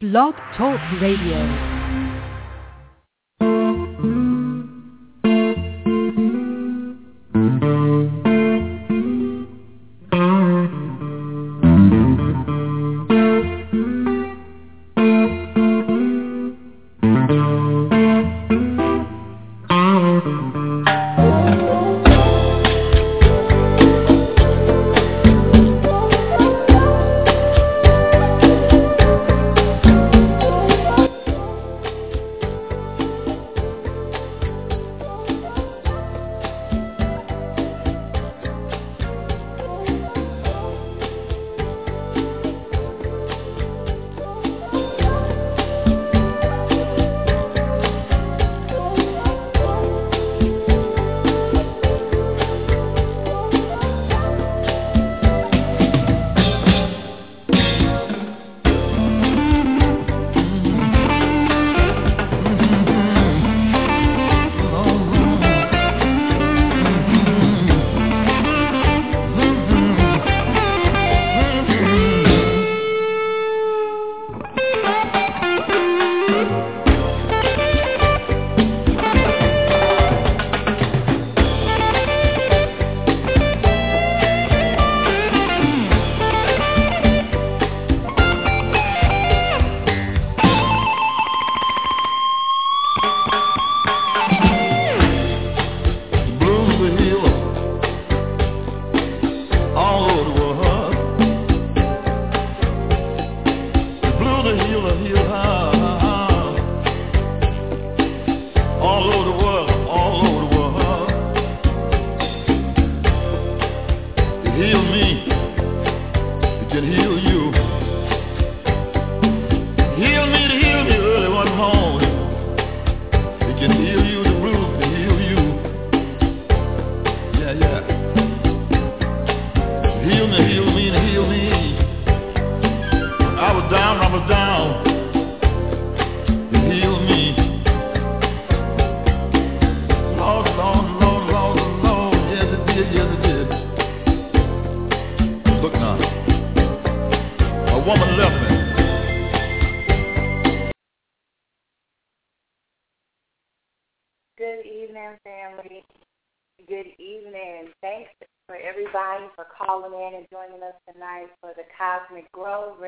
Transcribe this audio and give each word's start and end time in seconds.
Blog 0.00 0.36
Talk 0.56 0.78
Radio. 1.00 1.77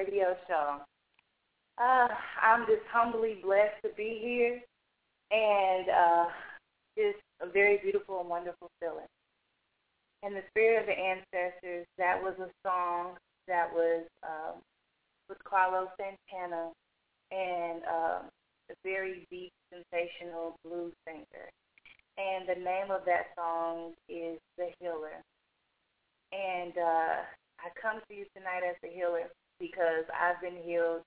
Radio 0.00 0.34
show. 0.49 0.81
Uh, 1.77 2.09
I'm 2.43 2.65
just 2.66 2.84
humbly 2.91 3.38
blessed 3.43 3.77
to 3.84 3.91
be 3.97 4.19
here 4.22 4.61
and 5.31 5.88
uh, 5.88 6.25
just 6.97 7.21
a 7.41 7.50
very 7.50 7.78
beautiful 7.83 8.21
and 8.21 8.28
wonderful 8.28 8.71
feeling. 8.81 9.09
In 10.22 10.33
the 10.33 10.43
spirit 10.50 10.81
of 10.81 10.87
the 10.87 10.97
ancestors, 10.97 11.87
that 11.99 12.16
was 12.21 12.34
a 12.41 12.49
song 12.66 13.16
that 13.47 13.69
was 13.72 14.05
um, 14.22 14.61
with 15.28 15.38
Carlos 15.44 15.88
Santana 15.99 16.71
and 17.31 17.82
um, 17.84 18.22
a 18.71 18.75
very 18.82 19.27
deep, 19.31 19.53
sensational 19.69 20.56
blues 20.65 20.93
singer. 21.06 21.49
And 22.17 22.49
the 22.49 22.61
name 22.62 22.91
of 22.91 23.03
that 23.05 23.32
song 23.37 23.93
is 24.09 24.38
The 24.56 24.69
Healer. 24.81 25.21
And 26.32 26.72
uh, 26.77 27.17
I 27.61 27.69
come 27.81 28.00
to 28.09 28.15
you 28.15 28.25
tonight 28.37 28.62
as 28.69 28.77
a 28.84 28.94
healer 28.94 29.28
because 29.60 30.09
I've 30.09 30.41
been 30.41 30.56
healed 30.65 31.03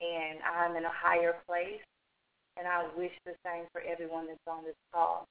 and 0.00 0.38
I'm 0.44 0.76
in 0.76 0.84
a 0.84 0.92
higher 0.92 1.34
place, 1.48 1.82
and 2.56 2.68
I 2.68 2.86
wish 2.96 3.12
the 3.24 3.34
same 3.44 3.64
for 3.72 3.80
everyone 3.80 4.26
that's 4.28 4.38
on 4.46 4.64
this 4.64 4.76
call. 4.92 5.26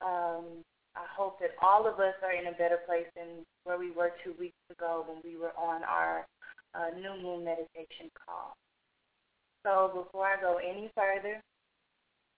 Um, 0.00 0.64
I 0.96 1.04
hope 1.10 1.40
that 1.40 1.50
all 1.60 1.86
of 1.86 1.98
us 1.98 2.14
are 2.22 2.32
in 2.32 2.46
a 2.46 2.56
better 2.56 2.78
place 2.86 3.08
than 3.16 3.44
where 3.64 3.78
we 3.78 3.90
were 3.90 4.12
two 4.22 4.34
weeks 4.38 4.56
ago 4.70 5.04
when 5.08 5.18
we 5.24 5.38
were 5.38 5.52
on 5.58 5.82
our 5.84 6.26
uh, 6.74 6.94
new 6.94 7.20
moon 7.20 7.44
meditation 7.44 8.10
call. 8.26 8.54
So 9.64 10.04
before 10.04 10.26
I 10.26 10.40
go 10.40 10.58
any 10.58 10.90
further, 10.94 11.40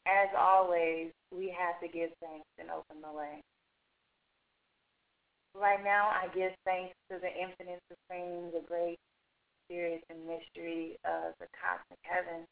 as 0.06 0.28
always, 0.38 1.10
we 1.34 1.54
have 1.58 1.80
to 1.82 1.88
give 1.88 2.10
thanks 2.22 2.46
and 2.58 2.70
open 2.70 3.02
the 3.02 3.16
way. 3.16 3.42
Right 5.56 5.82
now, 5.82 6.12
I 6.12 6.28
give 6.36 6.52
thanks 6.68 6.92
to 7.08 7.16
the 7.16 7.32
infinite 7.32 7.80
supreme, 7.88 8.52
the 8.52 8.60
great 8.68 9.00
spirit 9.64 10.04
and 10.10 10.20
mystery 10.28 11.00
of 11.08 11.32
the 11.40 11.48
cosmic 11.56 11.98
heaven. 12.04 12.44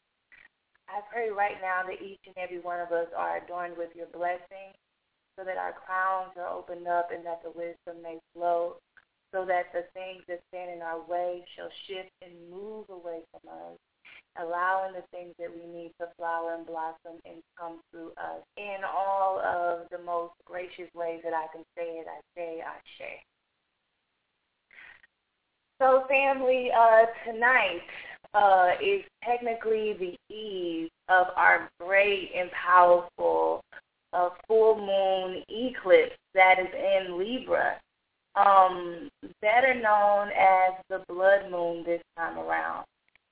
I 0.89 1.05
pray 1.13 1.29
right 1.29 1.61
now 1.61 1.85
that 1.85 2.01
each 2.01 2.21
and 2.25 2.35
every 2.37 2.59
one 2.59 2.81
of 2.81 2.91
us 2.91 3.07
are 3.15 3.37
adorned 3.37 3.77
with 3.77 3.93
your 3.95 4.09
blessing 4.09 4.73
so 5.37 5.45
that 5.45 5.57
our 5.57 5.73
crowns 5.73 6.33
are 6.37 6.49
opened 6.49 6.87
up 6.87 7.09
and 7.13 7.25
that 7.25 7.41
the 7.43 7.53
wisdom 7.53 8.01
may 8.01 8.17
flow 8.33 8.77
so 9.33 9.45
that 9.45 9.69
the 9.73 9.85
things 9.93 10.23
that 10.27 10.41
stand 10.49 10.71
in 10.71 10.81
our 10.81 11.01
way 11.05 11.45
shall 11.55 11.69
shift 11.85 12.09
and 12.21 12.33
move 12.49 12.89
away 12.89 13.21
from 13.29 13.45
us 13.49 13.77
allowing 14.41 14.93
the 14.93 15.03
things 15.11 15.33
that 15.39 15.49
we 15.53 15.65
need 15.71 15.91
to 15.99 16.07
flower 16.17 16.55
and 16.55 16.65
blossom 16.65 17.19
and 17.25 17.41
come 17.57 17.79
through 17.91 18.11
us 18.17 18.43
in 18.57 18.83
all 18.85 19.39
of 19.39 19.87
the 19.91 20.03
most 20.03 20.33
gracious 20.45 20.89
ways 20.93 21.21
that 21.23 21.33
I 21.33 21.47
can 21.53 21.63
say 21.77 21.99
it. 21.99 22.07
I 22.07 22.19
say, 22.35 22.61
I 22.61 22.75
share. 22.97 23.21
So, 25.81 26.05
family, 26.07 26.71
uh, 26.71 27.05
tonight 27.25 27.81
uh, 28.33 28.71
is 28.81 29.03
technically 29.23 29.93
the 29.93 30.33
eve 30.33 30.89
of 31.09 31.27
our 31.35 31.69
great 31.79 32.31
and 32.35 32.49
powerful 32.51 33.61
uh, 34.13 34.29
full 34.47 34.77
moon 34.77 35.43
eclipse 35.49 36.15
that 36.33 36.59
is 36.59 36.67
in 36.73 37.17
Libra, 37.17 37.79
um, 38.35 39.09
better 39.41 39.73
known 39.73 40.29
as 40.29 40.73
the 40.89 41.03
blood 41.07 41.51
moon 41.51 41.83
this 41.85 42.01
time 42.17 42.37
around. 42.37 42.85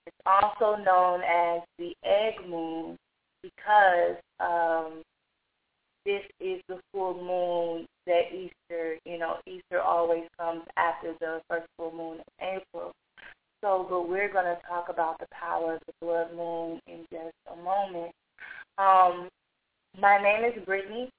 It's 0.06 0.18
also 0.26 0.82
known 0.82 1.22
as 1.22 1.62
the 1.78 1.94
egg 2.04 2.48
moon 2.48 2.98
because 3.42 4.18
um, 4.40 5.02
this 6.06 6.22
is 6.40 6.62
the 6.68 6.80
full 6.92 7.14
moon 7.14 7.86
that 8.06 8.34
Easter, 8.34 8.98
you 9.06 9.18
know, 9.18 9.38
Easter 9.48 9.82
always 9.82 10.24
comes 10.38 10.64
after 10.78 11.14
the 11.20 11.42
first 11.50 11.68
full 11.78 11.92
moon 11.92 12.18
in 12.40 12.58
April. 12.58 12.92
So, 13.62 13.88
but 13.90 14.10
we're 14.10 14.32
going 14.32 14.46
to 14.46 14.58
talk 14.68 14.90
about 14.90 15.20
the 15.20 15.28
power 15.32 15.76
of 15.76 15.82
the 15.88 15.94
blood 16.02 16.36
moon 16.36 16.82
in 16.88 17.06
just 17.12 17.34
a 17.52 17.56
moment. 17.56 18.12
Um, 18.78 19.30
my 20.00 20.22
name 20.22 20.44
is 20.44 20.66
Brittany. 20.66 21.10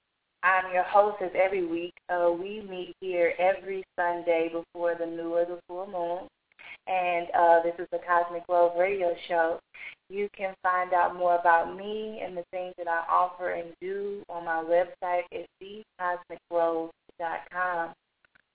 I'm 0.42 0.70
your 0.74 0.84
hostess 0.84 1.30
every 1.34 1.64
week. 1.64 1.94
Uh, 2.10 2.30
we 2.38 2.60
meet 2.68 2.94
here 3.00 3.32
every 3.38 3.82
Sunday 3.98 4.50
before 4.52 4.94
the 4.94 5.06
new 5.06 5.34
or 5.34 5.46
the 5.46 5.58
full 5.66 5.86
moon. 5.86 6.28
And 6.86 7.26
uh, 7.36 7.60
this 7.62 7.74
is 7.78 7.88
the 7.90 7.98
Cosmic 8.06 8.46
Grove 8.46 8.78
Radio 8.78 9.14
Show. 9.28 9.58
You 10.10 10.28
can 10.36 10.54
find 10.62 10.92
out 10.92 11.16
more 11.16 11.36
about 11.36 11.74
me 11.76 12.20
and 12.24 12.36
the 12.36 12.44
things 12.50 12.74
that 12.76 12.88
I 12.88 13.04
offer 13.10 13.52
and 13.52 13.72
do 13.80 14.22
on 14.28 14.44
my 14.44 14.62
website 14.62 15.22
at 15.32 15.46
thecosmicgrove.com. 15.62 17.94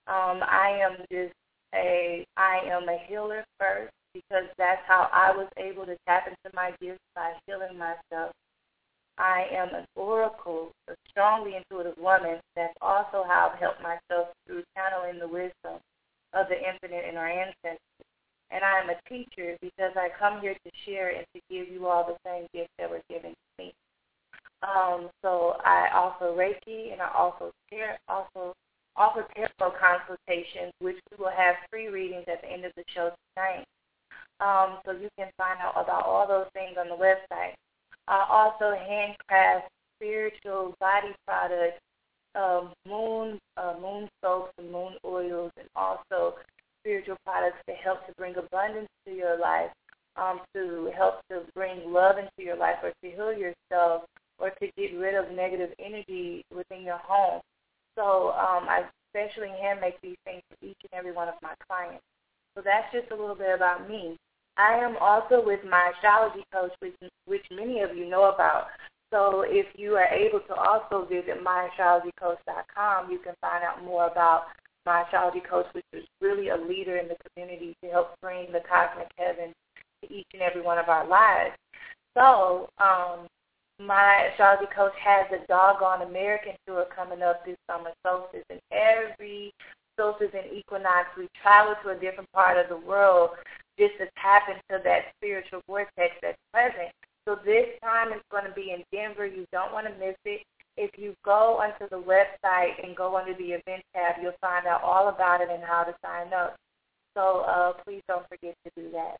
Um, 0.06 0.42
I 0.42 0.78
am 0.82 0.98
just 1.10 1.34
a 1.74 2.24
I 2.36 2.60
am 2.66 2.88
a 2.88 2.98
healer 3.06 3.44
first 3.58 3.92
because 4.14 4.44
that's 4.58 4.82
how 4.86 5.08
I 5.12 5.30
was 5.30 5.48
able 5.56 5.86
to 5.86 5.96
tap 6.06 6.26
into 6.26 6.54
my 6.54 6.72
gifts 6.80 7.00
by 7.14 7.32
healing 7.46 7.78
myself. 7.78 8.32
I 9.18 9.46
am 9.52 9.74
an 9.74 9.86
oracle, 9.96 10.72
a 10.88 10.94
strongly 11.10 11.56
intuitive 11.56 11.98
woman. 11.98 12.40
That's 12.56 12.74
also 12.80 13.24
how 13.28 13.50
I've 13.52 13.60
helped 13.60 13.82
myself 13.82 14.28
through 14.46 14.62
channeling 14.74 15.18
the 15.18 15.28
wisdom 15.28 15.78
of 16.32 16.48
the 16.48 16.56
infinite 16.56 17.04
and 17.06 17.18
our 17.18 17.28
ancestors. 17.28 17.78
And 18.50 18.64
I 18.64 18.80
am 18.80 18.90
a 18.90 19.08
teacher 19.08 19.56
because 19.60 19.92
I 19.96 20.08
come 20.18 20.40
here 20.40 20.54
to 20.54 20.70
share 20.84 21.10
and 21.10 21.24
to 21.34 21.40
give 21.50 21.68
you 21.68 21.86
all 21.86 22.04
the 22.04 22.16
same 22.28 22.48
gifts 22.52 22.72
that 22.78 22.90
were 22.90 23.02
given 23.08 23.30
to 23.30 23.64
me. 23.64 23.72
Um, 24.62 25.08
so 25.22 25.56
I 25.64 25.88
offer 25.94 26.26
Reiki 26.26 26.92
and 26.92 27.00
I 27.00 27.10
also 27.14 27.52
share, 27.70 27.98
also 28.08 28.54
offer 28.96 29.26
tarot 29.34 29.72
consultations, 29.80 30.72
which 30.80 30.96
we 31.10 31.16
will 31.18 31.32
have 31.32 31.54
free 31.70 31.88
readings 31.88 32.24
at 32.26 32.42
the 32.42 32.50
end 32.50 32.64
of 32.64 32.72
the 32.76 32.84
show 32.94 33.12
tonight. 33.34 33.64
Um, 34.40 34.78
so 34.84 34.92
you 34.92 35.08
can 35.18 35.30
find 35.36 35.60
out 35.60 35.74
about 35.76 36.04
all 36.04 36.26
those 36.26 36.46
things 36.52 36.76
on 36.78 36.88
the 36.88 36.96
website. 36.96 37.54
I 38.08 38.26
also 38.28 38.76
handcraft 38.76 39.68
spiritual 39.96 40.74
body 40.80 41.14
products, 41.26 41.78
um, 42.34 42.72
moon 42.86 43.38
uh, 43.56 43.74
moon 43.80 44.08
soaps 44.22 44.52
and 44.58 44.70
moon 44.70 44.94
oils, 45.04 45.52
and 45.58 45.68
also 45.76 46.34
spiritual 46.82 47.16
products 47.24 47.58
to 47.68 47.74
help 47.74 48.06
to 48.06 48.12
bring 48.16 48.36
abundance 48.36 48.88
to 49.06 49.12
your 49.12 49.38
life, 49.38 49.70
um, 50.16 50.40
to 50.54 50.90
help 50.96 51.20
to 51.30 51.42
bring 51.54 51.92
love 51.92 52.16
into 52.18 52.30
your 52.38 52.56
life, 52.56 52.76
or 52.82 52.90
to 52.90 53.10
heal 53.10 53.32
yourself, 53.32 54.04
or 54.38 54.50
to 54.50 54.66
get 54.76 54.96
rid 54.96 55.14
of 55.14 55.32
negative 55.34 55.70
energy 55.78 56.44
within 56.54 56.82
your 56.82 56.98
home. 56.98 57.40
So 57.96 58.30
um, 58.30 58.68
I 58.68 58.84
especially 59.14 59.48
hand 59.48 59.80
make 59.80 60.00
these 60.00 60.16
things 60.24 60.42
for 60.48 60.66
each 60.66 60.78
and 60.90 60.98
every 60.98 61.12
one 61.12 61.28
of 61.28 61.34
my 61.42 61.54
clients. 61.66 62.02
So 62.54 62.62
that's 62.64 62.92
just 62.92 63.10
a 63.12 63.16
little 63.16 63.34
bit 63.34 63.54
about 63.54 63.88
me. 63.88 64.16
I 64.56 64.74
am 64.74 64.96
also 65.00 65.44
with 65.44 65.60
my 65.68 65.92
astrology 65.94 66.44
coach, 66.52 66.72
which, 66.80 66.94
which 67.26 67.44
many 67.50 67.80
of 67.80 67.96
you 67.96 68.08
know 68.08 68.32
about. 68.32 68.66
So 69.10 69.44
if 69.46 69.66
you 69.76 69.94
are 69.96 70.06
able 70.06 70.40
to 70.40 70.54
also 70.54 71.04
visit 71.06 71.42
myastrologycoach.com, 71.42 73.10
you 73.10 73.18
can 73.18 73.34
find 73.40 73.64
out 73.64 73.82
more 73.84 74.06
about 74.06 74.44
my 74.86 75.02
astrology 75.02 75.40
coach, 75.48 75.66
which 75.72 75.84
is 75.92 76.04
really 76.20 76.48
a 76.48 76.56
leader 76.56 76.96
in 76.96 77.08
the 77.08 77.16
community 77.30 77.74
to 77.82 77.90
help 77.90 78.14
bring 78.20 78.50
the 78.52 78.60
cosmic 78.68 79.08
heaven 79.16 79.52
to 80.02 80.12
each 80.12 80.26
and 80.32 80.42
every 80.42 80.62
one 80.62 80.78
of 80.78 80.88
our 80.88 81.06
lives. 81.06 81.54
So 82.16 82.68
um, 82.78 83.26
my 83.78 84.28
astrology 84.32 84.70
coach 84.74 84.92
has 85.02 85.26
a 85.32 85.46
doggone 85.46 86.02
American 86.02 86.52
tour 86.66 86.86
coming 86.94 87.22
up 87.22 87.44
this 87.44 87.56
summer 87.68 87.90
solstice, 88.04 88.44
and 88.50 88.60
every 88.72 89.52
solstice 89.98 90.32
and 90.32 90.52
equinox 90.52 91.08
we 91.16 91.28
travel 91.42 91.74
to 91.82 91.90
a 91.90 92.00
different 92.00 92.30
part 92.32 92.56
of 92.58 92.68
the 92.68 92.86
world 92.86 93.30
just 93.78 93.92
to 93.98 94.06
tap 94.20 94.48
into 94.48 94.82
that 94.82 95.12
spiritual 95.16 95.60
vortex 95.66 96.14
that's 96.22 96.38
present. 96.52 96.92
So 97.28 97.36
this 97.44 97.68
time 97.82 98.12
is 98.12 98.20
going 98.30 98.44
to 98.44 98.52
be 98.52 98.72
in 98.72 98.82
Denver. 98.92 99.26
You 99.26 99.46
don't 99.52 99.72
want 99.72 99.86
to 99.86 99.92
miss 99.98 100.16
it. 100.24 100.42
If 100.80 100.92
you 100.96 101.14
go 101.26 101.60
onto 101.60 101.90
the 101.90 102.00
website 102.00 102.82
and 102.82 102.96
go 102.96 103.14
under 103.14 103.34
the 103.34 103.52
event 103.52 103.82
tab, 103.94 104.14
you'll 104.22 104.32
find 104.40 104.66
out 104.66 104.82
all 104.82 105.08
about 105.08 105.42
it 105.42 105.50
and 105.50 105.62
how 105.62 105.84
to 105.84 105.94
sign 106.02 106.32
up. 106.32 106.56
So 107.14 107.40
uh, 107.40 107.74
please 107.84 108.00
don't 108.08 108.26
forget 108.28 108.54
to 108.64 108.70
do 108.74 108.90
that. 108.92 109.18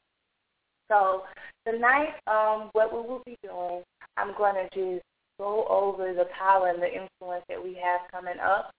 So 0.88 1.24
tonight, 1.68 2.14
um, 2.26 2.70
what 2.72 2.90
we 2.90 3.06
will 3.06 3.22
be 3.26 3.36
doing, 3.42 3.82
I'm 4.16 4.34
going 4.38 4.54
to 4.54 4.64
just 4.72 5.04
go 5.38 5.66
over 5.68 6.14
the 6.14 6.28
power 6.36 6.68
and 6.68 6.80
the 6.80 6.88
influence 6.88 7.44
that 7.50 7.62
we 7.62 7.74
have 7.74 8.10
coming 8.10 8.40
up. 8.42 8.70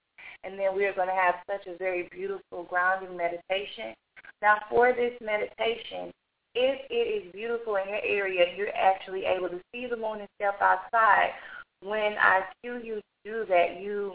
And 0.44 0.57
then 0.57 0.75
we 0.75 0.86
are 0.86 0.94
going 0.94 1.07
to 1.07 1.13
have 1.13 1.36
such 1.45 1.68
a 1.68 1.78
very 1.78 2.10
beautiful 2.12 2.63
grounding 2.63 3.16
meditation. 3.16 3.94
Now, 4.42 4.57
for 4.72 4.92
this 4.92 5.13
meditation, 5.22 6.12
if 6.56 6.80
it 6.89 7.25
is 7.25 7.31
beautiful 7.31 7.75
in 7.75 7.88
your 7.88 8.01
area 8.04 8.45
you're 8.57 8.75
actually 8.75 9.24
able 9.25 9.50
to 9.50 9.62
see 9.72 9.86
the 9.88 9.95
moon 9.95 10.19
and 10.19 10.28
step 10.36 10.60
outside, 10.62 11.30
when 11.81 12.13
I 12.19 12.44
cue 12.62 12.80
you 12.83 12.95
to 12.95 13.01
do 13.25 13.45
that, 13.50 13.81
you 13.81 14.13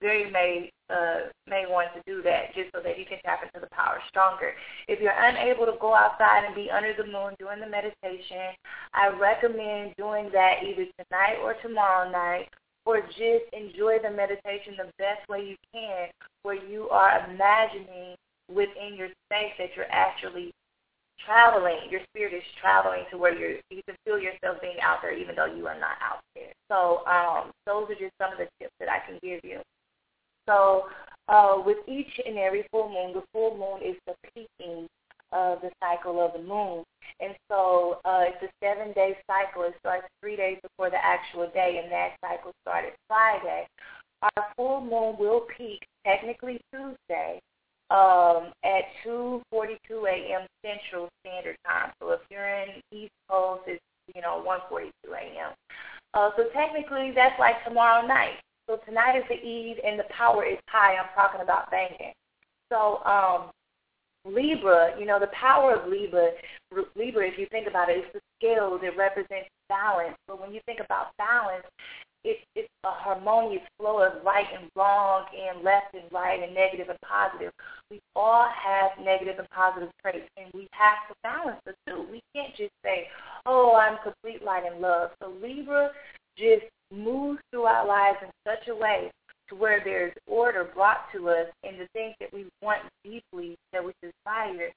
very 0.00 0.30
may 0.30 0.70
uh, 0.90 1.28
may 1.46 1.64
want 1.68 1.88
to 1.94 2.02
do 2.06 2.22
that 2.22 2.54
just 2.54 2.70
so 2.72 2.80
that 2.82 2.98
you 2.98 3.04
can 3.04 3.18
tap 3.24 3.42
into 3.42 3.60
the 3.60 3.70
power 3.74 3.98
stronger. 4.08 4.52
If 4.86 5.00
you're 5.00 5.12
unable 5.12 5.66
to 5.66 5.74
go 5.80 5.94
outside 5.94 6.44
and 6.46 6.54
be 6.54 6.70
under 6.70 6.94
the 6.94 7.04
moon 7.04 7.34
doing 7.38 7.60
the 7.60 7.68
meditation, 7.68 8.54
I 8.94 9.08
recommend 9.08 9.94
doing 9.96 10.30
that 10.32 10.62
either 10.64 10.86
tonight 10.96 11.38
or 11.42 11.54
tomorrow 11.62 12.10
night 12.10 12.48
or 12.86 13.00
just 13.02 13.44
enjoy 13.52 13.98
the 14.02 14.10
meditation 14.10 14.74
the 14.78 14.90
best 14.98 15.28
way 15.28 15.44
you 15.44 15.56
can 15.74 16.08
where 16.42 16.56
you 16.56 16.88
are 16.88 17.28
imagining 17.30 18.14
within 18.48 18.94
your 18.96 19.08
space 19.28 19.52
that 19.58 19.76
you're 19.76 19.90
actually 19.90 20.52
traveling, 21.24 21.90
your 21.90 22.00
spirit 22.10 22.34
is 22.34 22.42
traveling 22.60 23.04
to 23.10 23.18
where 23.18 23.36
you're, 23.36 23.58
you 23.70 23.82
can 23.86 23.96
feel 24.04 24.18
yourself 24.18 24.58
being 24.60 24.80
out 24.82 24.98
there 25.02 25.12
even 25.12 25.34
though 25.34 25.46
you 25.46 25.66
are 25.66 25.78
not 25.78 25.96
out 26.02 26.20
there. 26.34 26.52
So 26.70 27.06
um, 27.06 27.50
those 27.66 27.90
are 27.90 27.98
just 27.98 28.14
some 28.20 28.32
of 28.32 28.38
the 28.38 28.48
tips 28.60 28.74
that 28.80 28.88
I 28.88 29.04
can 29.06 29.18
give 29.22 29.40
you. 29.42 29.60
So 30.46 30.86
uh, 31.28 31.62
with 31.64 31.78
each 31.86 32.20
and 32.24 32.38
every 32.38 32.66
full 32.70 32.88
moon, 32.88 33.12
the 33.14 33.22
full 33.32 33.56
moon 33.56 33.86
is 33.86 33.96
the 34.06 34.14
peaking 34.34 34.86
of 35.32 35.60
the 35.60 35.70
cycle 35.82 36.24
of 36.24 36.32
the 36.32 36.42
moon. 36.42 36.84
And 37.20 37.34
so 37.50 38.00
uh, 38.04 38.24
it's 38.24 38.42
a 38.42 38.48
seven-day 38.64 39.16
cycle. 39.26 39.64
It 39.64 39.74
starts 39.80 40.06
three 40.22 40.36
days 40.36 40.58
before 40.62 40.90
the 40.90 41.04
actual 41.04 41.50
day, 41.52 41.80
and 41.82 41.92
that 41.92 42.16
cycle 42.24 42.52
started 42.62 42.92
Friday. 43.08 43.66
Our 44.22 44.46
full 44.56 44.80
moon 44.80 45.16
will 45.18 45.46
peak 45.56 45.86
technically 46.04 46.60
Tuesday 46.72 47.40
um, 47.90 48.52
at 48.64 48.84
2:42 49.04 49.76
a.m. 50.08 50.46
Central 50.64 51.08
Standard 51.20 51.56
Time. 51.66 51.92
So 52.00 52.10
if 52.10 52.20
you're 52.30 52.48
in 52.48 52.82
East 52.92 53.12
Coast, 53.30 53.62
it's 53.66 53.82
you 54.14 54.20
know 54.20 54.44
1:42 54.46 54.90
a.m. 55.12 55.52
Uh, 56.14 56.30
so 56.36 56.44
technically, 56.54 57.12
that's 57.14 57.38
like 57.38 57.62
tomorrow 57.64 58.06
night. 58.06 58.40
So 58.68 58.78
tonight 58.86 59.16
is 59.16 59.24
the 59.28 59.36
Eve, 59.36 59.76
and 59.84 59.98
the 59.98 60.04
power 60.16 60.44
is 60.44 60.58
high. 60.68 60.96
I'm 60.96 61.08
talking 61.14 61.40
about 61.40 61.70
banking. 61.70 62.12
So 62.70 63.02
um, 63.04 63.50
Libra, 64.24 64.94
you 64.98 65.06
know, 65.06 65.18
the 65.18 65.28
power 65.28 65.74
of 65.74 65.88
Libra, 65.88 66.30
Libra, 66.94 67.26
if 67.26 67.38
you 67.38 67.46
think 67.50 67.66
about 67.66 67.88
it, 67.88 67.98
it, 67.98 68.00
is 68.00 68.12
the 68.14 68.20
scales. 68.38 68.80
It 68.82 68.96
represents 68.96 69.48
balance. 69.68 70.16
But 70.26 70.40
when 70.40 70.52
you 70.52 70.60
think 70.66 70.80
about 70.84 71.16
balance, 71.16 71.64
it's 72.24 72.40
it's 72.54 72.68
a 72.84 72.90
harmonious 72.90 73.62
flow 73.78 74.02
of 74.02 74.24
right 74.24 74.46
and 74.58 74.70
wrong 74.74 75.24
and 75.32 75.62
left 75.62 75.94
and 75.94 76.10
right 76.12 76.42
and 76.42 76.54
negative 76.54 76.88
and 76.88 76.98
positive. 77.00 77.52
We 77.90 78.00
all 78.16 78.48
have 78.48 78.90
negative 79.04 79.38
and 79.38 79.48
positive 79.50 79.90
traits, 80.02 80.28
and 80.36 80.50
we 80.52 80.68
have 80.72 81.08
to 81.08 81.14
balance 81.22 81.60
the 81.64 81.74
two. 81.86 82.06
We 82.10 82.22
can't 82.34 82.54
just 82.56 82.72
say, 82.84 83.08
"Oh, 83.46 83.76
I'm 83.76 83.98
complete 84.02 84.42
light 84.42 84.64
and 84.70 84.80
love." 84.80 85.10
So 85.22 85.30
Libra 85.42 85.90
just 86.36 86.66
moves 86.92 87.40
through 87.50 87.64
our 87.64 87.86
lives 87.86 88.18
in 88.22 88.30
such 88.46 88.68
a 88.68 88.74
way 88.74 89.10
to 89.48 89.54
where 89.54 89.80
there's 89.82 90.12
order 90.26 90.64
brought 90.64 91.10
to 91.12 91.30
us 91.30 91.46
and 91.64 91.80
the 91.80 91.86
things 91.92 92.14
that 92.20 92.32
we 92.32 92.46
want 92.62 92.82
deeply, 93.02 93.56
that 93.72 93.84
we 93.84 93.92
desire, 94.02 94.70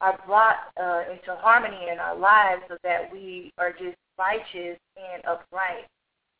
are 0.00 0.18
brought 0.26 0.56
uh, 0.80 1.10
into 1.10 1.34
harmony 1.40 1.88
in 1.90 1.98
our 1.98 2.16
lives 2.16 2.62
so 2.68 2.76
that 2.82 3.10
we 3.12 3.50
are 3.58 3.72
just 3.72 3.96
righteous 4.18 4.78
and 4.96 5.24
upright. 5.26 5.86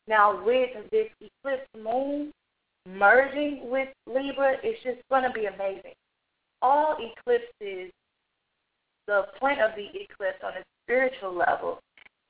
Now, 0.09 0.43
with 0.43 0.71
this 0.91 1.09
eclipse 1.21 1.69
moon 1.77 2.33
merging 2.87 3.69
with 3.71 3.89
Libra, 4.07 4.55
it's 4.63 4.83
just 4.83 5.01
going 5.11 5.23
to 5.23 5.31
be 5.31 5.47
amazing. 5.47 5.93
All 6.63 6.97
eclipses, 6.97 7.93
the 9.07 9.27
point 9.39 9.61
of 9.61 9.73
the 9.77 9.85
eclipse 9.85 10.43
on 10.43 10.53
a 10.55 10.65
spiritual 10.85 11.37
level 11.37 11.81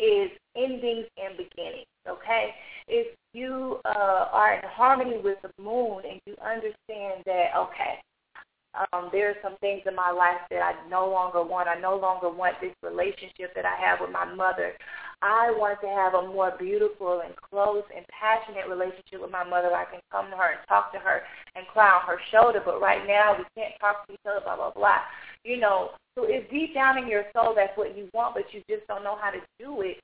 is 0.00 0.30
endings 0.56 1.06
and 1.16 1.36
beginnings, 1.36 1.86
okay? 2.08 2.50
If 2.88 3.16
you 3.32 3.80
uh, 3.84 4.26
are 4.32 4.54
in 4.54 4.68
harmony 4.68 5.20
with 5.22 5.38
the 5.42 5.62
moon 5.62 6.02
and 6.10 6.20
you 6.26 6.34
understand 6.44 7.22
that, 7.26 7.50
okay, 7.56 8.00
um, 8.92 9.08
there 9.12 9.30
are 9.30 9.40
some 9.42 9.56
things 9.60 9.82
in 9.86 9.96
my 9.96 10.10
life 10.10 10.44
that 10.50 10.60
I 10.60 10.74
no 10.88 11.08
longer 11.08 11.42
want. 11.42 11.68
I 11.68 11.80
no 11.80 11.96
longer 11.96 12.28
want 12.28 12.60
this 12.60 12.74
relationship 12.82 13.54
that 13.54 13.64
I 13.64 13.74
have 13.80 13.98
with 14.00 14.10
my 14.10 14.24
mother. 14.24 14.74
I 15.22 15.50
want 15.56 15.80
to 15.80 15.88
have 15.88 16.14
a 16.14 16.28
more 16.28 16.52
beautiful 16.58 17.22
and 17.24 17.34
close 17.34 17.82
and 17.96 18.04
passionate 18.12 18.68
relationship 18.68 19.20
with 19.20 19.32
my 19.32 19.42
mother. 19.42 19.74
I 19.74 19.84
can 19.84 20.00
come 20.12 20.30
to 20.30 20.36
her 20.36 20.52
and 20.52 20.62
talk 20.68 20.92
to 20.92 20.98
her 20.98 21.22
and 21.56 21.66
cry 21.72 21.90
on 21.90 22.06
her 22.06 22.20
shoulder, 22.30 22.62
but 22.64 22.80
right 22.80 23.02
now 23.06 23.34
we 23.36 23.44
can't 23.56 23.74
talk 23.80 24.06
to 24.06 24.12
each 24.12 24.26
other, 24.28 24.44
blah, 24.44 24.56
blah, 24.56 24.70
blah. 24.70 25.00
You 25.42 25.58
know, 25.58 25.90
so 26.14 26.24
it's 26.28 26.48
deep 26.50 26.74
down 26.74 26.98
in 26.98 27.08
your 27.08 27.24
soul 27.32 27.54
that's 27.56 27.76
what 27.76 27.96
you 27.96 28.08
want, 28.12 28.34
but 28.34 28.44
you 28.52 28.62
just 28.68 28.86
don't 28.86 29.02
know 29.02 29.16
how 29.20 29.30
to 29.30 29.40
do 29.58 29.80
it. 29.82 29.98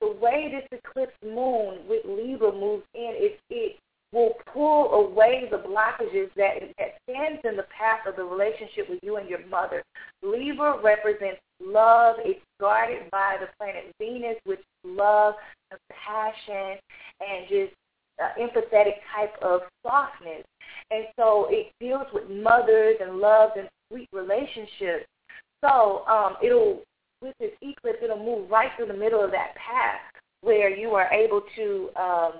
The 0.00 0.16
way 0.20 0.50
this 0.50 0.66
eclipse 0.72 1.14
moon 1.22 1.86
with 1.88 2.02
Libra 2.06 2.52
moves 2.52 2.86
in, 2.94 3.12
it, 3.14 3.38
it 3.50 3.76
will 4.12 4.32
pull 4.52 4.92
away 4.92 5.48
the 5.50 5.58
blockages 5.58 6.30
that, 6.36 6.54
that 6.78 6.94
stands 7.04 7.40
in 7.44 7.56
the 7.56 7.66
path 7.76 8.00
of 8.06 8.16
the 8.16 8.24
relationship 8.24 8.88
with 8.88 8.98
you 9.02 9.16
and 9.16 9.28
your 9.28 9.46
mother. 9.48 9.82
Libra 10.22 10.80
represents 10.82 11.40
love. 11.62 12.16
It's 12.20 12.40
guarded 12.60 13.10
by 13.10 13.36
the 13.40 13.48
planet 13.58 13.92
Venus, 13.98 14.36
which 14.44 14.60
love, 14.84 15.34
compassion, 15.70 16.78
and 17.20 17.48
just 17.48 17.72
uh, 18.22 18.30
empathetic 18.40 18.94
type 19.14 19.34
of 19.42 19.60
softness. 19.82 20.44
And 20.90 21.04
so 21.18 21.46
it 21.50 21.70
deals 21.80 22.06
with 22.12 22.30
mothers 22.30 22.96
and 23.00 23.18
love 23.18 23.50
and 23.58 23.68
sweet 23.90 24.08
relationships. 24.12 25.06
So 25.62 26.06
um, 26.06 26.36
it'll, 26.42 26.82
with 27.20 27.34
this 27.38 27.52
eclipse, 27.60 27.98
it'll 28.02 28.24
move 28.24 28.50
right 28.50 28.70
through 28.76 28.86
the 28.86 28.94
middle 28.94 29.22
of 29.22 29.30
that 29.32 29.54
path 29.54 30.00
where 30.40 30.70
you 30.70 30.90
are 30.90 31.12
able 31.12 31.42
to 31.56 31.90
um, 31.96 32.32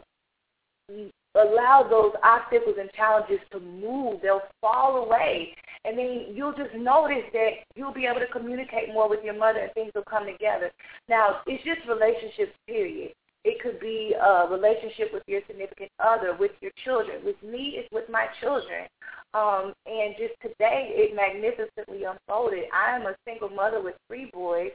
allow 1.38 1.86
those 1.88 2.12
obstacles 2.22 2.76
and 2.78 2.90
challenges 2.92 3.38
to 3.52 3.60
move. 3.60 4.20
They'll 4.22 4.42
fall 4.60 5.04
away. 5.04 5.54
And 5.84 5.96
then 5.96 6.26
you'll 6.34 6.52
just 6.54 6.74
notice 6.74 7.24
that 7.32 7.50
you'll 7.74 7.94
be 7.94 8.06
able 8.06 8.20
to 8.20 8.26
communicate 8.26 8.92
more 8.92 9.08
with 9.08 9.24
your 9.24 9.38
mother 9.38 9.60
and 9.60 9.72
things 9.72 9.92
will 9.94 10.02
come 10.08 10.26
together. 10.26 10.70
Now, 11.08 11.40
it's 11.46 11.62
just 11.64 11.88
relationships, 11.88 12.52
period. 12.66 13.12
It 13.44 13.62
could 13.62 13.78
be 13.80 14.14
a 14.20 14.48
relationship 14.50 15.10
with 15.12 15.22
your 15.26 15.40
significant 15.46 15.90
other, 16.00 16.36
with 16.36 16.50
your 16.60 16.72
children. 16.84 17.24
With 17.24 17.40
me, 17.42 17.76
it's 17.76 17.88
with 17.92 18.04
my 18.10 18.26
children. 18.40 18.88
Um, 19.32 19.72
and 19.86 20.14
just 20.18 20.34
today, 20.42 20.90
it 20.92 21.14
magnificently 21.14 22.04
unfolded. 22.04 22.64
I 22.74 22.96
am 22.96 23.02
a 23.02 23.14
single 23.24 23.48
mother 23.48 23.80
with 23.80 23.94
three 24.08 24.30
boys, 24.34 24.72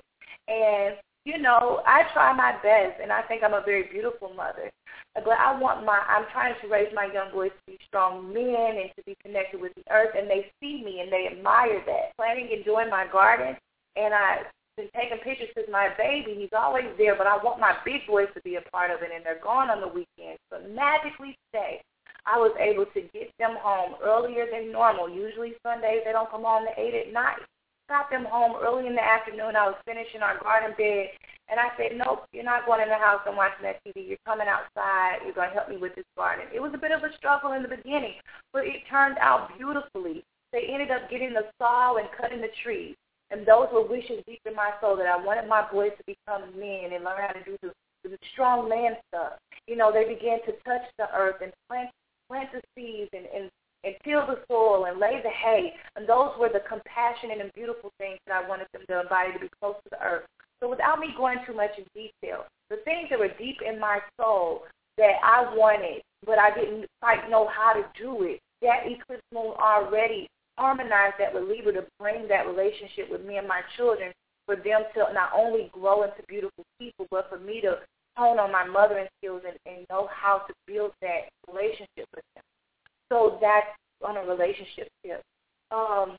and 0.47 0.95
you 1.25 1.37
know, 1.37 1.81
I 1.87 2.03
try 2.11 2.33
my 2.33 2.51
best, 2.63 2.99
and 3.01 3.11
I 3.11 3.21
think 3.23 3.43
I'm 3.43 3.53
a 3.53 3.63
very 3.63 3.83
beautiful 3.83 4.33
mother. 4.35 4.71
But 5.15 5.39
I 5.39 5.57
want 5.57 5.85
my, 5.85 5.99
I'm 6.07 6.25
trying 6.33 6.55
to 6.61 6.67
raise 6.67 6.91
my 6.93 7.07
young 7.13 7.31
boys 7.31 7.51
to 7.51 7.71
be 7.71 7.79
strong 7.87 8.33
men 8.33 8.75
and 8.81 8.89
to 8.97 9.03
be 9.05 9.15
connected 9.23 9.61
with 9.61 9.73
the 9.75 9.83
earth, 9.91 10.15
and 10.17 10.29
they 10.29 10.51
see 10.59 10.83
me 10.83 10.99
and 10.99 11.11
they 11.11 11.29
admire 11.31 11.81
that. 11.85 12.15
Planting, 12.17 12.49
and 12.51 12.65
doing 12.65 12.89
my 12.89 13.05
garden, 13.11 13.55
and 13.95 14.13
I've 14.13 14.47
been 14.75 14.89
taking 14.95 15.19
pictures 15.23 15.53
with 15.55 15.69
my 15.71 15.89
baby. 15.97 16.35
He's 16.35 16.51
always 16.51 16.91
there, 16.97 17.15
but 17.15 17.27
I 17.27 17.37
want 17.37 17.59
my 17.59 17.77
big 17.85 18.05
boys 18.07 18.27
to 18.35 18.41
be 18.41 18.55
a 18.55 18.69
part 18.71 18.91
of 18.91 19.01
it, 19.01 19.11
and 19.15 19.23
they're 19.23 19.39
gone 19.43 19.69
on 19.69 19.79
the 19.79 19.87
weekends. 19.87 20.41
But 20.49 20.71
magically 20.73 21.37
today, 21.51 21.81
I 22.25 22.37
was 22.37 22.51
able 22.59 22.85
to 22.91 23.01
get 23.13 23.31
them 23.39 23.55
home 23.61 23.95
earlier 24.03 24.47
than 24.51 24.71
normal. 24.71 25.07
Usually 25.07 25.53
Sundays 25.63 26.01
they 26.05 26.11
don't 26.11 26.31
come 26.31 26.43
home 26.43 26.65
to 26.65 26.81
eight 26.81 26.95
at 26.95 27.13
night 27.13 27.39
got 27.89 28.09
them 28.09 28.25
home 28.25 28.55
early 28.61 28.87
in 28.87 28.95
the 28.95 29.03
afternoon. 29.03 29.55
I 29.55 29.67
was 29.67 29.79
finishing 29.85 30.21
our 30.21 30.39
garden 30.41 30.73
bed, 30.77 31.09
and 31.49 31.59
I 31.59 31.69
said, 31.77 31.97
nope, 31.97 32.25
you're 32.31 32.43
not 32.43 32.65
going 32.65 32.81
in 32.81 32.89
the 32.89 32.95
house 32.95 33.21
and 33.27 33.35
watching 33.35 33.63
that 33.63 33.83
TV. 33.83 34.07
You're 34.07 34.25
coming 34.25 34.47
outside. 34.47 35.23
You're 35.23 35.35
going 35.35 35.49
to 35.49 35.55
help 35.55 35.69
me 35.69 35.77
with 35.77 35.95
this 35.95 36.07
garden. 36.15 36.47
It 36.53 36.61
was 36.61 36.71
a 36.73 36.81
bit 36.81 36.91
of 36.91 37.03
a 37.03 37.13
struggle 37.17 37.53
in 37.53 37.63
the 37.63 37.69
beginning, 37.69 38.15
but 38.51 38.65
it 38.65 38.87
turned 38.89 39.17
out 39.19 39.55
beautifully. 39.57 40.23
They 40.51 40.69
ended 40.69 40.91
up 40.91 41.09
getting 41.09 41.33
the 41.33 41.49
saw 41.57 41.97
and 41.97 42.07
cutting 42.19 42.41
the 42.41 42.53
trees. 42.63 42.95
And 43.31 43.45
those 43.47 43.67
were 43.73 43.85
wishes 43.85 44.21
deep 44.27 44.41
in 44.45 44.55
my 44.55 44.71
soul 44.79 44.95
that 44.97 45.07
I 45.07 45.17
wanted 45.17 45.49
my 45.49 45.65
boys 45.71 45.91
to 45.97 46.03
become 46.05 46.53
men 46.53 46.93
and 46.93 47.03
learn 47.03 47.17
how 47.17 47.33
to 47.33 47.43
do 47.43 47.57
the, 47.63 47.73
the 48.07 48.17
strong 48.31 48.69
man 48.69 48.93
stuff. 49.09 49.33
You 49.65 49.75
know, 49.75 49.91
they 49.91 50.05
began 50.05 50.37
to 50.45 50.51
touch 50.63 50.85
the 50.99 51.09
earth 51.15 51.41
and 51.41 51.51
plant 51.67 51.89
plant 52.29 52.49
the 52.53 52.61
seeds 52.75 53.09
and, 53.13 53.25
and 53.35 53.49
and 53.83 53.95
till 54.03 54.25
the 54.25 54.39
soil 54.47 54.85
and 54.85 54.99
lay 54.99 55.21
the 55.23 55.29
hay. 55.29 55.73
And 55.95 56.07
those 56.07 56.31
were 56.39 56.49
the 56.49 56.63
compassionate 56.67 57.41
and 57.41 57.51
beautiful 57.53 57.91
things 57.97 58.19
that 58.27 58.43
I 58.43 58.47
wanted 58.47 58.67
them 58.73 58.83
to 58.87 59.01
embody 59.01 59.33
to 59.33 59.39
be 59.39 59.49
close 59.61 59.75
to 59.83 59.89
the 59.91 60.01
earth. 60.03 60.25
So 60.61 60.69
without 60.69 60.99
me 60.99 61.13
going 61.17 61.39
too 61.45 61.53
much 61.53 61.71
in 61.77 61.85
detail, 61.93 62.45
the 62.69 62.77
things 62.85 63.09
that 63.09 63.19
were 63.19 63.33
deep 63.37 63.57
in 63.65 63.79
my 63.79 63.99
soul 64.19 64.63
that 64.97 65.19
I 65.23 65.53
wanted, 65.55 66.01
but 66.25 66.39
I 66.39 66.53
didn't 66.53 66.85
quite 67.01 67.29
know 67.29 67.47
how 67.47 67.73
to 67.73 67.83
do 67.99 68.23
it, 68.23 68.39
that 68.61 68.87
eclipse 68.87 69.23
moon 69.33 69.53
already 69.59 70.27
harmonized 70.57 71.15
that 71.19 71.33
with 71.33 71.43
Libra 71.43 71.73
to 71.73 71.85
bring 71.99 72.27
that 72.27 72.47
relationship 72.47 73.11
with 73.11 73.25
me 73.25 73.37
and 73.37 73.47
my 73.47 73.61
children 73.75 74.13
for 74.45 74.55
them 74.55 74.83
to 74.93 75.13
not 75.13 75.31
only 75.35 75.69
grow 75.73 76.03
into 76.03 76.23
beautiful 76.27 76.63
people, 76.79 77.07
but 77.11 77.29
for 77.29 77.39
me 77.39 77.59
to 77.61 77.79
hone 78.15 78.39
on 78.39 78.51
my 78.51 78.65
mothering 78.65 79.07
skills 79.17 79.41
and, 79.47 79.57
and 79.65 79.85
know 79.89 80.07
how 80.13 80.39
to 80.47 80.53
build 80.67 80.91
that 81.01 81.29
relationship 81.51 82.07
with 82.15 82.23
them. 82.35 82.43
So 83.13 83.37
that's 83.39 83.67
on 84.03 84.17
a 84.17 84.21
relationship 84.21 84.89
tip. 85.05 85.21
Um, 85.69 86.17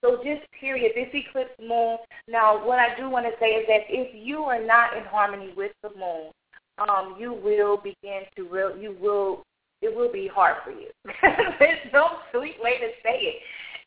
so 0.00 0.16
just 0.24 0.48
period, 0.58 0.92
this 0.94 1.08
eclipse 1.12 1.50
moon. 1.60 1.98
Now, 2.28 2.64
what 2.64 2.78
I 2.78 2.96
do 2.96 3.10
want 3.10 3.26
to 3.26 3.32
say 3.40 3.46
is 3.46 3.66
that 3.66 3.82
if 3.88 4.14
you 4.14 4.38
are 4.44 4.64
not 4.64 4.96
in 4.96 5.02
harmony 5.04 5.52
with 5.56 5.72
the 5.82 5.90
moon, 5.90 6.30
um, 6.78 7.16
you 7.18 7.34
will 7.34 7.78
begin 7.78 8.22
to 8.36 8.48
real. 8.48 8.76
You 8.76 8.96
will. 9.00 9.42
It 9.82 9.94
will 9.94 10.12
be 10.12 10.28
hard 10.32 10.56
for 10.62 10.70
you. 10.70 10.88
There's 11.58 11.92
no 11.92 12.06
sweet 12.32 12.56
way 12.62 12.78
to 12.78 12.88
say 13.02 13.16
it. 13.18 13.36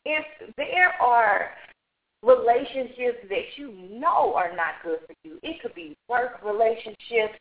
If 0.04 0.54
there 0.56 0.92
are 1.00 1.50
relationships 2.22 3.18
that 3.28 3.44
you 3.56 3.72
know 3.90 4.34
are 4.34 4.54
not 4.54 4.82
good 4.84 4.98
for 5.06 5.14
you, 5.24 5.38
it 5.42 5.62
could 5.62 5.74
be 5.74 5.96
work 6.08 6.44
relationships, 6.44 7.38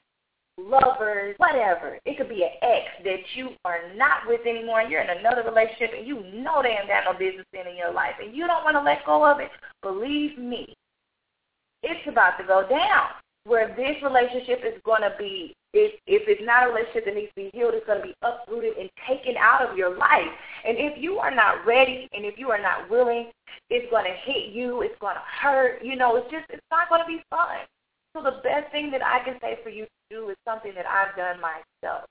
lovers, 0.57 1.35
whatever. 1.37 1.99
It 2.05 2.17
could 2.17 2.29
be 2.29 2.43
an 2.43 2.51
ex 2.61 2.85
that 3.03 3.21
you 3.35 3.49
are 3.65 3.93
not 3.95 4.27
with 4.27 4.41
anymore 4.45 4.81
and 4.81 4.91
you're 4.91 5.01
in 5.01 5.17
another 5.17 5.43
relationship 5.43 5.91
and 5.97 6.07
you 6.07 6.23
know 6.33 6.61
they 6.61 6.69
ain't 6.69 6.87
got 6.87 7.05
no 7.05 7.17
business 7.17 7.45
in 7.53 7.77
your 7.77 7.91
life 7.91 8.15
and 8.21 8.35
you 8.35 8.47
don't 8.47 8.63
want 8.63 8.75
to 8.75 8.81
let 8.81 9.05
go 9.05 9.25
of 9.25 9.39
it. 9.39 9.49
Believe 9.81 10.37
me, 10.37 10.73
it's 11.81 12.07
about 12.07 12.37
to 12.37 12.45
go 12.45 12.67
down 12.67 13.09
where 13.45 13.75
this 13.75 14.01
relationship 14.01 14.61
is 14.65 14.79
going 14.85 15.01
to 15.01 15.13
be, 15.19 15.53
if, 15.73 15.99
if 16.07 16.23
it's 16.27 16.41
not 16.45 16.63
a 16.63 16.67
relationship 16.71 17.05
that 17.05 17.15
needs 17.15 17.29
to 17.35 17.43
be 17.43 17.49
healed, 17.53 17.73
it's 17.73 17.85
going 17.85 17.99
to 17.99 18.07
be 18.07 18.15
uprooted 18.21 18.77
and 18.77 18.89
taken 19.07 19.35
out 19.37 19.67
of 19.67 19.77
your 19.77 19.97
life. 19.97 20.31
And 20.65 20.77
if 20.77 21.01
you 21.01 21.17
are 21.17 21.33
not 21.33 21.65
ready 21.65 22.07
and 22.13 22.23
if 22.23 22.37
you 22.37 22.51
are 22.51 22.61
not 22.61 22.89
willing, 22.89 23.31
it's 23.69 23.89
going 23.91 24.05
to 24.05 24.31
hit 24.31 24.53
you. 24.53 24.81
It's 24.81 24.95
going 25.01 25.15
to 25.15 25.21
hurt. 25.41 25.83
You 25.83 25.97
know, 25.97 26.15
it's 26.15 26.31
just, 26.31 26.45
it's 26.49 26.63
not 26.71 26.87
going 26.87 27.01
to 27.01 27.07
be 27.07 27.21
fun. 27.29 27.67
So 28.15 28.23
the 28.23 28.39
best 28.43 28.71
thing 28.71 28.91
that 28.91 29.03
I 29.03 29.23
can 29.25 29.37
say 29.41 29.59
for 29.63 29.69
you 29.69 29.87
do 30.13 30.29
is 30.29 30.37
something 30.45 30.73
that 30.77 30.85
I've 30.85 31.17
done 31.17 31.41
myself. 31.41 32.05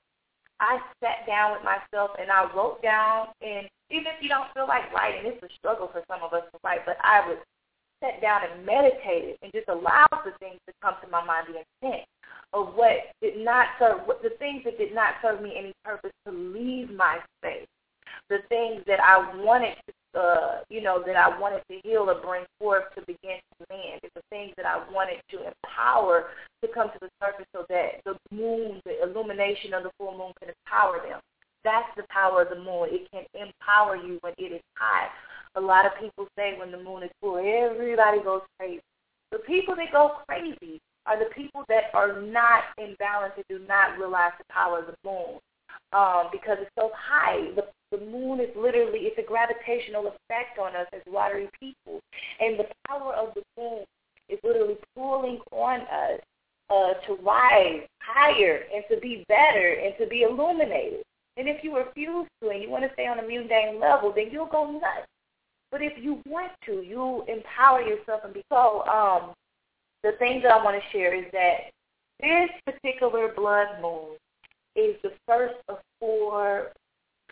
I 0.58 0.78
sat 1.02 1.26
down 1.26 1.54
with 1.54 1.62
myself 1.62 2.10
and 2.18 2.30
I 2.30 2.50
wrote 2.54 2.82
down, 2.82 3.30
and 3.42 3.70
even 3.90 4.10
if 4.10 4.18
you 4.22 4.28
don't 4.28 4.50
feel 4.54 4.66
like 4.66 4.92
writing, 4.92 5.30
it's 5.30 5.42
a 5.42 5.50
struggle 5.58 5.88
for 5.90 6.02
some 6.10 6.22
of 6.22 6.32
us 6.34 6.42
to 6.50 6.58
write, 6.64 6.86
but 6.86 6.98
I 7.02 7.26
would 7.26 7.38
sit 8.02 8.20
down 8.20 8.42
and 8.42 8.66
meditate 8.66 9.38
and 9.42 9.52
just 9.54 9.68
allow 9.68 10.06
the 10.24 10.34
things 10.38 10.58
to 10.66 10.74
come 10.82 10.94
to 11.02 11.08
my 11.10 11.22
mind, 11.24 11.46
the 11.46 11.62
intent 11.62 12.02
of 12.52 12.74
what 12.74 13.14
did 13.22 13.38
not 13.38 13.66
serve, 13.78 14.02
what, 14.06 14.22
the 14.22 14.34
things 14.38 14.62
that 14.64 14.78
did 14.78 14.94
not 14.94 15.14
serve 15.22 15.40
me 15.40 15.54
any 15.56 15.72
purpose 15.84 16.12
to 16.26 16.32
leave 16.32 16.90
my 16.90 17.18
space, 17.38 17.66
the 18.28 18.38
things 18.48 18.82
that 18.86 19.00
I 19.00 19.18
wanted 19.42 19.76
to 19.86 19.94
uh, 20.14 20.60
you 20.68 20.82
know, 20.82 21.02
that 21.04 21.16
I 21.16 21.38
wanted 21.38 21.62
to 21.70 21.80
heal 21.82 22.10
or 22.10 22.20
bring 22.20 22.44
forth 22.58 22.84
to 22.94 23.00
begin 23.02 23.40
to 23.58 23.66
mend. 23.70 24.00
It's 24.02 24.14
the 24.14 24.22
things 24.30 24.52
that 24.56 24.66
I 24.66 24.82
wanted 24.92 25.20
to 25.30 25.38
empower 25.48 26.30
to 26.62 26.68
come 26.68 26.88
to 26.88 26.98
the 27.00 27.08
surface 27.20 27.46
so 27.54 27.64
that 27.68 28.02
the 28.04 28.16
moon, 28.34 28.80
the 28.84 29.02
illumination 29.02 29.72
of 29.74 29.84
the 29.84 29.90
full 29.98 30.16
moon 30.16 30.32
can 30.38 30.50
empower 30.50 31.00
them. 31.06 31.20
That's 31.64 31.88
the 31.96 32.04
power 32.10 32.42
of 32.42 32.50
the 32.50 32.62
moon. 32.62 32.88
It 32.90 33.08
can 33.10 33.24
empower 33.34 33.96
you 33.96 34.18
when 34.20 34.34
it 34.36 34.52
is 34.52 34.62
high. 34.76 35.08
A 35.54 35.60
lot 35.60 35.86
of 35.86 35.92
people 36.00 36.26
say 36.36 36.58
when 36.58 36.72
the 36.72 36.82
moon 36.82 37.04
is 37.04 37.10
full, 37.20 37.36
everybody 37.36 38.22
goes 38.22 38.42
crazy. 38.58 38.82
The 39.30 39.38
people 39.38 39.76
that 39.76 39.92
go 39.92 40.18
crazy 40.28 40.80
are 41.06 41.18
the 41.18 41.30
people 41.34 41.64
that 41.68 41.84
are 41.94 42.20
not 42.20 42.64
in 42.78 42.96
balance 42.98 43.32
and 43.36 43.44
do 43.48 43.64
not 43.66 43.98
realize 43.98 44.32
the 44.38 44.44
power 44.52 44.80
of 44.80 44.86
the 44.86 44.96
moon 45.04 45.38
um, 45.92 46.28
because 46.32 46.58
it's 46.60 46.70
so 46.78 46.90
high. 46.94 47.54
The 47.54 47.66
the 47.92 47.98
moon 47.98 48.40
is 48.40 48.48
literally, 48.56 49.00
it's 49.00 49.18
a 49.18 49.22
gravitational 49.22 50.08
effect 50.08 50.58
on 50.58 50.74
us 50.74 50.86
as 50.94 51.02
watery 51.06 51.48
people. 51.60 52.00
And 52.40 52.58
the 52.58 52.66
power 52.88 53.12
of 53.12 53.34
the 53.34 53.42
moon 53.58 53.84
is 54.30 54.38
literally 54.42 54.78
pulling 54.96 55.40
on 55.52 55.82
us 55.82 56.20
uh, 56.70 56.94
to 57.06 57.22
rise 57.22 57.82
higher 58.00 58.62
and 58.74 58.82
to 58.90 58.98
be 58.98 59.26
better 59.28 59.74
and 59.74 59.94
to 60.00 60.06
be 60.06 60.22
illuminated. 60.22 61.02
And 61.36 61.48
if 61.48 61.62
you 61.62 61.76
refuse 61.76 62.26
to 62.42 62.48
and 62.48 62.62
you 62.62 62.70
want 62.70 62.84
to 62.84 62.92
stay 62.94 63.06
on 63.06 63.18
a 63.18 63.22
mundane 63.22 63.78
level, 63.78 64.10
then 64.14 64.30
you'll 64.32 64.46
go 64.46 64.70
nuts. 64.70 65.06
But 65.70 65.82
if 65.82 65.92
you 66.02 66.22
want 66.26 66.52
to, 66.66 66.82
you 66.82 67.24
empower 67.28 67.82
yourself 67.82 68.22
and 68.24 68.32
be 68.32 68.42
so. 68.50 68.84
Um, 68.86 69.34
the 70.02 70.12
thing 70.18 70.40
that 70.42 70.52
I 70.52 70.64
want 70.64 70.80
to 70.82 70.96
share 70.96 71.14
is 71.14 71.26
that 71.32 71.70
this 72.20 72.50
particular 72.66 73.32
blood 73.34 73.80
moon 73.80 74.16
is 74.76 74.96
the 75.02 75.12
first 75.26 75.54
of 75.68 75.78
four 76.00 76.72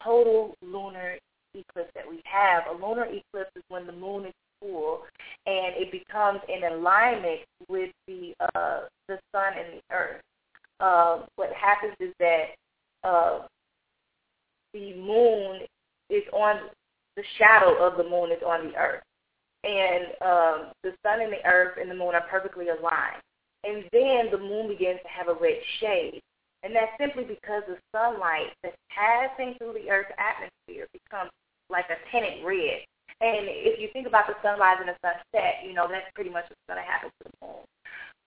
total 0.03 0.55
lunar 0.63 1.17
eclipse 1.55 1.91
that 1.95 2.09
we 2.09 2.23
have. 2.25 2.65
A 2.69 2.73
lunar 2.73 3.05
eclipse 3.05 3.51
is 3.57 3.63
when 3.69 3.87
the 3.87 3.93
moon 3.93 4.27
is 4.27 4.35
full 4.61 5.03
and 5.47 5.75
it 5.77 5.91
becomes 5.91 6.41
in 6.49 6.73
alignment 6.73 7.41
with 7.69 7.91
the 8.07 8.35
uh, 8.55 8.81
the 9.09 9.19
sun 9.33 9.53
and 9.57 9.79
the 9.79 9.95
earth. 9.95 10.21
Uh, 10.79 11.27
what 11.37 11.51
happens 11.53 11.95
is 12.01 12.13
that 12.19 12.55
uh, 13.05 13.41
the 14.73 14.95
moon 14.95 15.61
is 16.09 16.23
on 16.33 16.57
the 17.17 17.23
shadow 17.39 17.77
of 17.85 17.97
the 17.97 18.09
moon 18.09 18.31
is 18.31 18.43
on 18.47 18.69
the 18.69 18.77
earth, 18.77 19.03
and 19.65 20.05
um, 20.23 20.73
the 20.83 20.93
sun 21.03 21.21
and 21.21 21.33
the 21.33 21.45
earth 21.45 21.77
and 21.81 21.91
the 21.91 21.95
moon 21.95 22.15
are 22.15 22.27
perfectly 22.31 22.69
aligned. 22.69 23.23
And 23.63 23.85
then 23.93 24.31
the 24.31 24.39
moon 24.39 24.69
begins 24.69 25.01
to 25.03 25.09
have 25.09 25.29
a 25.29 25.39
red 25.39 25.59
shade. 25.81 26.23
And 26.63 26.77
that's 26.77 26.93
simply 27.01 27.25
because 27.25 27.63
the 27.67 27.79
sunlight 27.93 28.53
that's 28.63 28.77
passing 28.93 29.55
through 29.57 29.75
the 29.75 29.89
Earth's 29.89 30.13
atmosphere 30.21 30.87
becomes 30.93 31.31
like 31.71 31.87
a 31.89 31.97
tinted 32.13 32.45
red. 32.45 32.85
And 33.21 33.49
if 33.49 33.81
you 33.81 33.89
think 33.93 34.07
about 34.07 34.27
the 34.27 34.37
sunrise 34.43 34.77
and 34.81 34.89
the 34.89 34.97
sunset, 35.01 35.65
you 35.65 35.73
know, 35.73 35.89
that's 35.89 36.09
pretty 36.15 36.31
much 36.31 36.45
what's 36.49 36.69
going 36.69 36.81
to 36.81 36.89
happen 36.89 37.09
to 37.09 37.23
the 37.25 37.47
moon. 37.47 37.65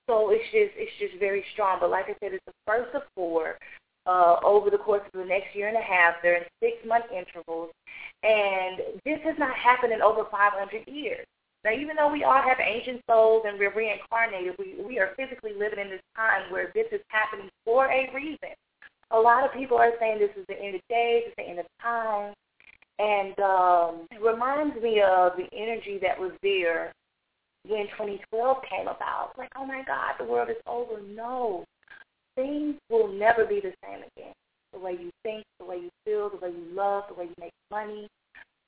So 0.09 0.29
it's 0.31 0.45
just 0.51 0.73
it's 0.75 0.91
just 0.99 1.19
very 1.19 1.45
strong. 1.53 1.77
But 1.79 1.89
like 1.89 2.05
I 2.05 2.15
said, 2.19 2.33
it's 2.33 2.45
the 2.45 2.57
first 2.65 2.93
of 2.93 3.03
four 3.15 3.57
uh, 4.05 4.37
over 4.43 4.69
the 4.69 4.77
course 4.77 5.01
of 5.13 5.19
the 5.19 5.25
next 5.25 5.55
year 5.55 5.67
and 5.67 5.77
a 5.77 5.81
half. 5.81 6.15
They're 6.21 6.37
in 6.37 6.47
six-month 6.61 7.05
intervals. 7.11 7.71
And 8.23 8.99
this 9.05 9.19
has 9.23 9.35
not 9.39 9.55
happened 9.55 9.93
in 9.93 10.01
over 10.01 10.25
500 10.29 10.87
years. 10.87 11.25
Now, 11.63 11.71
even 11.71 11.95
though 11.95 12.11
we 12.11 12.25
all 12.25 12.41
have 12.41 12.57
ancient 12.59 13.01
souls 13.09 13.43
and 13.47 13.57
we're 13.57 13.73
reincarnated, 13.73 14.55
we, 14.59 14.75
we 14.83 14.99
are 14.99 15.15
physically 15.15 15.53
living 15.57 15.79
in 15.79 15.89
this 15.89 16.01
time 16.15 16.51
where 16.51 16.71
this 16.75 16.87
is 16.91 16.99
happening 17.07 17.49
for 17.63 17.85
a 17.85 18.11
reason. 18.13 18.51
A 19.11 19.17
lot 19.17 19.45
of 19.45 19.53
people 19.53 19.77
are 19.77 19.93
saying 19.99 20.19
this 20.19 20.35
is 20.35 20.45
the 20.49 20.59
end 20.59 20.75
of 20.75 20.81
days, 20.89 21.23
it's 21.27 21.35
the 21.37 21.43
end 21.43 21.59
of 21.59 21.65
time. 21.81 22.33
And 22.99 23.39
um, 23.39 24.07
it 24.11 24.21
reminds 24.21 24.75
me 24.81 25.01
of 25.01 25.33
the 25.37 25.47
energy 25.53 25.99
that 26.01 26.19
was 26.19 26.31
there 26.43 26.91
when 27.65 27.87
2012 27.95 28.57
came 28.69 28.87
about. 28.87 29.31
Like, 29.37 29.49
oh 29.55 29.65
my 29.65 29.83
God, 29.87 30.15
the 30.19 30.25
world 30.25 30.49
is 30.49 30.61
over. 30.67 31.01
No, 31.01 31.63
things 32.35 32.75
will 32.89 33.07
never 33.07 33.45
be 33.45 33.61
the 33.61 33.73
same 33.83 34.03
again. 34.17 34.33
The 34.73 34.79
way 34.79 34.97
you 34.99 35.11
think, 35.23 35.45
the 35.59 35.65
way 35.65 35.77
you 35.77 35.89
feel, 36.03 36.29
the 36.29 36.45
way 36.45 36.51
you 36.51 36.75
love, 36.75 37.05
the 37.07 37.13
way 37.13 37.25
you 37.25 37.35
make 37.39 37.53
money, 37.71 38.07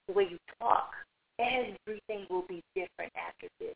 the 0.07 0.13
way 0.13 0.27
you 0.31 0.37
talk 0.59 0.91
everything 1.39 2.25
will 2.29 2.45
be 2.47 2.63
different 2.75 3.11
after 3.15 3.47
this. 3.59 3.75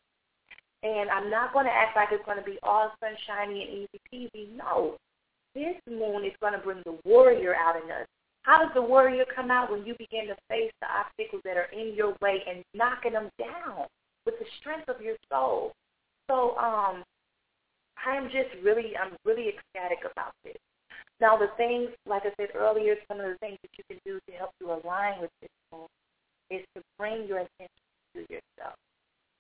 And 0.84 1.10
I'm 1.10 1.30
not 1.30 1.54
going 1.54 1.66
to 1.66 1.72
act 1.72 1.96
like 1.96 2.10
it's 2.12 2.24
going 2.26 2.38
to 2.38 2.44
be 2.44 2.58
all 2.64 2.92
sunshiny 3.00 3.64
and 3.64 3.72
easy 3.72 4.00
peasy. 4.08 4.56
No. 4.56 4.96
This 5.54 5.76
moon 5.90 6.24
is 6.24 6.32
going 6.40 6.54
to 6.54 6.60
bring 6.60 6.82
the 6.86 6.98
warrior 7.04 7.56
out 7.56 7.76
in 7.76 7.92
us. 7.92 8.08
How 8.44 8.60
does 8.60 8.74
the 8.74 8.82
warrior 8.82 9.26
come 9.36 9.52
out 9.52 9.72
when 9.72 9.86
you 9.86 9.94
begin 10.00 10.28
to 10.28 10.36
face 10.48 10.72
the 10.80 10.88
obstacles 10.88 11.42
that 11.44 11.58
are 11.58 11.70
in 11.74 11.94
your 11.96 12.16
way 12.22 12.42
and 12.48 12.64
knocking 12.74 13.14
them 13.14 13.30
down 13.38 13.88
with 14.26 14.40
the 14.40 14.46
strength 14.60 14.88
of 14.88 15.02
your 15.02 15.18
soul? 15.30 15.74
So 16.30 16.56
um, 16.58 17.04
I'm 18.06 18.26
just 18.26 18.56
really, 18.64 18.96
I'm 18.96 19.18
really 19.26 19.50
ecstatic 19.50 20.00
about 20.10 20.32
this. 20.46 20.56
Now 21.20 21.36
the 21.36 21.50
things, 21.58 21.90
like 22.06 22.24
I 22.24 22.32
said 22.38 22.56
earlier, 22.56 22.96
some 23.10 23.20
of 23.20 23.26
the 23.26 23.38
things 23.40 23.58
that 23.62 23.72
you 23.78 23.84
can 23.90 24.00
do 24.06 24.20
to 24.30 24.38
help 24.38 24.52
you 24.62 24.72
align 24.72 25.20
with 25.20 25.32
this 25.42 25.50
moon 25.74 25.88
is 26.50 26.62
to 26.76 26.82
bring 26.98 27.28
your 27.28 27.40
attention 27.40 27.86
to 28.16 28.22
yourself. 28.22 28.76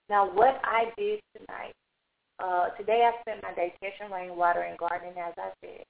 Now, 0.10 0.30
what 0.34 0.60
I 0.63 0.92
did 0.98 1.20
tonight, 1.38 1.74
uh, 2.39 2.70
today 2.78 3.08
I 3.08 3.22
spent 3.22 3.44
my 3.44 3.54
day 3.54 3.74
catching 3.82 4.12
rainwater 4.12 4.62
and 4.62 4.78
gardening, 4.78 5.18
as 5.18 5.34
I 5.38 5.51
said. 5.63 5.84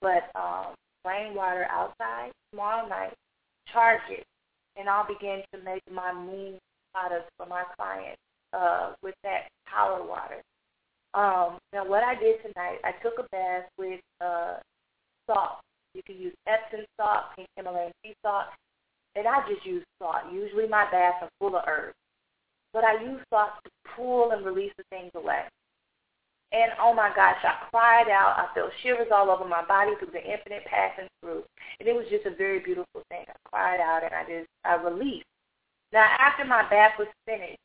But 0.00 0.30
um, 0.38 0.74
rainwater 1.04 1.66
outside, 1.70 2.32
tomorrow 2.50 2.88
night, 2.88 3.14
charge 3.72 4.00
it, 4.10 4.24
and 4.76 4.88
I'll 4.88 5.06
begin 5.06 5.42
to 5.54 5.62
make 5.62 5.82
my 5.90 6.12
moon 6.12 6.58
products 6.92 7.30
for 7.36 7.46
my 7.46 7.64
clients 7.76 8.20
uh, 8.52 8.92
with 9.02 9.14
that 9.22 9.48
power 9.66 10.04
water. 10.06 10.42
Um, 11.14 11.58
now, 11.72 11.88
what 11.88 12.04
I 12.04 12.14
did 12.14 12.36
tonight, 12.42 12.78
I 12.84 12.92
took 13.02 13.14
a 13.18 13.26
bath 13.32 13.64
with 13.78 14.00
uh, 14.20 14.56
salt. 15.26 15.60
You 15.94 16.02
can 16.04 16.16
use 16.16 16.34
Epsom 16.46 16.84
salt, 17.00 17.32
pink 17.34 17.48
Himalayan 17.56 17.92
sea 18.04 18.14
salt, 18.22 18.46
and 19.16 19.26
I 19.26 19.40
just 19.48 19.64
use 19.64 19.82
salt. 19.98 20.30
Usually 20.32 20.68
my 20.68 20.84
baths 20.90 21.18
are 21.22 21.30
full 21.40 21.56
of 21.56 21.64
herbs. 21.66 21.94
But 22.72 22.84
I 22.84 23.02
use 23.02 23.20
salt 23.30 23.50
to 23.64 23.70
pull 23.96 24.32
and 24.32 24.44
release 24.44 24.72
the 24.76 24.84
things 24.90 25.10
away. 25.14 25.44
And 26.52 26.70
oh 26.80 26.94
my 26.94 27.10
gosh, 27.16 27.38
I 27.42 27.68
cried 27.70 28.08
out. 28.08 28.36
I 28.38 28.54
felt 28.54 28.70
shivers 28.82 29.08
all 29.12 29.30
over 29.30 29.48
my 29.48 29.64
body 29.64 29.92
through 29.98 30.12
the 30.12 30.22
infinite 30.22 30.64
passing 30.66 31.08
through. 31.20 31.42
And 31.80 31.88
it 31.88 31.94
was 31.94 32.06
just 32.10 32.26
a 32.26 32.36
very 32.36 32.60
beautiful 32.60 33.02
thing. 33.08 33.24
I 33.28 33.48
cried 33.50 33.80
out 33.80 34.04
and 34.04 34.14
I 34.14 34.22
just, 34.24 34.48
I 34.64 34.76
released. 34.76 35.26
Now 35.92 36.06
after 36.18 36.44
my 36.44 36.68
bath 36.68 36.92
was 36.98 37.08
finished, 37.24 37.58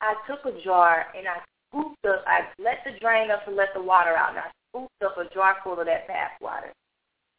I 0.00 0.14
took 0.26 0.44
a 0.44 0.60
jar 0.62 1.06
and 1.16 1.28
I 1.28 1.38
scooped 1.70 2.04
up, 2.04 2.24
I 2.26 2.40
let 2.58 2.78
the 2.84 2.98
drain 3.00 3.30
up 3.30 3.44
to 3.46 3.52
let 3.52 3.72
the 3.74 3.82
water 3.82 4.16
out. 4.16 4.30
And 4.30 4.38
I 4.38 4.50
scooped 4.70 5.02
up 5.04 5.16
a 5.16 5.32
jar 5.32 5.56
full 5.62 5.78
of 5.78 5.86
that 5.86 6.08
bath 6.08 6.32
water. 6.40 6.72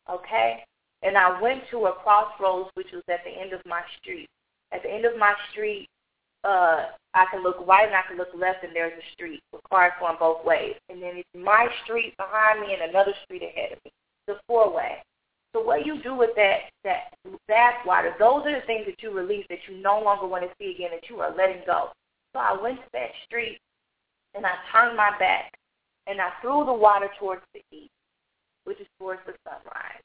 Okay? 0.09 0.63
And 1.03 1.17
I 1.17 1.41
went 1.41 1.63
to 1.71 1.87
a 1.87 1.93
crossroads, 1.93 2.69
which 2.75 2.91
was 2.93 3.03
at 3.09 3.23
the 3.25 3.31
end 3.31 3.53
of 3.53 3.61
my 3.65 3.81
street. 3.99 4.27
At 4.71 4.83
the 4.83 4.91
end 4.91 5.05
of 5.05 5.17
my 5.17 5.33
street, 5.51 5.87
uh, 6.43 6.85
I 7.13 7.25
can 7.31 7.43
look 7.43 7.65
right 7.67 7.87
and 7.87 7.95
I 7.95 8.03
can 8.07 8.17
look 8.17 8.29
left, 8.35 8.63
and 8.63 8.75
there's 8.75 8.93
a 8.93 9.13
street 9.13 9.41
with 9.51 9.61
cars 9.69 9.91
going 9.99 10.15
both 10.19 10.45
ways. 10.45 10.75
And 10.89 11.01
then 11.01 11.17
it's 11.17 11.29
my 11.35 11.67
street 11.83 12.15
behind 12.17 12.61
me 12.61 12.73
and 12.73 12.89
another 12.89 13.13
street 13.23 13.43
ahead 13.43 13.73
of 13.73 13.79
me. 13.83 13.91
The 14.27 14.35
four-way. 14.47 15.03
So 15.53 15.61
what 15.61 15.85
you 15.85 16.01
do 16.01 16.15
with 16.15 16.29
that 16.37 16.71
that 16.85 17.11
bath 17.47 17.85
water, 17.85 18.15
those 18.17 18.45
are 18.45 18.59
the 18.59 18.65
things 18.65 18.85
that 18.85 19.01
you 19.03 19.11
release 19.11 19.45
that 19.49 19.59
you 19.67 19.81
no 19.81 19.99
longer 19.99 20.25
want 20.25 20.43
to 20.43 20.51
see 20.57 20.73
again, 20.73 20.91
that 20.93 21.09
you 21.09 21.19
are 21.19 21.35
letting 21.35 21.61
go. 21.65 21.89
So 22.33 22.39
I 22.39 22.59
went 22.61 22.77
to 22.77 22.87
that 22.93 23.09
street 23.25 23.59
and 24.33 24.45
I 24.45 24.53
turned 24.71 24.95
my 24.95 25.11
back 25.19 25.51
and 26.07 26.21
I 26.21 26.29
threw 26.41 26.63
the 26.63 26.73
water 26.73 27.09
towards 27.19 27.41
the 27.53 27.61
east, 27.75 27.91
which 28.63 28.79
is 28.79 28.87
towards 28.97 29.19
the 29.25 29.33
sunrise 29.43 30.01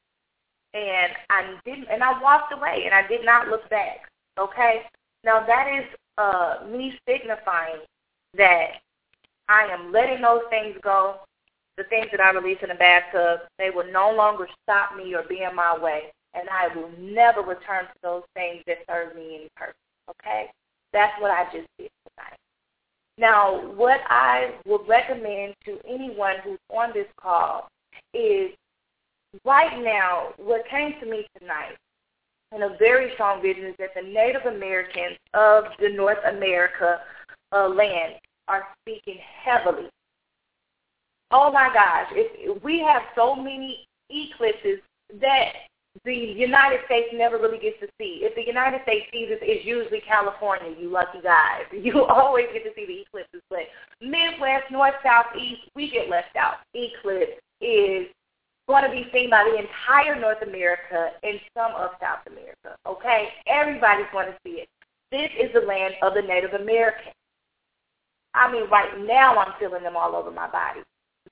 and 0.76 1.12
I 1.30 1.54
didn't, 1.64 1.88
and 1.90 2.02
I 2.04 2.20
walked 2.20 2.52
away, 2.52 2.82
and 2.84 2.94
I 2.94 3.06
did 3.06 3.24
not 3.24 3.48
look 3.48 3.68
back. 3.70 4.10
Okay, 4.38 4.82
now 5.24 5.44
that 5.46 5.68
is 5.72 5.84
uh, 6.18 6.66
me 6.70 6.98
signifying 7.08 7.80
that 8.36 8.66
I 9.48 9.64
am 9.64 9.92
letting 9.92 10.20
those 10.20 10.42
things 10.50 10.76
go. 10.82 11.16
The 11.78 11.84
things 11.84 12.06
that 12.10 12.20
I 12.20 12.30
release 12.30 12.58
in 12.62 12.70
the 12.70 12.74
bathtub, 12.74 13.40
they 13.58 13.70
will 13.70 13.90
no 13.92 14.10
longer 14.10 14.48
stop 14.62 14.96
me 14.96 15.14
or 15.14 15.22
be 15.22 15.42
in 15.42 15.54
my 15.54 15.76
way, 15.78 16.12
and 16.34 16.48
I 16.48 16.74
will 16.74 16.90
never 16.98 17.40
return 17.40 17.84
to 17.84 17.98
those 18.02 18.22
things 18.34 18.62
that 18.66 18.78
serve 18.88 19.14
me 19.14 19.36
any 19.36 19.48
purpose. 19.56 19.76
Okay, 20.10 20.46
that's 20.92 21.20
what 21.20 21.30
I 21.30 21.44
just 21.44 21.68
did 21.78 21.90
tonight. 22.08 22.38
Now, 23.18 23.72
what 23.72 24.00
I 24.08 24.54
would 24.66 24.86
recommend 24.86 25.54
to 25.64 25.78
anyone 25.88 26.36
who's 26.44 26.58
on 26.70 26.92
this 26.92 27.08
call 27.20 27.68
is 28.12 28.50
right 29.44 29.82
now, 29.82 30.28
what 30.38 30.68
came 30.68 30.94
to 31.00 31.06
me 31.06 31.26
tonight 31.38 31.76
in 32.54 32.62
a 32.62 32.76
very 32.78 33.12
strong 33.14 33.42
vision 33.42 33.64
is 33.64 33.74
that 33.78 33.90
the 33.94 34.02
Native 34.02 34.46
Americans 34.46 35.16
of 35.34 35.64
the 35.80 35.88
North 35.88 36.18
America 36.26 37.00
uh, 37.52 37.68
land 37.68 38.14
are 38.48 38.64
speaking 38.82 39.18
heavily. 39.44 39.88
Oh 41.30 41.50
my 41.52 41.68
gosh, 41.72 42.08
if 42.12 42.62
we 42.62 42.80
have 42.80 43.02
so 43.16 43.34
many 43.34 43.86
eclipses 44.10 44.78
that 45.20 45.52
the 46.04 46.14
United 46.14 46.80
States 46.84 47.08
never 47.14 47.38
really 47.38 47.58
gets 47.58 47.80
to 47.80 47.86
see. 47.98 48.20
If 48.22 48.34
the 48.34 48.46
United 48.46 48.82
States 48.82 49.06
sees 49.12 49.28
it, 49.30 49.38
it's 49.42 49.64
usually 49.64 50.02
California, 50.06 50.74
you 50.78 50.90
lucky 50.90 51.20
guys. 51.22 51.64
You 51.72 52.04
always 52.04 52.46
get 52.52 52.64
to 52.64 52.70
see 52.74 52.86
the 52.86 53.02
eclipses, 53.02 53.42
but 53.48 53.60
Midwest, 54.00 54.70
North, 54.70 54.94
South, 55.04 55.26
East, 55.38 55.62
we 55.74 55.90
get 55.90 56.08
left 56.08 56.36
out. 56.36 56.56
Eclipse 56.74 57.40
is 57.60 58.06
going 58.68 58.84
to 58.84 58.90
be 58.90 59.06
seen 59.12 59.30
by 59.30 59.44
the 59.44 59.58
entire 59.58 60.18
North 60.20 60.42
America 60.42 61.10
and 61.22 61.38
some 61.54 61.72
of 61.76 61.90
South 62.00 62.26
America. 62.26 62.76
Okay? 62.86 63.28
Everybody's 63.46 64.10
going 64.12 64.26
to 64.26 64.36
see 64.44 64.66
it. 64.66 64.68
This 65.10 65.30
is 65.38 65.52
the 65.54 65.66
land 65.66 65.94
of 66.02 66.14
the 66.14 66.22
Native 66.22 66.54
Americans. 66.54 67.14
I 68.34 68.50
mean, 68.50 68.68
right 68.68 68.90
now 69.06 69.38
I'm 69.38 69.54
feeling 69.58 69.82
them 69.82 69.96
all 69.96 70.14
over 70.14 70.30
my 70.30 70.50
body. 70.50 70.80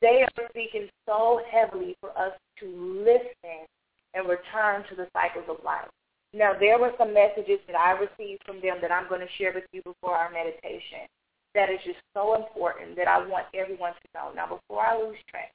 They 0.00 0.22
are 0.22 0.48
speaking 0.50 0.88
so 1.06 1.42
heavily 1.50 1.96
for 2.00 2.10
us 2.18 2.32
to 2.60 2.66
listen 3.04 3.66
and 4.14 4.28
return 4.28 4.84
to 4.88 4.94
the 4.94 5.08
cycles 5.12 5.44
of 5.48 5.64
life. 5.64 5.88
Now, 6.32 6.52
there 6.58 6.78
were 6.78 6.92
some 6.98 7.14
messages 7.14 7.60
that 7.66 7.76
I 7.76 7.92
received 7.92 8.42
from 8.44 8.60
them 8.60 8.78
that 8.80 8.90
I'm 8.90 9.08
going 9.08 9.20
to 9.20 9.36
share 9.38 9.52
with 9.54 9.64
you 9.72 9.82
before 9.82 10.14
our 10.14 10.30
meditation 10.30 11.06
that 11.54 11.70
is 11.70 11.78
just 11.84 11.98
so 12.12 12.34
important 12.34 12.96
that 12.96 13.06
I 13.06 13.24
want 13.26 13.46
everyone 13.54 13.92
to 13.92 14.08
know. 14.14 14.32
Now, 14.34 14.46
before 14.46 14.84
I 14.84 14.98
lose 14.98 15.16
track, 15.30 15.52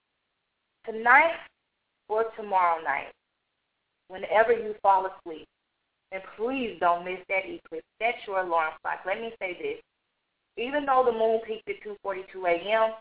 tonight 0.86 1.36
or 2.10 2.26
tomorrow 2.36 2.82
night, 2.84 3.12
whenever 4.10 4.52
you 4.52 4.76
fall 4.82 5.06
asleep. 5.08 5.48
And 6.12 6.24
please 6.36 6.76
don't 6.80 7.06
miss 7.06 7.20
that 7.30 7.46
eclipse. 7.46 7.86
That's 8.00 8.18
your 8.28 8.40
alarm 8.40 8.74
clock. 8.82 9.00
Let 9.06 9.22
me 9.22 9.32
say 9.40 9.58
this. 9.62 9.82
Even 10.58 10.86
though 10.86 11.04
the 11.06 11.12
moon 11.12 11.40
peaked 11.46 11.70
at 11.70 11.76
2.42 12.04 12.26
a.m., 12.48 12.96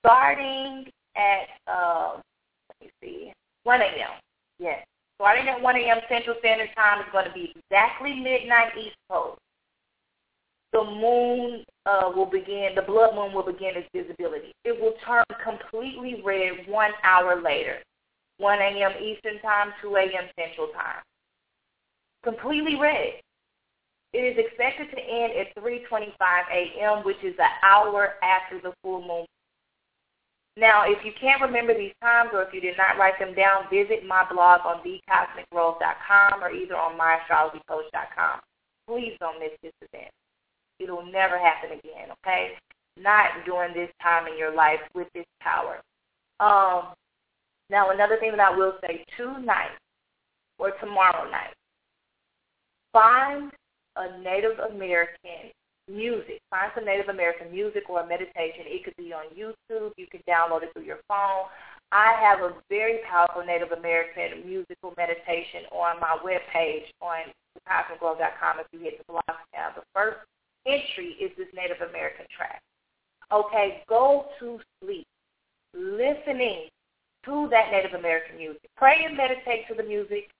starting 0.00 0.86
at, 1.16 1.48
uh, 1.66 2.20
let 2.68 2.80
me 2.80 2.90
see, 3.02 3.32
1 3.64 3.80
a.m., 3.80 4.10
yes, 4.58 4.84
starting 5.16 5.48
at 5.48 5.60
1 5.60 5.76
a.m. 5.76 5.98
Central 6.08 6.36
Standard 6.40 6.68
Time 6.76 7.00
is 7.00 7.06
going 7.10 7.24
to 7.24 7.32
be 7.32 7.54
exactly 7.56 8.14
midnight 8.14 8.72
East 8.78 8.96
Coast. 9.10 9.38
The 10.72 10.84
moon 10.84 11.64
uh, 11.86 12.12
will 12.14 12.30
begin, 12.30 12.74
the 12.76 12.82
blood 12.82 13.14
moon 13.14 13.32
will 13.32 13.42
begin 13.42 13.72
its 13.74 13.88
visibility. 13.94 14.52
It 14.64 14.80
will 14.80 14.94
turn 15.04 15.24
completely 15.42 16.22
red 16.24 16.68
one 16.68 16.92
hour 17.02 17.40
later. 17.42 17.78
1 18.40 18.58
a.m. 18.58 18.92
Eastern 19.02 19.38
Time, 19.40 19.72
2 19.82 19.96
a.m. 19.96 20.24
Central 20.38 20.68
Time. 20.68 21.02
Completely 22.24 22.76
red. 22.76 23.20
It 24.12 24.18
is 24.18 24.38
expected 24.38 24.90
to 24.90 25.00
end 25.00 25.32
at 25.34 25.54
3.25 25.62 26.10
a.m., 26.52 27.04
which 27.04 27.22
is 27.22 27.34
an 27.38 27.50
hour 27.62 28.14
after 28.22 28.60
the 28.60 28.74
full 28.82 29.06
moon. 29.06 29.26
Now, 30.56 30.82
if 30.84 31.04
you 31.04 31.12
can't 31.18 31.40
remember 31.40 31.76
these 31.76 31.94
times 32.02 32.30
or 32.32 32.42
if 32.42 32.52
you 32.52 32.60
did 32.60 32.76
not 32.76 32.98
write 32.98 33.18
them 33.18 33.34
down, 33.34 33.70
visit 33.70 34.04
my 34.04 34.26
blog 34.30 34.62
on 34.64 34.82
thecosmicgrove.com 34.82 36.42
or 36.42 36.50
either 36.50 36.76
on 36.76 36.98
myastrologycoach.com. 36.98 38.40
Please 38.88 39.16
don't 39.20 39.38
miss 39.38 39.52
this 39.62 39.72
event. 39.80 40.10
It'll 40.80 41.06
never 41.06 41.38
happen 41.38 41.70
again, 41.78 42.08
okay? 42.26 42.52
Not 42.98 43.30
during 43.46 43.74
this 43.74 43.90
time 44.02 44.26
in 44.26 44.36
your 44.36 44.52
life 44.54 44.80
with 44.94 45.06
this 45.14 45.26
power. 45.40 45.80
Um, 46.40 46.94
now, 47.70 47.90
another 47.90 48.18
thing 48.18 48.32
that 48.32 48.40
I 48.40 48.56
will 48.56 48.74
say, 48.82 49.04
tonight 49.16 49.78
or 50.58 50.72
tomorrow 50.80 51.30
night, 51.30 51.54
find 52.92 53.52
a 53.96 54.18
Native 54.18 54.58
American 54.58 55.54
music. 55.88 56.40
Find 56.50 56.70
some 56.74 56.84
Native 56.84 57.08
American 57.08 57.50
music 57.50 57.84
or 57.88 58.00
a 58.00 58.06
meditation. 58.06 58.66
It 58.66 58.84
could 58.84 58.96
be 58.96 59.12
on 59.12 59.26
YouTube. 59.34 59.92
You 59.96 60.06
can 60.10 60.20
download 60.28 60.62
it 60.62 60.70
through 60.72 60.84
your 60.84 61.00
phone. 61.06 61.46
I 61.92 62.14
have 62.20 62.40
a 62.40 62.54
very 62.68 63.00
powerful 63.08 63.44
Native 63.44 63.72
American 63.72 64.46
musical 64.46 64.94
meditation 64.96 65.66
on 65.72 65.98
my 66.00 66.18
webpage 66.22 66.86
on 67.00 67.30
thecosmicgrove.com 67.66 68.60
if 68.60 68.66
you 68.72 68.80
hit 68.80 68.98
the 68.98 69.04
blog 69.12 69.22
tab. 69.54 69.74
The 69.74 69.82
first 69.94 70.18
entry 70.66 71.16
is 71.20 71.30
this 71.36 71.48
Native 71.54 71.88
American 71.88 72.26
track. 72.36 72.62
Okay, 73.32 73.82
go 73.88 74.26
to 74.38 74.58
sleep 74.82 75.06
listening 75.74 76.68
to 77.24 77.48
that 77.50 77.70
Native 77.70 77.98
American 77.98 78.36
music. 78.36 78.68
Pray 78.76 79.04
and 79.04 79.16
meditate 79.16 79.66
to 79.68 79.74
the 79.74 79.82
music. 79.82 80.30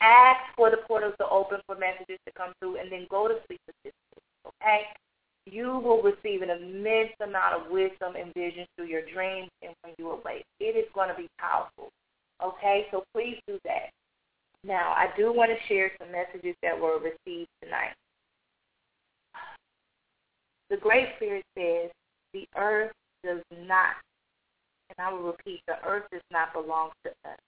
Ask 0.00 0.40
for 0.56 0.70
the 0.70 0.78
portals 0.86 1.14
to 1.18 1.28
open 1.28 1.60
for 1.66 1.76
messages 1.76 2.18
to 2.26 2.32
come 2.36 2.52
through, 2.60 2.78
and 2.78 2.92
then 2.92 3.06
go 3.10 3.28
to 3.28 3.34
sleep 3.46 3.60
with 3.66 3.76
this. 3.84 3.92
Okay? 4.46 4.82
You 5.46 5.78
will 5.78 6.02
receive 6.02 6.42
an 6.42 6.50
immense 6.50 7.12
amount 7.22 7.54
of 7.54 7.70
wisdom 7.70 8.14
and 8.16 8.34
vision 8.34 8.66
through 8.76 8.86
your 8.86 9.02
dreams 9.12 9.48
and 9.62 9.72
when 9.82 9.94
you 9.96 10.10
awake. 10.10 10.44
It 10.60 10.76
is 10.76 10.84
going 10.94 11.08
to 11.08 11.14
be 11.14 11.28
powerful. 11.38 11.90
Okay? 12.44 12.86
So 12.90 13.04
please 13.14 13.38
do 13.46 13.58
that. 13.64 13.90
Now, 14.64 14.92
I 14.92 15.06
do 15.16 15.32
want 15.32 15.50
to 15.50 15.66
share 15.68 15.92
some 15.98 16.10
messages 16.10 16.56
that 16.62 16.78
were 16.78 16.98
received 16.98 17.48
tonight. 17.62 17.94
The 20.68 20.76
Great 20.76 21.08
Spirit 21.16 21.44
says, 21.56 21.90
the 22.34 22.46
earth 22.56 22.90
does 23.24 23.42
not, 23.66 23.94
and 24.90 25.06
I 25.06 25.12
will 25.12 25.22
repeat, 25.22 25.60
the 25.66 25.76
earth 25.86 26.04
does 26.12 26.22
not 26.30 26.52
belong 26.52 26.90
to 27.04 27.10
us. 27.10 27.38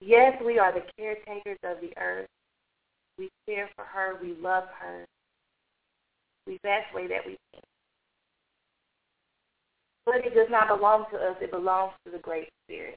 Yes, 0.00 0.40
we 0.44 0.58
are 0.58 0.72
the 0.72 0.84
caretakers 0.98 1.58
of 1.64 1.80
the 1.80 1.96
earth. 1.98 2.28
We 3.18 3.30
care 3.48 3.68
for 3.74 3.84
her. 3.84 4.18
We 4.20 4.34
love 4.40 4.64
her. 4.78 5.04
We 6.46 6.58
best 6.62 6.94
way 6.94 7.06
that 7.06 7.24
we 7.24 7.36
can. 7.52 7.62
But 10.04 10.16
it 10.16 10.34
does 10.34 10.48
not 10.50 10.68
belong 10.68 11.06
to 11.12 11.16
us. 11.16 11.36
It 11.40 11.50
belongs 11.50 11.92
to 12.04 12.12
the 12.12 12.18
Great 12.18 12.48
Spirit. 12.66 12.96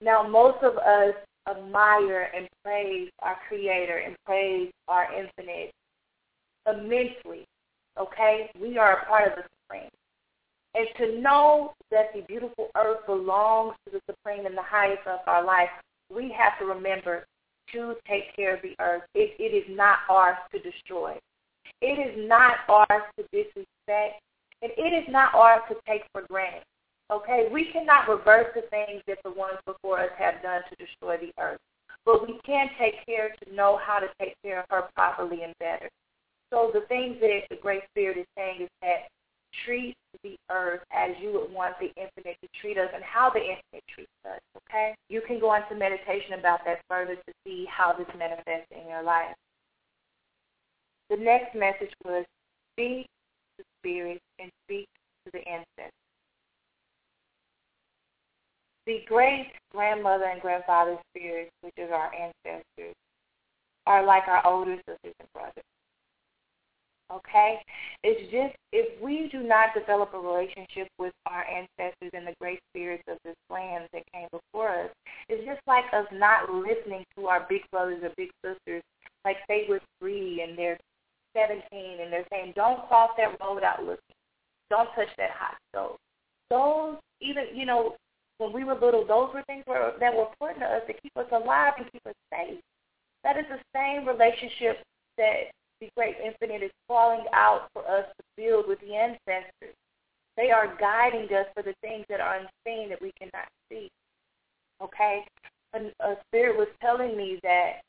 Now, 0.00 0.26
most 0.26 0.62
of 0.62 0.76
us 0.78 1.14
admire 1.48 2.30
and 2.34 2.48
praise 2.64 3.10
our 3.20 3.36
Creator 3.48 3.98
and 3.98 4.16
praise 4.24 4.70
our 4.88 5.08
Infinite 5.12 5.72
immensely. 6.66 7.44
Okay? 7.98 8.50
We 8.58 8.78
are 8.78 9.00
a 9.00 9.06
part 9.06 9.28
of 9.28 9.36
the 9.36 9.44
Supreme. 9.70 9.90
And 10.74 10.86
to 10.98 11.20
know 11.20 11.72
that 11.90 12.12
the 12.14 12.22
beautiful 12.22 12.68
earth 12.76 13.04
belongs 13.06 13.74
to 13.84 13.92
the 13.92 14.00
Supreme 14.08 14.46
and 14.46 14.56
the 14.56 14.62
highest 14.62 15.06
of 15.06 15.20
our 15.26 15.44
life, 15.44 15.68
we 16.14 16.34
have 16.36 16.58
to 16.58 16.64
remember 16.64 17.24
to 17.72 17.94
take 18.08 18.34
care 18.34 18.54
of 18.54 18.62
the 18.62 18.74
earth. 18.80 19.02
It, 19.14 19.34
it 19.38 19.54
is 19.54 19.64
not 19.76 19.98
ours 20.08 20.36
to 20.52 20.58
destroy. 20.60 21.18
It 21.80 21.98
is 21.98 22.28
not 22.28 22.56
ours 22.68 23.02
to 23.16 23.24
disrespect. 23.32 24.20
And 24.62 24.72
it 24.76 24.92
is 24.92 25.10
not 25.10 25.34
ours 25.34 25.62
to 25.70 25.76
take 25.88 26.02
for 26.12 26.22
granted. 26.28 26.62
Okay? 27.10 27.48
We 27.50 27.70
cannot 27.72 28.08
reverse 28.08 28.48
the 28.54 28.62
things 28.70 29.02
that 29.06 29.18
the 29.24 29.30
ones 29.30 29.58
before 29.66 30.00
us 30.00 30.10
have 30.18 30.42
done 30.42 30.62
to 30.68 30.84
destroy 30.84 31.16
the 31.16 31.32
earth. 31.42 31.58
But 32.04 32.26
we 32.26 32.38
can 32.44 32.68
take 32.78 33.04
care 33.06 33.30
to 33.30 33.54
know 33.54 33.78
how 33.84 33.98
to 33.98 34.06
take 34.20 34.34
care 34.44 34.60
of 34.60 34.66
her 34.70 34.88
properly 34.94 35.42
and 35.42 35.54
better. 35.58 35.88
So 36.50 36.70
the 36.72 36.82
things 36.88 37.16
that 37.20 37.40
the 37.48 37.56
Great 37.56 37.82
Spirit 37.90 38.18
is 38.18 38.26
saying 38.36 38.62
is 38.62 38.68
that 38.82 39.08
treat 39.64 39.94
the 40.22 40.36
earth 40.50 40.80
as 40.92 41.10
you 41.20 41.32
would 41.32 41.52
want 41.52 41.74
the 41.78 41.88
infinite 41.96 42.36
to 42.42 42.48
treat 42.60 42.78
us 42.78 42.88
and 42.94 43.02
how 43.02 43.30
the 43.30 43.40
infinite 43.40 43.84
treats 43.94 44.10
us, 44.24 44.40
okay? 44.56 44.94
You 45.08 45.22
can 45.26 45.40
go 45.40 45.54
into 45.54 45.74
meditation 45.74 46.34
about 46.38 46.60
that 46.64 46.80
further 46.88 47.14
to 47.14 47.32
see 47.44 47.66
how 47.70 47.92
this 47.92 48.08
manifests 48.18 48.70
in 48.70 48.88
your 48.88 49.02
life. 49.02 49.34
The 51.10 51.16
next 51.16 51.54
message 51.54 51.92
was 52.04 52.24
speak 52.74 53.06
to 53.58 53.64
spirit 53.80 54.20
and 54.38 54.50
speak 54.66 54.86
to 55.24 55.32
the 55.32 55.46
ancestors. 55.48 55.92
The 58.86 59.00
great 59.06 59.52
grandmother 59.72 60.24
and 60.24 60.40
grandfather 60.40 60.96
spirits, 61.10 61.50
which 61.60 61.74
is 61.76 61.90
our 61.92 62.10
ancestors, 62.14 62.94
are 63.86 64.04
like 64.04 64.26
our 64.28 64.46
older 64.46 64.76
sisters 64.76 65.14
and 65.18 65.32
brothers. 65.32 65.64
Okay? 67.12 67.58
It's 68.04 68.30
just 68.30 68.54
if 68.72 69.00
we 69.02 69.28
do 69.32 69.42
not 69.42 69.74
develop 69.74 70.14
a 70.14 70.18
relationship 70.18 70.88
with 70.98 71.12
our 71.26 71.44
ancestors 71.44 72.10
and 72.12 72.26
the 72.26 72.34
great 72.40 72.60
spirits 72.70 73.02
of 73.08 73.18
this 73.24 73.36
land 73.50 73.88
that 73.92 74.02
came 74.12 74.28
before 74.30 74.70
us, 74.70 74.90
it's 75.28 75.44
just 75.44 75.60
like 75.66 75.84
us 75.92 76.06
not 76.12 76.50
listening 76.50 77.04
to 77.16 77.26
our 77.26 77.46
big 77.48 77.62
brothers 77.70 78.02
or 78.02 78.10
big 78.16 78.30
sisters, 78.44 78.82
like 79.24 79.36
they 79.48 79.66
were 79.68 79.80
three 80.00 80.42
and 80.46 80.56
they're 80.56 80.78
17 81.36 81.60
and 81.72 82.12
they're 82.12 82.26
saying, 82.30 82.52
don't 82.56 82.86
cross 82.88 83.10
that 83.16 83.38
road 83.40 83.54
without 83.54 83.80
looking. 83.80 84.16
Don't 84.70 84.88
touch 84.94 85.10
that 85.18 85.30
hot 85.30 85.56
stove. 85.70 85.96
Those, 86.48 86.96
even, 87.20 87.44
you 87.54 87.66
know, 87.66 87.96
when 88.38 88.52
we 88.52 88.64
were 88.64 88.74
little, 88.74 89.06
those 89.06 89.30
were 89.34 89.42
things 89.46 89.64
were, 89.66 89.92
that 90.00 90.14
were 90.14 90.26
important 90.30 90.60
to 90.60 90.66
us 90.66 90.82
to 90.86 90.94
keep 90.94 91.16
us 91.16 91.26
alive 91.32 91.74
and 91.78 91.90
keep 91.92 92.06
us 92.06 92.14
safe. 92.32 92.58
That 93.22 93.36
is 93.36 93.44
the 93.50 93.60
same 93.74 94.06
relationship 94.06 94.82
that 95.18 95.52
the 95.80 95.90
great 95.96 96.16
infinite 96.24 96.62
is 96.62 96.70
calling 96.88 97.24
out 97.32 97.68
for 97.72 97.82
us 97.88 98.04
to 98.18 98.24
build 98.36 98.68
with 98.68 98.80
the 98.80 98.94
ancestors. 98.94 99.74
They 100.36 100.50
are 100.50 100.76
guiding 100.78 101.24
us 101.34 101.46
for 101.54 101.62
the 101.62 101.74
things 101.80 102.04
that 102.08 102.20
are 102.20 102.36
unseen 102.36 102.88
that 102.90 103.00
we 103.00 103.12
cannot 103.18 103.48
see. 103.70 103.90
Okay? 104.82 105.24
A, 105.74 105.78
a 106.04 106.16
spirit 106.26 106.56
was 106.56 106.68
telling 106.80 107.16
me 107.16 107.38
that 107.42 107.80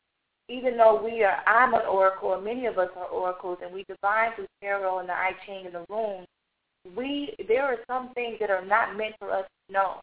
even 0.49 0.77
though 0.77 1.01
we 1.01 1.23
are, 1.23 1.37
I'm 1.47 1.73
an 1.73 1.85
oracle, 1.89 2.29
or 2.29 2.41
many 2.41 2.65
of 2.65 2.77
us 2.77 2.89
are 2.97 3.07
oracles, 3.07 3.59
and 3.63 3.73
we 3.73 3.85
divine 3.85 4.31
through 4.35 4.47
tarot 4.61 4.99
and 4.99 5.09
the 5.09 5.13
I 5.13 5.31
Ching 5.45 5.65
and 5.65 5.75
the 5.75 5.85
runes, 5.89 6.27
we 6.95 7.35
there 7.47 7.63
are 7.63 7.77
some 7.87 8.11
things 8.13 8.37
that 8.39 8.49
are 8.49 8.65
not 8.65 8.97
meant 8.97 9.15
for 9.19 9.31
us 9.31 9.45
to 9.45 9.73
know. 9.73 10.01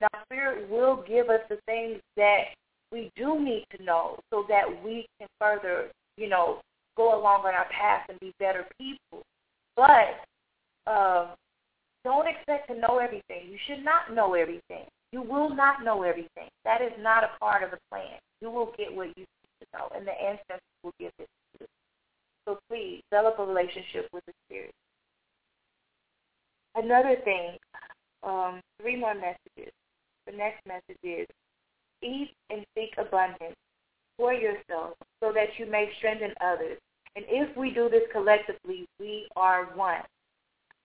Now, 0.00 0.08
Spirit 0.24 0.68
will 0.70 1.04
give 1.06 1.28
us 1.28 1.40
the 1.48 1.58
things 1.66 2.00
that 2.16 2.44
we 2.90 3.10
do 3.16 3.38
need 3.40 3.66
to 3.76 3.82
know 3.82 4.18
so 4.30 4.44
that 4.48 4.64
we 4.84 5.06
can 5.18 5.28
further, 5.38 5.88
you 6.16 6.28
know, 6.28 6.60
go 6.96 7.18
along 7.18 7.44
on 7.46 7.54
our 7.54 7.68
path 7.70 8.06
and 8.08 8.18
be 8.20 8.32
better 8.38 8.66
people. 8.78 9.22
But 9.76 10.26
um, 10.86 11.28
don't 12.04 12.28
expect 12.28 12.68
to 12.68 12.78
know 12.78 12.98
everything. 12.98 13.50
You 13.50 13.58
should 13.66 13.84
not 13.84 14.14
know 14.14 14.34
everything. 14.34 14.86
You 15.12 15.22
will 15.22 15.54
not 15.54 15.84
know 15.84 16.02
everything. 16.02 16.48
That 16.64 16.80
is 16.80 16.92
not 16.98 17.24
a 17.24 17.30
part 17.38 17.62
of 17.62 17.70
the 17.70 17.78
plan. 17.90 18.18
You 18.40 18.50
will 18.50 18.72
get 18.76 18.92
what 18.92 19.08
you 19.16 19.24
need 19.24 19.58
to 19.60 19.66
know, 19.74 19.88
and 19.94 20.06
the 20.06 20.12
ancestors 20.12 20.60
will 20.82 20.94
give 20.98 21.12
it 21.18 21.28
to 21.58 21.60
you. 21.60 21.66
So 22.46 22.58
please 22.68 23.02
develop 23.10 23.38
a 23.38 23.44
relationship 23.44 24.08
with 24.12 24.24
the 24.26 24.32
Spirit. 24.46 24.72
Another 26.74 27.16
thing, 27.24 27.56
um, 28.22 28.60
three 28.80 28.96
more 28.96 29.14
messages. 29.14 29.72
The 30.26 30.32
next 30.32 30.64
message 30.66 30.98
is 31.02 31.26
eat 32.02 32.30
and 32.50 32.64
seek 32.74 32.94
abundance 32.98 33.54
for 34.16 34.32
yourself 34.32 34.94
so 35.20 35.32
that 35.32 35.58
you 35.58 35.66
may 35.66 35.90
strengthen 35.98 36.32
others. 36.40 36.78
And 37.16 37.24
if 37.28 37.54
we 37.56 37.70
do 37.70 37.88
this 37.88 38.04
collectively, 38.12 38.86
we 38.98 39.26
are 39.36 39.66
one. 39.74 40.02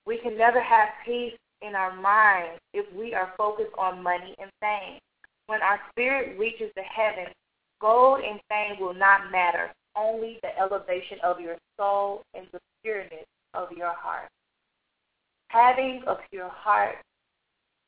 We 0.05 0.17
can 0.17 0.37
never 0.37 0.61
have 0.61 0.89
peace 1.05 1.37
in 1.61 1.75
our 1.75 1.95
minds 1.95 2.59
if 2.73 2.85
we 2.93 3.13
are 3.13 3.33
focused 3.37 3.73
on 3.77 4.03
money 4.03 4.35
and 4.39 4.51
fame. 4.61 4.99
When 5.47 5.61
our 5.61 5.79
spirit 5.91 6.37
reaches 6.37 6.71
the 6.75 6.83
heavens, 6.83 7.33
gold 7.79 8.19
and 8.19 8.39
fame 8.49 8.79
will 8.79 8.93
not 8.93 9.31
matter, 9.31 9.71
only 9.95 10.39
the 10.41 10.57
elevation 10.59 11.17
of 11.23 11.39
your 11.39 11.57
soul 11.77 12.21
and 12.33 12.45
the 12.51 12.59
pureness 12.83 13.25
of 13.53 13.71
your 13.71 13.93
heart. 13.93 14.29
Having 15.49 16.03
a 16.07 16.15
pure 16.29 16.49
heart 16.49 16.97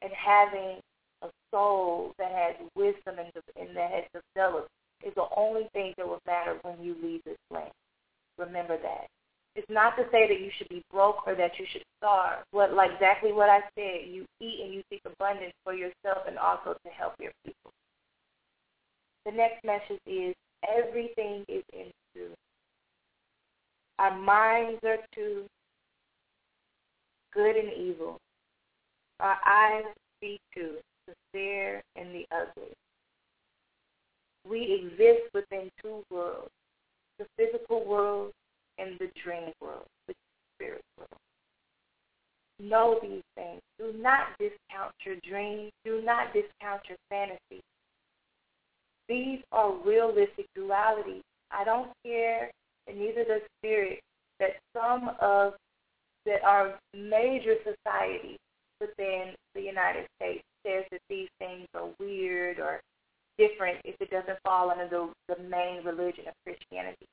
and 0.01 0.11
having 0.13 0.79
a 1.21 1.27
soul 1.51 2.13
that 2.17 2.31
has 2.31 2.55
wisdom 2.75 3.15
and, 3.19 3.31
and 3.59 3.75
that 3.75 3.91
has 3.91 4.21
developed 4.35 4.69
is 5.05 5.13
the 5.15 5.27
only 5.35 5.69
thing 5.73 5.93
that 5.97 6.07
will 6.07 6.21
matter 6.27 6.57
when 6.63 6.81
you 6.81 6.95
leave 7.03 7.23
this 7.25 7.37
land. 7.51 7.71
Remember 8.37 8.77
that. 8.77 9.07
It's 9.55 9.69
not 9.69 9.97
to 9.97 10.03
say 10.11 10.27
that 10.27 10.39
you 10.39 10.51
should 10.57 10.69
be 10.69 10.83
broke 10.91 11.27
or 11.27 11.35
that 11.35 11.51
you 11.59 11.65
should 11.71 11.83
starve. 11.97 12.43
What, 12.51 12.73
like 12.73 12.91
exactly 12.93 13.33
what 13.33 13.49
I 13.49 13.61
said, 13.75 14.07
you 14.07 14.25
eat 14.39 14.61
and 14.63 14.73
you 14.73 14.83
seek 14.89 15.01
abundance 15.05 15.53
for 15.63 15.73
yourself 15.73 16.25
and 16.27 16.37
also 16.37 16.73
to 16.73 16.89
help 16.91 17.13
your 17.19 17.31
people. 17.45 17.71
The 19.25 19.31
next 19.31 19.63
message 19.65 19.99
is 20.05 20.35
everything 20.67 21.45
is 21.47 21.63
in 21.73 21.91
two. 22.13 22.29
Our 23.99 24.17
minds 24.17 24.79
are 24.85 24.97
two. 25.13 25.45
good 27.33 27.55
and 27.55 27.73
evil. 27.73 28.17
Our 29.19 29.37
eyes 29.45 29.83
see 30.21 30.39
too, 30.53 30.77
the 31.07 31.13
fair 31.31 31.83
and 31.95 32.13
the 32.13 32.25
ugly. 32.31 32.73
We 34.47 34.81
exist 34.83 35.29
within 35.33 35.69
two 35.81 36.03
worlds, 36.09 36.51
the 37.17 37.25
physical 37.37 37.85
world 37.85 38.31
and 38.77 38.97
the 38.99 39.09
dream 39.23 39.51
world, 39.61 39.85
the 40.07 40.13
spirit 40.55 40.81
world. 40.97 41.09
Know 42.59 42.99
these 43.01 43.23
things. 43.35 43.61
Do 43.77 43.93
not 43.97 44.27
discount 44.39 44.93
your 45.05 45.15
dreams. 45.27 45.71
Do 45.85 46.01
not 46.03 46.33
discount 46.33 46.81
your 46.87 46.97
fantasy. 47.09 47.61
These 49.07 49.39
are 49.51 49.73
realistic 49.85 50.45
dualities. 50.57 51.21
I 51.51 51.63
don't 51.63 51.89
care, 52.05 52.51
and 52.87 52.99
neither 52.99 53.23
does 53.23 53.41
spirit, 53.59 53.99
that 54.39 54.51
some 54.73 55.11
of 55.19 55.53
that 56.25 56.43
our 56.43 56.77
major 56.93 57.55
society 57.63 58.37
within 58.79 59.33
the 59.55 59.61
United 59.61 60.05
States 60.17 60.43
says 60.65 60.83
that 60.91 61.01
these 61.09 61.29
things 61.39 61.65
are 61.73 61.89
weird 61.99 62.59
or 62.59 62.81
different 63.39 63.79
if 63.85 63.95
it 64.01 64.11
doesn't 64.11 64.37
fall 64.43 64.69
under 64.69 64.87
the, 64.87 65.09
the 65.33 65.41
main 65.43 65.83
religion 65.83 66.27
of 66.27 66.35
Christianity. 66.45 67.07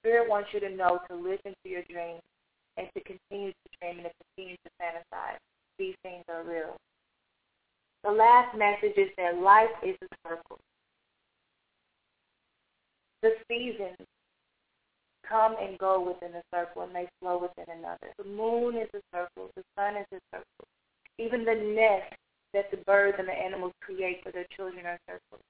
Spirit 0.00 0.30
wants 0.30 0.50
you 0.54 0.60
to 0.60 0.70
know 0.70 1.00
to 1.10 1.16
listen 1.16 1.52
to 1.62 1.68
your 1.68 1.82
dreams 1.90 2.22
and 2.78 2.86
to 2.94 3.00
continue 3.02 3.50
to 3.50 3.68
dream 3.80 3.98
and 3.98 4.06
to 4.06 4.14
continue 4.30 4.56
to 4.62 4.70
fantasize. 4.80 5.42
These 5.78 5.94
things 6.02 6.24
are 6.28 6.44
real. 6.44 6.76
The 8.04 8.10
last 8.10 8.56
message 8.56 8.96
is 8.96 9.10
that 9.18 9.42
life 9.42 9.74
is 9.82 9.96
a 10.02 10.28
circle. 10.28 10.58
The 13.22 13.30
seasons 13.48 13.96
come 15.28 15.54
and 15.60 15.78
go 15.78 16.00
within 16.00 16.34
a 16.34 16.42
circle 16.54 16.82
and 16.82 16.94
they 16.94 17.08
flow 17.20 17.38
within 17.38 17.72
another. 17.78 18.12
The 18.18 18.24
moon 18.24 18.76
is 18.76 18.88
a 18.94 19.02
circle. 19.14 19.50
The 19.56 19.62
sun 19.76 19.96
is 19.96 20.06
a 20.12 20.20
circle. 20.34 20.66
Even 21.18 21.44
the 21.44 21.54
nest 21.54 22.14
that 22.54 22.70
the 22.70 22.78
birds 22.78 23.16
and 23.18 23.28
the 23.28 23.32
animals 23.32 23.72
create 23.80 24.22
for 24.22 24.32
their 24.32 24.46
children 24.56 24.84
are 24.84 24.98
circles. 25.06 25.42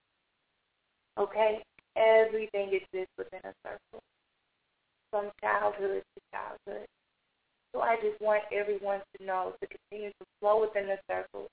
Okay? 1.18 1.62
Everything 1.96 2.72
exists 2.72 3.12
within 3.18 3.40
a 3.44 3.52
circle. 3.62 4.02
From 5.10 5.30
childhood 5.40 6.02
to 6.02 6.20
childhood. 6.32 6.86
So 7.72 7.80
I 7.80 7.96
just 7.96 8.20
want 8.20 8.42
everyone 8.52 9.00
to 9.16 9.24
know 9.24 9.54
to 9.60 9.66
continue 9.66 10.10
to 10.10 10.26
flow 10.40 10.60
within 10.60 10.88
the 10.88 10.98
circle, 11.08 11.48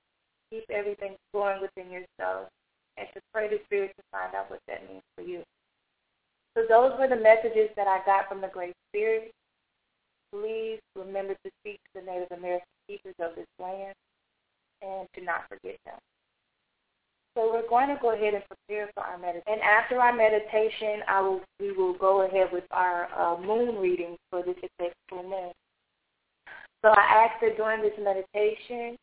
keep 0.51 0.65
everything 0.69 1.15
flowing 1.31 1.61
within 1.61 1.91
yourself, 1.91 2.49
and 2.97 3.07
to 3.13 3.21
pray 3.33 3.47
the 3.47 3.59
Spirit 3.65 3.91
to 3.97 4.03
find 4.11 4.35
out 4.35 4.51
what 4.51 4.59
that 4.67 4.87
means 4.89 5.03
for 5.15 5.23
you. 5.23 5.43
So 6.55 6.63
those 6.67 6.91
were 6.99 7.07
the 7.07 7.15
messages 7.15 7.69
that 7.75 7.87
I 7.87 8.03
got 8.05 8.27
from 8.27 8.41
the 8.41 8.51
Great 8.51 8.75
Spirit. 8.91 9.31
Please 10.33 10.79
remember 10.95 11.33
to 11.33 11.51
speak 11.61 11.79
to 11.93 12.01
the 12.01 12.05
Native 12.11 12.31
American 12.37 12.67
speakers 12.85 13.15
of 13.19 13.35
this 13.35 13.47
land 13.59 13.95
and 14.81 15.07
to 15.15 15.23
not 15.23 15.47
forget 15.47 15.77
them. 15.85 15.99
So 17.39 17.53
we're 17.53 17.69
going 17.69 17.87
to 17.87 17.95
go 18.01 18.13
ahead 18.13 18.33
and 18.33 18.43
prepare 18.47 18.89
for 18.93 19.01
our 19.01 19.17
meditation. 19.17 19.43
And 19.47 19.61
after 19.61 19.97
our 20.01 20.13
meditation, 20.13 21.03
I 21.07 21.21
will 21.21 21.41
we 21.57 21.71
will 21.71 21.93
go 21.93 22.27
ahead 22.27 22.47
with 22.51 22.65
our 22.71 23.07
uh, 23.17 23.39
moon 23.39 23.77
reading 23.77 24.17
for 24.29 24.43
this 24.43 24.55
full 25.09 25.23
moon. 25.23 25.53
So 26.83 26.89
I 26.89 27.29
ask 27.29 27.39
that 27.41 27.55
during 27.55 27.81
this 27.81 27.93
meditation 27.97 28.97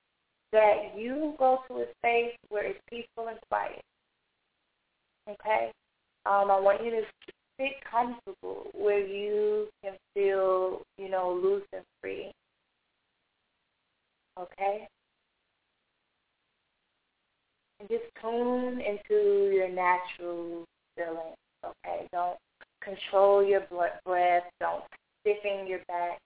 that 0.52 0.92
you 0.98 1.34
go 1.38 1.60
to 1.68 1.76
a 1.76 1.86
space 1.98 2.36
where 2.50 2.66
it's 2.66 2.78
peaceful 2.90 3.28
and 3.28 3.38
quiet. 3.48 3.80
Okay? 5.30 5.72
Um, 6.26 6.50
I 6.50 6.60
want 6.60 6.84
you 6.84 6.90
to 6.90 7.02
sit 7.58 7.72
comfortable 7.90 8.66
where 8.74 9.00
you 9.00 9.68
can 9.82 9.94
feel, 10.12 10.82
you 10.98 11.08
know, 11.08 11.40
loose 11.42 11.64
and 11.72 11.84
free. 12.02 12.32
Okay? 14.38 14.88
And 17.80 17.88
just 17.88 18.04
tune 18.20 18.80
into 18.80 19.50
your 19.52 19.68
natural 19.68 20.64
feeling. 20.96 21.34
Okay? 21.64 22.06
Don't 22.12 22.38
control 22.82 23.44
your 23.44 23.62
breath. 24.04 24.44
Don't 24.60 24.84
stiffen 25.20 25.66
your 25.66 25.80
back. 25.88 26.18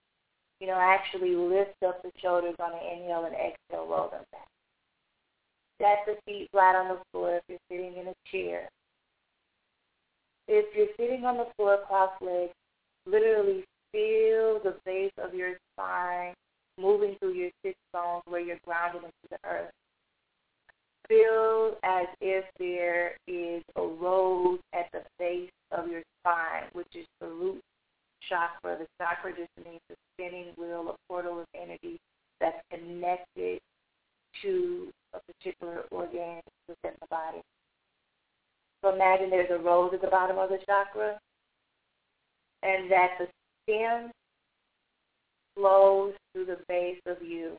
You 0.61 0.67
know, 0.67 0.79
actually 0.79 1.35
lift 1.35 1.83
up 1.87 2.03
the 2.03 2.11
shoulders 2.21 2.55
on 2.61 2.73
an 2.73 2.99
inhale 2.99 3.25
and 3.25 3.35
exhale, 3.35 3.87
roll 3.89 4.11
them 4.11 4.25
back. 4.31 4.47
Set 5.81 6.05
the 6.07 6.17
feet 6.27 6.49
flat 6.53 6.77
on 6.77 6.89
the 6.89 7.01
floor 7.11 7.37
if 7.37 7.43
you're 7.49 7.59
sitting 7.71 7.97
in 7.97 8.09
a 8.09 8.15
chair. 8.31 8.69
If 10.47 10.67
you're 10.77 10.95
sitting 10.99 11.25
on 11.25 11.39
the 11.39 11.47
floor 11.57 11.79
cross-legged, 11.87 12.51
literally 13.07 13.65
feel 13.93 14.61
the 14.63 14.77
base 14.85 15.13
of 15.17 15.33
your 15.33 15.55
spine 15.73 16.35
moving 16.79 17.17
through 17.19 17.33
your 17.33 17.51
six 17.65 17.77
bones 17.93 18.23
where 18.27 18.41
you're 18.41 18.59
grounded 18.65 19.03
into 19.05 19.29
the 19.31 19.39
earth. 19.49 19.71
Feel 21.11 21.75
as 21.83 22.07
if 22.21 22.45
there 22.61 23.17
is 23.27 23.65
a 23.75 23.83
rose 23.83 24.61
at 24.73 24.87
the 24.93 25.03
base 25.19 25.51
of 25.73 25.89
your 25.89 26.03
spine, 26.21 26.69
which 26.73 26.87
is 26.95 27.05
the 27.21 27.27
root 27.27 27.61
chakra. 28.29 28.79
The 28.79 28.87
chakra 28.97 29.33
just 29.33 29.51
means 29.67 29.81
the 29.89 29.97
spinning 30.15 30.53
wheel, 30.57 30.89
a 30.89 31.13
portal 31.13 31.41
of 31.41 31.47
energy 31.61 31.99
that's 32.41 32.63
connected 32.71 33.59
to 34.43 34.93
a 35.13 35.19
particular 35.33 35.83
organ 35.91 36.41
within 36.69 36.93
the 37.01 37.09
body. 37.11 37.41
So 38.81 38.95
imagine 38.95 39.31
there's 39.31 39.51
a 39.51 39.59
rose 39.59 39.91
at 39.93 40.03
the 40.03 40.07
bottom 40.07 40.39
of 40.39 40.51
the 40.51 40.59
chakra, 40.65 41.19
and 42.63 42.89
that 42.89 43.19
the 43.19 43.27
stem 43.65 44.13
flows 45.57 46.15
through 46.33 46.47
the 46.47 46.59
base 46.69 47.01
of 47.07 47.17
you, 47.21 47.57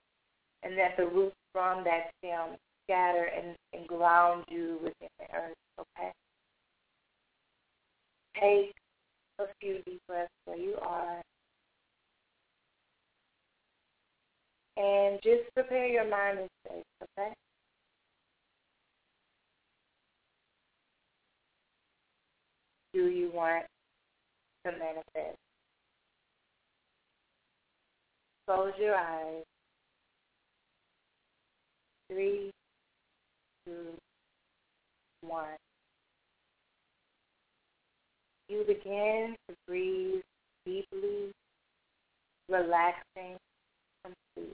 and 0.63 0.77
that 0.77 0.95
the 0.95 1.05
roots 1.05 1.35
from 1.51 1.83
that 1.83 2.11
stem 2.19 2.55
scatter 2.83 3.29
and, 3.35 3.55
and 3.73 3.87
ground 3.87 4.45
you 4.49 4.77
within 4.81 5.09
the 5.19 5.35
earth, 5.35 5.55
okay? 5.79 6.11
Take 8.35 8.73
a 9.39 9.45
few 9.59 9.81
deep 9.85 10.01
breaths 10.07 10.31
where 10.45 10.57
you 10.57 10.75
are. 10.81 11.21
And 14.77 15.19
just 15.21 15.53
prepare 15.53 15.87
your 15.87 16.09
mind 16.09 16.39
and 16.39 16.49
space, 16.65 16.83
okay? 17.19 17.33
do 22.93 23.07
you 23.07 23.31
want 23.33 23.65
to 24.65 24.71
manifest? 24.71 25.37
Close 28.45 28.73
your 28.79 28.95
eyes. 28.95 29.43
Three, 32.09 32.51
two, 33.65 33.97
one. 35.21 35.45
You 38.49 38.63
begin 38.67 39.35
to 39.47 39.55
breathe 39.67 40.21
deeply, 40.65 41.31
relaxing. 42.49 43.37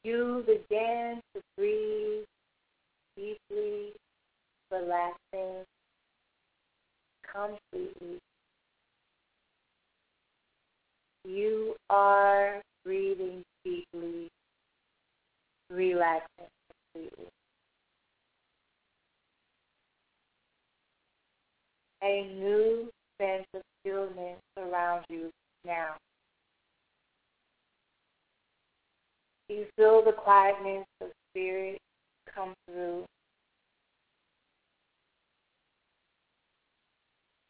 You 0.04 0.44
begin 0.46 1.22
to 1.36 1.42
breathe 1.58 2.26
deeply, 3.16 3.94
relaxing 4.72 5.64
completely 7.32 8.20
you 11.28 11.76
are 11.90 12.62
breathing 12.86 13.44
deeply, 13.66 14.30
relaxing 15.70 16.48
completely. 16.94 17.28
A 22.08 22.26
new 22.40 22.90
sense 23.20 23.46
of 23.54 23.62
stillness 23.82 24.38
surrounds 24.58 25.06
you 25.10 25.30
now. 25.66 25.96
You 29.50 29.66
feel 29.76 30.06
the 30.06 30.14
quietness 30.14 30.86
of 31.02 31.10
spirit 31.30 31.78
come 32.34 32.54
through. 32.66 33.04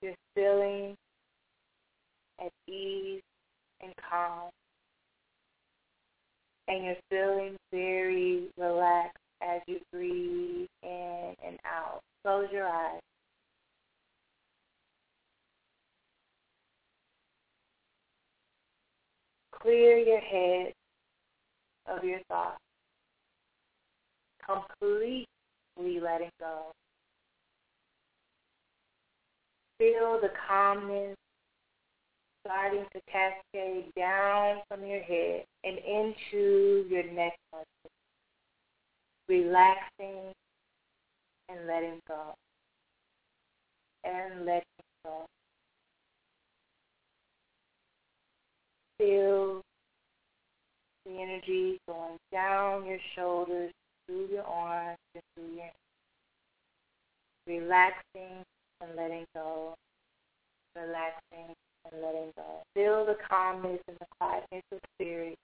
You're 0.02 0.16
feeling 0.34 0.96
at 2.44 2.52
ease 2.68 3.22
and 3.82 3.94
calm. 4.10 4.50
And 6.68 6.84
you're 6.84 6.96
feeling 7.12 7.58
very 7.72 8.48
relaxed 8.58 9.18
as 9.44 9.62
you 9.68 9.80
breathe 9.94 10.68
in 10.82 11.36
and 11.46 11.60
out. 11.64 12.00
Close 12.24 12.48
your 12.52 12.68
eyes. 12.68 13.02
Clear 19.62 19.98
your 19.98 20.20
head 20.20 20.74
of 21.88 22.04
your 22.04 22.20
thoughts. 22.30 22.60
Completely 24.46 26.00
letting 26.00 26.30
go. 26.40 26.72
Feel 29.80 30.20
the 30.22 30.32
calmness 30.48 31.16
starting 32.46 32.86
to 32.94 33.02
cascade 33.12 33.92
down 33.96 34.58
from 34.70 34.86
your 34.86 35.02
head 35.02 35.44
and 35.64 35.78
into 35.78 36.86
your 36.90 37.04
neck 37.12 37.34
relaxing 39.28 40.34
and 41.50 41.68
letting 41.68 42.00
go. 42.08 42.34
And 44.04 44.46
letting 44.46 44.64
go. 45.04 45.26
Feel 48.98 49.62
the 51.06 51.22
energy 51.22 51.80
going 51.88 52.18
down 52.32 52.86
your 52.86 53.00
shoulders, 53.16 53.72
through 54.06 54.28
your 54.32 54.44
arms, 54.44 54.98
and 55.14 55.24
through 55.36 55.56
your 55.56 55.64
hands. 55.64 55.74
Relaxing 57.48 58.44
and 58.82 58.96
letting 58.96 59.26
go. 59.36 59.76
Relaxing 60.76 61.54
and 61.92 62.02
letting 62.02 62.32
go. 62.36 62.64
Feel 62.74 63.06
the 63.06 63.18
calmness 63.30 63.80
and 63.88 63.98
the 64.00 64.06
quietness 64.20 64.64
of 64.72 64.80
spirit 64.96 65.38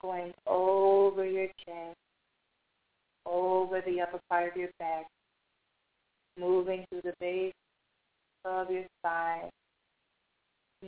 going 0.00 0.32
over 0.46 1.24
your 1.24 1.48
chest, 1.64 1.96
over 3.24 3.80
the 3.86 4.00
upper 4.00 4.20
part 4.28 4.52
of 4.52 4.56
your 4.56 4.68
back, 4.78 5.06
moving 6.38 6.84
through 6.90 7.02
the 7.02 7.14
base 7.20 7.52
of 8.44 8.70
your 8.70 8.84
spine, 9.00 9.48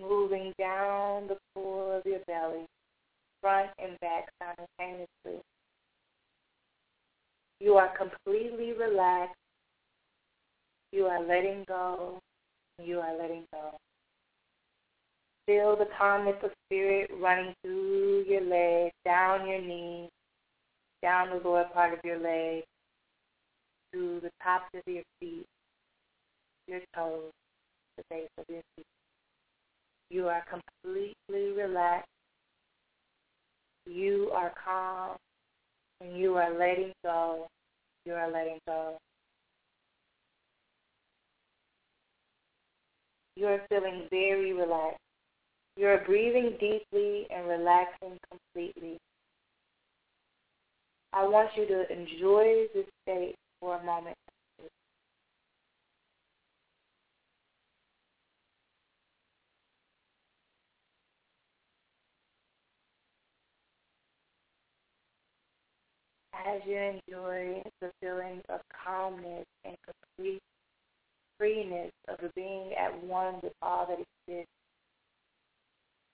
moving 0.00 0.52
down 0.58 1.28
the 1.28 1.37
floor 1.52 1.96
of 1.98 2.06
your 2.06 2.20
belly, 2.26 2.66
front 3.40 3.70
and 3.78 3.98
back 4.00 4.28
simultaneously. 4.40 5.42
You 7.61 7.74
are 7.74 7.96
completely 7.96 8.72
relaxed. 8.72 9.34
You 10.92 11.06
are 11.06 11.22
letting 11.22 11.64
go. 11.66 12.18
You 12.82 13.00
are 13.00 13.16
letting 13.16 13.44
go. 13.52 13.76
Feel 15.46 15.76
the 15.76 15.88
calmness 15.98 16.37
of 16.42 16.50
spirit 16.66 17.11
running 17.20 17.54
through 17.62 18.24
your 18.28 18.42
legs, 18.42 18.92
down 19.04 19.48
your 19.48 19.61
knees, 19.61 20.11
down 21.02 21.30
the 21.30 21.48
lower 21.48 21.64
part 21.72 21.92
of 21.92 22.00
your 22.04 22.18
legs, 22.18 22.66
to 23.92 24.20
the 24.22 24.30
tops 24.42 24.68
of 24.74 24.82
your 24.87 25.02
feet, 25.18 25.46
your 26.66 26.80
toes, 26.94 27.32
the 27.96 28.04
base 28.11 28.28
of 28.38 28.44
your 28.48 28.62
feet. 28.76 28.84
You 30.11 30.29
are 30.29 30.44
completely 30.49 31.53
relaxed. 31.53 32.09
You 33.87 34.31
are 34.35 34.53
calm. 34.64 35.16
And 36.01 36.16
you 36.16 36.37
are 36.37 36.57
letting 36.57 36.92
go. 37.05 37.49
You 38.05 38.14
are 38.14 38.31
letting 38.31 38.59
go. 38.66 38.97
You 43.37 43.47
are 43.47 43.61
feeling 43.68 44.07
very 44.11 44.53
relaxed. 44.53 44.99
You 45.77 45.87
are 45.87 46.05
breathing 46.05 46.57
deeply 46.59 47.27
and 47.31 47.47
relaxing 47.47 48.18
completely. 48.31 48.99
I 51.12 51.27
want 51.27 51.51
you 51.57 51.66
to 51.66 51.92
enjoy 51.92 52.66
this 52.75 52.87
state 53.03 53.35
for 53.61 53.77
a 53.77 53.85
moment. 53.85 54.16
As 66.46 66.61
you 66.64 66.77
enjoy 66.77 67.62
the 67.81 67.90
feeling 68.01 68.40
of 68.48 68.61
calmness 68.85 69.44
and 69.64 69.77
complete 69.85 70.40
freeness 71.38 71.90
of 72.09 72.18
being 72.35 72.72
at 72.74 73.03
one 73.05 73.35
with 73.42 73.53
all 73.61 73.87
that 73.87 73.98
exists, 73.98 74.51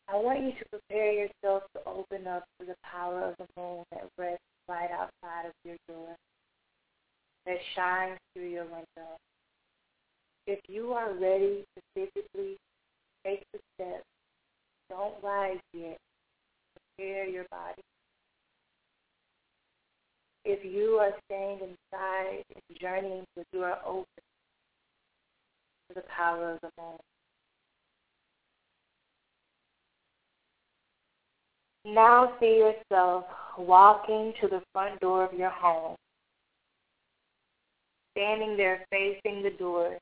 I 0.09 0.17
want 0.17 0.43
you 0.43 0.53
to 0.53 0.65
prepare 0.71 1.13
yourself 1.13 1.63
to 1.75 1.81
open 1.87 2.27
up 2.27 2.45
to 2.59 2.67
the 2.67 2.75
power 2.83 3.23
of 3.23 3.37
the 3.39 3.47
moon 3.61 3.85
that 3.91 4.09
rests 4.19 4.43
right 4.69 4.91
outside 4.91 5.47
of 5.47 5.53
your 5.65 5.77
door, 5.89 6.17
that 7.47 7.57
shines 7.75 8.19
through 8.35 8.49
your 8.49 8.65
window. 8.65 9.17
If 10.47 10.61
you 10.69 10.93
are 10.93 11.13
ready 11.13 11.65
to 11.75 11.83
physically 11.95 12.57
take 13.25 13.45
the 13.53 13.61
step, 13.75 14.03
don't 14.91 15.15
rise 15.23 15.59
yet. 15.73 15.97
Prepare 16.97 17.27
your 17.27 17.45
body. 17.51 17.83
If 20.45 20.63
you 20.63 20.99
are 21.01 21.13
staying 21.25 21.61
inside 21.61 22.45
and 22.55 22.79
journeying, 22.79 23.25
but 23.35 23.47
you 23.53 23.63
are 23.63 23.79
open 23.87 24.05
to 25.89 25.95
the 25.95 26.03
power 26.15 26.53
of 26.53 26.61
the 26.61 26.71
moon. 26.79 26.99
Now 31.87 32.24
see 32.41 32.59
yourself 32.59 33.25
walking 33.59 34.33
to 34.41 34.49
the 34.49 34.63
front 34.73 35.01
door 35.01 35.25
of 35.25 35.33
your 35.33 35.51
home, 35.51 35.97
standing 38.13 38.57
there 38.57 38.85
facing 38.91 39.43
the 39.43 39.55
door, 39.59 39.99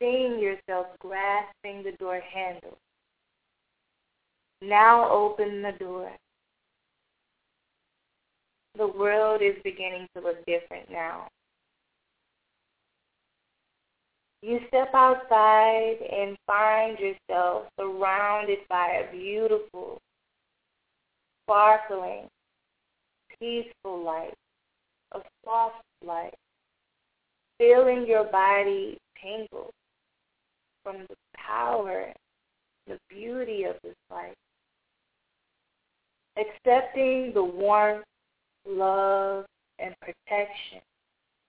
seeing 0.00 0.38
yourself 0.38 0.86
grasping 1.00 1.82
the 1.82 1.96
door 1.98 2.20
handle. 2.20 2.76
Now 4.62 5.10
open 5.10 5.62
the 5.62 5.72
door. 5.78 6.10
The 8.76 8.88
world 8.88 9.42
is 9.42 9.56
beginning 9.64 10.06
to 10.14 10.22
look 10.22 10.44
different 10.46 10.90
now. 10.90 11.28
You 14.42 14.60
step 14.68 14.90
outside 14.94 15.96
and 16.12 16.36
find 16.46 16.96
yourself 16.98 17.66
surrounded 17.78 18.58
by 18.68 19.02
a 19.02 19.12
beautiful, 19.12 19.98
sparkling, 21.48 22.28
peaceful 23.40 24.04
light, 24.04 24.34
a 25.12 25.20
soft 25.44 25.82
light, 26.04 26.34
feeling 27.56 28.06
your 28.06 28.24
body 28.24 28.98
tingle 29.22 29.70
from 30.82 31.06
the 31.08 31.16
power, 31.34 32.12
the 32.86 32.98
beauty 33.08 33.64
of 33.64 33.76
this 33.82 33.94
light. 34.10 34.34
Accepting 36.36 37.32
the 37.32 37.42
warmth, 37.42 38.04
love, 38.66 39.46
and 39.78 39.94
protection. 40.00 40.80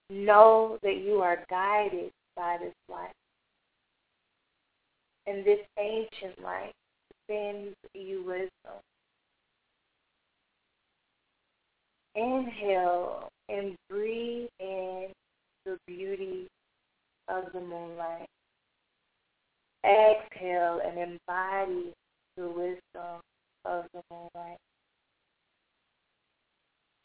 Know 0.10 0.80
that 0.82 0.98
you 1.06 1.22
are 1.22 1.46
guided 1.50 2.10
by 2.36 2.58
this 2.60 2.74
light. 2.90 3.12
And 5.28 5.46
this 5.46 5.60
ancient 5.78 6.42
light 6.42 6.72
sends 7.28 7.76
you 7.94 8.24
wisdom 8.26 8.82
Inhale 12.20 13.30
and 13.48 13.76
breathe 13.90 14.50
in 14.60 15.08
the 15.66 15.78
beauty 15.88 16.48
of 17.30 17.46
the 17.54 17.62
moonlight. 17.62 18.28
Exhale 19.86 20.82
and 20.86 20.98
embody 20.98 21.94
the 22.36 22.50
wisdom 22.50 23.22
of 23.64 23.86
the 23.94 24.02
moonlight. 24.12 24.58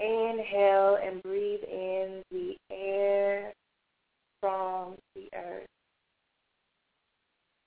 Inhale 0.00 0.98
and 1.00 1.22
breathe 1.22 1.62
in 1.62 2.22
the 2.32 2.56
air 2.72 3.52
from 4.40 4.96
the 5.14 5.28
earth. 5.36 5.68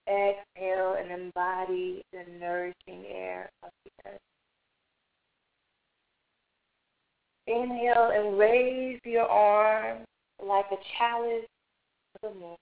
Exhale 0.06 0.98
and 1.00 1.12
embody 1.12 2.04
the 2.12 2.26
nourishing 2.42 3.06
air 3.10 3.50
of 3.64 3.70
the 3.86 4.12
earth. 4.12 4.20
Inhale 7.48 8.12
and 8.14 8.38
raise 8.38 9.00
your 9.06 9.28
arm 9.28 10.00
like 10.44 10.66
a 10.72 10.78
chalice 10.98 11.46
the 12.22 12.30
moon. 12.30 12.56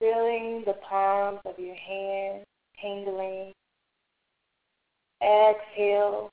Feeling 0.00 0.62
the 0.66 0.74
palms 0.88 1.40
of 1.44 1.58
your 1.58 1.74
hands 1.74 2.44
tingling. 2.80 3.52
Exhale. 5.22 6.30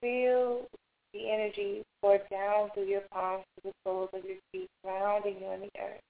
Feel 0.00 0.66
the 1.12 1.30
energy 1.30 1.82
pour 2.00 2.18
down 2.30 2.70
through 2.72 2.86
your 2.86 3.02
palms 3.12 3.44
to 3.56 3.68
the 3.68 3.72
soles 3.84 4.10
of 4.12 4.24
your 4.24 4.36
feet, 4.52 4.68
grounding 4.84 5.36
you 5.40 5.50
in 5.50 5.60
the 5.60 5.70
earth. 5.80 6.00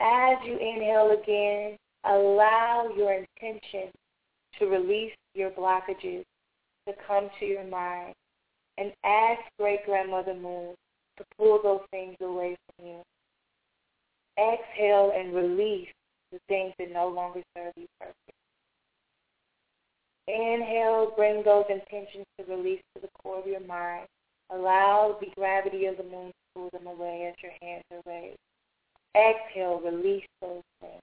As 0.00 0.38
you 0.46 0.54
inhale 0.54 1.16
again, 1.20 1.76
allow 2.04 2.88
your 2.96 3.12
intention 3.14 3.90
to 4.58 4.66
release 4.66 5.12
your 5.34 5.50
blockages 5.50 6.24
to 6.88 6.94
come 7.06 7.28
to 7.40 7.46
your 7.46 7.64
mind 7.64 8.14
and 8.78 8.92
ask 9.04 9.40
great 9.58 9.84
grandmother 9.86 10.34
moon 10.34 10.74
to 11.16 11.24
pull 11.38 11.60
those 11.62 11.86
things 11.90 12.16
away 12.20 12.56
from 12.76 12.86
you. 12.86 13.02
Exhale 14.38 15.12
and 15.16 15.34
release 15.34 15.88
the 16.32 16.38
things 16.48 16.72
that 16.78 16.92
no 16.92 17.08
longer 17.08 17.40
serve 17.56 17.72
you 17.76 17.86
purpose. 18.00 18.14
Inhale, 20.26 21.12
bring 21.16 21.44
those 21.44 21.66
intentions 21.68 22.26
to 22.38 22.46
release 22.46 22.80
to 22.94 23.02
the 23.02 23.08
core 23.22 23.38
of 23.38 23.46
your 23.46 23.60
mind. 23.60 24.06
Allow 24.50 25.18
the 25.20 25.28
gravity 25.36 25.86
of 25.86 25.96
the 25.96 26.02
moon 26.02 26.28
to 26.28 26.32
pull 26.54 26.70
them 26.72 26.86
away 26.86 27.30
as 27.30 27.34
your 27.42 27.52
hands 27.62 27.84
are 27.92 28.02
raised. 28.06 28.38
Exhale, 29.16 29.80
release 29.80 30.26
those 30.40 30.62
things. 30.80 31.02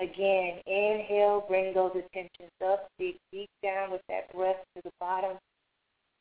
Again, 0.00 0.60
inhale, 0.66 1.44
bring 1.46 1.74
those 1.74 1.90
attentions 1.90 2.50
up, 2.64 2.88
dig 2.98 3.16
deep 3.30 3.50
down 3.62 3.90
with 3.90 4.00
that 4.08 4.32
breath 4.34 4.56
to 4.74 4.82
the 4.82 4.90
bottom. 4.98 5.36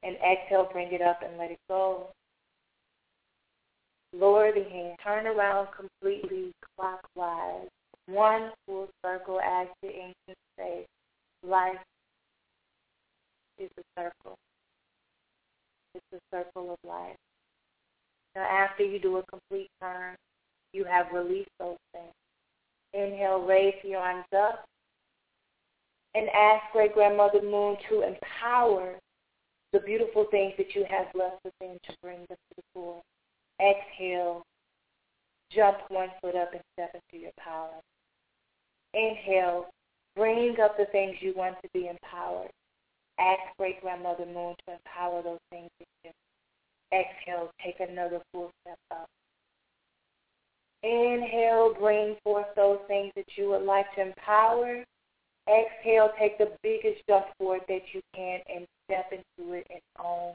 And 0.04 0.16
exhale, 0.18 0.70
bring 0.72 0.92
it 0.92 1.02
up 1.02 1.22
and 1.24 1.38
let 1.38 1.52
it 1.52 1.60
go. 1.70 2.08
Lower 4.14 4.52
the 4.52 4.64
hand, 4.64 4.98
turn 5.04 5.28
around 5.28 5.68
completely 5.76 6.52
clockwise. 6.76 7.68
One 8.08 8.52
full 8.66 8.90
circle 9.06 9.40
as 9.40 9.68
the 9.82 9.90
ancients 9.90 10.42
say, 10.58 10.86
life 11.46 11.78
is 13.60 13.70
a 13.78 13.84
circle. 13.98 14.36
It's 15.94 16.06
a 16.14 16.36
circle 16.36 16.72
of 16.72 16.90
life. 16.90 17.16
Now 18.36 18.44
after 18.44 18.84
you 18.84 19.00
do 19.00 19.18
a 19.18 19.24
complete 19.24 19.70
turn, 19.82 20.16
you 20.74 20.86
have 20.86 21.08
released 21.14 21.52
those 21.60 21.78
things. 21.94 22.14
Inhale, 22.94 23.42
raise 23.46 23.76
your 23.84 24.00
arms 24.00 24.26
up 24.36 24.66
and 26.16 26.28
ask 26.30 26.64
Great 26.74 26.94
Grandmother 26.94 27.42
Moon 27.42 27.78
to 27.90 28.02
empower 28.02 29.00
the 29.72 29.80
beautiful 29.80 30.26
things 30.32 30.54
that 30.58 30.74
you 30.74 30.86
have 30.90 31.08
left 31.14 31.38
within 31.44 31.78
to 31.88 31.94
bring 32.02 32.18
them 32.18 32.28
to 32.30 32.56
the 32.56 32.64
floor. 32.74 33.02
Exhale, 33.62 34.42
jump 35.52 35.78
one 35.90 36.10
foot 36.22 36.36
up 36.36 36.52
and 36.54 36.62
step 36.74 36.96
into 36.96 37.22
your 37.22 37.32
power. 37.38 37.70
Inhale, 38.94 39.68
bring 40.16 40.56
up 40.60 40.78
the 40.78 40.86
things 40.92 41.16
you 41.22 41.34
want 41.36 41.56
to 41.62 41.70
be 41.74 41.88
empowered. 41.88 42.50
Ask 43.20 43.42
Great 43.58 43.82
Grandmother 43.82 44.26
Moon 44.26 44.56
to 44.66 44.74
empower 44.74 45.22
those 45.22 45.40
things 45.52 45.70
in 45.80 45.86
you. 46.06 46.12
Exhale, 46.92 47.52
take 47.64 47.80
another 47.80 48.20
full 48.32 48.50
step 48.62 48.80
up. 48.92 49.08
Inhale, 50.82 51.76
bring 51.78 52.16
forth 52.24 52.48
those 52.56 52.80
things 52.88 53.12
that 53.16 53.26
you 53.36 53.50
would 53.50 53.64
like 53.64 53.94
to 53.96 54.02
empower. 54.02 54.84
Exhale, 55.48 56.12
take 56.18 56.38
the 56.38 56.52
biggest 56.64 57.02
jump 57.08 57.26
forward 57.38 57.62
that 57.68 57.82
you 57.94 58.02
can 58.16 58.40
and 58.54 58.66
step 58.86 59.12
into 59.12 59.54
it 59.54 59.68
and 59.70 59.82
own 60.00 60.34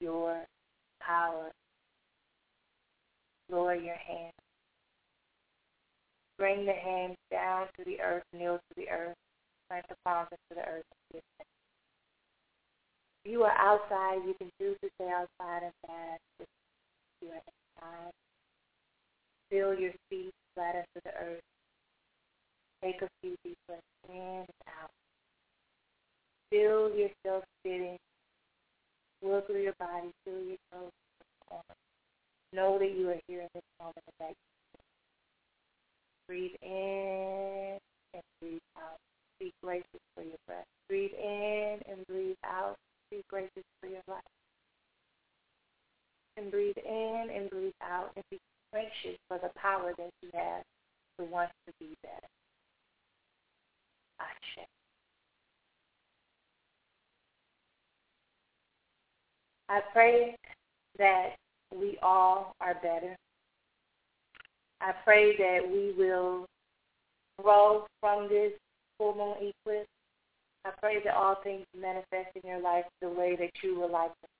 your 0.00 0.44
power. 1.00 1.50
Lower 3.50 3.74
your 3.74 3.96
hands. 3.96 4.32
Bring 6.38 6.66
the 6.66 6.72
hands 6.72 7.16
down 7.30 7.66
to 7.78 7.84
the 7.84 8.00
earth, 8.00 8.24
kneel 8.32 8.56
to 8.56 8.74
the 8.76 8.88
earth, 8.90 9.16
plant 9.68 9.86
the 9.88 9.96
palms 10.04 10.28
into 10.30 10.60
the 10.60 10.68
earth. 10.68 10.84
If 11.14 11.22
you 13.24 13.42
are 13.42 13.56
outside, 13.58 14.26
you 14.26 14.34
can 14.34 14.50
choose 14.60 14.76
to 14.82 14.90
stay 15.00 15.10
outside 15.10 15.62
and 15.64 15.72
fast 15.86 16.20
if 16.40 16.46
you 17.22 17.28
are 17.28 17.34
inside. 17.34 18.12
Feel 19.50 19.74
your 19.74 19.92
feet 20.10 20.30
flat 20.54 20.74
into 20.74 21.00
the 21.04 21.10
earth. 21.10 21.40
Take 22.82 23.02
a 23.02 23.08
few 23.22 23.34
deep 23.44 23.56
breaths 23.66 23.82
in 24.08 24.14
and 24.14 24.46
out. 24.82 24.90
Feel 26.50 26.90
yourself 26.90 27.44
sitting. 27.64 27.96
Wiggle 29.22 29.42
through 29.46 29.62
your 29.62 29.74
body. 29.78 30.10
Feel 30.24 30.42
your 30.42 30.56
toes. 30.72 30.90
Know 32.52 32.78
that 32.78 32.96
you 32.96 33.10
are 33.10 33.20
here 33.26 33.40
in 33.40 33.48
this 33.54 33.62
moment 33.78 33.98
of 34.06 34.14
that. 34.20 34.34
Breathe 36.26 36.56
in 36.62 37.78
and 38.14 38.22
breathe 38.40 38.60
out. 38.76 38.96
Be 39.40 39.52
gracious 39.62 40.00
for 40.14 40.22
your 40.22 40.38
breath. 40.46 40.64
Breathe 40.88 41.12
in 41.12 41.78
and 41.88 42.06
breathe 42.06 42.36
out. 42.44 42.76
Be 43.10 43.22
gracious 43.28 43.64
for 43.80 43.88
your 43.88 44.02
life. 44.08 44.22
And 46.36 46.50
breathe 46.50 46.76
in 46.76 47.28
and 47.34 47.50
breathe 47.50 47.72
out 47.82 48.12
and 48.16 48.24
be 48.30 48.38
gracious 48.72 49.18
for 49.28 49.38
the 49.38 49.50
power 49.56 49.92
that 49.96 50.10
you 50.22 50.30
have 50.34 50.62
to 51.18 51.24
want 51.24 51.50
to 51.66 51.72
be 51.78 51.94
better. 52.02 52.26
Ashe. 54.20 54.66
I 59.68 59.80
pray 59.92 60.36
that 60.98 61.36
we 61.74 61.98
all 62.02 62.52
are 62.60 62.74
better. 62.74 63.16
I 64.80 64.92
pray 65.04 65.36
that 65.36 65.60
we 65.68 65.92
will 65.96 66.46
grow 67.42 67.86
from 68.00 68.28
this 68.28 68.52
full 68.98 69.14
moon 69.14 69.52
eclipse. 69.66 69.88
I 70.64 70.70
pray 70.80 71.02
that 71.04 71.14
all 71.14 71.36
things 71.42 71.64
manifest 71.78 72.36
in 72.42 72.48
your 72.48 72.60
life 72.60 72.84
the 73.00 73.08
way 73.08 73.36
that 73.36 73.50
you 73.62 73.78
would 73.80 73.90
like 73.90 74.10
them 74.20 74.37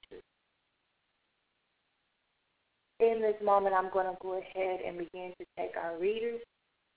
in 3.01 3.21
this 3.21 3.37
moment, 3.45 3.75
I'm 3.75 3.91
going 3.93 4.07
to 4.07 4.17
go 4.21 4.39
ahead 4.39 4.81
and 4.87 4.99
begin 4.99 5.33
to 5.39 5.47
take 5.57 5.77
our 5.77 5.99
readers, 5.99 6.41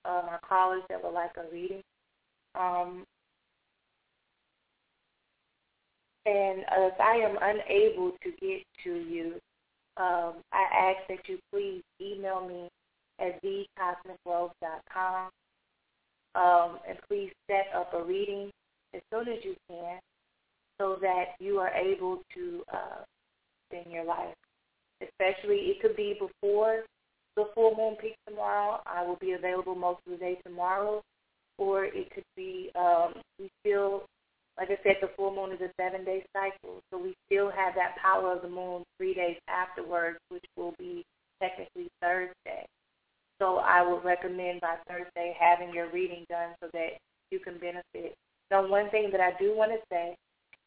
um, 0.05 0.23
our 0.29 0.39
callers 0.47 0.83
that 0.89 1.03
would 1.03 1.13
like 1.13 1.31
a 1.37 1.51
reading. 1.51 1.81
Um, 2.55 3.05
and 6.25 6.63
if 6.71 6.99
I 6.99 7.15
am 7.17 7.37
unable 7.41 8.11
to 8.11 8.31
get 8.39 8.63
to 8.83 8.93
you, 8.93 9.33
um, 9.97 10.35
I 10.51 10.95
ask 10.95 11.07
that 11.09 11.27
you 11.27 11.39
please 11.51 11.81
email 12.01 12.47
me 12.47 12.69
at 13.19 13.41
thecosmicgrove.com 13.43 15.29
um, 16.35 16.79
and 16.87 16.97
please 17.07 17.31
set 17.47 17.67
up 17.75 17.93
a 17.93 18.03
reading 18.03 18.49
as 18.93 19.01
soon 19.11 19.27
as 19.27 19.43
you 19.43 19.55
can 19.69 19.99
so 20.79 20.97
that 21.01 21.35
you 21.39 21.59
are 21.59 21.73
able 21.73 22.21
to 22.33 22.63
uh, 22.73 23.03
spend 23.69 23.91
your 23.91 24.05
life 24.05 24.35
especially 25.01 25.71
it 25.71 25.81
could 25.81 25.95
be 25.95 26.15
before 26.19 26.83
the 27.35 27.45
full 27.55 27.75
moon 27.75 27.95
peak 28.01 28.15
tomorrow. 28.27 28.81
I 28.85 29.03
will 29.05 29.17
be 29.17 29.33
available 29.33 29.75
most 29.75 29.99
of 30.05 30.13
the 30.13 30.17
day 30.17 30.37
tomorrow, 30.43 31.01
or 31.57 31.85
it 31.85 32.11
could 32.13 32.25
be 32.35 32.71
um, 32.75 33.13
we 33.39 33.49
still, 33.61 34.03
like 34.57 34.69
I 34.69 34.77
said, 34.83 34.97
the 35.01 35.09
full 35.15 35.33
moon 35.33 35.51
is 35.51 35.61
a 35.61 35.71
seven 35.79 36.03
day 36.05 36.23
cycle, 36.33 36.81
so 36.91 36.97
we 36.97 37.13
still 37.27 37.49
have 37.49 37.73
that 37.75 37.95
power 38.01 38.33
of 38.35 38.41
the 38.41 38.49
moon 38.49 38.83
three 38.97 39.13
days 39.13 39.37
afterwards, 39.47 40.17
which 40.29 40.45
will 40.57 40.73
be 40.77 41.03
technically 41.41 41.89
Thursday. 42.01 42.65
So 43.39 43.57
I 43.57 43.81
would 43.81 44.03
recommend 44.03 44.61
by 44.61 44.75
Thursday 44.87 45.35
having 45.39 45.73
your 45.73 45.89
reading 45.91 46.25
done 46.29 46.53
so 46.61 46.69
that 46.73 46.99
you 47.31 47.39
can 47.39 47.57
benefit. 47.57 48.13
Now, 48.51 48.67
one 48.67 48.89
thing 48.91 49.09
that 49.11 49.21
I 49.21 49.31
do 49.39 49.55
want 49.55 49.71
to 49.71 49.79
say 49.89 50.15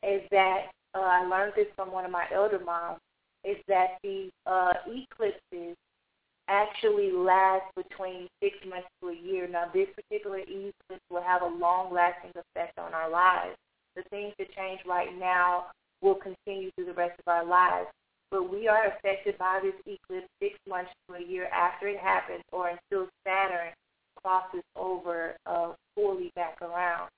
is 0.03 0.22
that 0.30 0.70
uh, 0.95 1.01
I 1.01 1.26
learned 1.26 1.53
this 1.55 1.66
from 1.76 1.93
one 1.93 2.05
of 2.05 2.11
my 2.11 2.24
elder 2.35 2.59
moms 2.59 2.99
is 3.45 3.57
that 3.68 3.99
the 4.03 4.30
uh, 4.47 4.72
eclipses 4.86 5.76
actually 6.49 7.11
last 7.12 7.64
between 7.76 8.28
six 8.42 8.57
months 8.68 8.88
to 9.01 9.09
a 9.09 9.14
year. 9.14 9.49
Now, 9.49 9.64
this 9.72 9.88
particular 9.95 10.38
eclipse 10.38 11.05
will 11.11 11.22
have 11.22 11.42
a 11.42 11.47
long-lasting 11.47 12.32
effect 12.32 12.78
on 12.78 12.92
our 12.92 13.09
lives. 13.11 13.57
The 13.97 14.03
things 14.11 14.34
that 14.38 14.55
change 14.55 14.80
right 14.86 15.16
now 15.18 15.66
will 16.03 16.16
continue 16.16 16.70
through 16.72 16.86
the 16.86 16.95
rest 16.95 17.18
of 17.18 17.30
our 17.30 17.45
lives. 17.45 17.88
But 18.30 18.51
we 18.51 18.68
are 18.68 18.88
affected 18.88 19.38
by 19.38 19.61
this 19.62 19.74
eclipse 19.86 20.28
six 20.42 20.59
months 20.68 20.90
to 21.09 21.16
a 21.16 21.22
year 21.22 21.47
after 21.47 21.88
it 21.88 21.99
happens 21.99 22.42
or 22.53 22.68
until 22.68 23.09
Saturn 23.24 23.72
crosses 24.22 24.62
over 24.76 25.36
uh, 25.47 25.72
fully 25.95 26.32
back 26.34 26.61
around. 26.61 27.09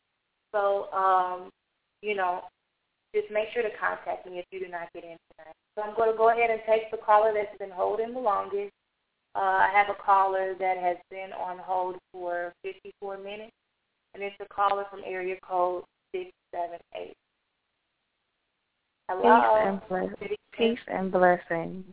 So, 0.52 0.90
um, 0.92 1.50
you 2.02 2.14
know, 2.14 2.42
just 3.16 3.32
make 3.32 3.48
sure 3.54 3.62
to 3.62 3.72
contact 3.80 4.26
me 4.26 4.38
if 4.38 4.44
you 4.50 4.60
do 4.60 4.70
not 4.70 4.92
get 4.92 5.04
in 5.04 5.16
tonight. 5.32 5.56
So 5.74 5.82
I'm 5.82 5.96
going 5.96 6.12
to 6.12 6.16
go 6.16 6.28
ahead 6.30 6.50
and 6.50 6.60
take 6.68 6.90
the 6.90 6.98
caller 6.98 7.32
that's 7.32 7.56
been 7.58 7.70
holding 7.70 8.12
the 8.12 8.20
longest. 8.20 8.72
Uh, 9.34 9.64
I 9.64 9.70
have 9.72 9.88
a 9.88 10.02
caller 10.02 10.54
that 10.58 10.76
has 10.76 10.96
been 11.10 11.32
on 11.32 11.58
hold 11.58 11.96
for 12.12 12.52
54 12.62 13.18
minutes, 13.18 13.52
and 14.14 14.22
it's 14.22 14.36
a 14.40 14.54
caller 14.54 14.84
from 14.90 15.00
area 15.06 15.36
code 15.42 15.84
678. 16.12 17.14
Hello. 19.08 19.22
Peace 19.22 19.66
and, 19.66 19.80
bless- 19.88 20.38
Peace 20.52 20.78
and 20.88 21.12
blessings. 21.12 21.84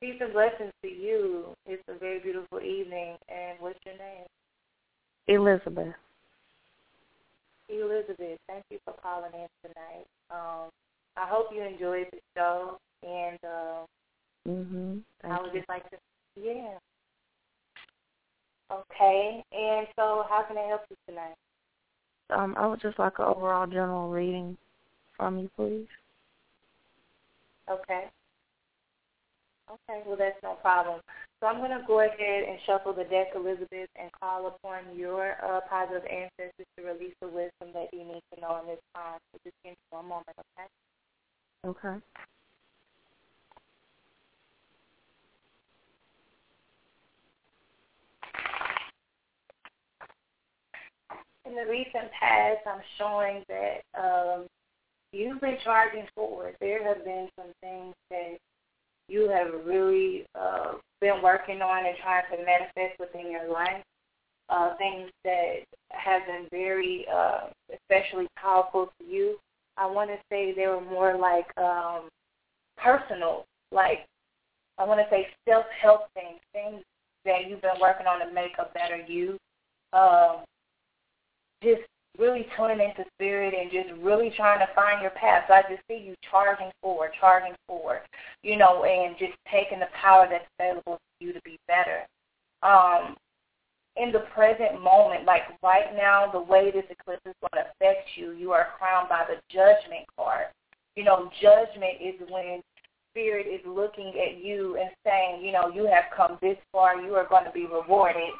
Peace 0.00 0.16
and 0.20 0.32
blessings 0.32 0.72
to 0.82 0.88
you. 0.88 1.54
It's 1.66 1.82
a 1.88 1.98
very 1.98 2.18
beautiful 2.18 2.60
evening. 2.60 3.16
And 3.28 3.58
what's 3.60 3.78
your 3.86 3.96
name? 3.96 4.26
Elizabeth. 5.28 5.94
Elizabeth, 7.80 8.38
thank 8.48 8.64
you 8.70 8.78
for 8.84 8.94
calling 9.02 9.32
in 9.34 9.48
tonight. 9.62 10.06
Um, 10.30 10.68
I 11.16 11.26
hope 11.28 11.48
you 11.54 11.62
enjoyed 11.62 12.06
the 12.12 12.18
show, 12.36 12.78
and 13.02 13.38
uh, 13.44 13.86
mhm. 14.48 15.00
I 15.24 15.40
would 15.40 15.52
just 15.52 15.68
like 15.68 15.88
to, 15.90 15.96
yeah. 16.36 16.78
Okay, 18.70 19.44
and 19.52 19.86
so 19.96 20.24
how 20.28 20.44
can 20.48 20.56
I 20.58 20.68
help 20.68 20.82
you 20.90 20.96
tonight? 21.06 21.34
Um, 22.30 22.54
I 22.56 22.66
would 22.66 22.80
just 22.80 22.98
like 22.98 23.18
an 23.18 23.26
overall 23.26 23.66
general 23.66 24.08
reading 24.08 24.56
from 25.16 25.38
you, 25.38 25.50
please. 25.56 25.86
Okay. 27.70 28.04
Okay, 29.72 30.02
well 30.06 30.16
that's 30.18 30.36
no 30.42 30.54
problem. 30.60 31.00
So 31.40 31.46
I'm 31.46 31.58
going 31.58 31.70
to 31.70 31.84
go 31.86 32.00
ahead 32.00 32.44
and 32.44 32.58
shuffle 32.66 32.92
the 32.92 33.04
deck, 33.04 33.28
Elizabeth, 33.34 33.88
and 33.96 34.12
call 34.20 34.46
upon 34.48 34.94
your 34.94 35.32
uh, 35.42 35.60
positive 35.68 36.04
ancestors 36.04 36.66
to 36.78 36.84
release 36.84 37.14
the 37.22 37.28
wisdom 37.28 37.72
that 37.72 37.88
you 37.92 38.04
need 38.04 38.22
to 38.34 38.40
know 38.40 38.60
in 38.60 38.68
this 38.68 38.84
time. 38.94 39.18
So 39.32 39.38
just 39.44 39.56
give 39.64 39.72
me 39.72 39.76
one 39.90 40.06
moment, 40.06 40.36
okay? 40.36 40.68
Okay. 41.64 42.02
in 51.52 51.54
the 51.54 51.70
recent 51.70 52.10
past, 52.18 52.58
I'm 52.66 52.82
showing 52.98 53.44
that 53.48 53.82
um, 53.98 54.46
you've 55.12 55.40
been 55.40 55.58
charging 55.64 56.06
forward. 56.14 56.56
There 56.60 56.86
have 56.86 57.04
been 57.04 57.28
some 57.36 57.52
things 57.60 57.94
that 58.10 58.38
you 59.12 59.28
have 59.28 59.66
really 59.66 60.24
uh, 60.34 60.74
been 61.00 61.22
working 61.22 61.60
on 61.60 61.84
and 61.86 61.96
trying 62.02 62.22
to 62.30 62.44
manifest 62.44 62.98
within 62.98 63.30
your 63.30 63.52
life. 63.52 63.82
Uh, 64.48 64.76
things 64.76 65.10
that 65.24 65.60
have 65.90 66.22
been 66.26 66.46
very, 66.50 67.06
uh, 67.12 67.48
especially 67.72 68.26
powerful 68.36 68.90
to 68.98 69.06
you. 69.06 69.36
I 69.76 69.86
want 69.86 70.10
to 70.10 70.16
say 70.30 70.52
they 70.52 70.66
were 70.66 70.80
more 70.80 71.16
like 71.16 71.46
um, 71.56 72.08
personal, 72.76 73.44
like 73.70 74.04
I 74.78 74.84
want 74.84 75.00
to 75.00 75.06
say 75.10 75.28
self-help 75.48 76.08
things, 76.14 76.40
things 76.52 76.82
that 77.24 77.48
you've 77.48 77.62
been 77.62 77.80
working 77.80 78.06
on 78.06 78.26
to 78.26 78.34
make 78.34 78.52
a 78.58 78.66
better 78.74 78.96
you. 79.06 79.38
Um, 79.92 80.44
just 81.62 81.82
really 82.18 82.46
tuning 82.56 82.80
into 82.80 83.04
spirit 83.14 83.54
and 83.54 83.70
just 83.70 84.00
really 84.02 84.30
trying 84.36 84.58
to 84.58 84.68
find 84.74 85.00
your 85.00 85.10
path. 85.12 85.44
So 85.48 85.54
I 85.54 85.62
just 85.62 85.82
see 85.88 85.96
you 85.96 86.14
charging 86.30 86.70
forward, 86.82 87.10
charging 87.18 87.54
forward, 87.66 88.00
you 88.42 88.56
know, 88.56 88.84
and 88.84 89.16
just 89.18 89.32
taking 89.50 89.80
the 89.80 89.88
power 90.00 90.26
that's 90.30 90.44
available 90.58 90.96
to 90.96 91.26
you 91.26 91.32
to 91.32 91.40
be 91.44 91.58
better. 91.68 92.06
Um, 92.62 93.16
in 93.96 94.12
the 94.12 94.24
present 94.34 94.82
moment, 94.82 95.24
like 95.24 95.42
right 95.62 95.94
now, 95.94 96.30
the 96.30 96.40
way 96.40 96.70
this 96.70 96.84
eclipse 96.88 97.22
is 97.26 97.34
going 97.40 97.64
to 97.64 97.70
affect 97.70 98.08
you, 98.16 98.32
you 98.32 98.52
are 98.52 98.68
crowned 98.78 99.08
by 99.08 99.24
the 99.28 99.36
judgment 99.52 100.06
card. 100.16 100.46
You 100.96 101.04
know, 101.04 101.30
judgment 101.40 102.00
is 102.00 102.14
when 102.30 102.62
spirit 103.10 103.46
is 103.46 103.60
looking 103.66 104.12
at 104.20 104.42
you 104.42 104.78
and 104.80 104.90
saying, 105.04 105.44
you 105.44 105.52
know, 105.52 105.70
you 105.74 105.84
have 105.86 106.04
come 106.16 106.38
this 106.40 106.56
far, 106.72 107.00
you 107.00 107.14
are 107.14 107.28
going 107.28 107.44
to 107.44 107.50
be 107.52 107.66
rewarded. 107.66 108.32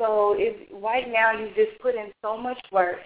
So 0.00 0.34
if 0.36 0.68
right 0.82 1.06
now 1.10 1.32
you 1.32 1.48
just 1.54 1.80
put 1.80 1.94
in 1.94 2.10
so 2.22 2.36
much 2.36 2.58
work, 2.72 2.98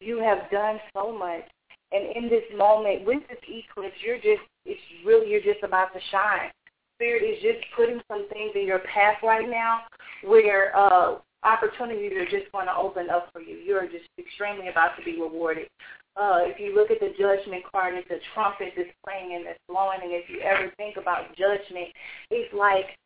you 0.00 0.18
have 0.18 0.50
done 0.50 0.78
so 0.92 1.16
much, 1.16 1.44
and 1.92 2.16
in 2.16 2.28
this 2.28 2.44
moment 2.56 3.06
with 3.06 3.22
this 3.28 3.38
eclipse, 3.48 3.96
you're 4.04 4.16
just 4.16 4.42
it's 4.64 4.80
really 5.04 5.30
you're 5.30 5.40
just 5.40 5.62
about 5.62 5.92
to 5.94 6.00
shine. 6.10 6.50
Spirit 6.96 7.22
is 7.22 7.40
just 7.42 7.64
putting 7.76 8.00
some 8.08 8.28
things 8.28 8.52
in 8.54 8.66
your 8.66 8.80
path 8.80 9.16
right 9.22 9.48
now 9.48 9.82
where 10.24 10.76
uh, 10.76 11.18
opportunities 11.44 12.12
are 12.12 12.26
just 12.26 12.50
going 12.52 12.66
to 12.66 12.74
open 12.74 13.08
up 13.08 13.30
for 13.32 13.40
you. 13.40 13.56
You're 13.56 13.86
just 13.86 14.10
extremely 14.18 14.68
about 14.68 14.96
to 14.98 15.04
be 15.04 15.20
rewarded. 15.20 15.68
Uh, 16.16 16.42
if 16.42 16.58
you 16.58 16.74
look 16.74 16.90
at 16.90 16.98
the 16.98 17.14
judgment 17.18 17.62
card, 17.70 17.94
it's 17.94 18.10
a 18.10 18.18
trumpet 18.34 18.74
that's 18.76 18.90
playing 19.06 19.36
and 19.36 19.46
that's 19.46 19.62
blowing. 19.68 20.00
And 20.02 20.12
if 20.12 20.28
you 20.28 20.40
ever 20.40 20.72
think 20.76 20.96
about 20.96 21.30
judgment, 21.38 21.94
it's 22.30 22.52
like 22.52 22.98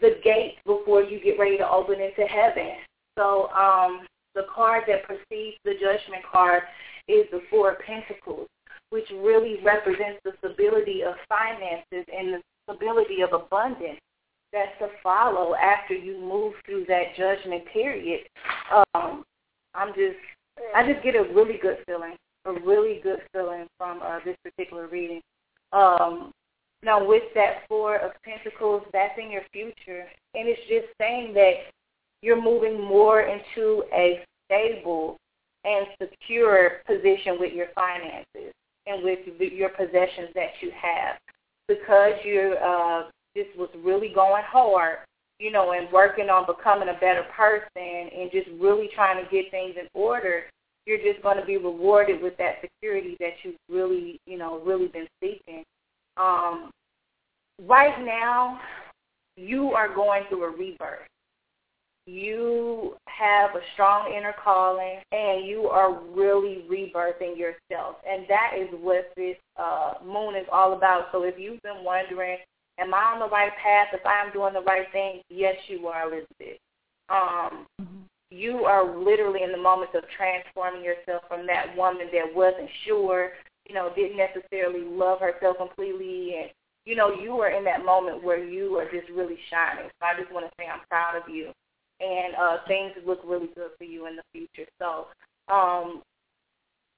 the 0.00 0.18
gate 0.24 0.56
before 0.64 1.02
you 1.02 1.20
get 1.22 1.38
ready 1.38 1.58
to 1.58 1.68
open 1.68 2.00
into 2.00 2.22
heaven. 2.22 2.76
So 3.18 3.48
um, 3.50 4.06
the 4.34 4.46
card 4.54 4.84
that 4.88 5.04
precedes 5.04 5.58
the 5.64 5.74
judgment 5.74 6.24
card 6.30 6.62
is 7.08 7.26
the 7.30 7.42
Four 7.50 7.72
of 7.72 7.78
Pentacles, 7.80 8.48
which 8.90 9.08
really 9.10 9.58
represents 9.62 10.20
the 10.24 10.32
stability 10.38 11.02
of 11.02 11.14
finances 11.28 12.06
and 12.12 12.34
the 12.34 12.42
stability 12.64 13.20
of 13.22 13.32
abundance 13.32 14.00
that's 14.52 14.78
to 14.78 14.88
follow 15.02 15.54
after 15.54 15.94
you 15.94 16.18
move 16.20 16.54
through 16.66 16.84
that 16.86 17.16
judgment 17.16 17.64
period. 17.72 18.20
Um, 18.94 19.24
I'm 19.74 19.88
just, 19.94 20.16
I 20.74 20.90
just 20.90 21.02
get 21.02 21.16
a 21.16 21.22
really 21.34 21.58
good 21.60 21.78
feeling, 21.86 22.16
a 22.44 22.52
really 22.52 23.00
good 23.02 23.20
feeling 23.32 23.66
from 23.78 24.00
uh, 24.02 24.18
this 24.24 24.36
particular 24.44 24.88
reading. 24.88 25.20
Um, 25.72 26.32
now, 26.84 27.04
with 27.04 27.22
that 27.34 27.68
Four 27.68 27.96
of 27.96 28.12
Pentacles, 28.24 28.82
that's 28.92 29.18
in 29.18 29.30
your 29.30 29.42
future, 29.52 30.04
and 30.34 30.48
it's 30.48 30.60
just 30.68 30.86
saying 30.98 31.32
that 31.34 31.70
you're 32.22 32.40
moving 32.40 32.80
more 32.80 33.22
into 33.22 33.84
a 33.94 34.24
stable 34.46 35.16
and 35.64 35.86
secure 36.00 36.82
position 36.86 37.36
with 37.38 37.52
your 37.52 37.68
finances 37.74 38.52
and 38.86 39.04
with 39.04 39.20
your 39.38 39.68
possessions 39.70 40.30
that 40.34 40.50
you 40.60 40.70
have 40.70 41.16
because 41.68 42.14
you 42.24 42.56
uh, 42.62 43.04
just 43.36 43.56
was 43.56 43.70
really 43.84 44.12
going 44.12 44.42
hard, 44.44 44.98
you 45.38 45.52
know, 45.52 45.72
and 45.72 45.90
working 45.92 46.28
on 46.30 46.46
becoming 46.46 46.88
a 46.88 46.98
better 46.98 47.24
person 47.36 47.68
and 47.76 48.30
just 48.32 48.48
really 48.60 48.90
trying 48.94 49.22
to 49.22 49.30
get 49.30 49.50
things 49.50 49.74
in 49.80 49.86
order. 49.94 50.42
You're 50.84 50.98
just 50.98 51.22
going 51.22 51.38
to 51.38 51.46
be 51.46 51.56
rewarded 51.58 52.20
with 52.20 52.36
that 52.38 52.56
security 52.60 53.16
that 53.20 53.34
you've 53.44 53.54
really, 53.70 54.20
you 54.26 54.36
know, 54.36 54.60
really 54.64 54.88
been 54.88 55.06
seeking. 55.22 55.62
Um, 56.16 56.70
right 57.66 58.04
now, 58.04 58.60
you 59.36 59.72
are 59.72 59.94
going 59.94 60.24
through 60.28 60.44
a 60.44 60.50
rebirth. 60.50 61.08
You 62.06 62.96
have 63.06 63.50
a 63.54 63.60
strong 63.74 64.12
inner 64.12 64.34
calling, 64.42 64.98
and 65.12 65.46
you 65.46 65.68
are 65.68 66.00
really 66.14 66.64
rebirthing 66.68 67.38
yourself. 67.38 67.96
And 68.08 68.26
that 68.28 68.52
is 68.58 68.68
what 68.80 69.12
this 69.16 69.36
uh, 69.56 69.94
moon 70.04 70.34
is 70.34 70.46
all 70.50 70.72
about. 70.72 71.06
So 71.12 71.22
if 71.22 71.38
you've 71.38 71.62
been 71.62 71.84
wondering, 71.84 72.38
am 72.78 72.92
I 72.92 73.14
on 73.14 73.20
the 73.20 73.28
right 73.28 73.52
path? 73.62 73.88
If 73.92 74.04
I'm 74.04 74.32
doing 74.32 74.52
the 74.52 74.62
right 74.62 74.86
thing, 74.90 75.22
yes, 75.30 75.54
you 75.68 75.86
are, 75.86 76.08
Elizabeth. 76.08 76.58
Um, 77.08 77.66
mm-hmm. 77.80 78.02
You 78.30 78.64
are 78.64 78.98
literally 78.98 79.42
in 79.44 79.52
the 79.52 79.58
moment 79.58 79.90
of 79.94 80.02
transforming 80.16 80.82
yourself 80.82 81.22
from 81.28 81.46
that 81.46 81.76
woman 81.76 82.08
that 82.12 82.34
wasn't 82.34 82.70
sure, 82.86 83.30
you 83.68 83.74
know, 83.74 83.92
didn't 83.94 84.16
necessarily 84.16 84.80
love 84.80 85.20
herself 85.20 85.56
completely 85.58 86.36
and 86.40 86.50
you 86.84 86.96
know, 86.96 87.14
you 87.14 87.38
are 87.40 87.50
in 87.50 87.64
that 87.64 87.84
moment 87.84 88.24
where 88.24 88.42
you 88.42 88.76
are 88.76 88.90
just 88.90 89.08
really 89.10 89.38
shining. 89.50 89.88
So 90.00 90.06
I 90.06 90.20
just 90.20 90.32
want 90.32 90.46
to 90.46 90.52
say 90.58 90.66
I'm 90.66 90.80
proud 90.88 91.16
of 91.16 91.32
you. 91.32 91.52
And 92.00 92.34
uh, 92.34 92.56
things 92.66 92.92
look 93.06 93.20
really 93.24 93.48
good 93.54 93.70
for 93.78 93.84
you 93.84 94.06
in 94.06 94.16
the 94.16 94.22
future. 94.32 94.68
So 94.80 95.06
um, 95.52 96.02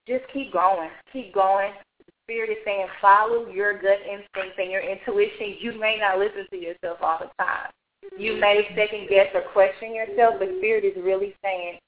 just 0.08 0.24
keep 0.32 0.52
going. 0.52 0.88
Keep 1.12 1.34
going. 1.34 1.72
The 1.98 2.12
Spirit 2.24 2.50
is 2.50 2.64
saying 2.64 2.86
follow 3.02 3.48
your 3.48 3.74
gut 3.74 4.00
instinct 4.00 4.58
and 4.58 4.70
your 4.70 4.80
intuition. 4.80 5.56
You 5.60 5.78
may 5.78 5.98
not 6.00 6.18
listen 6.18 6.46
to 6.50 6.56
yourself 6.56 6.98
all 7.02 7.18
the 7.18 7.30
time. 7.42 7.68
You 8.18 8.40
may 8.40 8.66
second 8.74 9.08
guess 9.10 9.28
or 9.34 9.42
question 9.52 9.94
yourself, 9.94 10.36
but 10.38 10.48
Spirit 10.58 10.84
is 10.84 10.96
really 11.02 11.34
saying 11.42 11.78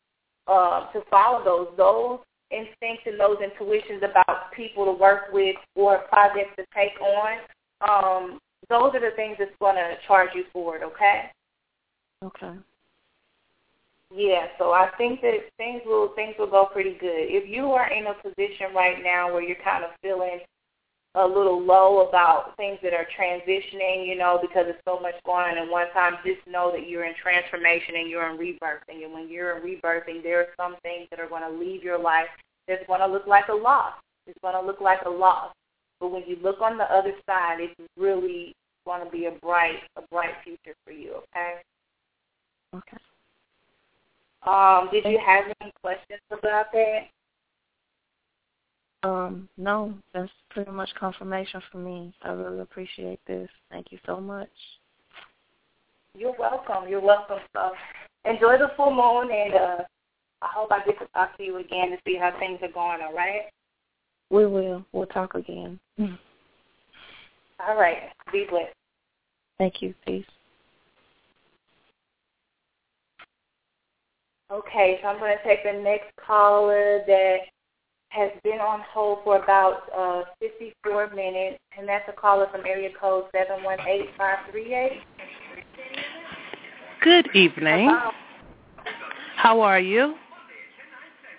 uh, 0.46 0.92
to 0.92 1.00
follow 1.10 1.42
those. 1.44 1.68
Those 1.78 2.18
instincts 2.50 3.04
and 3.06 3.18
those 3.18 3.38
intuitions 3.42 4.02
about 4.02 4.52
people 4.52 4.84
to 4.84 4.92
work 4.92 5.32
with 5.32 5.56
or 5.74 5.98
projects 6.08 6.54
to 6.56 6.64
take 6.74 7.00
on 7.00 7.38
um, 7.80 8.38
those 8.68 8.94
are 8.94 9.00
the 9.00 9.14
things 9.16 9.36
that's 9.38 9.50
going 9.60 9.76
to 9.76 9.94
charge 10.06 10.30
you 10.34 10.44
for 10.52 10.76
it, 10.76 10.82
okay? 10.82 11.30
Okay. 12.24 12.52
Yeah, 14.14 14.46
so 14.58 14.70
I 14.70 14.90
think 14.96 15.20
that 15.22 15.34
things 15.56 15.82
will 15.84 16.14
things 16.14 16.34
will 16.38 16.46
go 16.46 16.66
pretty 16.72 16.96
good. 16.98 17.26
If 17.26 17.48
you 17.48 17.72
are 17.72 17.90
in 17.90 18.06
a 18.06 18.14
position 18.14 18.72
right 18.74 19.02
now 19.02 19.32
where 19.32 19.42
you're 19.42 19.56
kind 19.64 19.84
of 19.84 19.90
feeling 20.00 20.40
a 21.16 21.26
little 21.26 21.62
low 21.62 22.06
about 22.08 22.54
things 22.58 22.78
that 22.82 22.92
are 22.92 23.06
transitioning, 23.18 24.06
you 24.06 24.16
know, 24.16 24.38
because 24.40 24.66
there's 24.66 24.82
so 24.84 25.00
much 25.00 25.14
going 25.24 25.46
on 25.46 25.58
at 25.58 25.68
one 25.68 25.90
time, 25.92 26.14
just 26.24 26.46
know 26.46 26.70
that 26.70 26.88
you're 26.88 27.06
in 27.06 27.14
transformation 27.20 27.94
and 27.96 28.10
you're 28.10 28.30
in 28.30 28.36
rebirthing. 28.36 29.02
And 29.02 29.12
when 29.14 29.28
you're 29.28 29.56
in 29.56 29.62
rebirthing, 29.62 30.22
there 30.22 30.40
are 30.40 30.48
some 30.58 30.76
things 30.82 31.08
that 31.10 31.18
are 31.18 31.28
going 31.28 31.42
to 31.42 31.58
leave 31.58 31.82
your 31.82 31.98
life 31.98 32.28
that's 32.68 32.86
going 32.86 33.00
to 33.00 33.06
look 33.06 33.26
like 33.26 33.48
a 33.48 33.54
loss. 33.54 33.94
It's 34.26 34.38
going 34.42 34.54
to 34.54 34.60
look 34.60 34.80
like 34.80 35.00
a 35.06 35.10
loss. 35.10 35.54
But 36.00 36.12
when 36.12 36.22
you 36.26 36.36
look 36.42 36.60
on 36.60 36.76
the 36.76 36.84
other 36.84 37.12
side, 37.24 37.58
it's 37.60 37.80
really 37.96 38.54
going 38.84 39.02
to 39.02 39.10
be 39.10 39.24
a 39.24 39.30
bright, 39.30 39.80
a 39.96 40.02
bright 40.02 40.34
future 40.44 40.76
for 40.84 40.92
you. 40.92 41.22
Okay. 41.34 41.54
Okay. 42.74 42.98
Um, 44.42 44.90
did 44.92 45.04
you 45.10 45.18
have 45.24 45.44
any 45.62 45.72
questions 45.82 46.20
about 46.30 46.66
that? 46.72 47.08
Um, 49.06 49.48
no, 49.56 49.94
that's 50.12 50.32
pretty 50.50 50.72
much 50.72 50.90
confirmation 50.98 51.62
for 51.70 51.78
me. 51.78 52.12
I 52.22 52.30
really 52.30 52.58
appreciate 52.58 53.20
this. 53.24 53.48
Thank 53.70 53.92
you 53.92 53.98
so 54.04 54.20
much. 54.20 54.48
You're 56.16 56.34
welcome. 56.36 56.88
You're 56.88 57.00
welcome. 57.00 57.38
So 57.52 57.70
enjoy 58.24 58.58
the 58.58 58.72
full 58.76 58.90
moon, 58.90 59.30
and 59.30 59.54
uh, 59.54 59.84
I 60.42 60.48
hope 60.52 60.72
I 60.72 60.84
get 60.84 60.98
to 60.98 61.06
talk 61.14 61.36
to 61.36 61.44
you 61.44 61.58
again 61.58 61.90
to 61.90 61.98
see 62.04 62.16
how 62.16 62.36
things 62.40 62.58
are 62.62 62.72
going. 62.72 63.00
All 63.00 63.14
right. 63.14 63.42
We 64.30 64.46
will. 64.46 64.84
We'll 64.90 65.06
talk 65.06 65.36
again. 65.36 65.78
All 66.00 67.76
right. 67.76 68.10
Be 68.32 68.44
blessed. 68.50 68.74
Thank 69.56 69.82
you. 69.82 69.94
Peace. 70.04 70.26
Okay, 74.50 74.98
so 75.00 75.08
I'm 75.08 75.18
going 75.20 75.36
to 75.36 75.44
take 75.44 75.62
the 75.62 75.80
next 75.80 76.10
caller 76.24 77.02
that 77.06 77.36
has 78.16 78.30
been 78.42 78.60
on 78.60 78.80
hold 78.92 79.18
for 79.24 79.36
about 79.42 79.82
uh, 79.96 80.22
54 80.40 81.10
minutes, 81.14 81.58
and 81.76 81.86
that's 81.86 82.08
a 82.08 82.12
caller 82.12 82.46
from 82.50 82.64
area 82.64 82.88
code 82.98 83.24
718538. 83.32 85.02
Good 87.02 87.28
evening. 87.36 87.90
Hello. 87.90 88.10
How 89.36 89.60
are 89.60 89.78
you? 89.78 90.14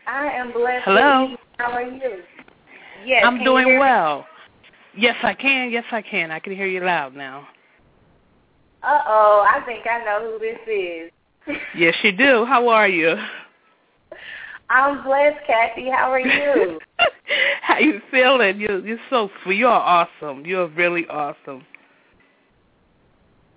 I 0.05 0.27
am 0.27 0.53
blessed. 0.53 0.83
Hello. 0.85 1.35
How 1.57 1.71
are 1.71 1.81
you? 1.81 2.21
Yes. 3.05 3.23
I'm 3.25 3.43
doing 3.43 3.79
well. 3.79 4.25
Yes, 4.95 5.15
I 5.23 5.33
can. 5.33 5.71
Yes, 5.71 5.83
I 5.91 6.01
can. 6.01 6.31
I 6.31 6.39
can 6.39 6.55
hear 6.55 6.67
you 6.67 6.81
loud 6.81 7.15
now. 7.15 7.47
Uh 8.83 8.99
oh, 9.07 9.45
I 9.49 9.65
think 9.65 9.85
I 9.87 10.05
know 10.05 10.31
who 10.31 10.39
this 10.39 10.59
is. 10.67 11.11
Yes, 11.75 11.95
you 12.03 12.11
do. 12.11 12.45
How 12.45 12.67
are 12.69 12.87
you? 12.87 13.15
I'm 14.69 15.03
blessed, 15.03 15.45
Kathy. 15.45 15.89
How 15.89 16.11
are 16.11 16.19
you? 16.19 16.79
How 17.61 17.79
you 17.79 18.01
feeling? 18.11 18.59
You 18.59 18.83
you're 18.85 18.97
so 19.09 19.29
sweet. 19.43 19.57
You're 19.57 19.69
awesome. 19.69 20.45
You're 20.45 20.67
really 20.67 21.07
awesome. 21.07 21.63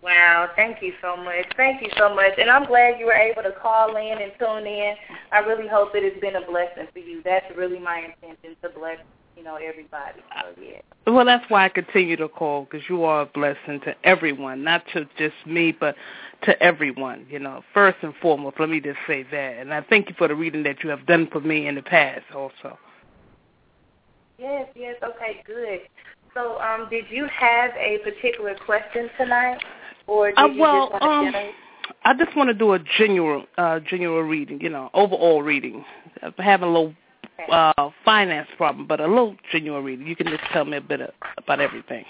Wow, 0.02 0.48
thank 0.56 0.78
you 0.80 0.94
so 1.02 1.14
much. 1.16 1.46
Thank 1.56 1.82
you 1.82 1.90
so 1.98 2.14
much. 2.14 2.32
And 2.38 2.48
I'm 2.48 2.64
glad 2.64 2.98
you 2.98 3.06
were 3.06 3.12
able 3.12 3.42
to 3.42 3.52
call 3.52 3.96
in 3.96 4.18
and 4.22 4.32
tune 4.38 4.66
in. 4.66 4.94
I 5.30 5.40
really 5.40 5.68
hope 5.68 5.90
it 5.94 6.10
has 6.10 6.18
been 6.22 6.36
a 6.36 6.46
blessing 6.46 6.86
for 6.92 7.00
you. 7.00 7.20
That's 7.22 7.44
really 7.54 7.78
my 7.78 7.98
intention 7.98 8.56
to 8.62 8.70
bless, 8.70 8.96
you 9.36 9.44
know, 9.44 9.56
everybody. 9.56 10.20
So, 10.40 10.62
yeah. 10.62 10.80
Well, 11.06 11.26
that's 11.26 11.44
why 11.50 11.66
I 11.66 11.68
continue 11.68 12.16
to 12.16 12.28
call 12.28 12.64
because 12.64 12.88
you 12.88 13.04
are 13.04 13.22
a 13.22 13.26
blessing 13.26 13.80
to 13.84 13.94
everyone, 14.04 14.64
not 14.64 14.84
to 14.94 15.06
just 15.18 15.34
me, 15.44 15.70
but 15.78 15.94
to 16.42 16.62
everyone. 16.62 17.26
You 17.30 17.38
know, 17.38 17.62
first 17.74 17.98
and 18.02 18.14
foremost, 18.20 18.56
let 18.58 18.68
me 18.68 18.80
just 18.80 18.98
say 19.06 19.24
that. 19.30 19.58
And 19.58 19.72
I 19.72 19.82
thank 19.82 20.08
you 20.08 20.14
for 20.16 20.28
the 20.28 20.34
reading 20.34 20.62
that 20.64 20.82
you 20.82 20.90
have 20.90 21.06
done 21.06 21.28
for 21.30 21.40
me 21.40 21.66
in 21.66 21.74
the 21.74 21.82
past 21.82 22.24
also. 22.34 22.78
Yes, 24.38 24.68
yes. 24.74 24.96
Okay, 25.02 25.42
good. 25.46 25.80
So, 26.34 26.58
um, 26.60 26.88
did 26.90 27.04
you 27.10 27.26
have 27.26 27.72
a 27.76 27.98
particular 28.04 28.54
question 28.64 29.10
tonight? 29.18 29.58
Or 30.06 30.28
did 30.30 30.38
Uh, 30.38 30.46
you 30.46 30.58
just 30.58 30.92
want 30.92 31.02
um, 31.02 31.32
to? 31.32 31.50
I 32.04 32.14
just 32.14 32.36
want 32.36 32.48
to 32.48 32.54
do 32.54 32.72
a 32.72 32.78
genuine, 32.98 33.46
uh, 33.58 33.80
genuine 33.80 34.28
reading. 34.28 34.60
You 34.60 34.70
know, 34.70 34.90
overall 34.94 35.42
reading. 35.42 35.84
I'm 36.22 36.32
having 36.38 36.68
a 36.68 36.72
little 36.72 36.94
uh, 37.50 37.90
finance 38.04 38.48
problem, 38.56 38.86
but 38.86 39.00
a 39.00 39.06
little 39.06 39.36
genuine 39.52 39.84
reading. 39.84 40.06
You 40.06 40.16
can 40.16 40.28
just 40.28 40.42
tell 40.52 40.64
me 40.64 40.76
a 40.76 40.80
bit 40.80 41.00
of, 41.00 41.10
about 41.36 41.60
everything. 41.60 42.04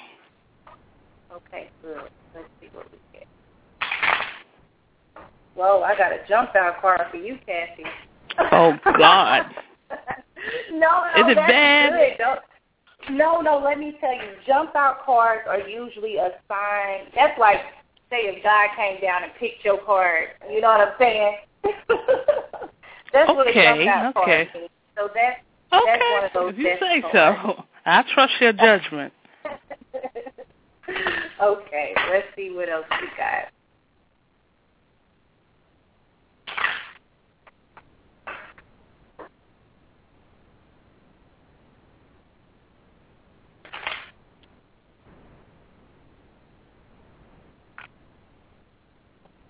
Okay, 1.32 1.70
good. 1.82 2.10
Let's 2.34 2.48
see 2.60 2.68
what 2.72 2.86
we. 2.92 3.09
Whoa, 5.54 5.82
I 5.82 5.96
got 5.96 6.12
a 6.12 6.18
jump 6.28 6.54
out 6.56 6.80
card 6.80 7.02
for 7.10 7.16
you, 7.16 7.38
Kathy. 7.46 7.84
Oh, 8.52 8.78
God. 8.98 9.46
no, 10.72 11.04
no, 11.16 11.28
Is 11.28 11.32
it 11.32 11.36
bad? 11.36 12.38
No, 13.10 13.40
no, 13.40 13.58
let 13.64 13.78
me 13.78 13.96
tell 14.00 14.12
you, 14.12 14.34
jump 14.46 14.76
out 14.76 15.04
cards 15.04 15.42
are 15.48 15.66
usually 15.66 16.16
a 16.16 16.30
sign. 16.48 17.06
That's 17.14 17.38
like, 17.38 17.60
say, 18.10 18.22
if 18.22 18.42
God 18.42 18.68
came 18.76 19.00
down 19.00 19.24
and 19.24 19.32
picked 19.38 19.64
your 19.64 19.78
card. 19.84 20.28
You 20.50 20.60
know 20.60 20.68
what 20.68 20.80
I'm 20.80 20.94
saying? 20.98 21.36
that's 23.12 23.28
what 23.30 23.46
a 23.46 23.50
Okay, 23.50 23.84
jump 23.84 23.88
out 23.88 24.16
okay. 24.16 24.48
card 24.52 24.62
means. 24.62 24.70
So 24.96 25.08
that's 25.14 25.40
That's 25.72 25.82
Okay, 25.82 26.12
one 26.12 26.24
of 26.24 26.30
those 26.34 26.52
if 26.52 26.58
you 26.58 26.76
say 26.80 27.00
cards. 27.00 27.38
so. 27.42 27.64
I 27.86 28.04
trust 28.12 28.32
your 28.40 28.52
judgment. 28.52 29.12
okay, 31.42 31.94
let's 32.10 32.26
see 32.36 32.50
what 32.50 32.68
else 32.68 32.84
we 32.90 33.06
got. 33.16 33.48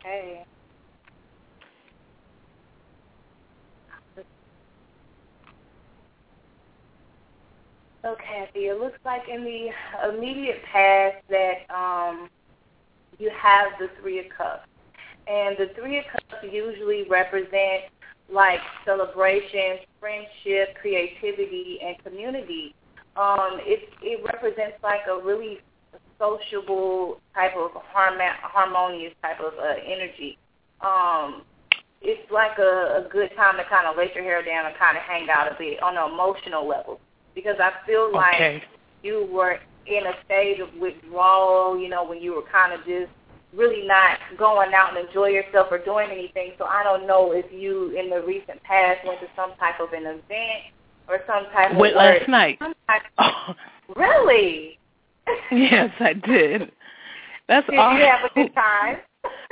Okay. 0.00 0.44
So, 8.02 8.16
Kathy, 8.16 8.68
it 8.68 8.80
looks 8.80 8.98
like 9.04 9.22
in 9.28 9.44
the 9.44 9.68
immediate 10.08 10.62
past 10.72 11.16
that 11.28 11.68
um, 11.74 12.28
you 13.18 13.30
have 13.38 13.72
the 13.78 13.88
Three 14.00 14.18
of 14.20 14.26
Cups. 14.36 14.66
And 15.26 15.56
the 15.58 15.68
Three 15.74 15.98
of 15.98 16.04
Cups 16.10 16.44
usually 16.50 17.04
represent 17.10 17.84
like 18.32 18.60
celebration, 18.86 19.78
friendship, 20.00 20.76
creativity, 20.80 21.78
and 21.84 21.96
community. 22.04 22.74
Um, 23.16 23.58
it, 23.62 23.88
it 24.02 24.24
represents 24.24 24.78
like 24.82 25.00
a 25.10 25.22
really 25.22 25.58
sociable 26.20 27.18
type 27.34 27.52
of 27.56 27.70
harmon- 27.92 28.38
harmonious 28.42 29.14
type 29.22 29.40
of 29.40 29.54
uh, 29.58 29.74
energy. 29.84 30.38
Um, 30.82 31.42
it's 32.02 32.30
like 32.30 32.58
a, 32.58 33.04
a 33.04 33.08
good 33.10 33.30
time 33.36 33.56
to 33.56 33.64
kind 33.64 33.86
of 33.86 33.96
let 33.96 34.14
your 34.14 34.24
hair 34.24 34.44
down 34.44 34.66
and 34.66 34.74
kind 34.76 34.96
of 34.96 35.02
hang 35.02 35.28
out 35.30 35.50
a 35.50 35.56
bit 35.58 35.82
on 35.82 35.96
an 35.96 36.12
emotional 36.12 36.66
level 36.68 37.00
because 37.34 37.56
I 37.58 37.72
feel 37.86 38.12
like 38.12 38.34
Okay. 38.36 38.62
you 39.02 39.28
were 39.32 39.58
in 39.86 40.06
a 40.06 40.12
state 40.24 40.60
of 40.60 40.68
withdrawal, 40.80 41.78
you 41.78 41.88
know, 41.88 42.04
when 42.04 42.20
you 42.22 42.34
were 42.34 42.44
kind 42.52 42.72
of 42.72 42.80
just 42.86 43.10
really 43.54 43.86
not 43.86 44.18
going 44.38 44.72
out 44.74 44.96
and 44.96 45.06
enjoy 45.08 45.26
yourself 45.28 45.68
or 45.70 45.78
doing 45.78 46.08
anything. 46.10 46.52
So 46.58 46.64
I 46.64 46.84
don't 46.84 47.06
know 47.06 47.32
if 47.32 47.46
you 47.52 47.90
in 47.98 48.08
the 48.10 48.22
recent 48.22 48.62
past 48.62 49.00
went 49.06 49.20
to 49.20 49.26
some 49.34 49.52
type 49.58 49.80
of 49.80 49.92
an 49.92 50.04
event 50.06 50.72
or 51.08 51.18
some 51.26 51.44
type 51.52 51.74
Went 51.76 51.94
of 51.94 51.98
last 51.98 52.28
night. 52.28 52.58
Some 52.60 52.74
type 52.86 53.02
Oh, 53.18 53.54
really? 53.96 54.78
yes, 55.52 55.90
I 56.00 56.12
did. 56.14 56.72
That's 57.48 57.66
Did 57.68 57.78
awesome. 57.78 57.98
you 57.98 58.04
have 58.04 58.30
a 58.30 58.34
good 58.34 58.54
time? 58.54 58.96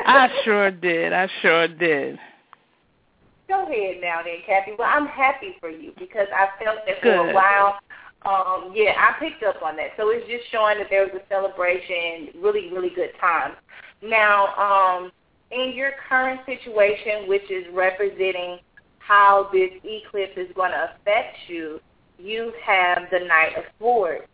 I 0.07 0.29
sure 0.45 0.71
did. 0.71 1.13
I 1.13 1.29
sure 1.43 1.69
did. 1.69 2.19
Go 3.49 3.65
ahead 3.65 3.97
now 4.01 4.21
then, 4.25 4.37
Kathy. 4.47 4.73
Well, 4.79 4.89
I'm 4.91 5.07
happy 5.07 5.57
for 5.59 5.71
you 5.71 5.93
because 5.99 6.29
I 6.35 6.49
felt 6.63 6.79
that 6.87 7.01
for 7.03 7.31
a 7.31 7.35
while. 7.35 7.79
Um, 8.25 8.73
yeah, 8.75 8.93
I 8.97 9.19
picked 9.19 9.43
up 9.43 9.63
on 9.63 9.77
that. 9.77 9.91
So 9.97 10.11
it's 10.11 10.27
just 10.29 10.45
showing 10.51 10.79
that 10.79 10.89
there 10.91 11.03
was 11.03 11.13
a 11.15 11.27
celebration, 11.29 12.29
really, 12.43 12.71
really 12.73 12.91
good 12.91 13.11
time. 13.21 13.53
Now, 14.03 14.55
um, 14.57 15.11
in 15.51 15.73
your 15.75 15.93
current 16.09 16.41
situation, 16.47 17.27
which 17.27 17.51
is 17.51 17.65
representing 17.73 18.59
how 18.99 19.49
this 19.53 19.71
eclipse 19.83 20.37
is 20.37 20.49
going 20.55 20.73
to 20.73 20.91
affect 20.93 21.37
you, 21.49 21.81
you 22.19 22.53
have 22.65 23.05
the 23.11 23.21
Knight 23.21 23.57
of 23.57 23.65
Swords. 23.79 24.27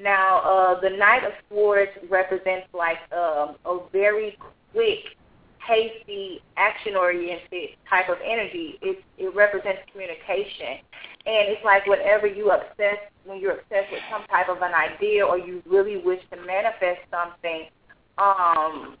Now, 0.00 0.38
uh, 0.40 0.80
the 0.80 0.90
Knight 0.90 1.24
of 1.24 1.32
Swords 1.48 1.90
represents 2.10 2.66
like 2.74 2.98
um, 3.12 3.56
a 3.64 3.78
very 3.92 4.36
quick 4.72 5.16
hasty, 5.64 6.42
action-oriented 6.56 7.70
type 7.88 8.08
of 8.08 8.18
energy. 8.24 8.78
It 8.82 9.02
it 9.18 9.34
represents 9.34 9.80
communication, 9.90 10.82
and 11.26 11.48
it's 11.48 11.64
like 11.64 11.86
whenever 11.86 12.26
you 12.26 12.50
obsess, 12.50 12.98
when 13.24 13.40
you're 13.40 13.52
obsessed 13.52 13.90
with 13.92 14.02
some 14.10 14.26
type 14.26 14.48
of 14.48 14.58
an 14.62 14.74
idea, 14.74 15.24
or 15.24 15.38
you 15.38 15.62
really 15.66 15.96
wish 15.98 16.20
to 16.32 16.36
manifest 16.44 17.00
something, 17.10 17.68
um, 18.18 18.96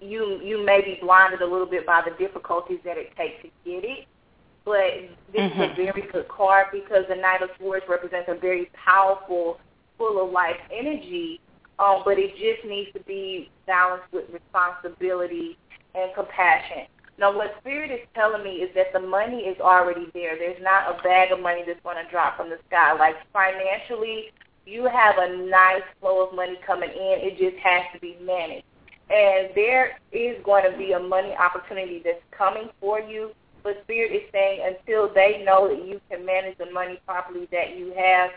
you 0.00 0.40
you 0.42 0.64
may 0.64 0.80
be 0.80 0.98
blinded 1.00 1.42
a 1.42 1.46
little 1.46 1.66
bit 1.66 1.86
by 1.86 2.02
the 2.02 2.16
difficulties 2.16 2.80
that 2.84 2.96
it 2.96 3.14
takes 3.16 3.42
to 3.42 3.48
get 3.64 3.84
it. 3.84 4.06
But 4.64 4.94
this 5.32 5.50
is 5.52 5.52
Mhm. 5.52 5.72
a 5.72 5.74
very 5.74 6.02
good 6.02 6.28
card 6.28 6.68
because 6.72 7.06
the 7.06 7.16
Knight 7.16 7.42
of 7.42 7.50
Swords 7.58 7.86
represents 7.88 8.28
a 8.28 8.34
very 8.34 8.66
powerful, 8.74 9.60
full 9.98 10.24
of 10.24 10.30
life 10.32 10.56
energy 10.72 11.40
um, 11.78 12.02
but 12.04 12.18
it 12.18 12.32
just 12.36 12.66
needs 12.68 12.92
to 12.92 13.00
be 13.00 13.50
balanced 13.66 14.12
with 14.12 14.24
responsibility 14.32 15.56
and 15.94 16.12
compassion. 16.14 16.86
Now, 17.18 17.36
what 17.36 17.54
Spirit 17.60 17.90
is 17.90 18.06
telling 18.14 18.44
me 18.44 18.62
is 18.62 18.70
that 18.74 18.92
the 18.92 19.00
money 19.00 19.40
is 19.42 19.58
already 19.60 20.06
there. 20.14 20.38
There's 20.38 20.62
not 20.62 20.98
a 20.98 21.02
bag 21.02 21.32
of 21.32 21.40
money 21.40 21.62
that's 21.66 21.80
going 21.82 22.02
to 22.02 22.10
drop 22.10 22.36
from 22.36 22.48
the 22.50 22.58
sky. 22.68 22.92
Like 22.94 23.16
financially, 23.32 24.30
you 24.66 24.84
have 24.84 25.16
a 25.18 25.36
nice 25.48 25.82
flow 26.00 26.26
of 26.26 26.34
money 26.34 26.58
coming 26.66 26.90
in. 26.90 27.18
It 27.22 27.38
just 27.38 27.56
has 27.62 27.82
to 27.94 28.00
be 28.00 28.16
managed. 28.22 28.64
And 29.10 29.50
there 29.54 29.98
is 30.12 30.36
going 30.44 30.70
to 30.70 30.76
be 30.76 30.92
a 30.92 31.00
money 31.00 31.34
opportunity 31.34 32.02
that's 32.04 32.22
coming 32.30 32.68
for 32.80 33.00
you. 33.00 33.30
But 33.64 33.82
Spirit 33.84 34.12
is 34.12 34.30
saying 34.30 34.60
until 34.64 35.12
they 35.12 35.42
know 35.44 35.68
that 35.68 35.84
you 35.86 36.00
can 36.10 36.24
manage 36.24 36.58
the 36.58 36.70
money 36.70 37.00
properly 37.06 37.48
that 37.50 37.76
you 37.76 37.92
have, 37.96 38.30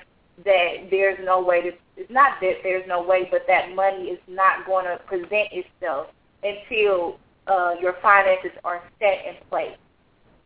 that 0.45 0.87
there's 0.89 1.19
no 1.23 1.41
way 1.43 1.61
to, 1.61 1.71
it's 1.97 2.11
not 2.11 2.39
that 2.41 2.55
there's 2.63 2.87
no 2.87 3.03
way, 3.03 3.27
but 3.29 3.43
that 3.47 3.75
money 3.75 4.05
is 4.05 4.19
not 4.27 4.65
going 4.65 4.85
to 4.85 4.97
present 5.05 5.49
itself 5.51 6.07
until 6.43 7.19
uh, 7.47 7.75
your 7.79 7.95
finances 8.01 8.51
are 8.63 8.81
set 8.99 9.25
in 9.27 9.35
place. 9.49 9.77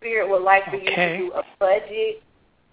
Spirit 0.02 0.30
would 0.30 0.44
like 0.44 0.66
for 0.66 0.76
Okay. 0.76 0.86
you 0.86 0.96
to 0.96 1.18
do 1.18 1.34
a 1.34 1.44
budget, 1.60 2.22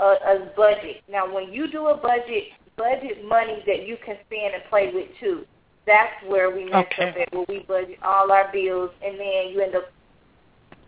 a, 0.00 0.04
a 0.04 0.52
budget. 0.56 1.02
Now, 1.08 1.32
when 1.32 1.52
you 1.52 1.70
do 1.70 1.88
a 1.88 1.96
budget, 1.96 2.44
budget 2.76 3.24
money 3.26 3.62
that 3.66 3.86
you 3.86 3.96
can 4.04 4.16
spend 4.26 4.54
and 4.54 4.62
play 4.68 4.90
with 4.92 5.08
too. 5.20 5.44
That's 5.86 6.12
where 6.26 6.50
we 6.50 6.64
mess 6.64 6.86
Okay. 6.92 7.08
up 7.10 7.16
at, 7.16 7.32
where 7.32 7.44
we 7.48 7.60
budget 7.60 7.98
all 8.02 8.30
our 8.30 8.50
bills, 8.52 8.90
and 9.04 9.18
then 9.18 9.50
you 9.50 9.60
end 9.60 9.74
up 9.74 9.90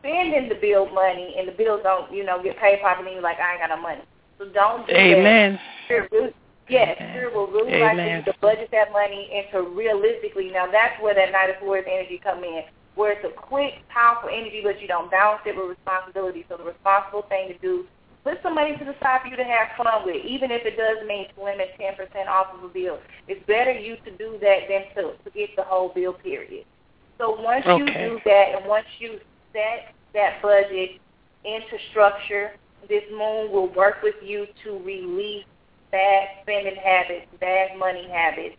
spending 0.00 0.48
the 0.48 0.54
bill 0.56 0.86
money, 0.90 1.34
and 1.38 1.48
the 1.48 1.52
bills 1.52 1.80
don't, 1.82 2.12
you 2.12 2.24
know, 2.24 2.42
get 2.42 2.58
paid 2.58 2.80
properly. 2.80 3.12
You're 3.12 3.22
like, 3.22 3.38
I 3.38 3.52
ain't 3.52 3.60
got 3.60 3.74
no 3.74 3.80
money. 3.80 4.02
So 4.38 4.46
don't 4.46 4.86
do 4.86 4.92
that. 4.92 5.00
Amen. 5.00 5.58
Really, 5.88 6.34
yes, 6.68 6.96
Amen. 6.98 7.12
Spirit 7.12 7.34
will 7.34 7.46
really 7.46 7.80
like 7.80 7.96
you 7.96 8.32
to 8.32 8.38
budget 8.40 8.68
that 8.72 8.92
money 8.92 9.30
into 9.30 9.68
realistically. 9.70 10.50
Now 10.50 10.70
that's 10.70 11.00
where 11.02 11.14
that 11.14 11.32
Knight 11.32 11.50
of 11.50 11.56
Swords 11.60 11.86
energy 11.90 12.20
come 12.22 12.42
in, 12.42 12.62
where 12.94 13.12
it's 13.12 13.24
a 13.24 13.32
quick, 13.34 13.74
powerful 13.88 14.30
energy, 14.32 14.60
but 14.64 14.80
you 14.80 14.88
don't 14.88 15.10
balance 15.10 15.42
it 15.46 15.56
with 15.56 15.68
responsibility. 15.68 16.44
So 16.48 16.56
the 16.56 16.64
responsible 16.64 17.22
thing 17.28 17.48
to 17.48 17.58
do, 17.58 17.84
put 18.24 18.38
some 18.42 18.54
money 18.54 18.76
to 18.76 18.84
the 18.84 18.96
side 19.02 19.20
for 19.22 19.28
you 19.28 19.36
to 19.36 19.44
have 19.44 19.68
fun 19.76 20.04
with, 20.04 20.24
even 20.24 20.50
if 20.50 20.64
it 20.64 20.76
does 20.76 21.06
mean 21.06 21.26
to 21.36 21.44
limit 21.44 21.68
10% 21.78 22.26
off 22.26 22.54
of 22.54 22.64
a 22.64 22.68
bill. 22.72 22.98
It's 23.28 23.44
better 23.46 23.72
you 23.72 23.96
to 24.04 24.10
do 24.16 24.38
that 24.40 24.66
than 24.68 24.82
to, 24.96 25.12
to 25.22 25.30
get 25.30 25.54
the 25.56 25.62
whole 25.62 25.92
bill 25.94 26.14
period. 26.14 26.64
So 27.18 27.40
once 27.40 27.64
you 27.66 27.86
do 27.86 28.18
that, 28.24 28.58
and 28.58 28.66
once 28.66 28.86
you 28.98 29.20
set 29.52 29.94
that 30.14 30.40
budget 30.42 30.98
into 31.44 31.76
structure. 31.90 32.52
This 32.88 33.04
moon 33.10 33.50
will 33.50 33.72
work 33.74 33.96
with 34.02 34.16
you 34.22 34.46
to 34.64 34.78
release 34.78 35.44
bad 35.90 36.28
spending 36.42 36.76
habits, 36.76 37.26
bad 37.40 37.78
money 37.78 38.08
habits. 38.10 38.56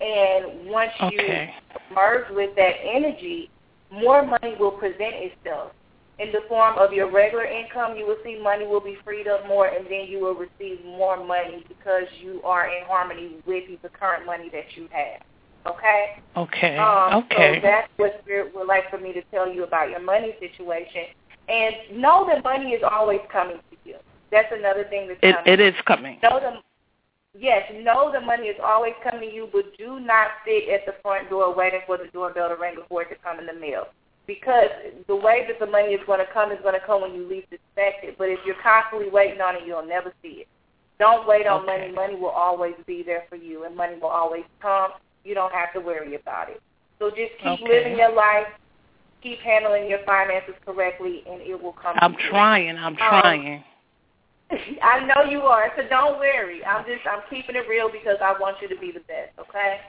And 0.00 0.70
once 0.70 0.92
okay. 1.02 1.52
you 1.88 1.94
merge 1.94 2.30
with 2.30 2.54
that 2.56 2.74
energy, 2.84 3.50
more 3.90 4.24
money 4.24 4.54
will 4.58 4.72
present 4.72 5.14
itself 5.14 5.72
in 6.18 6.32
the 6.32 6.40
form 6.48 6.78
of 6.78 6.92
your 6.92 7.10
regular 7.10 7.44
income, 7.44 7.96
you 7.96 8.06
will 8.06 8.16
see 8.24 8.38
money 8.42 8.66
will 8.66 8.80
be 8.80 8.96
freed 9.04 9.28
up 9.28 9.46
more, 9.46 9.68
and 9.68 9.86
then 9.86 10.06
you 10.08 10.18
will 10.20 10.34
receive 10.34 10.84
more 10.84 11.24
money 11.24 11.64
because 11.68 12.04
you 12.20 12.42
are 12.42 12.66
in 12.66 12.84
harmony 12.86 13.36
with 13.46 13.64
the 13.82 13.88
current 13.88 14.26
money 14.26 14.50
that 14.52 14.64
you 14.76 14.88
have. 14.90 15.22
Okay. 15.66 16.22
Okay. 16.36 16.76
Um, 16.76 17.24
okay. 17.24 17.56
So 17.56 17.60
that's 17.62 17.88
what 17.96 18.20
Spirit 18.22 18.54
would 18.54 18.66
like 18.66 18.90
for 18.90 18.98
me 18.98 19.12
to 19.12 19.22
tell 19.30 19.52
you 19.52 19.64
about 19.64 19.90
your 19.90 20.00
money 20.00 20.34
situation, 20.40 21.04
and 21.48 22.00
know 22.00 22.26
that 22.28 22.44
money 22.44 22.70
is 22.70 22.82
always 22.88 23.20
coming 23.32 23.56
to 23.56 23.76
you. 23.84 23.96
That's 24.30 24.52
another 24.52 24.84
thing 24.84 25.08
that's 25.08 25.20
it, 25.22 25.34
coming. 25.36 25.52
It 25.52 25.60
is 25.60 25.74
coming. 25.86 26.18
Know 26.22 26.40
the 26.40 26.60
Yes, 27.38 27.70
know 27.84 28.10
the 28.10 28.20
money 28.20 28.48
is 28.48 28.56
always 28.62 28.94
coming 29.04 29.28
to 29.30 29.34
you, 29.34 29.48
but 29.52 29.76
do 29.76 30.00
not 30.00 30.28
sit 30.44 30.68
at 30.70 30.86
the 30.86 30.94
front 31.02 31.30
door 31.30 31.54
waiting 31.54 31.80
for 31.86 31.96
the 31.96 32.06
doorbell 32.12 32.48
to 32.48 32.56
ring 32.56 32.74
before 32.74 33.02
it 33.02 33.10
to 33.10 33.16
come 33.22 33.38
in 33.38 33.46
the 33.46 33.52
mail 33.52 33.86
because 34.28 34.68
the 35.08 35.16
way 35.16 35.46
that 35.48 35.58
the 35.58 35.66
money 35.66 35.94
is 35.94 36.00
going 36.06 36.20
to 36.20 36.32
come 36.32 36.52
is 36.52 36.58
going 36.62 36.78
to 36.78 36.86
come 36.86 37.00
when 37.00 37.14
you 37.14 37.26
least 37.26 37.48
expect 37.50 38.04
it. 38.04 38.16
But 38.18 38.28
if 38.28 38.38
you're 38.46 38.62
constantly 38.62 39.10
waiting 39.10 39.40
on 39.40 39.56
it, 39.56 39.62
you'll 39.66 39.86
never 39.86 40.12
see 40.22 40.44
it. 40.44 40.48
Don't 40.98 41.26
wait 41.26 41.46
on 41.46 41.62
okay. 41.62 41.78
money. 41.78 41.92
Money 41.92 42.14
will 42.16 42.28
always 42.28 42.74
be 42.86 43.02
there 43.02 43.24
for 43.28 43.36
you, 43.36 43.64
and 43.64 43.74
money 43.74 43.96
will 44.00 44.08
always 44.08 44.44
come. 44.60 44.92
You 45.24 45.34
don't 45.34 45.52
have 45.52 45.72
to 45.72 45.80
worry 45.80 46.14
about 46.14 46.50
it. 46.50 46.60
So 46.98 47.08
just 47.08 47.32
keep 47.38 47.62
okay. 47.62 47.68
living 47.68 47.96
your 47.96 48.14
life, 48.14 48.46
keep 49.22 49.38
handling 49.40 49.88
your 49.88 50.00
finances 50.04 50.54
correctly, 50.64 51.22
and 51.30 51.40
it 51.40 51.60
will 51.60 51.72
come. 51.72 51.96
I'm 52.00 52.16
trying. 52.30 52.76
I'm 52.76 52.96
trying. 52.96 53.56
Um, 53.56 53.64
I 54.82 55.04
know 55.04 55.30
you 55.30 55.40
are, 55.42 55.70
so 55.76 55.82
don't 55.88 56.18
worry. 56.18 56.64
I'm 56.64 56.84
just 56.84 57.06
I'm 57.06 57.22
keeping 57.28 57.56
it 57.56 57.68
real 57.68 57.90
because 57.90 58.16
I 58.22 58.32
want 58.40 58.56
you 58.62 58.68
to 58.68 58.76
be 58.78 58.92
the 58.92 59.00
best. 59.00 59.32
Okay. 59.38 59.80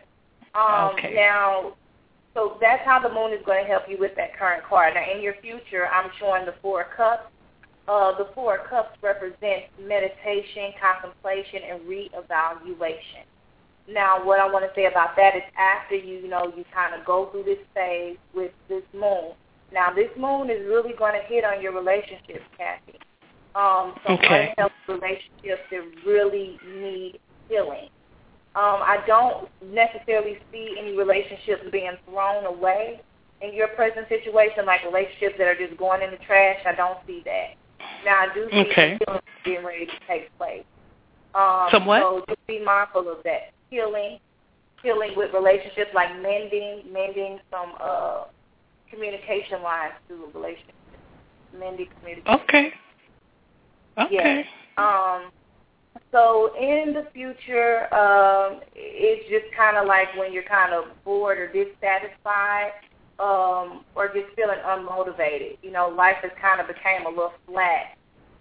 Um, 0.54 0.96
okay. 0.96 1.16
Now 1.16 1.74
so 2.34 2.58
that's 2.62 2.86
how 2.86 3.00
the 3.00 3.14
moon 3.14 3.34
is 3.34 3.44
going 3.46 3.64
to 3.64 3.70
help 3.70 3.84
you 3.90 3.98
with 4.00 4.16
that 4.16 4.38
current 4.38 4.64
card. 4.64 4.94
Now, 4.94 5.04
in 5.12 5.22
your 5.22 5.34
future, 5.42 5.88
I'm 5.88 6.12
showing 6.20 6.46
the 6.46 6.54
Four 6.62 6.86
Cups. 6.96 7.24
Uh, 7.88 8.18
the 8.18 8.30
Four 8.36 8.60
Cups 8.70 8.96
represent 9.02 9.66
meditation, 9.82 10.72
contemplation, 10.80 11.62
and 11.72 11.82
reevaluation. 11.82 13.26
Now, 13.92 14.24
what 14.24 14.40
I 14.40 14.50
want 14.50 14.66
to 14.66 14.72
say 14.76 14.86
about 14.86 15.16
that 15.16 15.36
is 15.36 15.42
after 15.58 15.96
you, 15.96 16.20
you 16.20 16.28
know, 16.28 16.54
you 16.56 16.64
kind 16.74 16.94
of 16.94 17.06
go 17.06 17.30
through 17.32 17.44
this 17.44 17.58
phase 17.74 18.18
with 18.36 18.52
this 18.68 18.84
moon. 18.94 19.34
Now, 19.74 19.94
this 19.94 20.10
moon 20.18 20.50
is 20.50 20.66
really 20.68 20.94
going 20.98 21.14
to 21.14 21.26
hit 21.28 21.44
on 21.44 21.62
your 21.62 21.74
relationships, 21.74 22.46
Kathy. 22.58 23.00
Um, 23.56 23.96
so 24.06 24.14
okay. 24.14 24.54
help 24.58 24.72
relationships 24.88 25.62
that 25.72 25.82
really 26.06 26.60
need 26.68 27.20
healing. 27.50 27.90
Um, 28.56 28.82
I 28.82 29.00
don't 29.08 29.50
necessarily 29.64 30.38
see 30.52 30.76
any 30.80 30.96
relationships 30.96 31.64
being 31.72 31.92
thrown 32.06 32.46
away 32.46 33.02
in 33.42 33.54
your 33.54 33.70
present 33.70 34.08
situation, 34.10 34.66
like 34.66 34.84
relationships 34.84 35.36
that 35.38 35.48
are 35.48 35.56
just 35.56 35.78
going 35.78 36.02
in 36.02 36.12
the 36.12 36.18
trash. 36.18 36.58
I 36.66 36.76
don't 36.76 37.00
see 37.08 37.24
that. 37.26 37.56
Now, 38.06 38.28
I 38.30 38.34
do 38.34 38.48
see 38.52 38.72
okay. 38.72 38.98
healing 39.06 39.22
being 39.44 39.66
ready 39.66 39.86
to 39.86 39.92
take 40.08 40.36
place. 40.38 40.64
Um, 41.34 41.68
Somewhat. 41.72 42.02
So 42.02 42.24
just 42.28 42.48
be 42.48 42.64
mindful 42.64 43.10
of 43.10 43.18
that. 43.24 43.54
Healing, 43.70 44.18
healing 44.82 45.12
with 45.16 45.34
relationships, 45.34 45.92
like 45.94 46.10
mending, 46.22 46.84
mending 46.92 47.40
some 47.52 47.74
uh, 47.80 48.24
communication 48.90 49.62
lines 49.62 49.94
through 50.08 50.26
a 50.26 50.38
relationship. 50.38 50.76
Mending 51.58 51.88
communication. 52.00 52.40
Okay. 52.42 52.74
Okay. 53.98 54.10
Yes. 54.12 54.46
Um, 54.78 55.30
so 56.12 56.52
in 56.60 56.94
the 56.94 57.08
future, 57.14 57.94
um, 57.94 58.62
it's 58.76 59.30
just 59.30 59.46
kind 59.56 59.78
of 59.78 59.88
like 59.88 60.08
when 60.18 60.32
you're 60.32 60.44
kind 60.44 60.74
of 60.74 60.86
bored 61.04 61.38
or 61.38 61.48
dissatisfied, 61.48 62.72
um, 63.20 63.84
or 63.96 64.08
just 64.08 64.28
feeling 64.36 64.60
unmotivated. 64.66 65.58
You 65.62 65.72
know, 65.72 65.90
life 65.90 66.18
has 66.22 66.32
kind 66.42 66.62
of 66.62 66.68
became 66.68 67.06
a 67.06 67.10
little 67.10 67.34
flat. 67.46 67.98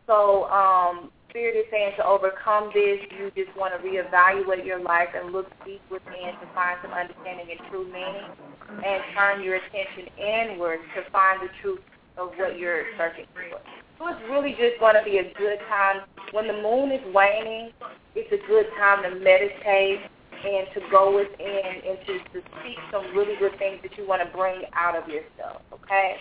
So 0.06 0.44
um, 0.44 1.10
Spirit 1.30 1.56
is 1.56 1.66
saying 1.70 1.92
to 1.96 2.06
overcome 2.06 2.70
this, 2.72 3.00
you 3.18 3.30
just 3.36 3.54
want 3.56 3.74
to 3.76 3.80
reevaluate 3.86 4.64
your 4.64 4.80
life 4.80 5.08
and 5.14 5.32
look 5.32 5.46
deep 5.64 5.82
within 5.90 6.32
to 6.40 6.46
find 6.54 6.78
some 6.82 6.92
understanding 6.92 7.46
and 7.50 7.60
true 7.68 7.84
meaning, 7.84 8.32
and 8.68 9.02
turn 9.14 9.42
your 9.42 9.56
attention 9.56 10.08
inward 10.16 10.80
to 10.96 11.10
find 11.10 11.40
the 11.42 11.52
truth 11.60 11.80
of 12.16 12.30
what 12.36 12.58
you're 12.58 12.84
searching 12.96 13.26
for. 13.34 13.60
So 13.98 14.08
it's 14.08 14.30
really 14.30 14.52
just 14.52 14.80
going 14.80 14.94
to 14.94 15.04
be 15.04 15.18
a 15.18 15.32
good 15.36 15.58
time. 15.68 16.02
When 16.32 16.46
the 16.46 16.54
moon 16.54 16.92
is 16.92 17.02
waning, 17.14 17.72
it's 18.14 18.32
a 18.32 18.46
good 18.48 18.66
time 18.78 19.02
to 19.02 19.18
meditate 19.20 20.00
and 20.32 20.66
to 20.74 20.80
go 20.90 21.14
within 21.14 21.62
and 21.84 21.98
to, 22.06 22.18
to 22.32 22.46
seek 22.64 22.78
some 22.92 23.04
really 23.14 23.36
good 23.38 23.58
things 23.58 23.80
that 23.82 23.98
you 23.98 24.06
want 24.06 24.22
to 24.22 24.36
bring 24.36 24.62
out 24.72 24.96
of 24.96 25.08
yourself, 25.08 25.62
okay? 25.74 26.16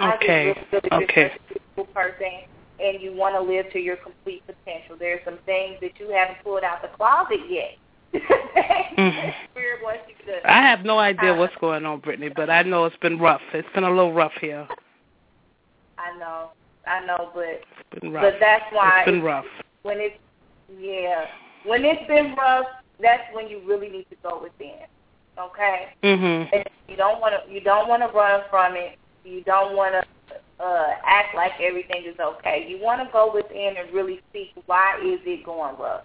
Okay. 0.00 0.50
I 0.50 0.54
just 0.54 0.72
really 0.72 1.04
okay. 1.04 1.32
You're 1.76 1.84
a 1.84 1.88
person 1.92 2.57
and 2.80 3.00
you 3.00 3.12
want 3.12 3.34
to 3.34 3.40
live 3.40 3.70
to 3.72 3.78
your 3.78 3.96
complete 3.96 4.42
potential. 4.46 4.96
There 4.98 5.14
are 5.14 5.20
some 5.24 5.38
things 5.46 5.76
that 5.80 5.98
you 5.98 6.10
haven't 6.10 6.42
pulled 6.44 6.62
out 6.62 6.82
the 6.82 6.88
closet 6.88 7.40
yet. 7.48 7.76
mm-hmm. 8.14 9.30
Wants 9.82 10.02
you 10.08 10.32
to. 10.32 10.50
I 10.50 10.62
have 10.62 10.84
no 10.84 10.98
idea 10.98 11.34
what's 11.34 11.54
going 11.60 11.86
on, 11.86 12.00
Brittany, 12.00 12.30
but 12.34 12.50
I 12.50 12.62
know 12.62 12.84
it's 12.84 12.96
been 12.96 13.18
rough. 13.18 13.40
It's 13.54 13.68
been 13.74 13.84
a 13.84 13.88
little 13.90 14.12
rough 14.12 14.32
here. 14.40 14.66
I 15.98 16.18
know. 16.18 16.50
I 16.86 17.04
know, 17.06 17.30
but 17.34 17.44
it's 17.44 18.00
been 18.00 18.12
rough. 18.12 18.22
but 18.22 18.34
that's 18.40 18.64
why 18.72 19.00
it's 19.00 19.10
been 19.10 19.22
rough. 19.22 19.44
When 19.82 19.98
it's 19.98 20.16
yeah, 20.78 21.26
when 21.64 21.84
it's 21.84 22.06
been 22.08 22.34
rough, 22.34 22.66
that's 23.00 23.22
when 23.32 23.48
you 23.48 23.60
really 23.66 23.88
need 23.88 24.06
to 24.10 24.16
go 24.22 24.42
within. 24.42 24.86
Okay. 25.38 25.88
Mhm. 26.02 26.48
And 26.52 26.64
you 26.88 26.96
don't 26.96 27.20
want 27.20 27.34
to. 27.34 27.52
You 27.52 27.60
don't 27.60 27.88
want 27.88 28.02
to 28.02 28.08
run 28.08 28.42
from 28.50 28.74
it. 28.74 28.98
You 29.24 29.42
don't 29.44 29.76
want 29.76 29.94
to 29.94 30.02
uh, 30.60 30.90
act 31.06 31.34
like 31.34 31.52
everything 31.62 32.04
is 32.06 32.18
okay. 32.20 32.66
You 32.68 32.82
want 32.82 33.00
to 33.00 33.12
go 33.12 33.30
within 33.32 33.74
and 33.78 33.92
really 33.94 34.20
see 34.32 34.52
why 34.66 34.98
is 35.02 35.20
it 35.24 35.44
going 35.44 35.76
rough. 35.78 36.04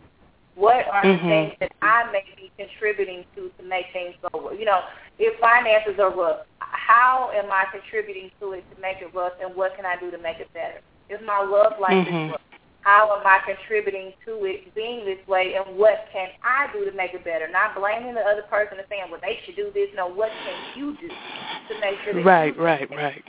What 0.56 0.86
are 0.88 1.04
mm-hmm. 1.04 1.26
the 1.26 1.32
things 1.32 1.54
that 1.60 1.72
I 1.82 2.12
may 2.12 2.24
be 2.38 2.52
contributing 2.58 3.26
to 3.36 3.50
to 3.58 3.64
make 3.68 3.86
things 3.92 4.14
go 4.22 4.50
rough? 4.50 4.60
You 4.60 4.66
know, 4.66 4.82
if 5.18 5.40
finances 5.40 6.00
are 6.00 6.14
rough, 6.14 6.46
how 6.60 7.32
am 7.34 7.52
I 7.52 7.66
contributing 7.72 8.30
to 8.40 8.54
it 8.54 8.64
to 8.76 8.82
make 8.82 8.98
it 9.02 9.14
rough, 9.16 9.34
and 9.42 9.56
what 9.56 9.76
can 9.76 9.86
I 9.86 9.98
do 10.00 10.12
to 10.12 10.18
make 10.18 10.38
it 10.38 10.54
better? 10.54 10.82
If 11.10 11.22
my 11.26 11.42
love 11.42 11.74
life 11.82 12.06
mm-hmm. 12.06 12.30
is 12.30 12.32
rough, 12.32 12.42
how 12.82 13.18
am 13.18 13.26
I 13.26 13.40
contributing 13.46 14.14
to 14.26 14.44
it 14.46 14.76
being 14.76 15.06
this 15.06 15.26
way, 15.28 15.56
and 15.56 15.78
what 15.78 16.06
can 16.12 16.28
I 16.44 16.68
do 16.74 16.86
to 16.86 16.96
make 16.96 17.14
it 17.14 17.24
better? 17.24 17.48
Not 17.50 17.76
blaming 17.80 18.14
the 18.14 18.22
other 18.22 18.44
person 18.50 18.78
and 18.78 18.86
saying, 18.90 19.04
well, 19.10 19.22
they 19.22 19.40
should 19.46 19.56
do 19.56 19.72
this. 19.74 19.88
No, 19.96 20.08
what 20.08 20.30
can 20.30 20.78
you 20.78 20.96
do 21.00 21.08
to 21.08 21.80
make 21.80 21.96
sure 22.04 22.14
that 22.14 22.26
Right, 22.26 22.58
right, 22.60 22.90
right. 22.92 23.24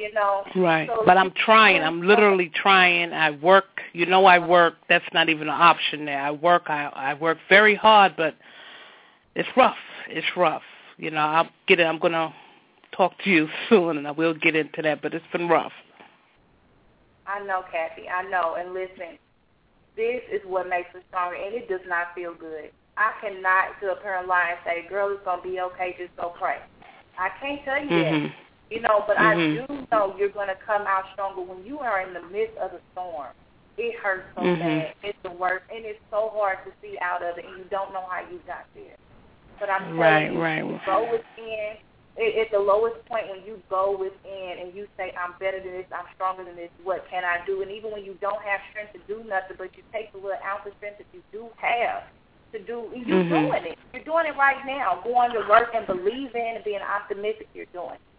You 0.00 0.10
know. 0.14 0.44
Right. 0.56 0.88
So 0.88 1.02
but 1.04 1.18
I'm 1.18 1.30
trying. 1.32 1.82
I'm 1.82 2.00
literally 2.02 2.50
trying. 2.54 3.12
I 3.12 3.32
work. 3.32 3.82
You 3.92 4.06
know, 4.06 4.24
I 4.24 4.38
work. 4.38 4.74
That's 4.88 5.04
not 5.12 5.28
even 5.28 5.42
an 5.42 5.60
option 5.60 6.06
there. 6.06 6.20
I 6.20 6.30
work. 6.30 6.64
I 6.68 6.86
I 6.86 7.14
work 7.14 7.36
very 7.50 7.74
hard, 7.74 8.14
but 8.16 8.34
it's 9.34 9.48
rough. 9.56 9.76
It's 10.08 10.26
rough. 10.36 10.62
You 10.96 11.10
know, 11.10 11.20
I'll 11.20 11.50
get 11.66 11.80
it. 11.80 11.84
I'm 11.84 11.98
gonna 11.98 12.34
talk 12.96 13.12
to 13.24 13.30
you 13.30 13.48
soon, 13.68 13.98
and 13.98 14.08
I 14.08 14.12
will 14.12 14.32
get 14.32 14.56
into 14.56 14.80
that. 14.82 15.02
But 15.02 15.12
it's 15.12 15.26
been 15.32 15.48
rough. 15.48 15.72
I 17.26 17.44
know, 17.44 17.62
Kathy. 17.70 18.08
I 18.08 18.22
know. 18.30 18.56
And 18.58 18.72
listen, 18.72 19.18
this 19.96 20.22
is 20.32 20.40
what 20.46 20.66
makes 20.66 20.94
us 20.94 21.02
stronger, 21.08 21.36
and 21.36 21.54
it 21.54 21.68
does 21.68 21.84
not 21.86 22.14
feel 22.14 22.34
good. 22.34 22.70
I 22.96 23.12
cannot 23.20 23.76
sit 23.80 23.90
up 23.90 24.02
here 24.02 24.14
and 24.14 24.26
lie 24.26 24.56
and 24.56 24.58
say, 24.64 24.88
"Girl, 24.88 25.10
it's 25.12 25.22
gonna 25.26 25.42
be 25.42 25.60
okay. 25.60 25.94
Just 25.98 26.16
go 26.16 26.32
pray." 26.38 26.56
I 27.18 27.28
can't 27.38 27.62
tell 27.66 27.82
you 27.82 27.90
mm-hmm. 27.90 28.24
that. 28.24 28.32
You 28.70 28.80
know, 28.80 29.02
but 29.06 29.16
mm-hmm. 29.18 29.66
I 29.66 29.66
do 29.66 29.86
know 29.90 30.14
you're 30.16 30.30
going 30.30 30.48
to 30.48 30.58
come 30.64 30.86
out 30.86 31.04
stronger 31.12 31.42
when 31.42 31.66
you 31.66 31.80
are 31.80 32.06
in 32.06 32.14
the 32.14 32.22
midst 32.30 32.56
of 32.58 32.70
the 32.70 32.80
storm. 32.92 33.34
It 33.76 33.98
hurts 33.98 34.26
so 34.36 34.42
mm-hmm. 34.42 34.62
bad. 34.62 34.94
It's 35.02 35.18
the 35.22 35.34
worst, 35.34 35.66
and 35.74 35.84
it's 35.84 35.98
so 36.10 36.30
hard 36.32 36.58
to 36.64 36.70
see 36.80 36.94
out 37.02 37.22
of 37.22 37.38
it, 37.38 37.44
and 37.44 37.58
you 37.58 37.64
don't 37.70 37.92
know 37.92 38.06
how 38.06 38.22
you 38.30 38.38
got 38.46 38.70
there. 38.74 38.94
But 39.58 39.70
I'm 39.70 39.96
telling 39.96 39.98
right, 39.98 40.32
you, 40.32 40.40
right. 40.40 40.64
you 40.64 40.78
go 40.86 41.02
within. 41.10 41.82
It, 42.18 42.36
at 42.42 42.50
the 42.50 42.58
lowest 42.58 42.98
point 43.06 43.30
when 43.30 43.46
you 43.46 43.62
go 43.70 43.96
within 43.96 44.58
and 44.60 44.74
you 44.74 44.86
say, 44.98 45.14
"I'm 45.14 45.38
better 45.38 45.62
than 45.62 45.72
this. 45.72 45.86
I'm 45.94 46.10
stronger 46.14 46.44
than 46.44 46.56
this. 46.56 46.68
What 46.82 47.06
can 47.08 47.24
I 47.24 47.42
do?" 47.46 47.62
And 47.62 47.70
even 47.70 47.90
when 47.90 48.04
you 48.04 48.18
don't 48.20 48.42
have 48.42 48.60
strength 48.70 48.92
to 48.98 49.00
do 49.06 49.22
nothing, 49.26 49.56
but 49.56 49.70
you 49.78 49.82
take 49.94 50.12
the 50.12 50.18
little 50.18 50.42
ounce 50.42 50.66
of 50.66 50.74
strength 50.78 50.98
that 50.98 51.06
you 51.14 51.22
do 51.32 51.48
have 51.62 52.10
to 52.52 52.58
do, 52.58 52.90
you're 52.92 53.24
mm-hmm. 53.24 53.46
doing 53.46 53.64
it. 53.72 53.78
You're 53.94 54.04
doing 54.04 54.26
it 54.26 54.36
right 54.36 54.58
now. 54.66 55.00
Going 55.02 55.32
to 55.32 55.46
work 55.48 55.70
and 55.72 55.86
believing 55.86 56.58
and 56.58 56.64
being 56.64 56.82
optimistic. 56.82 57.48
You're 57.54 57.70
doing 57.72 57.96
it. 57.96 58.09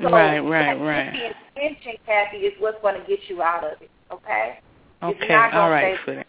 So 0.00 0.10
right, 0.10 0.38
right, 0.40 0.80
right. 0.80 1.12
The 1.12 1.62
intention, 1.62 1.92
Kathy, 2.06 2.38
is 2.38 2.54
what's 2.58 2.80
going 2.80 3.00
to 3.00 3.06
get 3.06 3.20
you 3.28 3.42
out 3.42 3.64
of 3.64 3.72
it. 3.80 3.90
Okay. 4.10 4.58
Okay. 5.02 5.34
All 5.34 5.70
right, 5.70 5.98
sweetie. 6.04 6.22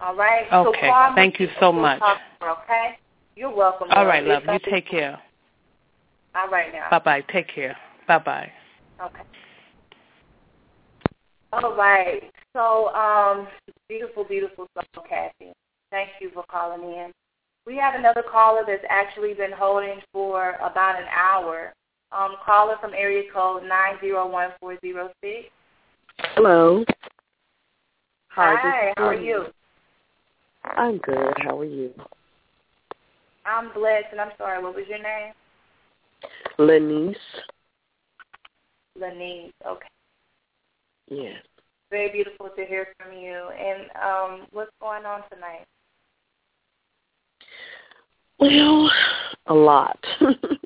All 0.00 0.16
right. 0.16 0.44
Okay. 0.52 0.88
So 0.88 1.12
Thank 1.14 1.38
you 1.38 1.48
so 1.60 1.72
much. 1.72 2.02
Okay. 2.42 2.98
You're 3.36 3.54
welcome. 3.54 3.88
All 3.90 4.06
right, 4.06 4.24
love. 4.24 4.42
You 4.46 4.58
take 4.70 4.88
care. 4.88 5.20
All 6.34 6.48
right 6.48 6.72
now. 6.72 6.88
Bye 6.90 6.98
bye. 6.98 7.24
Take 7.32 7.48
care. 7.48 7.76
Bye-bye. 8.06 8.52
Okay. 9.02 9.22
All 11.52 11.74
right. 11.74 12.22
So, 12.54 12.94
um, 12.94 13.48
beautiful, 13.88 14.24
beautiful 14.24 14.66
song, 14.74 15.04
Kathy. 15.08 15.52
Thank 15.90 16.10
you 16.20 16.30
for 16.32 16.44
calling 16.50 16.82
in. 16.82 17.12
We 17.66 17.76
have 17.78 17.94
another 17.94 18.22
caller 18.22 18.62
that's 18.66 18.84
actually 18.88 19.34
been 19.34 19.52
holding 19.52 20.00
for 20.12 20.52
about 20.62 21.00
an 21.00 21.06
hour. 21.14 21.72
Um, 22.12 22.36
caller 22.44 22.76
from 22.80 22.94
area 22.94 23.24
code 23.32 23.64
901406. 23.64 25.50
Hello. 26.34 26.84
Hi. 28.28 28.54
Hi, 28.56 28.92
how 28.96 29.08
are 29.08 29.14
you? 29.14 29.46
I'm 30.64 30.98
good. 30.98 31.32
How 31.38 31.58
are 31.58 31.64
you? 31.64 31.92
I'm 33.44 33.72
blessed, 33.72 34.06
and 34.12 34.20
I'm 34.20 34.32
sorry, 34.38 34.62
what 34.62 34.74
was 34.74 34.84
your 34.88 35.02
name? 35.02 35.32
Lenice. 36.58 37.16
Lenice, 38.98 39.52
okay. 39.66 39.86
Yes. 41.08 41.42
Very 41.90 42.10
beautiful 42.10 42.50
to 42.56 42.64
hear 42.64 42.88
from 42.98 43.16
you. 43.16 43.48
And 43.50 43.90
um, 44.02 44.46
what's 44.52 44.70
going 44.80 45.04
on 45.04 45.22
tonight? 45.30 45.64
Well, 48.38 48.90
a 49.46 49.54
lot. 49.54 49.98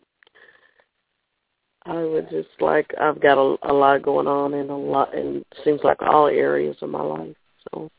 I 1.91 2.05
would 2.05 2.31
just 2.31 2.49
like 2.61 2.89
I've 3.01 3.21
got 3.21 3.37
a, 3.37 3.57
a 3.69 3.73
lot 3.73 4.03
going 4.03 4.29
on 4.29 4.55
in 4.55 4.71
a 4.71 4.79
lot, 4.79 5.13
and 5.13 5.45
seems 5.65 5.81
like 5.83 6.01
all 6.01 6.29
areas 6.29 6.77
of 6.83 6.89
my 6.89 7.03
life. 7.03 7.35
So 7.65 7.91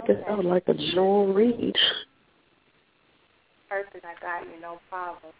I 0.00 0.06
guess 0.06 0.16
okay. 0.20 0.30
I 0.30 0.34
would 0.36 0.46
like 0.46 0.62
a 0.68 0.74
general 0.74 1.32
read. 1.34 1.74
Perfect, 3.68 4.04
I 4.04 4.14
got 4.20 4.46
you, 4.46 4.60
no 4.60 4.78
problem. 4.88 5.32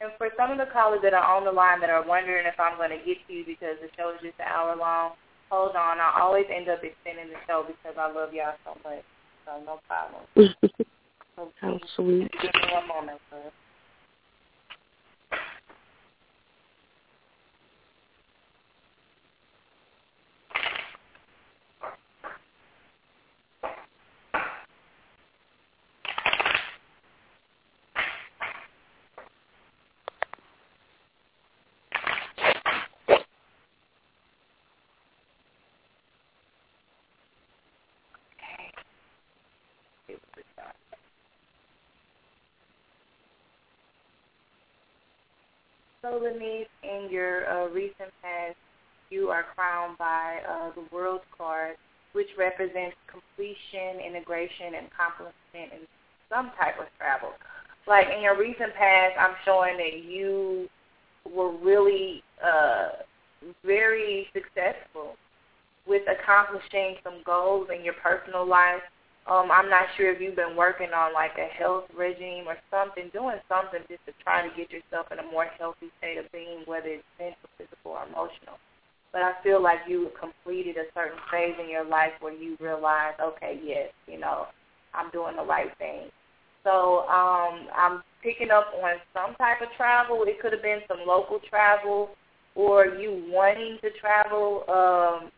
And 0.00 0.10
for 0.16 0.30
some 0.38 0.50
of 0.50 0.56
the 0.56 0.72
callers 0.72 1.00
that 1.02 1.12
are 1.12 1.36
on 1.36 1.44
the 1.44 1.52
line 1.52 1.80
that 1.80 1.90
are 1.90 2.04
wondering 2.04 2.46
if 2.46 2.58
I'm 2.58 2.78
going 2.78 2.90
to 2.90 3.04
get 3.04 3.18
to 3.28 3.32
you 3.32 3.44
because 3.44 3.76
the 3.82 3.88
show 3.94 4.10
is 4.10 4.20
just 4.22 4.40
an 4.40 4.48
hour 4.48 4.74
long, 4.74 5.12
hold 5.50 5.76
on. 5.76 6.00
I 6.00 6.18
always 6.18 6.46
end 6.48 6.70
up 6.70 6.82
extending 6.82 7.28
the 7.28 7.38
show 7.46 7.62
because 7.68 7.94
I 8.00 8.10
love 8.10 8.32
y'all 8.32 8.56
so 8.64 8.74
much. 8.88 9.04
So 9.44 9.52
no 9.64 9.78
problem. 9.88 10.22
so 11.36 11.50
How 11.60 11.80
sweet. 11.96 12.30
Give 12.40 12.50
me 12.54 12.72
one 12.72 12.88
moment, 12.88 13.20
sir. 13.30 13.50
So, 46.02 46.18
Lenice, 46.18 46.66
in 46.82 47.08
your 47.12 47.48
uh, 47.48 47.68
recent 47.68 48.10
past, 48.22 48.56
you 49.10 49.28
are 49.28 49.44
crowned 49.54 49.96
by 49.98 50.40
uh, 50.48 50.70
the 50.74 50.84
World 50.92 51.20
Card, 51.38 51.76
which 52.12 52.26
represents 52.36 52.96
completion, 53.06 54.04
integration, 54.04 54.74
and 54.74 54.88
accomplishment 54.88 55.80
in 55.80 55.86
some 56.28 56.50
type 56.58 56.74
of 56.80 56.86
travel. 56.98 57.30
Like 57.86 58.08
in 58.14 58.20
your 58.20 58.36
recent 58.36 58.74
past, 58.74 59.14
I'm 59.16 59.36
showing 59.44 59.76
that 59.76 60.02
you 60.02 60.68
were 61.32 61.52
really 61.52 62.24
uh, 62.44 62.88
very 63.64 64.26
successful 64.32 65.14
with 65.86 66.02
accomplishing 66.08 66.96
some 67.04 67.22
goals 67.24 67.68
in 67.72 67.84
your 67.84 67.94
personal 67.94 68.44
life 68.44 68.82
um, 69.26 69.50
I'm 69.52 69.70
not 69.70 69.86
sure 69.96 70.10
if 70.10 70.20
you've 70.20 70.36
been 70.36 70.56
working 70.56 70.90
on 70.90 71.14
like 71.14 71.38
a 71.38 71.46
health 71.46 71.84
regime 71.96 72.44
or 72.46 72.56
something, 72.70 73.10
doing 73.12 73.38
something 73.48 73.80
just 73.88 74.04
to 74.06 74.12
try 74.24 74.42
to 74.42 74.50
get 74.56 74.70
yourself 74.70 75.06
in 75.12 75.18
a 75.18 75.30
more 75.30 75.46
healthy 75.58 75.90
state 75.98 76.18
of 76.18 76.30
being, 76.32 76.62
whether 76.66 76.88
it's 76.88 77.04
mental, 77.18 77.48
physical, 77.56 77.92
or 77.92 78.02
emotional. 78.06 78.58
But 79.12 79.22
I 79.22 79.32
feel 79.44 79.62
like 79.62 79.80
you 79.86 80.10
completed 80.18 80.76
a 80.76 80.90
certain 80.94 81.18
phase 81.30 81.54
in 81.62 81.70
your 81.70 81.84
life 81.84 82.12
where 82.20 82.32
you 82.32 82.56
realize, 82.58 83.14
okay, 83.22 83.60
yes, 83.62 83.90
you 84.08 84.18
know, 84.18 84.46
I'm 84.94 85.10
doing 85.10 85.36
the 85.36 85.44
right 85.44 85.70
thing. 85.78 86.10
So 86.64 87.06
um, 87.08 87.68
I'm 87.76 88.02
picking 88.22 88.50
up 88.50 88.72
on 88.82 88.94
some 89.12 89.34
type 89.36 89.60
of 89.62 89.68
travel. 89.76 90.24
It 90.26 90.40
could 90.40 90.52
have 90.52 90.62
been 90.62 90.80
some 90.88 91.06
local 91.06 91.40
travel 91.48 92.10
or 92.54 92.86
you 92.86 93.24
wanting 93.28 93.78
to 93.82 93.90
travel. 94.00 94.64
Um, 94.68 95.30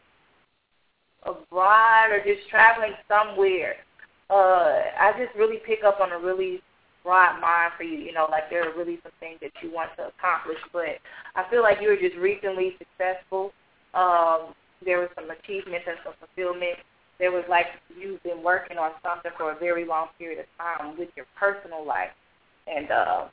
abroad 1.24 2.10
or 2.12 2.22
just 2.24 2.48
traveling 2.48 2.92
somewhere, 3.08 3.76
uh, 4.30 4.80
I 4.98 5.12
just 5.18 5.34
really 5.36 5.58
pick 5.66 5.84
up 5.84 6.00
on 6.00 6.12
a 6.12 6.18
really 6.18 6.62
broad 7.02 7.40
mind 7.40 7.72
for 7.76 7.84
you. 7.84 7.98
You 7.98 8.12
know, 8.12 8.26
like 8.30 8.48
there 8.50 8.68
are 8.68 8.76
really 8.76 8.98
some 9.02 9.12
things 9.20 9.38
that 9.42 9.52
you 9.62 9.72
want 9.72 9.90
to 9.96 10.08
accomplish, 10.08 10.58
but 10.72 10.98
I 11.36 11.48
feel 11.50 11.62
like 11.62 11.78
you 11.80 11.88
were 11.88 12.00
just 12.00 12.16
recently 12.16 12.76
successful. 12.78 13.52
Um, 13.92 14.54
there 14.84 14.98
was 14.98 15.08
some 15.14 15.30
achievements 15.30 15.86
and 15.86 15.98
some 16.04 16.14
fulfillment. 16.18 16.80
There 17.18 17.30
was 17.30 17.44
like 17.48 17.66
you've 17.94 18.22
been 18.22 18.42
working 18.42 18.76
on 18.76 18.90
something 19.04 19.30
for 19.38 19.52
a 19.52 19.58
very 19.58 19.86
long 19.86 20.08
period 20.18 20.40
of 20.40 20.46
time 20.58 20.98
with 20.98 21.08
your 21.16 21.26
personal 21.38 21.86
life, 21.86 22.10
and 22.66 22.90
uh, 22.90 23.24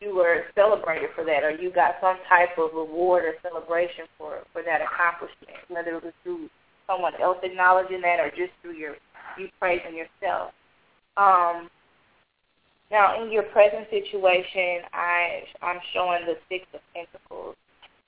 you 0.00 0.14
were 0.14 0.44
celebrated 0.54 1.10
for 1.14 1.24
that, 1.24 1.42
or 1.42 1.50
you 1.50 1.72
got 1.72 1.96
some 2.00 2.16
type 2.28 2.56
of 2.58 2.70
reward 2.74 3.24
or 3.24 3.34
celebration 3.42 4.04
for 4.16 4.46
for 4.52 4.62
that 4.62 4.80
accomplishment, 4.80 5.58
whether 5.68 5.96
it 5.96 6.04
was 6.04 6.14
through 6.22 6.48
someone 6.86 7.14
else 7.20 7.38
acknowledging 7.42 8.00
that 8.02 8.20
or 8.20 8.30
just 8.30 8.52
through 8.62 8.74
your 8.74 8.96
you 9.38 9.48
praising 9.58 9.96
yourself. 9.96 10.52
Um, 11.16 11.70
now, 12.90 13.22
in 13.22 13.32
your 13.32 13.44
present 13.44 13.88
situation, 13.90 14.84
I 14.92 15.44
I'm 15.62 15.80
showing 15.94 16.26
the 16.26 16.36
six 16.48 16.66
of 16.74 16.80
pentacles, 16.94 17.56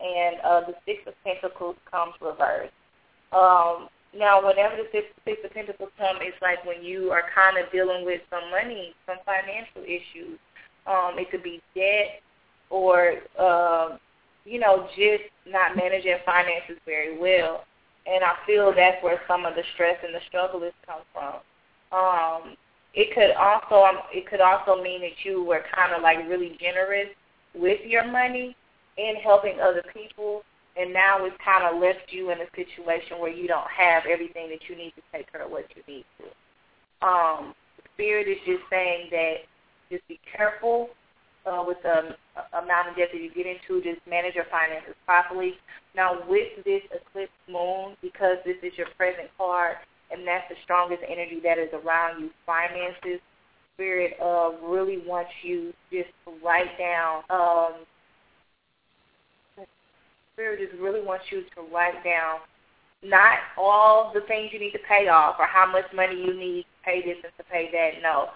and 0.00 0.36
uh, 0.44 0.60
the 0.66 0.74
six 0.84 1.00
of 1.06 1.14
pentacles 1.24 1.76
comes 1.90 2.14
reversed. 2.20 2.74
Um, 3.32 3.88
now, 4.16 4.46
whenever 4.46 4.76
the 4.76 4.88
six, 4.92 5.06
six 5.24 5.40
of 5.44 5.52
pentacles 5.52 5.90
come, 5.98 6.18
it's 6.20 6.36
like 6.40 6.64
when 6.64 6.84
you 6.84 7.10
are 7.10 7.24
kind 7.34 7.58
of 7.58 7.72
dealing 7.72 8.04
with 8.04 8.20
some 8.30 8.50
money, 8.50 8.94
some 9.06 9.16
financial 9.24 9.82
issues. 9.82 10.38
Um, 10.86 11.16
it 11.18 11.30
could 11.30 11.42
be 11.42 11.62
debt, 11.74 12.20
or 12.68 13.14
um, 13.40 13.98
you 14.44 14.60
know, 14.60 14.86
just 14.94 15.24
not 15.46 15.76
managing 15.76 16.18
finances 16.26 16.76
very 16.84 17.18
well 17.18 17.64
and 18.06 18.22
I 18.22 18.34
feel 18.46 18.72
that's 18.74 19.02
where 19.02 19.20
some 19.26 19.44
of 19.44 19.54
the 19.54 19.62
stress 19.74 19.96
and 20.04 20.14
the 20.14 20.20
struggle 20.28 20.62
is 20.62 20.72
come 20.86 21.00
from. 21.12 21.34
Um, 21.92 22.56
it 22.94 23.14
could 23.14 23.32
also 23.32 23.84
um, 23.84 23.98
it 24.12 24.28
could 24.28 24.40
also 24.40 24.82
mean 24.82 25.00
that 25.00 25.24
you 25.24 25.42
were 25.42 25.62
kind 25.74 25.92
of 25.92 26.02
like 26.02 26.18
really 26.28 26.56
generous 26.60 27.08
with 27.54 27.80
your 27.84 28.06
money 28.06 28.56
in 28.96 29.16
helping 29.16 29.58
other 29.60 29.82
people, 29.92 30.42
and 30.76 30.92
now 30.92 31.24
it's 31.24 31.36
kind 31.44 31.64
of 31.64 31.80
left 31.80 32.10
you 32.10 32.30
in 32.30 32.38
a 32.40 32.46
situation 32.54 33.18
where 33.18 33.32
you 33.32 33.48
don't 33.48 33.68
have 33.70 34.04
everything 34.06 34.48
that 34.50 34.68
you 34.68 34.76
need 34.76 34.92
to 34.94 35.02
take 35.12 35.30
care 35.32 35.44
of 35.44 35.50
what 35.50 35.66
you 35.74 35.82
need 35.92 36.04
to. 36.18 37.06
Um, 37.06 37.54
Spirit 37.94 38.28
is 38.28 38.38
just 38.46 38.62
saying 38.70 39.08
that 39.10 39.34
just 39.90 40.06
be 40.08 40.18
careful 40.36 40.90
uh, 41.46 41.64
with 41.66 41.78
the 41.82 42.16
amount 42.56 42.88
of 42.88 42.96
debt 42.96 43.08
that 43.12 43.20
you 43.20 43.30
get 43.34 43.46
into, 43.46 43.82
just 43.82 44.00
manage 44.08 44.34
your 44.34 44.46
finances 44.50 44.94
properly. 45.04 45.54
Now, 45.94 46.18
with 46.28 46.64
this 46.64 46.82
eclipse 46.90 47.32
moon, 47.48 47.96
because 48.02 48.38
this 48.44 48.56
is 48.62 48.76
your 48.76 48.88
present 48.96 49.28
card, 49.36 49.76
and 50.10 50.26
that's 50.26 50.48
the 50.48 50.56
strongest 50.64 51.02
energy 51.08 51.40
that 51.42 51.58
is 51.58 51.68
around 51.72 52.20
you, 52.20 52.30
finances, 52.46 53.20
Spirit 53.74 54.14
uh, 54.22 54.52
really 54.62 55.02
wants 55.04 55.30
you 55.42 55.72
just 55.90 56.08
to 56.24 56.32
write 56.44 56.78
down. 56.78 57.22
Um, 57.28 57.72
Spirit 60.34 60.60
just 60.68 60.80
really 60.80 61.02
wants 61.02 61.24
you 61.30 61.42
to 61.42 61.74
write 61.74 62.04
down 62.04 62.38
not 63.02 63.38
all 63.58 64.12
the 64.14 64.22
things 64.22 64.50
you 64.52 64.58
need 64.58 64.72
to 64.72 64.78
pay 64.88 65.08
off 65.08 65.36
or 65.38 65.46
how 65.46 65.70
much 65.70 65.84
money 65.94 66.16
you 66.16 66.34
need 66.38 66.62
to 66.62 66.84
pay 66.84 67.02
this 67.04 67.16
and 67.22 67.32
to 67.36 67.44
pay 67.44 67.68
that. 67.72 68.02
No, 68.02 68.30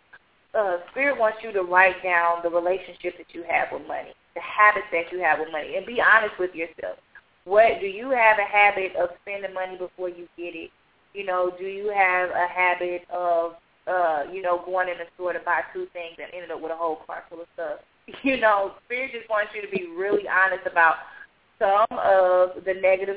uh, 0.55 0.79
Spirit 0.91 1.19
wants 1.19 1.39
you 1.43 1.53
to 1.53 1.63
write 1.63 2.03
down 2.03 2.41
the 2.43 2.51
relationship 2.51 3.17
that 3.19 3.33
you 3.33 3.45
have 3.49 3.69
with 3.73 3.87
money, 3.87 4.13
the 4.35 4.41
habits 4.41 4.87
that 4.93 5.13
you 5.13 5.21
have 5.21 5.39
with 5.39 5.53
money, 5.53 5.77
and 5.77 5.87
be 5.87 6.01
honest 6.01 6.35
with 6.39 6.55
yourself. 6.55 6.99
What 7.45 7.81
do 7.81 7.87
you 7.87 8.11
have 8.11 8.39
a 8.39 8.45
habit 8.45 8.93
of 8.97 9.11
spending 9.23 9.55
money 9.55 9.77
before 9.77 10.09
you 10.09 10.29
get 10.37 10.55
it? 10.55 10.71
You 11.15 11.25
know, 11.25 11.51
do 11.59 11.65
you 11.65 11.89
have 11.89 12.31
a 12.31 12.47
habit 12.47 13.03
of, 13.11 13.53
uh, 13.87 14.25
you 14.33 14.43
know, 14.43 14.63
going 14.65 14.89
in 14.89 14.99
the 14.99 15.09
store 15.15 15.33
to 15.33 15.41
buy 15.41 15.63
two 15.73 15.87
things 15.93 16.17
and 16.19 16.29
ended 16.35 16.51
up 16.51 16.61
with 16.61 16.73
a 16.73 16.77
whole 16.77 17.01
cart 17.07 17.25
full 17.29 17.41
of 17.41 17.49
stuff? 17.55 17.81
You 18.23 18.41
know, 18.41 18.73
Spirit 18.87 19.13
just 19.13 19.29
wants 19.29 19.53
you 19.55 19.61
to 19.61 19.69
be 19.69 19.87
really 19.95 20.25
honest 20.27 20.67
about 20.67 20.97
some 21.59 21.87
of 21.99 22.65
the 22.65 22.73
negative 22.81 23.17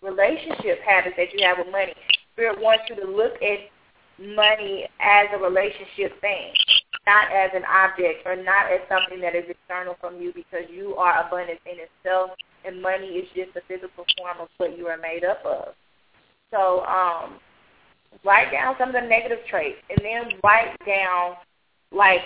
relationship 0.00 0.80
habits 0.80 1.16
that 1.18 1.32
you 1.34 1.44
have 1.44 1.58
with 1.58 1.70
money. 1.70 1.92
Spirit 2.32 2.58
wants 2.58 2.84
you 2.88 2.96
to 2.96 3.04
look 3.04 3.34
at 3.42 3.68
money 4.20 4.86
as 5.00 5.26
a 5.32 5.38
relationship 5.38 6.20
thing, 6.20 6.52
not 7.06 7.32
as 7.32 7.50
an 7.54 7.64
object 7.64 8.26
or 8.26 8.36
not 8.36 8.70
as 8.70 8.80
something 8.88 9.20
that 9.20 9.34
is 9.34 9.44
external 9.48 9.96
from 10.00 10.20
you 10.20 10.32
because 10.34 10.68
you 10.70 10.94
are 10.96 11.26
abundance 11.26 11.60
in 11.66 11.78
itself 11.80 12.30
and 12.64 12.82
money 12.82 13.06
is 13.06 13.28
just 13.34 13.56
a 13.56 13.62
physical 13.66 14.04
form 14.18 14.36
of 14.40 14.48
what 14.58 14.76
you 14.76 14.86
are 14.86 14.98
made 14.98 15.24
up 15.24 15.44
of. 15.44 15.74
So 16.50 16.84
um, 16.84 17.38
write 18.24 18.52
down 18.52 18.76
some 18.78 18.90
of 18.90 18.94
the 18.94 19.08
negative 19.08 19.38
traits 19.48 19.78
and 19.88 19.98
then 20.04 20.38
write 20.44 20.76
down 20.86 21.36
like 21.92 22.22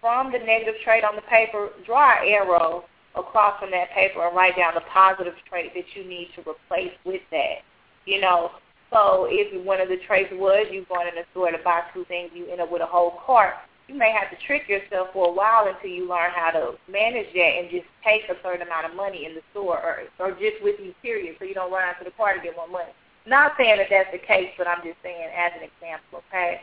from 0.00 0.32
the 0.32 0.38
negative 0.38 0.74
trait 0.84 1.04
on 1.04 1.16
the 1.16 1.22
paper, 1.22 1.70
draw 1.86 2.20
an 2.20 2.28
arrow 2.28 2.84
across 3.14 3.58
from 3.60 3.70
that 3.70 3.90
paper 3.90 4.26
and 4.26 4.36
write 4.36 4.56
down 4.56 4.74
the 4.74 4.82
positive 4.92 5.34
trait 5.48 5.72
that 5.74 5.84
you 5.94 6.08
need 6.08 6.28
to 6.34 6.40
replace 6.40 6.92
with 7.04 7.22
that. 7.30 7.62
You 8.04 8.20
know, 8.20 8.50
so 8.92 9.26
if 9.30 9.48
one 9.64 9.80
of 9.80 9.88
the 9.88 9.96
traits 10.06 10.30
was 10.32 10.66
you 10.70 10.84
going 10.88 11.08
in 11.08 11.14
the 11.14 11.24
store 11.32 11.50
to 11.50 11.58
buy 11.64 11.80
two 11.94 12.04
things, 12.06 12.30
you 12.34 12.46
end 12.46 12.60
up 12.60 12.70
with 12.70 12.82
a 12.82 12.86
whole 12.86 13.18
cart. 13.24 13.54
You 13.88 13.96
may 13.96 14.12
have 14.12 14.30
to 14.30 14.46
trick 14.46 14.68
yourself 14.68 15.08
for 15.12 15.28
a 15.28 15.32
while 15.32 15.66
until 15.66 15.90
you 15.90 16.08
learn 16.08 16.30
how 16.34 16.52
to 16.52 16.76
manage 16.90 17.32
that 17.34 17.52
and 17.58 17.70
just 17.70 17.88
take 18.04 18.28
a 18.28 18.36
certain 18.44 18.62
amount 18.62 18.86
of 18.86 18.94
money 18.94 19.26
in 19.26 19.34
the 19.34 19.42
store 19.50 19.80
or, 19.80 20.06
or 20.20 20.30
just 20.32 20.62
with 20.62 20.76
you, 20.78 20.94
period, 21.02 21.36
so 21.38 21.44
you 21.44 21.54
don't 21.54 21.72
run 21.72 21.88
out 21.88 21.98
to 21.98 22.04
the 22.04 22.14
car 22.14 22.36
to 22.36 22.40
get 22.40 22.54
more 22.54 22.68
money. 22.68 22.92
Not 23.26 23.52
saying 23.56 23.78
that 23.78 23.88
that's 23.88 24.12
the 24.12 24.20
case, 24.20 24.52
but 24.58 24.68
I'm 24.68 24.84
just 24.84 25.00
saying 25.02 25.28
as 25.32 25.52
an 25.56 25.64
example, 25.64 26.22
okay? 26.28 26.60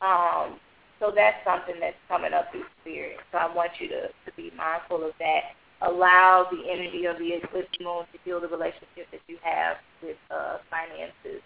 Um, 0.00 0.60
so 0.98 1.12
that's 1.14 1.36
something 1.44 1.76
that's 1.80 1.96
coming 2.08 2.32
up 2.32 2.50
through 2.52 2.64
spirit. 2.80 3.18
So 3.32 3.38
I 3.38 3.52
want 3.52 3.70
you 3.80 3.88
to, 3.88 4.08
to 4.08 4.30
be 4.36 4.50
mindful 4.56 5.04
of 5.04 5.12
that. 5.18 5.56
Allow 5.82 6.48
the 6.50 6.70
energy 6.70 7.04
of 7.04 7.18
the 7.18 7.36
eclipse 7.36 7.68
moon 7.80 8.08
to 8.12 8.18
heal 8.24 8.40
the 8.40 8.48
relationship 8.48 9.10
that 9.12 9.20
you 9.28 9.36
have 9.42 9.76
with 10.02 10.16
uh, 10.30 10.56
finances. 10.70 11.42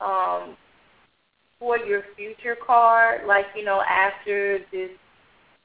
Um, 0.00 0.56
for 1.58 1.78
your 1.78 2.02
future 2.16 2.56
card, 2.66 3.26
like, 3.26 3.46
you 3.56 3.64
know, 3.64 3.82
after 3.88 4.58
this 4.72 4.90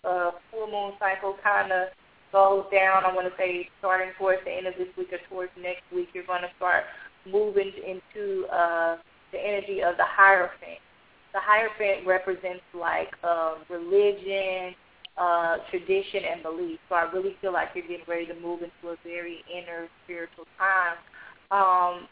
uh, 0.04 0.32
full 0.52 0.68
moon 0.72 0.94
cycle 1.00 1.36
kind 1.44 1.72
of 1.72 1.88
goes 2.32 2.66
down, 2.72 3.04
I 3.06 3.14
want 3.14 3.28
to 3.28 3.34
say 3.38 3.68
starting 3.80 4.12
towards 4.18 4.44
the 4.46 4.52
end 4.52 4.68
of 4.68 4.76
this 4.78 4.88
week 4.98 5.10
or 5.12 5.20
towards 5.30 5.52
next 5.62 5.84
week, 5.94 6.10
you're 6.14 6.26
going 6.26 6.42
to 6.42 6.52
start 6.58 6.86
moving 7.30 7.72
into 7.86 8.46
uh, 8.48 8.98
the 9.32 9.40
energy 9.40 9.82
of 9.84 9.98
the 9.98 10.06
Hierophant. 10.06 10.80
The 11.34 11.40
Hierophant 11.42 12.08
represents 12.08 12.64
like 12.74 13.10
uh, 13.24 13.56
religion, 13.70 14.74
uh, 15.18 15.58
tradition, 15.70 16.24
and 16.32 16.44
belief. 16.44 16.80
So 16.88 16.96
I 16.96 17.12
really 17.12 17.36
feel 17.42 17.54
like 17.54 17.70
you're 17.76 17.88
getting 17.88 18.06
ready 18.08 18.26
to 18.28 18.36
move 18.36 18.62
into 18.62 18.94
a 18.94 18.96
very 19.04 19.44
inner 19.52 19.88
spiritual 20.06 20.46
time. 20.58 20.98
Um, 21.52 22.08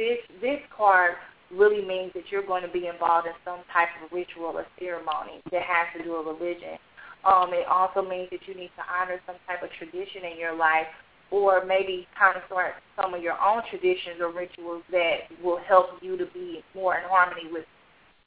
this 0.00 0.24
this 0.40 0.60
card 0.72 1.20
really 1.52 1.84
means 1.84 2.10
that 2.16 2.24
you're 2.32 2.46
going 2.46 2.64
to 2.64 2.72
be 2.72 2.88
involved 2.88 3.28
in 3.28 3.36
some 3.44 3.60
type 3.68 3.92
of 4.00 4.08
ritual 4.08 4.56
or 4.56 4.64
ceremony 4.80 5.44
that 5.52 5.60
has 5.60 5.92
to 5.92 6.00
do 6.00 6.16
with 6.16 6.40
religion. 6.40 6.80
Um, 7.20 7.52
it 7.52 7.68
also 7.68 8.00
means 8.00 8.32
that 8.32 8.40
you 8.48 8.56
need 8.56 8.72
to 8.80 8.84
honor 8.88 9.20
some 9.28 9.36
type 9.44 9.60
of 9.60 9.68
tradition 9.76 10.24
in 10.32 10.40
your 10.40 10.56
life 10.56 10.88
or 11.30 11.66
maybe 11.66 12.08
kind 12.16 12.38
of 12.38 12.42
start 12.46 12.80
some 12.96 13.12
of 13.12 13.20
your 13.20 13.36
own 13.36 13.60
traditions 13.68 14.22
or 14.22 14.32
rituals 14.32 14.82
that 14.90 15.28
will 15.44 15.60
help 15.68 16.00
you 16.00 16.16
to 16.16 16.26
be 16.32 16.64
more 16.74 16.96
in 16.96 17.04
harmony 17.04 17.50
with, 17.52 17.66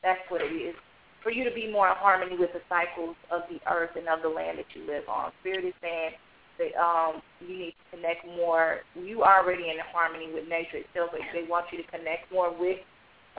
that's 0.04 0.22
what 0.30 0.42
it 0.42 0.54
is, 0.54 0.76
for 1.24 1.32
you 1.32 1.44
to 1.44 1.56
be 1.56 1.72
more 1.72 1.90
in 1.90 1.96
harmony 1.98 2.38
with 2.38 2.52
the 2.54 2.62
cycles 2.70 3.16
of 3.32 3.42
the 3.50 3.60
earth 3.72 3.96
and 3.98 4.08
of 4.08 4.22
the 4.22 4.30
land 4.30 4.60
that 4.60 4.70
you 4.76 4.86
live 4.86 5.04
on. 5.10 5.32
Spirit 5.42 5.66
is 5.66 5.74
saying 5.82 6.12
that 6.58 6.80
um, 6.80 7.22
you 7.42 7.58
need 7.58 7.74
to 7.74 7.98
connect 7.98 8.26
more. 8.26 8.80
You 8.96 9.22
are 9.24 9.44
already 9.44 9.70
in 9.70 9.78
harmony 9.92 10.30
with 10.34 10.48
nature 10.48 10.78
itself, 10.78 11.10
but 11.12 11.22
they 11.34 11.48
want 11.50 11.66
you 11.72 11.82
to 11.82 11.88
connect 11.90 12.32
more 12.32 12.52
with 12.52 12.80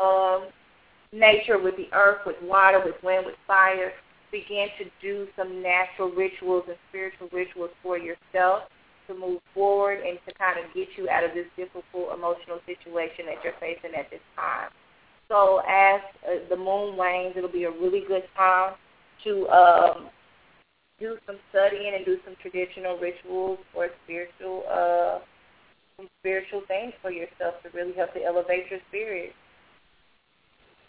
um, 0.02 0.48
nature, 1.12 1.58
with 1.58 1.76
the 1.76 1.88
earth, 1.92 2.20
with 2.26 2.36
water, 2.42 2.82
with 2.84 2.96
wind, 3.02 3.26
with 3.26 3.36
fire. 3.46 3.92
Begin 4.32 4.66
to 4.78 4.84
do 5.00 5.28
some 5.36 5.62
natural 5.62 6.10
rituals 6.10 6.64
and 6.66 6.76
spiritual 6.90 7.28
rituals 7.32 7.70
for 7.82 7.96
yourself 7.98 8.64
to 9.06 9.14
move 9.14 9.40
forward 9.52 10.00
and 10.04 10.18
to 10.26 10.34
kind 10.34 10.58
of 10.58 10.64
get 10.74 10.88
you 10.96 11.08
out 11.08 11.24
of 11.24 11.30
this 11.34 11.46
difficult 11.56 12.16
emotional 12.16 12.58
situation 12.66 13.26
that 13.26 13.44
you're 13.44 13.58
facing 13.60 13.94
at 13.94 14.10
this 14.10 14.24
time. 14.34 14.70
So 15.28 15.62
as 15.68 16.00
uh, 16.26 16.48
the 16.50 16.56
moon 16.56 16.96
wanes, 16.96 17.34
it'll 17.36 17.52
be 17.52 17.64
a 17.64 17.70
really 17.70 18.02
good 18.06 18.24
time 18.36 18.74
to 19.24 19.48
um, 19.48 20.08
do 21.00 21.16
some 21.26 21.36
studying 21.50 21.94
and 21.94 22.04
do 22.04 22.18
some 22.24 22.34
traditional 22.40 22.98
rituals 22.98 23.58
or 23.74 23.88
spiritual 24.04 24.62
uh, 24.70 25.18
some 25.96 26.08
spiritual 26.20 26.62
things 26.66 26.92
for 27.02 27.10
yourself 27.10 27.54
to 27.62 27.70
really 27.72 27.94
help 27.94 28.12
to 28.14 28.22
elevate 28.22 28.70
your 28.70 28.80
spirit. 28.88 29.32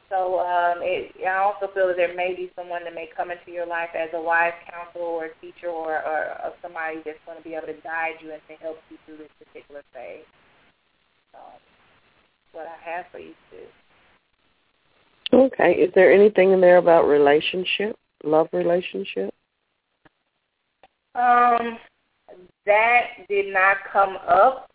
So 0.09 0.39
um, 0.39 0.79
it, 0.81 1.13
I 1.25 1.37
also 1.41 1.73
feel 1.73 1.87
that 1.87 1.97
there 1.97 2.15
may 2.15 2.35
be 2.35 2.51
someone 2.55 2.83
that 2.83 2.93
may 2.93 3.09
come 3.15 3.31
into 3.31 3.51
your 3.51 3.65
life 3.65 3.89
as 3.97 4.09
a 4.13 4.21
wise 4.21 4.53
counsel 4.69 5.01
or 5.01 5.25
a 5.25 5.35
teacher 5.41 5.67
or, 5.67 5.97
or, 5.97 6.21
or 6.45 6.53
somebody 6.61 7.01
that's 7.03 7.17
going 7.25 7.37
to 7.37 7.43
be 7.43 7.55
able 7.55 7.67
to 7.67 7.81
guide 7.81 8.21
you 8.21 8.31
and 8.31 8.41
to 8.47 8.55
help 8.61 8.77
you 8.89 8.97
through 9.05 9.17
this 9.17 9.33
particular 9.37 9.81
phase. 9.93 10.25
So 11.31 11.39
what 12.53 12.67
I 12.67 12.89
have 12.89 13.05
for 13.11 13.19
you 13.19 13.33
too. 13.51 13.67
Okay. 15.35 15.73
Is 15.73 15.91
there 15.95 16.13
anything 16.13 16.51
in 16.51 16.61
there 16.61 16.77
about 16.77 17.07
relationship, 17.07 17.97
love 18.23 18.47
relationship? 18.53 19.33
Um, 21.15 21.77
that 22.65 23.01
did 23.29 23.53
not 23.53 23.77
come 23.91 24.17
up. 24.27 24.69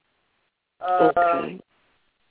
Um, 0.81 1.13
okay 1.17 1.61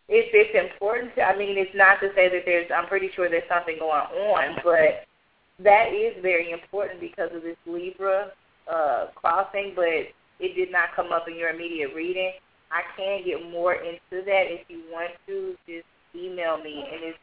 if 0.10 0.34
it's 0.34 0.57
important, 0.57 1.14
I 1.22 1.38
mean, 1.38 1.55
it's 1.55 1.76
not 1.78 2.01
to 2.01 2.10
say 2.16 2.30
that 2.34 2.41
there's, 2.43 2.66
I'm 2.76 2.88
pretty 2.88 3.10
sure 3.16 3.30
there's 3.30 3.47
something 3.47 3.78
going 3.78 4.10
on, 4.10 4.57
but 4.66 5.05
that 5.64 5.93
is 5.93 6.18
very 6.22 6.49
important 6.49 6.99
because 6.99 7.30
of 7.32 7.43
this 7.43 7.57
Libra 7.68 8.34
uh, 8.66 9.14
crossing, 9.14 9.74
but 9.76 10.10
it 10.41 10.55
did 10.55 10.72
not 10.72 10.95
come 10.95 11.14
up 11.14 11.28
in 11.28 11.38
your 11.38 11.49
immediate 11.49 11.93
reading. 11.95 12.34
I 12.72 12.82
can 12.97 13.24
get 13.24 13.51
more 13.51 13.76
into 13.76 14.26
that 14.26 14.49
if 14.49 14.66
you 14.68 14.82
want 14.91 15.12
to. 15.28 15.53
Just 15.68 15.86
email 16.16 16.57
me, 16.57 16.84
and 16.91 17.14
it's, 17.14 17.18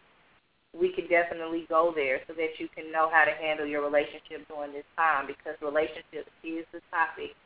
we 0.73 0.93
can 0.93 1.09
definitely 1.09 1.67
go 1.69 1.93
there 1.95 2.21
so 2.27 2.35
that 2.35 2.59
you 2.59 2.69
can 2.75 2.91
know 2.93 3.09
how 3.13 3.25
to 3.25 3.33
handle 3.33 3.67
your 3.67 3.85
relationship 3.85 4.47
during 4.49 4.73
this 4.73 4.89
time 4.97 5.27
because 5.27 5.55
relationship 5.63 6.27
is 6.45 6.65
the 6.73 6.81
topic 6.91 7.37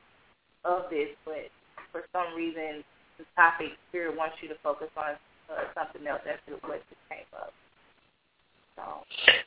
of 0.65 0.91
this, 0.91 1.09
but 1.25 1.51
for 1.93 2.05
some 2.13 2.35
reason 2.35 2.85
the 3.19 3.25
topic 3.37 3.77
Spirit 3.89 4.17
wants 4.17 4.37
you 4.43 4.49
to 4.49 4.57
focus 4.63 4.89
on 4.97 5.15
or 5.49 5.67
something 5.75 6.07
else. 6.07 6.21
That's 6.25 6.41
what 6.63 6.81
just 6.89 7.05
came 7.09 7.27
up. 7.37 7.53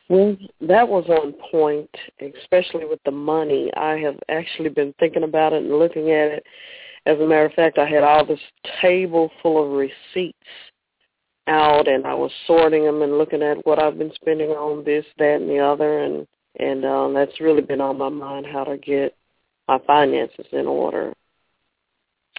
Well, 0.10 0.38
that 0.62 0.88
was 0.88 1.06
on 1.10 1.34
point, 1.52 1.90
especially 2.22 2.86
with 2.86 3.00
the 3.04 3.12
money. 3.12 3.72
I 3.76 3.98
have 3.98 4.20
actually 4.30 4.70
been 4.70 4.94
thinking 5.00 5.24
about 5.24 5.54
it 5.54 5.64
and 5.64 5.80
looking 5.80 6.12
at 6.12 6.32
it. 6.32 6.44
As 7.06 7.18
a 7.20 7.26
matter 7.26 7.46
of 7.46 7.54
fact, 7.54 7.78
I 7.78 7.88
had 7.88 8.04
all 8.04 8.26
this 8.26 8.40
table 8.82 9.32
full 9.42 9.64
of 9.64 9.72
receipts 9.72 10.38
out, 11.48 11.88
and 11.88 12.06
I 12.06 12.14
was 12.14 12.32
sorting 12.48 12.86
them 12.86 13.02
and 13.02 13.18
looking 13.18 13.42
at 13.42 13.66
what 13.66 13.80
I've 13.80 13.98
been 13.98 14.14
spending 14.16 14.50
on 14.50 14.84
this, 14.84 15.06
that, 15.18 15.42
and 15.42 15.50
the 15.50 15.60
other, 15.60 16.00
and 16.00 16.28
and 16.60 16.86
um, 16.86 17.14
that's 17.14 17.42
really 17.42 17.62
been 17.62 17.82
on 17.82 17.98
my 17.98 18.10
mind 18.10 18.46
how 18.46 18.64
to 18.64 18.78
get 18.78 19.16
my 19.68 19.80
finances 19.88 20.46
in 20.52 20.68
order. 20.68 21.14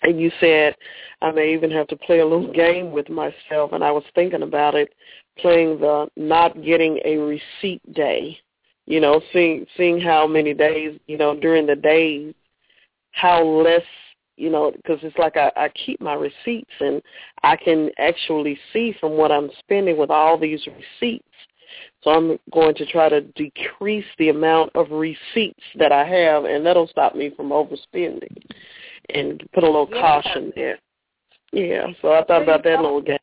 And 0.03 0.21
you 0.21 0.31
said 0.39 0.77
I 1.23 1.31
may 1.31 1.53
even 1.55 1.71
have 1.71 1.87
to 1.89 1.97
play 1.97 2.21
a 2.21 2.27
little 2.27 2.53
game 2.53 2.93
with 2.93 3.09
myself, 3.09 3.73
and 3.73 3.83
I 3.83 3.91
was 3.91 4.05
thinking 4.15 4.43
about 4.43 4.75
it, 4.75 4.93
playing 5.39 5.81
the 5.81 6.07
not 6.17 6.63
getting 6.63 7.01
a 7.05 7.17
receipt 7.17 7.81
day. 7.93 8.39
You 8.87 9.01
know, 9.01 9.23
seeing 9.33 9.67
seeing 9.77 9.99
how 9.99 10.27
many 10.27 10.53
days, 10.53 11.01
you 11.07 11.17
know, 11.17 11.35
during 11.35 11.67
the 11.67 11.77
days, 11.77 12.35
how 13.13 13.43
less, 13.43 13.83
you 14.37 14.51
know, 14.51 14.73
because 14.75 14.99
it's 15.03 15.17
like 15.19 15.37
I, 15.37 15.51
I 15.57 15.69
keep 15.71 16.01
my 16.01 16.15
receipts, 16.15 16.73
and 16.81 17.03
I 17.43 17.57
can 17.57 17.91
actually 17.99 18.59
see 18.73 18.95
from 19.01 19.13
what 19.13 19.33
I'm 19.33 19.51
spending 19.59 19.97
with 19.97 20.11
all 20.11 20.39
these 20.39 20.67
receipts. 20.67 21.29
So 22.03 22.11
I'm 22.11 22.39
going 22.53 22.75
to 22.77 22.87
try 22.87 23.09
to 23.09 23.23
decrease 23.23 24.05
the 24.19 24.29
amount 24.29 24.71
of 24.75 24.91
receipts 24.91 25.63
that 25.77 25.93
I 25.93 26.05
have, 26.05 26.45
and 26.45 26.65
that'll 26.65 26.89
stop 26.89 27.15
me 27.15 27.33
from 27.37 27.49
overspending 27.49 28.37
and 29.11 29.43
put 29.53 29.65
a 29.65 29.67
little 29.67 29.89
yeah. 29.91 30.01
caution 30.01 30.53
there. 30.55 30.79
Yeah, 31.53 31.87
so 32.03 32.13
I 32.13 32.25
thought 32.25 32.43
about 32.43 32.65
that 32.65 32.81
little 32.81 33.01
game. 33.01 33.19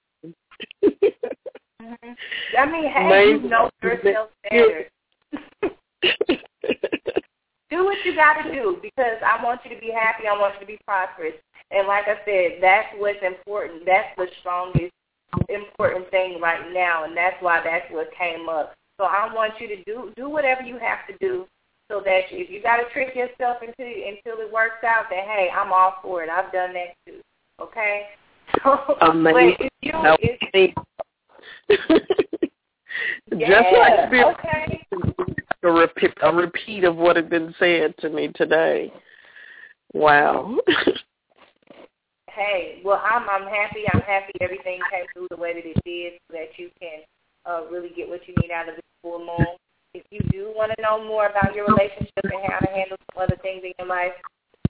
mm-hmm. 0.83 2.11
I 2.57 2.65
mean, 2.71 2.89
hey, 2.89 3.09
Maybe. 3.09 3.43
you 3.43 3.49
know 3.49 3.69
yourself 3.81 4.29
better. 4.49 4.89
do 7.71 7.85
what 7.85 7.97
you 8.05 8.13
got 8.13 8.43
to 8.43 8.51
do 8.51 8.77
because 8.81 9.17
I 9.25 9.43
want 9.43 9.61
you 9.63 9.73
to 9.73 9.81
be 9.81 9.91
happy. 9.91 10.27
I 10.27 10.37
want 10.37 10.55
you 10.55 10.59
to 10.61 10.65
be 10.65 10.79
prosperous. 10.85 11.33
And 11.71 11.87
like 11.87 12.05
I 12.07 12.17
said, 12.25 12.59
that's 12.61 12.89
what's 12.97 13.23
important. 13.23 13.83
That's 13.85 14.09
the 14.17 14.27
strongest 14.41 14.91
important 15.47 16.09
thing 16.11 16.41
right 16.41 16.73
now, 16.73 17.05
and 17.05 17.15
that's 17.15 17.37
why 17.41 17.61
that's 17.63 17.89
what 17.91 18.09
came 18.17 18.49
up. 18.49 18.73
So 18.97 19.05
I 19.05 19.33
want 19.33 19.53
you 19.59 19.67
to 19.69 19.83
do 19.83 20.11
do 20.15 20.29
whatever 20.29 20.61
you 20.61 20.77
have 20.77 21.07
to 21.07 21.17
do 21.25 21.47
so 21.89 22.01
that 22.05 22.23
if 22.29 22.49
you 22.49 22.61
got 22.61 22.77
to 22.77 22.83
trick 22.91 23.15
yourself 23.15 23.57
until 23.61 23.85
until 23.85 24.41
it 24.45 24.51
works 24.51 24.83
out, 24.85 25.05
that 25.09 25.23
hey, 25.23 25.49
I'm 25.55 25.71
all 25.71 25.95
for 26.01 26.23
it. 26.23 26.29
I've 26.29 26.51
done 26.51 26.73
that 26.73 26.95
too. 27.05 27.21
Okay. 27.61 28.07
So, 28.65 28.97
Amazing. 28.99 29.55
but 29.59 29.65
if 29.65 29.71
you, 29.81 29.91
if, 30.19 30.75
Yeah, 33.31 33.61
Just 33.61 33.77
like 33.77 34.11
Bill. 34.11 34.35
Okay. 34.37 34.85
A 35.63 35.71
repeat, 35.71 36.11
a 36.23 36.33
repeat 36.33 36.83
of 36.83 36.95
what 36.95 37.15
had 37.15 37.29
been 37.29 37.53
said 37.59 37.93
to 37.99 38.09
me 38.09 38.29
today. 38.35 38.91
Wow. 39.93 40.57
hey, 42.29 42.81
well, 42.83 43.01
I'm 43.03 43.29
I'm 43.29 43.47
happy. 43.47 43.83
I'm 43.93 44.01
happy 44.01 44.33
everything 44.41 44.79
came 44.91 45.05
through 45.13 45.27
the 45.29 45.37
way 45.37 45.53
that 45.53 45.65
it 45.65 45.77
did, 45.85 46.13
so 46.27 46.37
that 46.37 46.57
you 46.57 46.69
can 46.79 47.01
uh, 47.45 47.69
really 47.69 47.89
get 47.95 48.09
what 48.09 48.27
you 48.27 48.33
need 48.41 48.51
out 48.51 48.69
of 48.69 48.75
this 48.75 48.83
full 49.03 49.19
moon. 49.19 49.55
If 49.93 50.03
you 50.09 50.21
do 50.31 50.53
want 50.55 50.71
to 50.75 50.81
know 50.81 51.03
more 51.03 51.27
about 51.27 51.53
your 51.53 51.65
relationship 51.65 52.23
and 52.23 52.41
how 52.47 52.59
to 52.59 52.71
handle 52.71 52.97
some 53.13 53.23
other 53.23 53.35
things 53.41 53.61
in 53.63 53.73
your 53.77 53.87
life, 53.87 54.13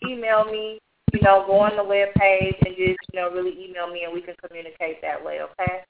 email 0.06 0.46
me. 0.46 0.80
You 1.14 1.22
know, 1.22 1.44
go 1.46 1.60
on 1.60 1.76
the 1.76 1.84
web 1.84 2.10
page 2.18 2.56
and 2.66 2.76
just 2.76 2.98
you 3.14 3.20
know 3.20 3.30
really 3.32 3.52
email 3.64 3.92
me, 3.92 4.04
and 4.04 4.14
we 4.14 4.22
can 4.22 4.36
communicate 4.46 5.02
that 5.02 5.24
way. 5.24 5.40
Okay. 5.42 5.84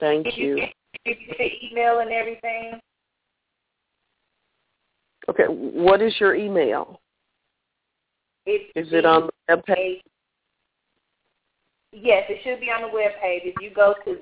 Thank 0.00 0.26
did 0.26 0.36
you. 0.36 0.56
you. 0.56 0.66
Did 1.04 1.16
you 1.20 1.34
get 1.36 1.52
email 1.62 2.00
and 2.00 2.10
everything? 2.10 2.80
Okay. 5.28 5.44
What 5.48 6.02
is 6.02 6.14
your 6.20 6.34
email? 6.34 7.00
It's 8.46 8.70
is 8.76 8.92
it 8.92 9.06
on 9.06 9.26
the 9.26 9.32
web 9.48 9.64
page? 9.64 10.02
Yes, 11.92 12.24
it 12.28 12.40
should 12.42 12.60
be 12.60 12.66
on 12.66 12.82
the 12.82 12.88
web 12.94 13.12
page. 13.22 13.42
If 13.44 13.54
you 13.62 13.70
go 13.70 13.94
to 14.04 14.18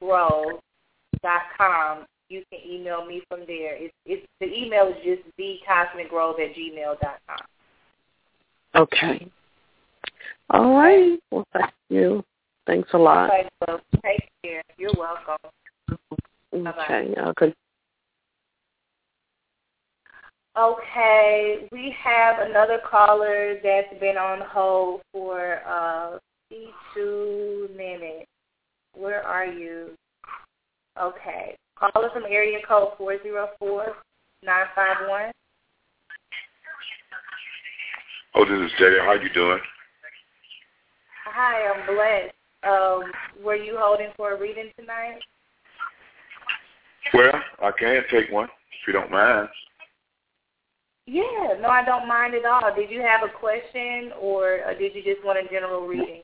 thecosmicgrove.com, 0.00 2.06
you 2.28 2.42
can 2.50 2.60
email 2.66 3.04
me 3.04 3.22
from 3.28 3.40
there. 3.46 3.76
It's, 3.76 3.94
it's 4.06 4.26
the 4.40 4.46
email 4.46 4.88
is 4.88 4.96
just 5.04 5.22
thecosmicgrove 5.38 6.40
at 6.40 6.56
gmail.com. 6.56 7.38
Okay. 8.74 9.30
All 10.50 10.76
right. 10.76 11.18
Well, 11.30 11.46
thank 11.52 11.70
you. 11.90 12.24
Thanks 12.66 12.88
a 12.94 12.98
lot. 12.98 13.30
Okay, 13.30 13.48
well, 13.66 13.80
take 14.02 14.28
care. 14.42 14.62
You're 14.78 14.94
welcome. 14.96 15.36
Okay. 16.54 17.14
Okay. 17.18 17.54
Okay, 20.56 21.66
we 21.72 21.92
have 22.00 22.38
another 22.38 22.78
caller 22.88 23.56
that's 23.60 23.98
been 23.98 24.16
on 24.16 24.40
hold 24.40 25.00
for 25.12 25.58
uh, 25.66 26.18
two 26.94 27.68
minutes. 27.76 28.26
Where 28.94 29.20
are 29.24 29.46
you? 29.46 29.96
Okay. 31.00 31.56
Caller 31.76 32.08
from 32.12 32.22
area 32.28 32.58
code 32.68 32.92
404 32.98 33.96
951. 34.44 35.32
Oh, 38.36 38.44
this 38.44 38.70
is 38.70 38.78
Jay. 38.78 38.96
How 39.00 39.08
are 39.08 39.22
you 39.22 39.32
doing? 39.34 39.58
Hi, 41.26 41.66
I'm 41.66 41.94
blessed. 41.94 42.34
Um, 42.62 43.12
were 43.44 43.56
you 43.56 43.76
holding 43.76 44.10
for 44.16 44.34
a 44.34 44.40
reading 44.40 44.70
tonight? 44.78 45.18
Well, 47.12 47.32
I 47.60 47.72
can 47.76 48.02
take 48.08 48.30
one 48.30 48.44
if 48.44 48.86
you 48.86 48.92
don't 48.92 49.10
mind. 49.10 49.48
Yeah, 51.06 51.58
no, 51.60 51.68
I 51.68 51.84
don't 51.84 52.08
mind 52.08 52.34
at 52.34 52.46
all. 52.46 52.74
Did 52.74 52.90
you 52.90 53.02
have 53.02 53.22
a 53.22 53.38
question, 53.38 54.12
or, 54.18 54.64
or 54.64 54.74
did 54.78 54.94
you 54.94 55.02
just 55.02 55.24
want 55.24 55.38
a 55.38 55.48
general 55.50 55.86
reading? 55.86 56.22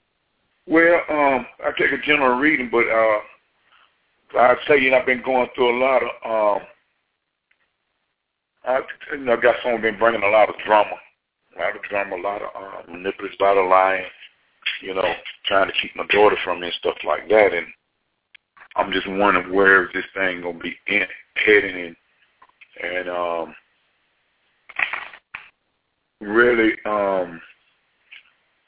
Well, 0.66 1.00
um, 1.10 1.46
I 1.64 1.72
take 1.78 1.92
a 1.92 1.98
general 2.06 2.38
reading, 2.38 2.70
but 2.70 2.86
uh, 2.88 3.18
I'd 4.38 4.56
say 4.68 4.78
you 4.78 4.90
know 4.90 4.98
I've 4.98 5.06
been 5.06 5.22
going 5.22 5.48
through 5.54 5.76
a 5.76 5.80
lot 5.80 6.02
of 6.02 6.58
um, 6.58 6.66
I 8.64 8.80
you 9.12 9.24
know 9.24 9.32
I 9.34 9.40
got 9.40 9.56
someone 9.62 9.82
been 9.82 9.98
bringing 9.98 10.22
a 10.22 10.28
lot 10.28 10.48
of 10.48 10.54
drama, 10.64 10.96
a 11.56 11.60
lot 11.60 11.76
of 11.76 11.82
drama, 11.82 12.16
a 12.16 12.22
lot 12.22 12.42
of 12.42 12.48
um, 12.54 12.94
manipulation, 12.94 13.36
a 13.40 13.44
lot 13.44 13.58
of 13.58 13.68
lying, 13.68 14.04
you 14.82 14.94
know, 14.94 15.12
trying 15.46 15.66
to 15.66 15.74
keep 15.80 15.94
my 15.96 16.06
daughter 16.10 16.36
from 16.42 16.60
me 16.60 16.68
and 16.68 16.76
stuff 16.76 16.96
like 17.04 17.28
that, 17.28 17.52
and 17.52 17.66
I'm 18.76 18.92
just 18.92 19.08
wondering 19.08 19.52
where 19.52 19.84
is 19.84 19.90
this 19.92 20.04
thing 20.14 20.42
gonna 20.42 20.58
be 20.58 20.74
in, 20.86 21.04
heading 21.34 21.76
in, 21.76 21.96
and 22.82 23.08
um, 23.08 23.54
really, 26.20 26.72
um, 26.84 27.40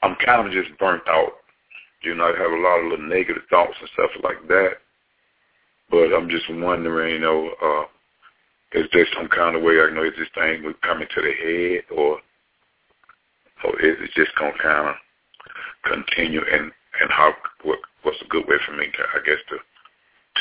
I'm 0.01 0.15
kind 0.25 0.47
of 0.47 0.53
just 0.53 0.77
burnt 0.79 1.03
out. 1.07 1.33
You 2.03 2.15
know, 2.15 2.25
I 2.25 2.37
have 2.37 2.51
a 2.51 2.61
lot 2.61 2.79
of 2.79 2.91
little 2.91 3.07
negative 3.07 3.43
thoughts 3.49 3.75
and 3.79 3.89
stuff 3.93 4.11
like 4.23 4.47
that. 4.49 4.73
But 5.89 6.13
I'm 6.13 6.29
just 6.29 6.45
wondering, 6.49 7.13
you 7.13 7.19
know, 7.19 7.51
uh, 7.61 7.85
is 8.77 8.87
there 8.91 9.05
some 9.15 9.27
kind 9.27 9.55
of 9.55 9.63
way 9.63 9.79
I 9.79 9.89
know 9.93 10.03
is 10.03 10.13
this 10.17 10.27
thing 10.33 10.63
coming 10.81 11.07
to 11.13 11.21
the 11.21 11.31
head, 11.31 11.97
or 11.97 12.19
or 13.63 13.79
is 13.79 13.97
it 14.01 14.11
just 14.15 14.35
gonna 14.37 14.57
kind 14.61 14.89
of 14.89 14.95
continue? 15.85 16.41
And 16.51 16.71
and 16.99 17.11
how 17.11 17.33
what 17.63 17.79
what's 18.01 18.21
a 18.21 18.27
good 18.27 18.47
way 18.47 18.57
for 18.65 18.75
me 18.75 18.87
to, 18.87 19.03
I 19.15 19.23
guess, 19.25 19.39
to 19.49 19.57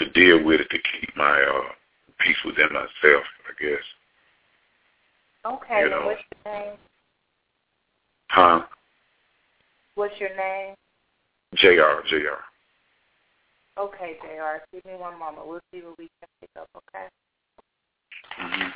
to 0.04 0.10
deal 0.12 0.42
with 0.42 0.60
it 0.60 0.70
to 0.70 0.78
keep 0.78 1.14
my 1.16 1.42
uh, 1.42 1.72
peace 2.20 2.36
within 2.44 2.72
myself, 2.72 3.24
I 3.46 3.62
guess. 3.62 3.84
Okay. 5.44 5.80
You 5.82 5.90
know. 5.90 6.06
What's 6.06 6.22
your 6.44 6.54
name? 6.54 6.78
Huh? 8.32 8.62
What's 9.94 10.18
your 10.18 10.34
name? 10.34 10.74
Jr. 11.54 12.00
Jr. 12.08 12.40
Okay, 13.78 14.16
Jr. 14.22 14.64
Give 14.72 14.84
me 14.86 14.92
one 14.98 15.18
moment. 15.18 15.46
We'll 15.46 15.60
see 15.70 15.82
what 15.82 15.98
we 15.98 16.08
can 16.18 16.28
pick 16.40 16.48
up. 16.58 16.66
Okay. 16.74 17.06
Mm-hmm. 18.40 18.70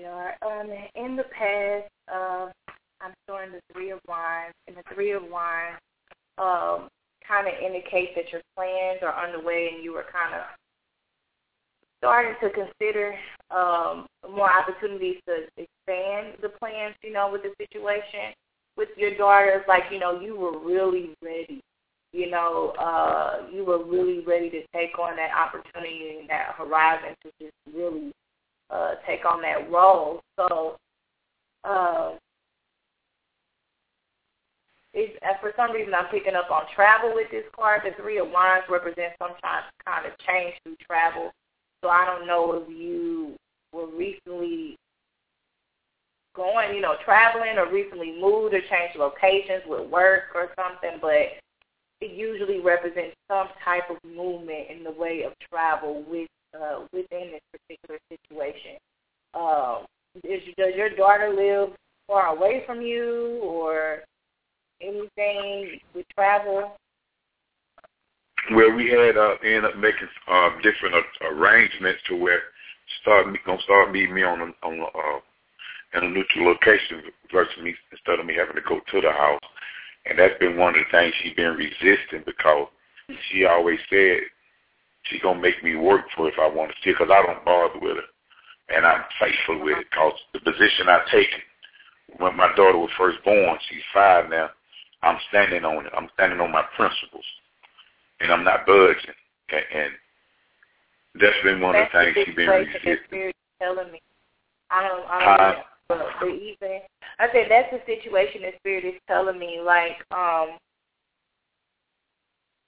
They 0.00 0.06
are. 0.06 0.34
Um, 0.40 0.70
in 0.94 1.16
the 1.16 1.24
past, 1.24 1.90
uh, 2.10 2.48
I'm 3.02 3.12
showing 3.28 3.52
the 3.52 3.60
Three 3.72 3.90
of 3.90 3.98
Wands, 4.08 4.54
and 4.66 4.76
the 4.76 4.82
Three 4.94 5.12
of 5.12 5.22
Wands 5.24 5.78
um, 6.38 6.88
kind 7.26 7.46
of 7.46 7.52
indicates 7.62 8.12
that 8.16 8.32
your 8.32 8.40
plans 8.56 9.00
are 9.02 9.12
underway 9.12 9.70
and 9.74 9.84
you 9.84 9.92
were 9.92 10.06
kind 10.10 10.34
of 10.34 10.42
starting 11.98 12.34
to 12.40 12.48
consider 12.48 13.14
um, 13.50 14.06
more 14.24 14.50
opportunities 14.50 15.16
to 15.26 15.44
expand 15.58 16.38
the 16.40 16.48
plans, 16.48 16.94
you 17.02 17.12
know, 17.12 17.30
with 17.30 17.42
the 17.42 17.52
situation. 17.58 18.32
With 18.78 18.88
your 18.96 19.14
daughters, 19.18 19.62
like, 19.68 19.84
you 19.90 19.98
know, 19.98 20.18
you 20.18 20.34
were 20.34 20.58
really 20.58 21.10
ready. 21.22 21.60
You 22.12 22.30
know, 22.30 22.72
uh, 22.80 23.46
you 23.52 23.64
were 23.66 23.84
really 23.84 24.24
ready 24.24 24.48
to 24.50 24.62
take 24.74 24.98
on 24.98 25.16
that 25.16 25.30
opportunity 25.36 26.16
and 26.20 26.30
that 26.30 26.54
horizon 26.56 27.14
to 27.22 27.30
just 27.38 27.54
really 27.74 28.12
uh, 28.72 28.94
take 29.06 29.24
on 29.24 29.42
that 29.42 29.70
role. 29.70 30.20
So, 30.36 30.76
uh, 31.64 32.12
it's, 34.92 35.16
uh, 35.22 35.38
for 35.40 35.52
some 35.56 35.70
reason, 35.72 35.94
I'm 35.94 36.06
picking 36.06 36.34
up 36.34 36.50
on 36.50 36.62
travel 36.74 37.12
with 37.14 37.30
this 37.30 37.44
card. 37.54 37.82
The 37.84 37.92
Three 38.02 38.18
of 38.18 38.30
Wands 38.30 38.66
represents 38.68 39.16
some 39.18 39.32
kind 39.42 40.06
of 40.06 40.12
change 40.26 40.54
through 40.64 40.76
travel. 40.84 41.30
So 41.82 41.88
I 41.88 42.04
don't 42.04 42.26
know 42.26 42.54
if 42.54 42.68
you 42.68 43.36
were 43.72 43.86
recently 43.86 44.76
going, 46.34 46.74
you 46.74 46.80
know, 46.80 46.96
traveling 47.04 47.56
or 47.56 47.72
recently 47.72 48.18
moved 48.20 48.54
or 48.54 48.60
changed 48.60 48.96
locations 48.98 49.62
with 49.66 49.88
work 49.88 50.34
or 50.34 50.50
something, 50.56 50.98
but 51.00 51.38
it 52.00 52.12
usually 52.12 52.60
represents 52.60 53.14
some 53.28 53.48
type 53.64 53.90
of 53.90 53.96
movement 54.04 54.70
in 54.70 54.82
the 54.82 54.90
way 54.90 55.22
of 55.22 55.32
travel 55.50 56.04
with 56.08 56.28
uh, 56.54 56.80
within 56.92 57.32
this 57.32 57.40
particular 57.52 57.98
situation. 58.08 58.78
Um, 59.34 59.86
is, 60.24 60.42
does 60.56 60.74
your 60.76 60.90
daughter 60.90 61.32
live 61.34 61.76
far 62.06 62.34
away 62.34 62.64
from 62.66 62.82
you, 62.82 63.40
or 63.42 64.00
anything 64.80 65.80
with 65.94 66.06
travel? 66.14 66.72
Well, 68.52 68.72
we 68.74 68.90
had 68.90 69.16
uh, 69.16 69.34
ended 69.44 69.64
up 69.66 69.76
making 69.76 70.08
uh, 70.28 70.50
different 70.62 70.94
uh, 70.94 71.28
arrangements 71.28 72.00
to 72.08 72.16
where 72.16 72.40
start 73.02 73.26
gonna 73.46 73.62
start 73.62 73.92
meeting 73.92 74.14
me 74.14 74.22
on 74.22 74.40
a, 74.40 74.66
on 74.66 74.80
a, 74.80 74.84
uh, 74.84 75.20
in 75.94 76.04
a 76.04 76.08
neutral 76.08 76.46
location 76.46 77.02
versus 77.32 77.54
me 77.62 77.74
instead 77.92 78.18
of 78.18 78.26
me 78.26 78.34
having 78.34 78.56
to 78.56 78.68
go 78.68 78.80
to 78.90 79.00
the 79.00 79.12
house. 79.12 79.40
And 80.06 80.18
that's 80.18 80.38
been 80.40 80.56
one 80.56 80.74
of 80.74 80.84
the 80.84 80.90
things 80.90 81.14
she's 81.22 81.36
been 81.36 81.54
resisting 81.54 82.22
because 82.24 82.68
she 83.30 83.44
always 83.44 83.78
said 83.90 84.20
she 85.10 85.20
gonna 85.20 85.40
make 85.40 85.62
me 85.62 85.76
work 85.76 86.06
for 86.16 86.28
it 86.28 86.34
if 86.34 86.38
I 86.40 86.48
want 86.48 86.70
to 86.70 86.76
see 86.82 86.92
because 86.92 87.10
I 87.12 87.24
don't 87.26 87.44
bother 87.44 87.78
with 87.80 87.96
her, 87.96 88.76
and 88.76 88.86
I'm 88.86 89.04
faithful 89.18 89.62
with 89.62 89.78
it 89.78 89.86
because 89.90 90.14
the 90.32 90.40
position 90.40 90.88
I 90.88 91.00
take 91.10 91.28
when 92.18 92.36
my 92.36 92.48
daughter 92.56 92.78
was 92.78 92.90
first 92.96 93.18
born, 93.24 93.58
she's 93.68 93.82
five 93.92 94.30
now. 94.30 94.50
I'm 95.02 95.18
standing 95.28 95.64
on 95.64 95.86
it. 95.86 95.92
I'm 95.96 96.08
standing 96.14 96.40
on 96.40 96.52
my 96.52 96.64
principles, 96.76 97.24
and 98.20 98.32
I'm 98.32 98.44
not 98.44 98.66
budging. 98.66 99.14
And, 99.50 99.64
and 99.74 99.92
that's 101.20 101.36
been 101.42 101.60
one 101.60 101.74
that's 101.74 101.92
of 101.94 102.00
the 102.00 102.12
things 102.12 102.26
she's 102.26 102.36
been 102.36 102.50
resisting. 102.50 103.32
Telling 103.60 103.92
me, 103.92 104.00
I 104.70 104.88
don't, 104.88 105.06
I 105.06 105.36
don't, 105.36 105.58
uh, 105.58 105.62
but, 105.88 106.06
but 106.20 106.28
even 106.28 106.80
I 107.18 107.26
said 107.32 107.46
that's 107.50 107.68
the 107.72 107.80
situation 107.84 108.42
the 108.42 108.52
spirit 108.58 108.84
is 108.84 108.94
telling 109.06 109.38
me. 109.38 109.60
Like, 109.62 110.00
um, 110.12 110.56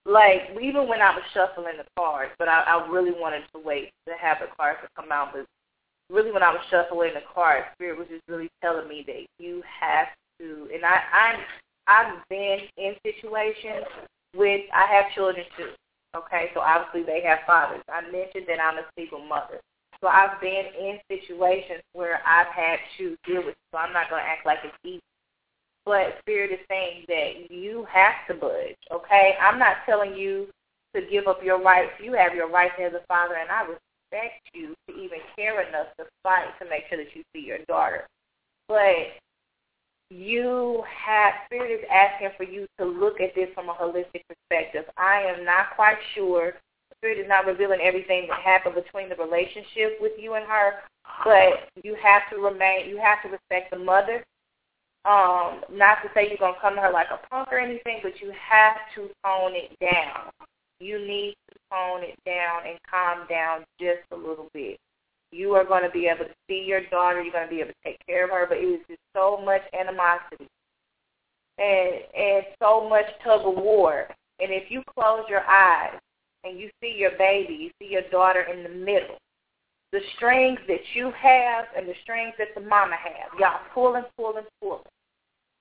like 0.04 0.50
even 0.60 0.88
when 0.88 1.00
I 1.00 1.14
was 1.14 1.22
shuffling 1.32 1.76
the 1.78 1.86
cards, 1.96 2.32
but 2.38 2.48
I, 2.48 2.62
I 2.62 2.88
really 2.88 3.12
wanted 3.12 3.42
to 3.54 3.60
wait 3.60 3.90
to 4.06 4.14
have 4.20 4.38
the 4.40 4.46
cards 4.56 4.80
to 4.82 4.88
come 4.96 5.12
out. 5.12 5.32
But 5.32 5.46
really, 6.10 6.32
when 6.32 6.42
I 6.42 6.50
was 6.50 6.60
shuffling 6.70 7.14
the 7.14 7.22
cards, 7.32 7.66
spirit 7.74 7.98
was 7.98 8.08
just 8.08 8.22
really 8.28 8.50
telling 8.62 8.88
me 8.88 9.04
that 9.06 9.26
you 9.38 9.62
have 9.80 10.08
to. 10.40 10.68
And 10.74 10.84
I, 10.84 11.00
I'm 11.12 11.40
I've 11.86 12.28
been 12.28 12.58
in 12.76 12.94
situations 13.04 13.86
with 14.36 14.62
I 14.74 14.86
have 14.86 15.12
children 15.14 15.46
too. 15.56 15.70
Okay, 16.14 16.50
so 16.52 16.60
obviously 16.60 17.04
they 17.04 17.22
have 17.26 17.40
fathers. 17.46 17.82
I 17.88 18.02
mentioned 18.02 18.44
that 18.48 18.60
I'm 18.60 18.78
a 18.78 18.86
single 18.98 19.24
mother. 19.24 19.60
So 20.00 20.08
I've 20.08 20.40
been 20.40 20.66
in 20.78 20.98
situations 21.08 21.80
where 21.92 22.20
I've 22.26 22.52
had 22.52 22.78
to 22.98 23.16
deal 23.24 23.44
with. 23.44 23.54
So 23.70 23.78
I'm 23.78 23.92
not 23.92 24.10
going 24.10 24.22
to 24.22 24.28
act 24.28 24.44
like 24.44 24.58
it's 24.64 24.76
easy. 24.84 25.00
But 25.84 26.18
Spirit 26.20 26.52
is 26.52 26.60
saying 26.68 27.04
that 27.08 27.50
you 27.50 27.86
have 27.90 28.14
to 28.28 28.34
budge. 28.34 28.76
Okay, 28.92 29.34
I'm 29.40 29.58
not 29.58 29.78
telling 29.84 30.14
you 30.14 30.46
to 30.94 31.02
give 31.10 31.26
up 31.26 31.42
your 31.42 31.60
rights. 31.60 31.92
You 32.02 32.12
have 32.12 32.34
your 32.34 32.48
rights 32.48 32.74
as 32.80 32.92
a 32.92 33.04
father, 33.08 33.34
and 33.34 33.50
I 33.50 33.62
respect 33.62 34.40
you 34.54 34.74
to 34.88 34.94
even 34.94 35.18
care 35.34 35.66
enough 35.66 35.88
to 35.98 36.04
fight 36.22 36.46
to 36.60 36.68
make 36.68 36.84
sure 36.88 36.98
that 36.98 37.14
you 37.14 37.22
see 37.32 37.46
your 37.46 37.58
daughter. 37.66 38.06
But 38.68 39.18
you 40.12 40.84
have 40.86 41.32
spirit 41.46 41.70
is 41.70 41.86
asking 41.90 42.30
for 42.36 42.44
you 42.44 42.66
to 42.78 42.84
look 42.84 43.20
at 43.20 43.34
this 43.34 43.48
from 43.54 43.68
a 43.68 43.74
holistic 43.74 44.22
perspective. 44.28 44.84
I 44.96 45.22
am 45.22 45.44
not 45.44 45.74
quite 45.74 45.96
sure. 46.14 46.54
Spirit 46.98 47.18
is 47.18 47.28
not 47.28 47.46
revealing 47.46 47.80
everything 47.82 48.28
that 48.28 48.40
happened 48.40 48.74
between 48.74 49.08
the 49.08 49.16
relationship 49.16 49.98
with 50.00 50.12
you 50.18 50.34
and 50.34 50.44
her, 50.44 50.74
but 51.24 51.68
you 51.82 51.96
have 52.00 52.22
to 52.30 52.36
remain. 52.36 52.88
You 52.88 52.98
have 52.98 53.22
to 53.22 53.28
respect 53.28 53.70
the 53.72 53.78
mother. 53.78 54.24
Um, 55.04 55.62
not 55.70 55.98
to 56.02 56.10
say 56.14 56.28
you're 56.28 56.38
gonna 56.38 56.56
come 56.60 56.76
to 56.76 56.80
her 56.80 56.92
like 56.92 57.08
a 57.10 57.18
punk 57.28 57.48
or 57.50 57.58
anything, 57.58 58.00
but 58.02 58.20
you 58.20 58.32
have 58.38 58.76
to 58.94 59.10
tone 59.24 59.54
it 59.54 59.76
down. 59.80 60.30
You 60.78 60.98
need 60.98 61.34
to 61.50 61.58
tone 61.70 62.02
it 62.02 62.18
down 62.24 62.66
and 62.66 62.78
calm 62.88 63.26
down 63.28 63.64
just 63.80 64.02
a 64.12 64.16
little 64.16 64.48
bit 64.54 64.78
you 65.32 65.54
are 65.54 65.64
going 65.64 65.82
to 65.82 65.90
be 65.90 66.06
able 66.06 66.26
to 66.26 66.34
see 66.46 66.64
your 66.66 66.82
daughter. 66.90 67.22
You're 67.22 67.32
going 67.32 67.48
to 67.48 67.50
be 67.50 67.60
able 67.60 67.70
to 67.70 67.84
take 67.84 67.98
care 68.06 68.24
of 68.24 68.30
her. 68.30 68.46
But 68.46 68.58
it 68.58 68.66
is 68.66 68.80
just 68.86 69.00
so 69.16 69.40
much 69.42 69.62
animosity 69.78 70.46
and 71.58 71.94
and 72.14 72.44
so 72.62 72.88
much 72.88 73.06
tug 73.24 73.40
of 73.40 73.54
war. 73.54 74.06
And 74.40 74.52
if 74.52 74.70
you 74.70 74.82
close 74.94 75.24
your 75.28 75.44
eyes 75.48 75.98
and 76.44 76.58
you 76.58 76.70
see 76.80 76.94
your 76.96 77.12
baby, 77.18 77.54
you 77.54 77.70
see 77.80 77.90
your 77.90 78.08
daughter 78.10 78.42
in 78.42 78.62
the 78.62 78.68
middle, 78.68 79.16
the 79.92 80.00
strings 80.16 80.58
that 80.68 80.80
you 80.94 81.12
have 81.16 81.66
and 81.76 81.86
the 81.86 81.94
strings 82.02 82.34
that 82.38 82.48
the 82.54 82.60
mama 82.60 82.96
have, 82.96 83.38
y'all 83.38 83.60
pulling, 83.74 84.04
pulling, 84.16 84.44
pulling. 84.60 84.82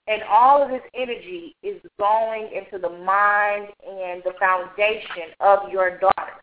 And 0.07 0.23
all 0.23 0.63
of 0.63 0.69
this 0.69 0.81
energy 0.95 1.55
is 1.61 1.79
going 1.99 2.49
into 2.53 2.79
the 2.81 2.89
mind 2.89 3.67
and 3.87 4.23
the 4.23 4.33
foundation 4.39 5.35
of 5.39 5.69
your 5.71 5.99
daughter 5.99 6.41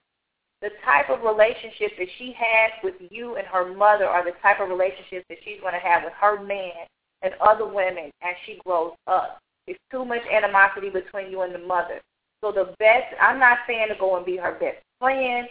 the 0.60 0.70
type 0.84 1.08
of 1.08 1.22
relationship 1.22 1.92
that 1.98 2.08
she 2.18 2.34
has 2.36 2.72
with 2.82 2.94
you 3.10 3.36
and 3.36 3.46
her 3.46 3.74
mother 3.74 4.06
are 4.06 4.24
the 4.24 4.36
type 4.42 4.60
of 4.60 4.68
relationships 4.68 5.24
that 5.28 5.38
she's 5.44 5.60
going 5.60 5.74
to 5.74 5.78
have 5.78 6.02
with 6.02 6.12
her 6.20 6.42
man 6.42 6.86
and 7.22 7.34
other 7.40 7.66
women 7.66 8.10
as 8.22 8.34
she 8.44 8.58
grows 8.64 8.92
up. 9.06 9.38
It's 9.66 9.78
too 9.92 10.04
much 10.04 10.22
animosity 10.32 10.90
between 10.90 11.30
you 11.30 11.42
and 11.42 11.54
the 11.54 11.60
mother. 11.60 12.00
So 12.42 12.50
the 12.50 12.74
best, 12.78 13.14
I'm 13.20 13.38
not 13.38 13.58
saying 13.66 13.88
to 13.88 13.94
go 13.98 14.16
and 14.16 14.26
be 14.26 14.36
her 14.36 14.52
best 14.58 14.78
friend, 14.98 15.46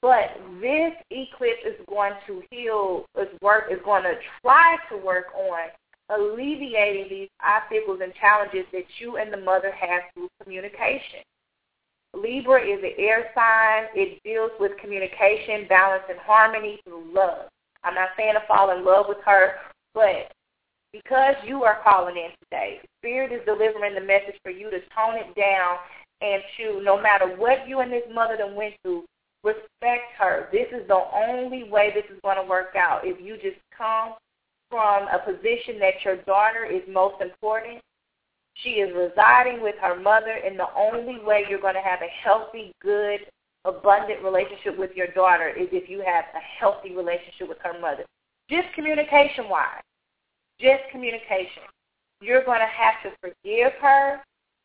but 0.00 0.30
this 0.60 0.92
eclipse 1.10 1.64
is 1.66 1.74
going 1.88 2.12
to 2.26 2.42
heal, 2.50 3.04
is 3.20 3.28
work, 3.42 3.64
is 3.70 3.80
going 3.84 4.04
to 4.04 4.14
try 4.42 4.76
to 4.90 4.96
work 4.96 5.26
on 5.36 5.68
alleviating 6.10 7.06
these 7.10 7.28
obstacles 7.44 8.00
and 8.02 8.12
challenges 8.14 8.64
that 8.72 8.84
you 8.98 9.16
and 9.16 9.32
the 9.32 9.36
mother 9.36 9.72
have 9.72 10.02
through 10.14 10.28
communication. 10.42 11.20
Libra 12.14 12.62
is 12.62 12.78
an 12.82 12.92
air 12.98 13.30
sign. 13.34 13.88
It 13.94 14.22
deals 14.24 14.52
with 14.58 14.78
communication, 14.80 15.66
balance, 15.68 16.04
and 16.08 16.18
harmony 16.18 16.80
through 16.84 17.12
love. 17.12 17.48
I'm 17.84 17.94
not 17.94 18.10
saying 18.16 18.34
to 18.34 18.46
fall 18.46 18.76
in 18.76 18.84
love 18.84 19.06
with 19.08 19.18
her, 19.26 19.56
but 19.94 20.32
because 20.92 21.34
you 21.46 21.64
are 21.64 21.80
calling 21.84 22.16
in 22.16 22.30
today, 22.44 22.80
Spirit 23.00 23.32
is 23.32 23.44
delivering 23.44 23.94
the 23.94 24.00
message 24.00 24.38
for 24.42 24.50
you 24.50 24.70
to 24.70 24.78
tone 24.96 25.16
it 25.16 25.34
down 25.36 25.76
and 26.20 26.42
to, 26.56 26.82
no 26.82 27.00
matter 27.00 27.36
what 27.36 27.68
you 27.68 27.80
and 27.80 27.92
this 27.92 28.02
mother 28.12 28.36
done 28.36 28.54
went 28.54 28.74
through, 28.82 29.04
respect 29.44 30.12
her. 30.18 30.48
This 30.52 30.66
is 30.72 30.86
the 30.88 31.02
only 31.14 31.70
way 31.70 31.92
this 31.94 32.04
is 32.12 32.20
going 32.22 32.36
to 32.36 32.48
work 32.48 32.74
out. 32.76 33.02
If 33.04 33.20
you 33.24 33.34
just 33.34 33.58
come 33.76 34.14
from 34.70 35.08
a 35.08 35.18
position 35.24 35.78
that 35.80 36.04
your 36.04 36.16
daughter 36.24 36.64
is 36.64 36.82
most 36.88 37.20
important 37.22 37.80
she 38.62 38.70
is 38.80 38.94
residing 38.94 39.62
with 39.62 39.76
her 39.80 39.98
mother, 40.00 40.32
and 40.44 40.58
the 40.58 40.66
only 40.76 41.20
way 41.22 41.44
you're 41.48 41.60
going 41.60 41.74
to 41.74 41.80
have 41.80 42.00
a 42.02 42.10
healthy, 42.24 42.74
good, 42.82 43.20
abundant 43.64 44.22
relationship 44.22 44.76
with 44.76 44.90
your 44.96 45.06
daughter 45.08 45.48
is 45.48 45.68
if 45.70 45.88
you 45.88 46.02
have 46.04 46.24
a 46.34 46.40
healthy 46.58 46.94
relationship 46.94 47.48
with 47.48 47.58
her 47.62 47.78
mother. 47.78 48.04
Just 48.50 48.66
communication-wise, 48.74 49.82
just 50.60 50.82
communication. 50.90 51.62
You're 52.20 52.44
going 52.44 52.60
to 52.60 52.66
have 52.66 52.94
to 53.04 53.16
forgive 53.20 53.72
her 53.80 54.20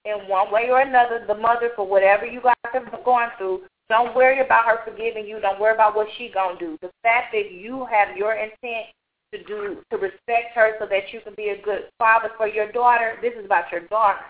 in 0.06 0.28
one 0.28 0.52
way 0.52 0.70
or 0.72 0.82
another, 0.82 1.24
the 1.28 1.36
mother, 1.36 1.70
for 1.76 1.88
whatever 1.88 2.26
you 2.26 2.42
guys 2.42 2.56
have 2.74 2.90
gone 3.06 3.30
through. 3.38 3.62
Don't 3.90 4.16
worry 4.16 4.40
about 4.40 4.66
her 4.66 4.80
forgiving 4.86 5.28
you. 5.28 5.40
Don't 5.40 5.60
worry 5.60 5.74
about 5.74 5.96
what 5.96 6.08
she's 6.18 6.34
going 6.34 6.58
to 6.58 6.66
do. 6.66 6.78
The 6.82 6.92
fact 7.04 7.34
that 7.34 7.52
you 7.52 7.86
have 7.86 8.16
your 8.18 8.34
intent 8.34 8.88
to 9.34 9.44
do 9.44 9.84
to 9.92 9.98
respect 9.98 10.56
her 10.56 10.76
so 10.80 10.86
that 10.86 11.12
you 11.12 11.20
can 11.22 11.34
be 11.36 11.50
a 11.50 11.62
good 11.62 11.90
father 11.98 12.30
for 12.38 12.48
your 12.48 12.72
daughter. 12.72 13.18
This 13.22 13.34
is 13.38 13.46
about 13.46 13.72
your 13.72 13.82
daughter. 13.88 14.26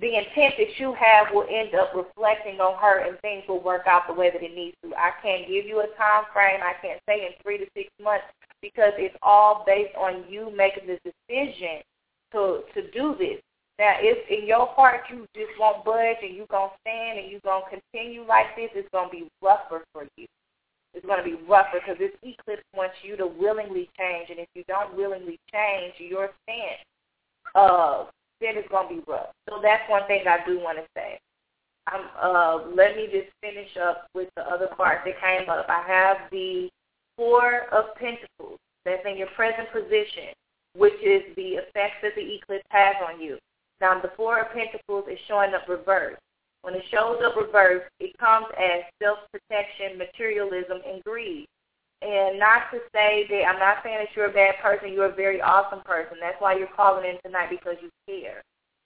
The 0.00 0.16
intent 0.16 0.54
that 0.56 0.78
you 0.78 0.94
have 0.94 1.28
will 1.32 1.46
end 1.50 1.74
up 1.74 1.92
reflecting 1.94 2.60
on 2.60 2.80
her 2.80 3.06
and 3.06 3.18
things 3.20 3.44
will 3.48 3.62
work 3.62 3.86
out 3.86 4.06
the 4.06 4.14
way 4.14 4.30
that 4.30 4.42
it 4.42 4.54
needs 4.54 4.76
to. 4.82 4.94
I 4.96 5.12
can't 5.22 5.46
give 5.46 5.66
you 5.66 5.80
a 5.80 5.96
time 5.96 6.24
frame. 6.32 6.60
I 6.62 6.72
can't 6.80 7.00
say 7.06 7.26
in 7.26 7.32
three 7.42 7.58
to 7.58 7.66
six 7.76 7.90
months 8.02 8.24
because 8.62 8.92
it's 8.96 9.16
all 9.22 9.64
based 9.66 9.94
on 9.96 10.24
you 10.28 10.54
making 10.56 10.86
the 10.86 10.98
decision 11.04 11.82
to 12.32 12.62
to 12.74 12.90
do 12.92 13.14
this. 13.18 13.40
Now, 13.80 13.96
if 13.98 14.28
in 14.28 14.46
your 14.46 14.66
heart 14.66 15.08
you 15.08 15.26
just 15.34 15.56
won't 15.58 15.86
budge 15.86 16.20
and 16.22 16.36
you're 16.36 16.52
going 16.52 16.68
to 16.68 16.76
stand 16.84 17.18
and 17.18 17.30
you're 17.30 17.40
going 17.40 17.62
to 17.64 17.80
continue 17.80 18.26
like 18.28 18.54
this, 18.54 18.68
it's 18.74 18.88
going 18.92 19.08
to 19.08 19.16
be 19.24 19.28
rougher 19.40 19.84
for 19.94 20.04
you 20.18 20.26
It's 20.92 21.06
going 21.06 21.16
to 21.16 21.24
be 21.24 21.42
rougher 21.48 21.80
because 21.80 21.96
this 21.98 22.12
eclipse 22.22 22.62
wants 22.76 22.96
you 23.02 23.16
to 23.16 23.26
willingly 23.26 23.88
change. 23.98 24.28
And 24.28 24.38
if 24.38 24.48
you 24.54 24.64
don't 24.68 24.94
willingly 24.94 25.40
change 25.50 25.94
your 25.96 26.28
stance, 26.44 26.84
uh, 27.54 28.04
then 28.38 28.60
it's 28.60 28.68
going 28.68 28.88
to 28.88 28.94
be 28.96 29.10
rough. 29.10 29.32
So 29.48 29.60
that's 29.62 29.88
one 29.88 30.06
thing 30.06 30.24
I 30.28 30.44
do 30.44 30.60
want 30.60 30.76
to 30.76 30.84
say. 30.94 31.18
Um, 31.90 32.04
uh, 32.20 32.58
let 32.76 32.96
me 32.96 33.08
just 33.10 33.32
finish 33.40 33.78
up 33.80 34.08
with 34.14 34.28
the 34.36 34.42
other 34.42 34.68
part 34.76 35.00
that 35.06 35.18
came 35.24 35.48
up. 35.48 35.64
I 35.70 35.82
have 35.88 36.16
the 36.30 36.68
Four 37.16 37.64
of 37.72 37.94
Pentacles 37.96 38.58
that's 38.84 39.02
in 39.06 39.16
your 39.16 39.28
present 39.28 39.72
position, 39.72 40.36
which 40.76 41.00
is 41.02 41.22
the 41.36 41.64
effects 41.64 41.96
that 42.02 42.12
the 42.14 42.34
eclipse 42.34 42.64
has 42.68 42.96
on 43.08 43.22
you. 43.22 43.38
Now, 43.80 44.00
the 44.00 44.12
Four 44.16 44.40
of 44.40 44.52
Pentacles 44.52 45.06
is 45.10 45.18
showing 45.26 45.54
up 45.54 45.68
reversed. 45.68 46.20
When 46.62 46.74
it 46.74 46.82
shows 46.90 47.18
up 47.24 47.36
reversed, 47.36 47.88
it 48.00 48.16
comes 48.18 48.46
as 48.58 48.82
self-protection, 49.02 49.96
materialism, 49.96 50.78
and 50.86 51.02
greed. 51.04 51.46
And 52.02 52.38
not 52.38 52.70
to 52.72 52.80
say 52.92 53.26
that 53.28 53.44
I'm 53.44 53.58
not 53.58 53.78
saying 53.82 53.98
that 53.98 54.08
you're 54.16 54.30
a 54.30 54.32
bad 54.32 54.56
person. 54.62 54.92
You're 54.92 55.12
a 55.12 55.14
very 55.14 55.40
awesome 55.40 55.80
person. 55.84 56.16
That's 56.20 56.40
why 56.40 56.56
you're 56.56 56.68
calling 56.76 57.08
in 57.08 57.18
tonight 57.24 57.50
because 57.50 57.76
you 57.82 57.90
care. 58.06 58.42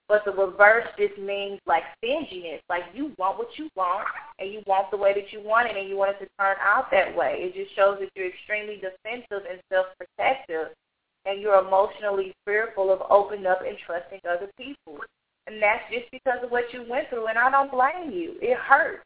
But 0.09 0.25
the 0.25 0.33
reverse 0.33 0.87
just 0.99 1.17
means 1.19 1.61
like 1.67 1.85
stinginess. 1.99 2.61
Like 2.69 2.83
you 2.93 3.13
want 3.19 3.39
what 3.39 3.57
you 3.57 3.71
want 3.75 4.07
and 4.39 4.53
you 4.53 4.63
want 4.67 4.91
the 4.91 4.97
way 4.97 5.15
that 5.15 5.33
you 5.33 5.41
want 5.43 5.69
it 5.71 5.77
and 5.77 5.89
you 5.89 5.97
want 5.97 6.15
it 6.15 6.25
to 6.25 6.29
turn 6.39 6.57
out 6.61 6.91
that 6.91 7.17
way. 7.17 7.39
It 7.39 7.55
just 7.55 7.75
shows 7.75 7.99
that 8.01 8.11
you're 8.15 8.29
extremely 8.29 8.77
defensive 8.77 9.47
and 9.49 9.61
self-protective 9.73 10.75
and 11.27 11.41
you're 11.41 11.59
emotionally 11.59 12.35
fearful 12.45 12.93
of 12.93 13.03
opening 13.11 13.47
up 13.47 13.61
and 13.67 13.77
trusting 13.87 14.21
other 14.29 14.51
people. 14.57 14.99
And 15.47 15.63
that's 15.63 15.83
just 15.93 16.11
because 16.11 16.39
of 16.43 16.51
what 16.51 16.73
you 16.73 16.85
went 16.89 17.09
through. 17.11 17.27
And 17.27 17.39
I 17.39 17.51
don't 17.51 17.71
blame 17.71 18.11
you. 18.13 18.35
It 18.41 18.57
hurts. 18.57 19.05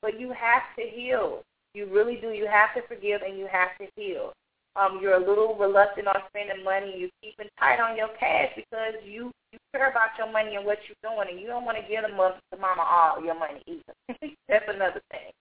But 0.00 0.20
you 0.20 0.28
have 0.28 0.62
to 0.78 0.84
heal. 0.84 1.42
You 1.74 1.86
really 1.86 2.16
do. 2.16 2.30
You 2.30 2.46
have 2.46 2.74
to 2.74 2.86
forgive 2.86 3.22
and 3.22 3.38
you 3.38 3.48
have 3.50 3.76
to 3.78 3.86
heal. 3.96 4.32
Um, 4.76 5.00
you're 5.02 5.14
a 5.14 5.28
little 5.28 5.56
reluctant 5.56 6.06
on 6.06 6.16
spending 6.28 6.62
money. 6.62 6.94
You're 6.96 7.10
keeping 7.22 7.48
tight 7.58 7.80
on 7.80 7.96
your 7.96 8.08
cash 8.20 8.52
because 8.54 8.94
you, 9.04 9.32
you 9.52 9.58
care 9.74 9.90
about 9.90 10.10
your 10.16 10.30
money 10.30 10.54
and 10.54 10.64
what 10.64 10.78
you're 10.86 11.10
doing. 11.10 11.28
And 11.30 11.40
you 11.40 11.48
don't 11.48 11.64
want 11.64 11.78
to 11.78 11.88
give 11.88 12.02
them 12.02 12.12
to 12.16 12.58
mama 12.58 12.82
all 12.82 13.24
your 13.24 13.38
money 13.38 13.62
either. 13.66 14.28
that's 14.48 14.68
another 14.68 15.00
thing. 15.10 15.32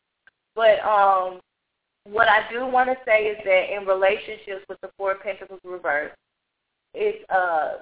But 0.55 0.79
um, 0.79 1.39
what 2.11 2.27
I 2.27 2.49
do 2.51 2.65
want 2.65 2.89
to 2.89 2.95
say 3.05 3.25
is 3.25 3.37
that 3.45 3.73
in 3.75 3.87
relationships 3.87 4.65
with 4.69 4.79
the 4.81 4.89
Four 4.97 5.15
Pentacles 5.15 5.59
reverse, 5.63 6.11
it's 6.93 7.23
uh, 7.29 7.75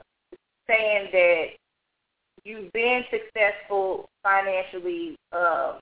saying 0.68 1.10
that 1.12 1.46
you've 2.44 2.72
been 2.74 3.04
successful 3.12 4.10
financially, 4.24 5.16
uh, 5.32 5.80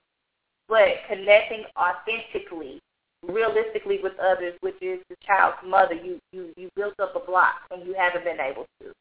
but 0.68 0.88
connecting 1.10 1.64
authentically 1.78 2.80
realistically 3.28 4.00
with 4.04 4.14
others, 4.20 4.54
which 4.62 4.76
is 4.82 5.00
the 5.10 5.16
child's 5.26 5.58
mother, 5.66 5.96
you 5.96 6.20
you 6.32 6.54
you 6.58 6.70
built 6.76 7.00
up 7.00 7.16
a 7.16 7.26
block 7.26 7.56
and 7.72 7.86
you 7.86 7.96
haven't 7.98 8.24
been 8.24 8.40
able 8.40 8.66
to. 8.82 8.92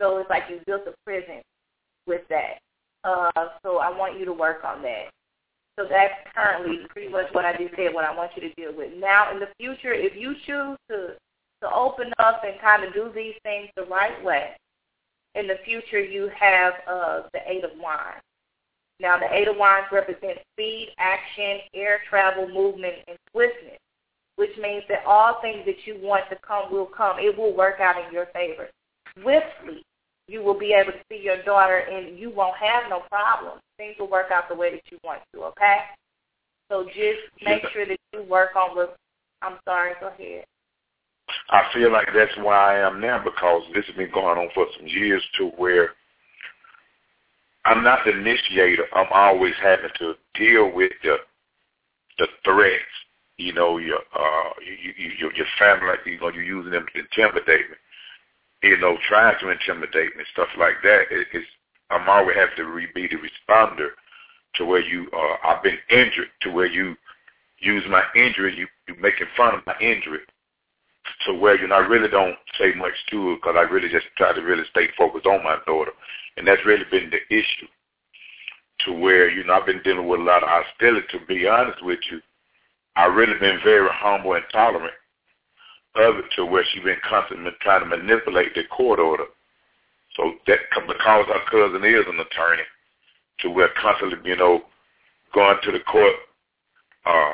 So 0.00 0.18
it's 0.18 0.30
like 0.30 0.44
you 0.48 0.60
built 0.66 0.82
a 0.86 0.94
prison 1.04 1.42
with 2.06 2.22
that. 2.28 2.58
Uh, 3.04 3.30
so 3.62 3.78
I 3.78 3.96
want 3.96 4.18
you 4.18 4.24
to 4.24 4.32
work 4.32 4.64
on 4.64 4.82
that. 4.82 5.10
So 5.80 5.86
that's 5.88 6.12
currently 6.36 6.80
pretty 6.90 7.08
much 7.08 7.26
what 7.32 7.46
I 7.46 7.56
just 7.56 7.74
said. 7.74 7.94
What 7.94 8.04
I 8.04 8.14
want 8.14 8.32
you 8.36 8.42
to 8.42 8.54
deal 8.54 8.76
with. 8.76 8.92
Now, 8.98 9.32
in 9.32 9.40
the 9.40 9.48
future, 9.58 9.94
if 9.94 10.14
you 10.14 10.34
choose 10.46 10.76
to 10.90 11.14
to 11.62 11.74
open 11.74 12.12
up 12.18 12.42
and 12.44 12.60
kind 12.60 12.84
of 12.84 12.92
do 12.92 13.10
these 13.14 13.34
things 13.42 13.68
the 13.76 13.84
right 13.84 14.22
way, 14.22 14.50
in 15.34 15.46
the 15.46 15.56
future 15.64 16.00
you 16.00 16.30
have 16.38 16.74
uh, 16.86 17.22
the 17.32 17.40
Eight 17.46 17.64
of 17.64 17.70
Wands. 17.76 18.20
Now, 18.98 19.18
the 19.18 19.32
Eight 19.32 19.48
of 19.48 19.56
Wands 19.56 19.88
represents 19.90 20.40
speed, 20.52 20.90
action, 20.98 21.60
air 21.74 22.00
travel, 22.08 22.46
movement, 22.48 22.94
and 23.08 23.16
swiftness, 23.30 23.78
which 24.36 24.56
means 24.60 24.84
that 24.88 25.04
all 25.06 25.40
things 25.40 25.64
that 25.64 25.86
you 25.86 25.98
want 26.02 26.24
to 26.28 26.36
come 26.46 26.70
will 26.70 26.86
come. 26.86 27.18
It 27.18 27.36
will 27.36 27.56
work 27.56 27.80
out 27.80 27.96
in 28.06 28.12
your 28.12 28.26
favor. 28.34 28.68
Swiftly, 29.14 29.82
you 30.30 30.42
will 30.42 30.58
be 30.58 30.72
able 30.72 30.92
to 30.92 30.98
see 31.10 31.20
your 31.20 31.42
daughter, 31.42 31.78
and 31.78 32.16
you 32.16 32.30
won't 32.30 32.56
have 32.56 32.84
no 32.88 33.00
problem. 33.10 33.58
Things 33.76 33.96
will 33.98 34.08
work 34.08 34.30
out 34.30 34.48
the 34.48 34.54
way 34.54 34.70
that 34.70 34.82
you 34.90 34.98
want 35.02 35.20
to, 35.34 35.42
okay? 35.44 35.78
So 36.70 36.84
just 36.84 37.18
make 37.44 37.62
sure 37.72 37.84
that 37.84 37.98
you 38.12 38.22
work 38.22 38.54
on 38.54 38.76
what, 38.76 38.96
I'm 39.42 39.56
sorry, 39.64 39.94
go 40.00 40.06
ahead. 40.06 40.44
I 41.50 41.62
feel 41.74 41.90
like 41.92 42.08
that's 42.14 42.36
why 42.38 42.76
I 42.76 42.86
am 42.86 43.00
now 43.00 43.22
because 43.22 43.62
this 43.74 43.84
has 43.86 43.96
been 43.96 44.10
going 44.12 44.38
on 44.38 44.48
for 44.54 44.66
some 44.76 44.86
years 44.86 45.22
to 45.38 45.48
where 45.56 45.90
I'm 47.64 47.82
not 47.82 48.00
the 48.04 48.12
initiator. 48.12 48.84
I'm 48.94 49.08
always 49.12 49.54
having 49.60 49.90
to 49.98 50.14
deal 50.34 50.72
with 50.72 50.92
the 51.02 51.16
the 52.18 52.26
threats. 52.44 52.82
You 53.36 53.52
know, 53.52 53.78
your 53.78 53.98
uh, 53.98 54.50
you, 54.64 54.92
you, 54.96 55.10
your 55.18 55.32
your 55.34 55.46
family, 55.58 55.94
you 56.06 56.20
know, 56.20 56.30
you're 56.30 56.42
using 56.42 56.72
them 56.72 56.86
to 56.94 57.00
intimidate 57.00 57.70
me. 57.70 57.76
You 58.62 58.76
know, 58.78 58.98
trying 59.08 59.38
to 59.40 59.50
intimidate 59.50 60.16
me, 60.16 60.24
stuff 60.32 60.48
like 60.58 60.82
that. 60.82 61.02
It, 61.10 61.28
it's 61.32 61.46
I'm 61.90 62.08
always 62.08 62.36
having 62.36 62.56
to 62.56 62.64
re- 62.64 62.88
be 62.94 63.08
the 63.08 63.16
responder 63.16 63.88
to 64.56 64.64
where 64.64 64.80
you 64.80 65.08
uh, 65.12 65.48
I've 65.48 65.62
been 65.62 65.78
injured 65.90 66.28
to 66.42 66.50
where 66.50 66.66
you 66.66 66.94
use 67.58 67.84
my 67.88 68.02
injury, 68.14 68.56
you 68.56 68.66
you 68.88 69.00
making 69.00 69.26
fun 69.36 69.54
of 69.54 69.66
my 69.66 69.74
injury 69.80 70.20
to 71.26 71.34
where 71.34 71.60
you 71.60 71.68
know 71.68 71.76
I 71.76 71.86
really 71.86 72.08
don't 72.08 72.36
say 72.58 72.74
much 72.74 72.92
to 73.10 73.32
it 73.32 73.36
because 73.36 73.56
I 73.56 73.62
really 73.62 73.88
just 73.88 74.06
try 74.16 74.32
to 74.32 74.40
really 74.40 74.64
stay 74.70 74.88
focused 74.96 75.26
on 75.26 75.42
my 75.42 75.58
daughter, 75.66 75.92
and 76.36 76.46
that's 76.46 76.64
really 76.64 76.84
been 76.90 77.10
the 77.10 77.34
issue. 77.34 77.66
To 78.86 78.92
where 78.92 79.28
you 79.28 79.44
know 79.44 79.54
I've 79.54 79.66
been 79.66 79.82
dealing 79.82 80.08
with 80.08 80.20
a 80.20 80.22
lot 80.22 80.42
of 80.42 80.48
hostility. 80.48 81.06
To 81.12 81.26
be 81.26 81.46
honest 81.46 81.84
with 81.84 82.00
you, 82.10 82.20
I've 82.96 83.14
really 83.14 83.38
been 83.38 83.58
very 83.64 83.88
humble 83.92 84.34
and 84.34 84.44
tolerant 84.52 84.94
of 85.96 86.16
it 86.16 86.24
to 86.36 86.46
where 86.46 86.64
she's 86.72 86.84
been 86.84 87.00
constantly 87.08 87.50
trying 87.60 87.80
to 87.80 87.96
manipulate 87.96 88.54
the 88.54 88.64
court 88.64 88.98
order. 88.98 89.24
So 90.16 90.32
that 90.46 90.58
because 90.74 91.26
her 91.26 91.50
cousin 91.50 91.84
is 91.84 92.04
an 92.06 92.20
attorney, 92.20 92.62
to 93.40 93.50
where 93.50 93.70
constantly 93.80 94.18
you 94.24 94.36
know 94.36 94.62
going 95.34 95.56
to 95.62 95.72
the 95.72 95.80
court. 95.80 96.14
Uh, 97.06 97.32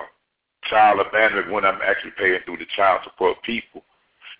child 0.68 1.00
abandonment 1.00 1.50
when 1.50 1.64
I'm 1.64 1.80
actually 1.82 2.12
paying 2.18 2.40
through 2.44 2.58
the 2.58 2.66
child 2.76 3.00
support 3.04 3.42
people. 3.42 3.82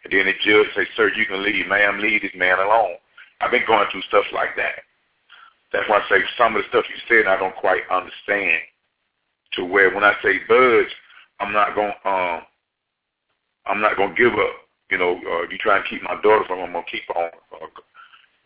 And 0.05 0.12
then 0.12 0.26
the 0.26 0.34
judge 0.44 0.66
say, 0.74 0.86
sir, 0.97 1.10
you 1.14 1.26
can 1.26 1.43
leave. 1.43 1.66
Ma'am, 1.66 2.01
leave 2.01 2.22
this 2.22 2.32
man 2.36 2.59
alone. 2.59 2.97
I've 3.40 3.51
been 3.51 3.66
going 3.66 3.86
through 3.90 4.02
stuff 4.02 4.24
like 4.32 4.56
that. 4.56 4.86
That's 5.72 5.88
why 5.88 5.98
I 5.98 6.09
say 6.09 6.22
some 6.38 6.55
of 6.56 6.62
the 6.62 6.68
stuff 6.68 6.84
you 6.88 6.97
said 7.09 7.26
I 7.26 7.38
don't 7.38 7.56
quite 7.56 7.82
understand. 7.90 8.60
To 9.55 9.64
where 9.64 9.94
when 9.94 10.05
I 10.05 10.14
say 10.22 10.38
budge, 10.48 10.93
I'm 11.40 11.52
not 11.52 11.74
going 11.74 11.93
um 12.05 12.43
I'm 13.66 13.80
not 13.80 13.97
gonna 13.97 14.14
give 14.14 14.32
up. 14.32 14.56
You 14.90 14.98
know, 14.98 15.16
uh, 15.16 15.48
you 15.51 15.59
try 15.59 15.76
and 15.76 15.86
keep 15.88 16.02
my 16.02 16.14
daughter 16.22 16.44
from, 16.47 16.60
I'm 16.60 16.72
gonna 16.72 16.84
keep 16.90 17.09
on 17.14 17.30
uh, 17.60 17.66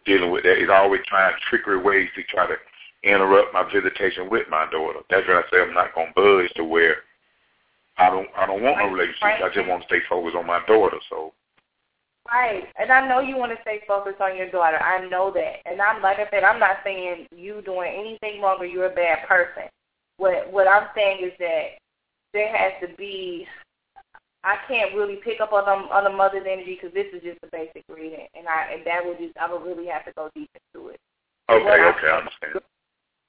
dealing 0.06 0.30
with 0.30 0.44
that. 0.44 0.58
He's 0.58 0.70
always 0.70 1.02
trying 1.06 1.34
trickery 1.48 1.78
ways 1.78 2.08
to 2.16 2.22
try 2.24 2.46
to 2.46 2.56
interrupt 3.02 3.52
my 3.52 3.64
visitation 3.72 4.30
with 4.30 4.48
my 4.50 4.66
daughter. 4.70 5.00
That's 5.10 5.26
when 5.26 5.36
I 5.36 5.42
say 5.52 5.60
I'm 5.60 5.74
not 5.74 5.94
gonna 5.94 6.12
budge 6.14 6.50
to 6.56 6.64
where 6.64 6.96
I 7.98 8.08
don't 8.08 8.28
I 8.36 8.46
don't 8.46 8.62
want 8.62 8.78
no 8.78 8.88
relationship. 8.88 9.22
Right. 9.22 9.42
I 9.42 9.52
just 9.52 9.68
want 9.68 9.82
to 9.82 9.88
stay 9.88 10.00
focused 10.08 10.36
on 10.36 10.46
my 10.46 10.64
daughter. 10.66 10.96
So. 11.08 11.32
Right, 12.30 12.64
and 12.78 12.92
I 12.92 13.08
know 13.08 13.20
you 13.20 13.36
want 13.36 13.52
to 13.52 13.62
stay 13.62 13.80
focused 13.88 14.20
on 14.20 14.36
your 14.36 14.50
daughter. 14.50 14.80
I 14.80 15.08
know 15.08 15.32
that, 15.34 15.56
and 15.66 15.80
I'm 15.80 16.00
like 16.02 16.18
I 16.18 16.28
said, 16.30 16.44
I'm 16.44 16.60
not 16.60 16.76
saying 16.84 17.26
you 17.34 17.60
doing 17.64 17.92
anything 17.92 18.40
wrong 18.40 18.58
or 18.60 18.66
you're 18.66 18.92
a 18.92 18.94
bad 18.94 19.26
person. 19.26 19.64
What 20.16 20.52
what 20.52 20.68
I'm 20.68 20.88
saying 20.94 21.24
is 21.24 21.32
that 21.38 21.78
there 22.32 22.54
has 22.54 22.72
to 22.82 22.94
be. 22.96 23.46
I 24.42 24.56
can't 24.66 24.94
really 24.94 25.16
pick 25.16 25.40
up 25.40 25.52
on 25.52 25.66
them, 25.66 25.90
on 25.92 26.04
the 26.04 26.10
mother's 26.10 26.46
energy 26.48 26.78
because 26.80 26.94
this 26.94 27.06
is 27.12 27.22
just 27.22 27.38
a 27.42 27.48
basic 27.52 27.84
reading, 27.88 28.26
and 28.34 28.48
I 28.48 28.72
and 28.72 28.86
that 28.86 29.04
would 29.04 29.18
just 29.18 29.36
I 29.36 29.52
would 29.52 29.62
really 29.62 29.86
have 29.86 30.04
to 30.06 30.12
go 30.12 30.30
deep 30.34 30.50
into 30.56 30.88
it. 30.88 31.00
Okay, 31.50 31.68
okay, 31.68 32.08
I 32.08 32.18
understand. 32.18 32.64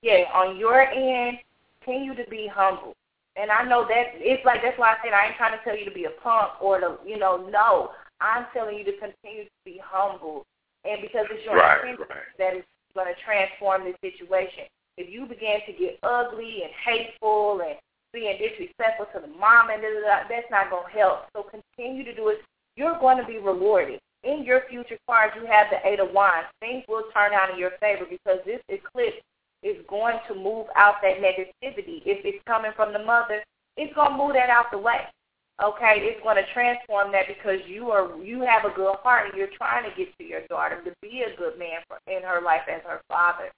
Yeah, 0.01 0.23
on 0.33 0.57
your 0.57 0.81
end, 0.81 1.37
continue 1.83 2.15
to 2.15 2.29
be 2.29 2.47
humble. 2.47 2.95
And 3.35 3.51
I 3.51 3.63
know 3.63 3.85
that 3.87 4.15
it's 4.15 4.43
like 4.45 4.61
that's 4.61 4.77
why 4.79 4.93
I 4.93 4.97
said 5.03 5.13
I 5.13 5.27
ain't 5.27 5.37
trying 5.37 5.57
to 5.57 5.63
tell 5.63 5.75
you 5.75 5.85
to 5.85 5.91
be 5.91 6.05
a 6.05 6.15
punk 6.23 6.61
or 6.61 6.79
to 6.79 6.97
you 7.05 7.17
know 7.17 7.47
no. 7.51 7.91
I'm 8.21 8.45
telling 8.53 8.77
you 8.77 8.85
to 8.85 8.93
continue 8.93 9.45
to 9.45 9.61
be 9.65 9.81
humble, 9.83 10.45
and 10.85 11.01
because 11.01 11.25
it's 11.31 11.43
your 11.43 11.55
right, 11.57 11.81
intention 11.81 12.05
right. 12.07 12.37
that 12.37 12.55
is 12.55 12.63
going 12.93 13.07
to 13.07 13.19
transform 13.23 13.83
this 13.83 13.99
situation. 13.99 14.69
If 14.97 15.09
you 15.11 15.25
begin 15.25 15.59
to 15.65 15.73
get 15.73 15.97
ugly 16.03 16.63
and 16.63 16.71
hateful 16.85 17.61
and 17.65 17.75
being 18.13 18.37
disrespectful 18.37 19.07
to 19.13 19.19
the 19.21 19.31
mom 19.39 19.69
and 19.69 19.81
da, 19.81 19.89
da, 19.89 20.27
that's 20.29 20.49
not 20.51 20.69
going 20.69 20.85
to 20.85 20.97
help. 20.97 21.19
So 21.33 21.43
continue 21.43 22.03
to 22.03 22.15
do 22.15 22.29
it. 22.29 22.39
You're 22.75 22.99
going 22.99 23.17
to 23.17 23.25
be 23.25 23.37
rewarded. 23.37 23.99
In 24.23 24.43
your 24.43 24.61
future 24.69 24.97
cards, 25.07 25.33
you 25.35 25.47
have 25.47 25.67
the 25.71 25.81
Eight 25.87 25.99
of 25.99 26.13
Wands. 26.13 26.47
Things 26.59 26.83
will 26.87 27.09
turn 27.13 27.33
out 27.33 27.49
in 27.49 27.57
your 27.57 27.71
favor 27.79 28.05
because 28.09 28.39
this 28.45 28.61
eclipse 28.69 29.17
is 29.63 29.77
going 29.87 30.17
to 30.27 30.35
move 30.35 30.67
out 30.75 30.95
that 31.01 31.17
negativity. 31.17 32.01
If 32.05 32.25
it's 32.25 32.43
coming 32.45 32.71
from 32.75 32.93
the 32.93 33.03
mother, 33.03 33.43
it's 33.77 33.93
going 33.93 34.11
to 34.11 34.17
move 34.17 34.33
that 34.33 34.49
out 34.49 34.71
the 34.71 34.77
way. 34.77 35.01
Okay, 35.61 36.01
it's 36.01 36.21
going 36.23 36.37
to 36.37 36.53
transform 36.53 37.11
that 37.11 37.27
because 37.27 37.59
you 37.67 37.91
are 37.91 38.17
you 38.17 38.41
have 38.41 38.65
a 38.65 38.73
good 38.73 38.95
heart 39.03 39.29
and 39.29 39.37
you're 39.37 39.53
trying 39.57 39.83
to 39.83 39.95
get 39.95 40.09
to 40.17 40.23
your 40.23 40.41
daughter 40.47 40.81
to 40.83 40.91
be 41.01 41.21
a 41.21 41.37
good 41.37 41.59
man 41.59 41.81
for, 41.87 41.99
in 42.07 42.23
her 42.23 42.41
life 42.41 42.65
as 42.65 42.81
her 42.81 43.01
father. 43.07 43.51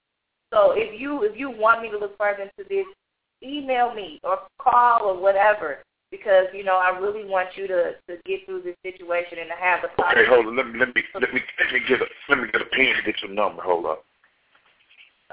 So 0.52 0.74
if 0.76 1.00
you 1.00 1.24
if 1.24 1.38
you 1.38 1.50
want 1.50 1.82
me 1.82 1.90
to 1.92 1.98
look 1.98 2.18
further 2.18 2.44
into 2.44 2.68
this, 2.68 2.86
email 3.44 3.94
me 3.94 4.20
or 4.24 4.40
call 4.60 5.04
or 5.04 5.20
whatever 5.20 5.80
because 6.12 6.46
you 6.54 6.64
know 6.64 6.78
I 6.78 6.98
really 7.00 7.28
want 7.28 7.50
you 7.56 7.68
to 7.68 7.94
to 8.08 8.18
get 8.26 8.46
through 8.46 8.62
this 8.62 8.76
situation 8.84 9.40
and 9.40 9.50
to 9.50 9.56
have 9.60 9.82
the. 9.82 9.90
Okay, 10.12 10.26
hold 10.28 10.46
on. 10.46 10.56
Let 10.56 10.68
me 10.68 10.80
let 10.80 10.96
me 10.96 11.04
let 11.16 11.34
me 11.34 11.42
let 11.60 11.74
me 11.74 11.80
get 11.88 12.02
a 12.02 12.06
let 12.30 12.40
me 12.40 12.46
get 12.52 12.62
a 12.62 12.66
pen 12.66 12.96
to 12.96 13.02
get 13.04 13.22
your 13.22 13.32
number. 13.34 13.62
Hold 13.64 13.86
up. 13.86 14.06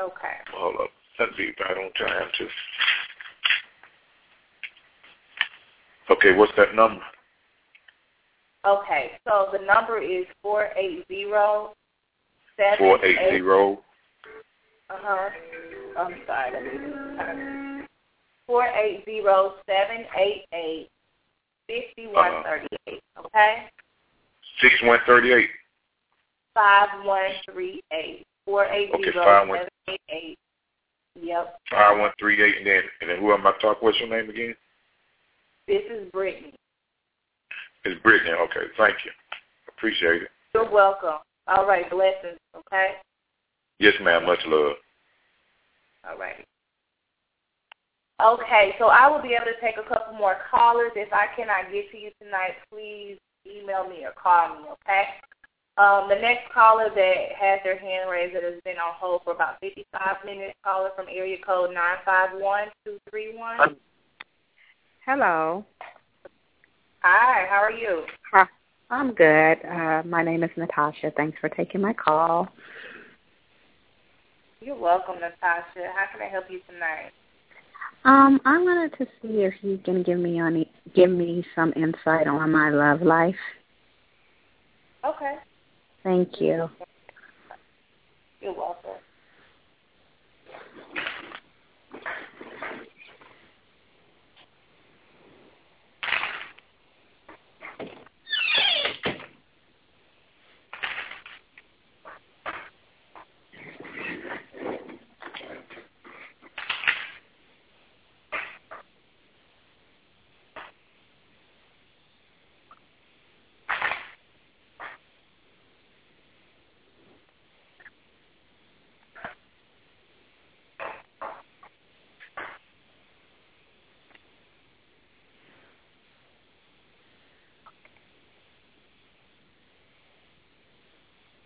Okay. 0.00 0.36
Hold 0.54 0.76
up. 0.80 0.90
That'd 1.18 1.36
be 1.36 1.52
right 1.60 1.76
on 1.76 1.92
time 1.92 2.28
too. 2.38 2.48
Okay, 6.10 6.34
what's 6.34 6.52
that 6.56 6.74
number? 6.74 7.02
Okay, 8.66 9.12
so 9.26 9.48
the 9.52 9.64
number 9.64 9.98
is 9.98 10.24
four 10.42 10.68
eight 10.76 11.04
zero 11.08 11.74
seven 12.56 12.78
four 12.78 13.04
eight 13.04 13.18
zero. 13.30 13.80
Uh 14.88 14.96
huh. 14.98 15.30
I'm 15.98 16.14
sorry. 16.26 16.52
Let 16.52 17.36
me 17.36 17.59
four 18.50 18.66
eight 18.66 19.04
zero 19.04 19.54
seven 19.64 20.04
eight 20.18 20.44
eight 20.52 20.88
fifty 21.68 22.08
one 22.08 22.42
thirty 22.42 22.66
eight. 22.88 23.00
Okay. 23.16 23.66
Six 24.60 24.74
one 24.82 24.98
thirty 25.06 25.32
eight. 25.32 25.50
Five 26.52 26.88
one 27.04 27.30
three 27.48 27.80
eight. 27.92 28.26
Four 28.44 28.64
eight 28.64 28.90
zero 28.90 29.46
seven 29.46 29.68
eight 29.88 30.00
eight. 30.08 30.38
Yep. 31.14 31.60
Five 31.70 31.98
one 31.98 32.10
three 32.18 32.42
eight, 32.42 32.56
and 32.58 32.66
then 32.66 32.82
and 33.00 33.10
then 33.10 33.18
who 33.20 33.32
am 33.32 33.46
I 33.46 33.52
talking? 33.60 33.78
What's 33.80 34.00
your 34.00 34.08
name 34.08 34.28
again? 34.28 34.56
This 35.68 35.82
is 35.88 36.10
Brittany. 36.10 36.54
It's 37.84 38.02
Brittany. 38.02 38.32
Okay, 38.32 38.66
thank 38.76 38.96
you. 39.04 39.12
Appreciate 39.68 40.22
it. 40.22 40.28
You're 40.52 40.68
welcome. 40.68 41.20
All 41.46 41.66
right, 41.66 41.88
blessings. 41.88 42.38
Okay. 42.56 42.94
Yes, 43.78 43.94
ma'am. 44.02 44.26
Much 44.26 44.40
love. 44.46 44.72
All 46.10 46.18
right. 46.18 46.44
Okay, 48.20 48.74
so 48.78 48.86
I 48.86 49.08
will 49.08 49.22
be 49.22 49.34
able 49.34 49.46
to 49.46 49.58
take 49.60 49.76
a 49.78 49.88
couple 49.88 50.14
more 50.14 50.36
callers. 50.50 50.92
If 50.94 51.12
I 51.12 51.26
cannot 51.34 51.72
get 51.72 51.90
to 51.90 51.98
you 51.98 52.10
tonight, 52.22 52.52
please 52.70 53.16
email 53.46 53.88
me 53.88 54.04
or 54.04 54.12
call 54.12 54.60
me, 54.60 54.68
okay? 54.84 55.04
Um, 55.78 56.08
the 56.10 56.16
next 56.16 56.52
caller 56.52 56.90
that 56.94 57.16
has 57.38 57.60
their 57.64 57.78
hand 57.78 58.10
raised 58.10 58.36
that 58.36 58.42
has 58.42 58.60
been 58.64 58.76
on 58.76 58.92
hold 58.94 59.22
for 59.24 59.32
about 59.32 59.58
55 59.60 60.16
minutes, 60.26 60.54
caller 60.62 60.90
from 60.94 61.06
area 61.10 61.38
code 61.46 61.72
951231. 61.72 63.76
Hello. 65.06 65.64
Hi, 67.02 67.46
how 67.48 67.62
are 67.62 67.72
you? 67.72 68.04
Hi. 68.32 68.46
I'm 68.90 69.14
good. 69.14 69.58
Uh, 69.64 70.02
my 70.04 70.22
name 70.22 70.42
is 70.42 70.50
Natasha. 70.56 71.12
Thanks 71.16 71.38
for 71.40 71.48
taking 71.48 71.80
my 71.80 71.94
call. 71.94 72.48
You're 74.60 74.76
welcome, 74.76 75.14
Natasha. 75.14 75.88
How 75.94 76.06
can 76.12 76.20
I 76.20 76.28
help 76.28 76.50
you 76.50 76.60
tonight? 76.68 77.12
Um, 78.04 78.40
I 78.46 78.58
wanted 78.58 78.96
to 78.98 79.04
see 79.20 79.42
if 79.42 79.54
you 79.62 79.78
can 79.84 80.02
give 80.02 80.18
me 80.18 80.40
any 80.40 80.70
give 80.94 81.10
me 81.10 81.44
some 81.54 81.72
insight 81.76 82.26
on 82.26 82.50
my 82.50 82.70
love 82.70 83.02
life. 83.02 83.34
Okay. 85.04 85.36
Thank 86.02 86.40
you. 86.40 86.70
You're 88.40 88.54
welcome. 88.54 88.92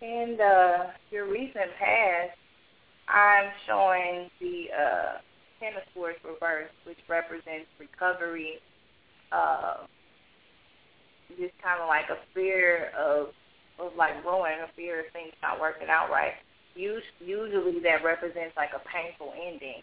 In 0.05 0.37
the 0.37 0.93
your 1.11 1.29
recent 1.29 1.73
past, 1.79 2.37
I'm 3.07 3.49
showing 3.65 4.29
the 4.39 4.65
uh, 4.69 5.17
Ten 5.59 5.73
of 5.75 5.83
Swords 5.93 6.17
reverse, 6.23 6.69
which 6.85 6.99
represents 7.09 7.67
recovery, 7.79 8.59
uh, 9.31 9.85
just 11.29 11.53
kind 11.61 11.81
of 11.81 11.87
like 11.87 12.09
a 12.09 12.21
fear 12.33 12.91
of 12.97 13.29
of 13.79 13.95
like 13.97 14.23
ruin, 14.23 14.61
a 14.63 14.71
fear 14.75 15.01
of 15.01 15.11
things 15.11 15.33
not 15.41 15.59
working 15.59 15.87
out 15.89 16.09
right. 16.09 16.33
Usually, 16.75 17.79
that 17.83 18.03
represents 18.03 18.55
like 18.55 18.71
a 18.75 18.81
painful 18.89 19.33
ending 19.35 19.81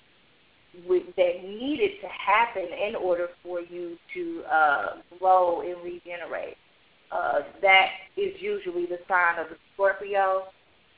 that 1.16 1.44
needed 1.44 2.00
to 2.00 2.08
happen 2.08 2.64
in 2.64 2.96
order 2.96 3.28
for 3.42 3.60
you 3.60 3.96
to 4.14 4.42
uh, 4.50 4.86
grow 5.18 5.60
and 5.60 5.82
regenerate. 5.84 6.56
Uh, 7.12 7.40
that 7.60 7.88
is 8.16 8.32
usually 8.40 8.86
the 8.86 8.98
sign 9.06 9.38
of 9.38 9.48
the 9.50 9.56
Scorpio, 9.74 10.44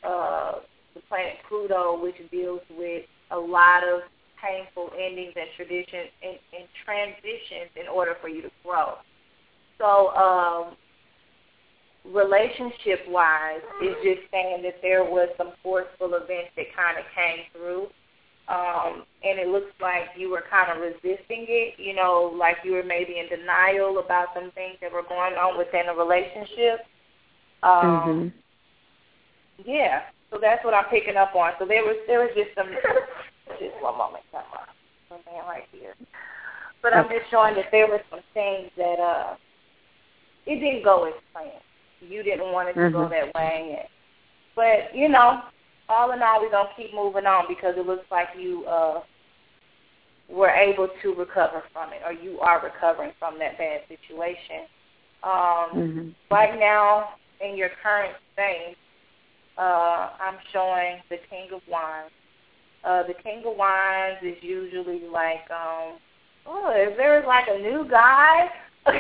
uh, 0.04 0.52
the 0.94 1.00
planet 1.08 1.34
Pluto, 1.48 2.00
which 2.00 2.14
deals 2.30 2.60
with 2.78 3.04
a 3.32 3.38
lot 3.38 3.82
of 3.82 4.02
painful 4.40 4.90
endings 4.94 5.32
and 5.34 5.48
traditions 5.56 6.08
and, 6.22 6.38
and 6.56 6.68
transitions 6.84 7.70
in 7.80 7.88
order 7.88 8.14
for 8.20 8.28
you 8.28 8.42
to 8.42 8.50
grow. 8.64 8.94
So, 9.78 10.14
um, 10.14 10.76
relationship-wise, 12.12 13.62
is 13.82 13.94
just 14.04 14.30
saying 14.30 14.62
that 14.62 14.76
there 14.82 15.02
was 15.02 15.30
some 15.36 15.52
forceful 15.62 16.14
events 16.14 16.50
that 16.54 16.66
kind 16.76 16.98
of 16.98 17.04
came 17.14 17.46
through 17.52 17.88
um, 18.48 19.04
and 19.22 19.38
it 19.38 19.48
looks 19.48 19.72
like 19.80 20.12
you 20.16 20.28
were 20.30 20.44
kind 20.50 20.70
of 20.70 20.82
resisting 20.82 21.46
it, 21.48 21.74
you 21.78 21.94
know, 21.94 22.34
like 22.38 22.56
you 22.62 22.72
were 22.72 22.82
maybe 22.82 23.18
in 23.18 23.28
denial 23.28 23.98
about 23.98 24.28
some 24.34 24.50
things 24.52 24.76
that 24.82 24.92
were 24.92 25.02
going 25.02 25.34
on 25.34 25.56
within 25.56 25.88
a 25.88 25.94
relationship. 25.94 26.84
Um, 27.62 27.80
mm-hmm. 27.82 28.28
Yeah, 29.64 30.02
so 30.30 30.38
that's 30.40 30.62
what 30.64 30.74
I'm 30.74 30.84
picking 30.90 31.16
up 31.16 31.34
on. 31.34 31.52
So 31.58 31.64
there 31.64 31.82
was 31.82 31.96
there 32.06 32.20
was 32.20 32.30
just 32.36 32.50
some, 32.54 32.68
just 33.58 33.80
one 33.80 33.96
moment, 33.96 34.24
come 34.30 34.42
on, 34.52 34.68
something 35.08 35.32
right 35.48 35.64
here. 35.72 35.94
But 36.82 36.92
I'm 36.92 37.08
just 37.08 37.30
showing 37.30 37.54
that 37.54 37.72
there 37.72 37.88
were 37.88 38.02
some 38.10 38.20
things 38.34 38.68
that 38.76 39.00
uh, 39.00 39.36
it 40.44 40.60
didn't 40.60 40.84
go 40.84 41.06
as 41.06 41.14
planned. 41.32 41.64
You 42.00 42.22
didn't 42.22 42.52
want 42.52 42.68
it 42.68 42.74
to 42.74 42.80
mm-hmm. 42.80 42.96
go 42.96 43.08
that 43.08 43.34
way, 43.34 43.78
and, 43.80 43.88
but 44.54 44.94
you 44.94 45.08
know, 45.08 45.40
all 45.88 46.12
in 46.12 46.22
all, 46.22 46.40
we're 46.40 46.50
gonna 46.50 46.68
keep 46.76 46.94
moving 46.94 47.26
on 47.26 47.44
because 47.48 47.74
it 47.76 47.86
looks 47.86 48.06
like 48.10 48.28
you 48.38 48.64
uh, 48.66 49.00
were 50.28 50.50
able 50.50 50.88
to 51.02 51.14
recover 51.14 51.62
from 51.72 51.92
it, 51.92 52.00
or 52.04 52.12
you 52.12 52.40
are 52.40 52.62
recovering 52.62 53.12
from 53.18 53.38
that 53.38 53.58
bad 53.58 53.80
situation. 53.88 54.66
Um, 55.22 55.70
mm-hmm. 55.74 56.08
Right 56.30 56.58
now, 56.58 57.10
in 57.40 57.56
your 57.56 57.70
current 57.82 58.14
state, 58.32 58.76
uh, 59.58 60.10
I'm 60.20 60.38
showing 60.52 60.96
the 61.10 61.16
King 61.30 61.48
of 61.54 61.60
Wands. 61.68 62.12
Uh, 62.84 63.02
the 63.06 63.14
King 63.22 63.42
of 63.46 63.56
Wands 63.56 64.20
is 64.22 64.36
usually 64.42 65.02
like, 65.10 65.50
um, 65.50 65.98
oh, 66.46 66.70
is 66.70 66.96
there 66.96 67.24
like 67.26 67.46
a 67.48 67.58
new 67.58 67.86
guy? 67.88 68.48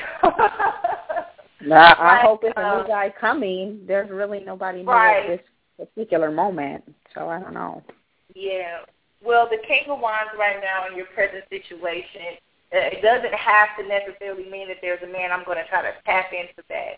nah, 1.62 1.94
I 1.98 2.20
hope 2.22 2.40
it's 2.42 2.54
a 2.56 2.60
new 2.60 2.80
um, 2.82 2.86
guy 2.86 3.12
coming. 3.20 3.80
There's 3.86 4.10
really 4.10 4.40
nobody 4.40 4.82
new 4.82 4.88
right. 4.88 5.30
at 5.30 5.38
this 5.38 5.46
particular 5.78 6.30
moment. 6.30 6.84
So 7.14 7.28
I 7.28 7.40
don't 7.40 7.54
know. 7.54 7.82
Yeah. 8.34 8.80
Well, 9.22 9.48
the 9.48 9.58
King 9.66 9.84
of 9.88 10.00
Wands 10.00 10.32
right 10.38 10.60
now 10.62 10.86
in 10.86 10.96
your 10.96 11.06
present 11.06 11.44
situation, 11.48 12.36
uh, 12.72 12.92
it 12.92 13.02
doesn't 13.02 13.34
have 13.34 13.68
to 13.78 13.88
necessarily 13.88 14.50
mean 14.50 14.68
that 14.68 14.78
there's 14.82 15.02
a 15.02 15.06
man. 15.06 15.32
I'm 15.32 15.44
going 15.44 15.58
to 15.58 15.66
try 15.68 15.82
to 15.82 15.92
tap 16.04 16.26
into 16.32 16.62
that. 16.68 16.96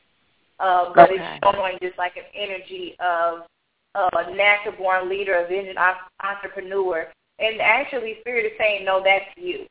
Uh, 0.58 0.92
but 0.94 1.10
okay. 1.10 1.22
it's 1.22 1.54
showing 1.54 1.78
just 1.82 1.98
like 1.98 2.16
an 2.16 2.24
energy 2.34 2.96
of 2.98 3.46
a 3.94 4.34
natural-born 4.34 5.08
leader, 5.08 5.34
a 5.34 5.48
vision 5.48 5.76
entrepreneur. 6.22 7.06
And 7.38 7.60
actually, 7.60 8.16
Spirit 8.20 8.46
is 8.46 8.52
saying, 8.58 8.84
no, 8.84 9.02
that's 9.04 9.26
you. 9.36 9.66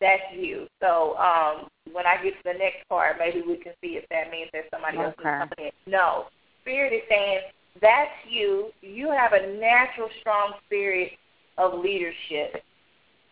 That's 0.00 0.22
you. 0.34 0.66
So 0.82 1.16
um, 1.16 1.68
when 1.92 2.06
I 2.06 2.22
get 2.22 2.34
to 2.34 2.42
the 2.44 2.58
next 2.58 2.86
part, 2.88 3.16
maybe 3.18 3.40
we 3.40 3.56
can 3.56 3.72
see 3.80 3.96
if 3.96 4.04
that 4.10 4.30
means 4.30 4.50
there's 4.52 4.68
somebody 4.70 4.98
else 4.98 5.14
okay. 5.18 5.38
coming 5.38 5.72
in. 5.72 5.90
No. 5.90 6.26
Spirit 6.62 6.92
is 6.92 7.02
saying 7.08 7.40
that's 7.80 8.10
you. 8.28 8.70
You 8.82 9.10
have 9.10 9.32
a 9.32 9.58
natural, 9.58 10.08
strong 10.20 10.54
spirit 10.66 11.12
of 11.58 11.80
leadership. 11.80 12.62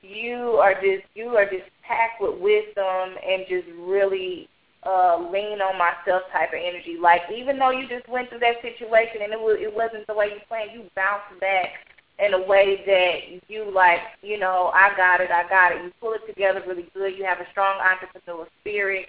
You 0.03 0.61
are 0.63 0.75
just 0.75 1.05
you 1.15 1.29
are 1.37 1.45
just 1.45 1.65
packed 1.83 2.21
with 2.21 2.39
wisdom 2.41 3.17
and 3.27 3.45
just 3.49 3.67
really 3.79 4.49
uh, 4.85 5.17
lean 5.33 5.61
on 5.61 5.79
myself 5.79 6.23
type 6.33 6.51
of 6.51 6.61
energy. 6.63 6.97
Like 7.01 7.23
even 7.35 7.59
though 7.59 7.71
you 7.71 7.89
just 7.89 8.09
went 8.09 8.29
through 8.29 8.41
that 8.41 8.61
situation 8.61 9.23
and 9.23 9.33
it 9.33 9.41
was 9.41 9.57
it 9.61 9.75
wasn't 9.75 10.07
the 10.07 10.15
way 10.15 10.27
you 10.27 10.41
planned, 10.49 10.73
you 10.73 10.85
bounced 10.95 11.41
back 11.41 11.71
in 12.19 12.35
a 12.35 12.47
way 12.47 12.83
that 12.87 13.51
you 13.51 13.71
like, 13.75 14.01
you 14.23 14.39
know, 14.39 14.71
I 14.73 14.95
got 14.97 15.21
it, 15.21 15.31
I 15.31 15.49
got 15.49 15.73
it. 15.73 15.83
You 15.83 15.93
pull 16.01 16.13
it 16.13 16.27
together 16.27 16.63
really 16.67 16.89
good. 16.95 17.17
You 17.17 17.25
have 17.25 17.41
a 17.41 17.51
strong 17.51 17.81
entrepreneurial 17.81 18.47
spirit. 18.61 19.07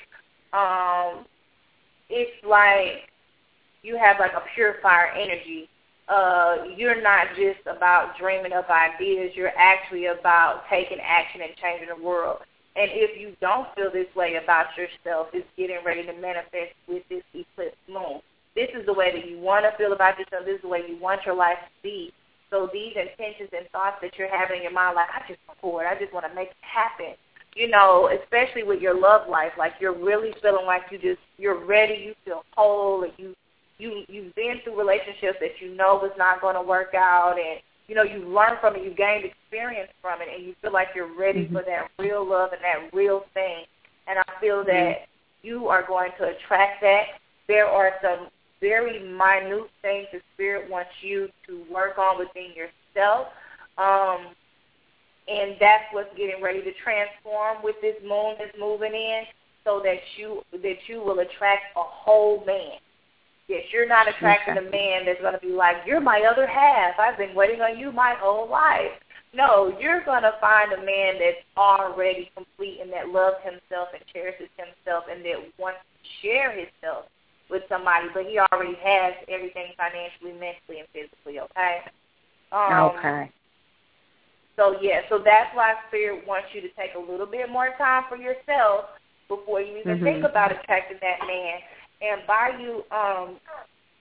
Um, 0.53 1.25
it's 2.09 2.31
like 2.47 3.09
you 3.85 3.97
have 3.97 4.19
like 4.19 4.33
a 4.33 4.43
purifier 4.55 5.11
energy. 5.13 5.69
Uh, 6.07 6.57
you're 6.75 7.01
not 7.01 7.27
just 7.35 7.61
about 7.65 8.17
dreaming 8.17 8.53
up 8.53 8.69
ideas. 8.69 9.31
You're 9.35 9.55
actually 9.57 10.07
about 10.07 10.63
taking 10.69 10.99
action 10.99 11.41
and 11.41 11.51
changing 11.61 11.89
the 11.95 12.03
world. 12.03 12.39
And 12.75 12.89
if 12.91 13.19
you 13.19 13.35
don't 13.39 13.67
feel 13.75 13.91
this 13.91 14.13
way 14.15 14.35
about 14.35 14.67
yourself, 14.77 15.27
it's 15.33 15.47
getting 15.55 15.79
ready 15.85 16.05
to 16.05 16.13
manifest 16.13 16.73
with 16.87 17.03
this 17.09 17.23
eclipse 17.33 17.77
moon. 17.87 18.21
This 18.55 18.69
is 18.77 18.85
the 18.85 18.93
way 18.93 19.11
that 19.13 19.29
you 19.29 19.39
want 19.39 19.65
to 19.65 19.75
feel 19.77 19.93
about 19.93 20.19
yourself. 20.19 20.45
This 20.45 20.55
is 20.55 20.61
the 20.61 20.67
way 20.67 20.81
you 20.87 20.97
want 20.97 21.25
your 21.25 21.35
life 21.35 21.57
to 21.57 21.71
be. 21.83 22.11
So 22.49 22.69
these 22.71 22.93
intentions 22.95 23.49
and 23.55 23.67
thoughts 23.71 23.97
that 24.01 24.17
you're 24.17 24.29
having 24.29 24.57
in 24.57 24.63
your 24.63 24.73
mind, 24.73 24.95
like, 24.95 25.09
I 25.09 25.27
just 25.27 25.39
want 25.47 25.59
forward. 25.59 25.87
I 25.87 25.97
just 25.99 26.13
want 26.13 26.25
to 26.27 26.35
make 26.35 26.49
it 26.49 26.55
happen. 26.61 27.15
You 27.55 27.69
know, 27.69 28.09
especially 28.11 28.63
with 28.63 28.81
your 28.81 28.99
love 28.99 29.29
life, 29.29 29.53
like 29.57 29.73
you're 29.79 29.97
really 29.97 30.33
feeling 30.41 30.65
like 30.65 30.83
you 30.91 30.97
just, 30.97 31.21
you're 31.37 31.65
ready, 31.65 31.95
you 31.95 32.13
feel 32.25 32.43
whole, 32.51 33.03
and 33.03 33.13
you 33.17 33.33
you 33.77 34.03
you've 34.07 34.33
been 34.35 34.59
through 34.63 34.77
relationships 34.77 35.37
that 35.41 35.59
you 35.59 35.75
know 35.75 35.99
was 36.01 36.11
not 36.17 36.41
going 36.41 36.55
to 36.55 36.61
work 36.61 36.93
out, 36.95 37.35
and 37.37 37.59
you 37.87 37.95
know 37.95 38.03
you've 38.03 38.27
learned 38.27 38.57
from 38.61 38.75
it, 38.75 38.83
you've 38.83 38.97
gained 38.97 39.25
experience 39.25 39.91
from 40.01 40.21
it, 40.21 40.27
and 40.33 40.45
you 40.45 40.55
feel 40.61 40.73
like 40.73 40.89
you're 40.95 41.13
ready 41.17 41.45
mm-hmm. 41.45 41.55
for 41.55 41.63
that 41.63 41.89
real 41.99 42.27
love 42.27 42.51
and 42.53 42.61
that 42.61 42.95
real 42.95 43.23
thing. 43.33 43.65
And 44.07 44.19
I 44.19 44.39
feel 44.39 44.63
that 44.65 44.71
mm-hmm. 44.71 45.47
you 45.47 45.67
are 45.67 45.85
going 45.85 46.11
to 46.19 46.35
attract 46.35 46.81
that. 46.81 47.03
There 47.47 47.67
are 47.67 47.91
some 48.01 48.29
very 48.61 48.99
minute 48.99 49.69
things 49.81 50.07
the 50.11 50.21
spirit 50.33 50.69
wants 50.69 50.89
you 51.01 51.29
to 51.47 51.63
work 51.71 51.97
on 51.97 52.17
within 52.17 52.51
yourself. 52.55 53.27
Um, 53.77 54.33
and 55.27 55.55
that's 55.59 55.83
what's 55.91 56.15
getting 56.15 56.41
ready 56.41 56.61
to 56.61 56.71
transform 56.83 57.57
with 57.63 57.75
this 57.81 57.95
moon 58.03 58.35
that's 58.39 58.55
moving 58.59 58.93
in 58.93 59.23
so 59.63 59.81
that 59.83 59.97
you 60.17 60.43
that 60.51 60.77
you 60.87 61.01
will 61.01 61.19
attract 61.19 61.75
a 61.75 61.81
whole 61.81 62.43
man 62.45 62.77
Yes, 63.47 63.63
you're 63.71 63.87
not 63.87 64.07
attracting 64.07 64.57
okay. 64.57 64.67
a 64.67 64.71
man 64.71 65.05
that's 65.05 65.21
going 65.21 65.33
to 65.33 65.39
be 65.39 65.53
like, 65.53 65.77
you're 65.85 66.01
my 66.01 66.27
other 66.29 66.47
half. 66.47 66.97
I've 66.99 67.17
been 67.17 67.35
waiting 67.35 67.61
on 67.61 67.77
you 67.77 67.91
my 67.91 68.15
whole 68.17 68.49
life. 68.49 68.91
No, 69.33 69.75
you're 69.79 70.03
going 70.03 70.23
to 70.23 70.33
find 70.41 70.71
a 70.73 70.83
man 70.83 71.15
that's 71.19 71.43
already 71.57 72.31
complete 72.33 72.79
and 72.81 72.91
that 72.93 73.09
loves 73.09 73.37
himself 73.43 73.89
and 73.93 74.01
cherishes 74.11 74.49
himself 74.57 75.03
and 75.11 75.23
that 75.25 75.35
wants 75.59 75.79
to 75.83 76.25
share 76.25 76.51
himself 76.51 77.05
with 77.49 77.61
somebody, 77.69 78.07
but 78.13 78.25
he 78.25 78.39
already 78.39 78.75
has 78.81 79.13
everything 79.29 79.75
financially, 79.77 80.33
mentally, 80.33 80.81
and 80.81 80.89
physically, 80.93 81.39
okay? 81.39 81.85
Um, 82.51 82.95
okay. 82.97 83.29
So 84.55 84.77
yeah, 84.81 85.01
so 85.09 85.19
that's 85.23 85.53
why 85.53 85.75
Spirit 85.89 86.25
wants 86.25 86.47
you 86.53 86.61
to 86.61 86.69
take 86.69 86.95
a 86.95 86.99
little 86.99 87.25
bit 87.25 87.49
more 87.49 87.75
time 87.77 88.05
for 88.07 88.15
yourself 88.15 88.85
before 89.27 89.59
you 89.61 89.77
even 89.77 89.97
mm-hmm. 89.97 90.05
think 90.05 90.23
about 90.23 90.51
attracting 90.51 90.97
that 91.01 91.27
man. 91.27 91.59
And 92.01 92.21
by 92.27 92.51
you 92.59 92.83
um 92.95 93.37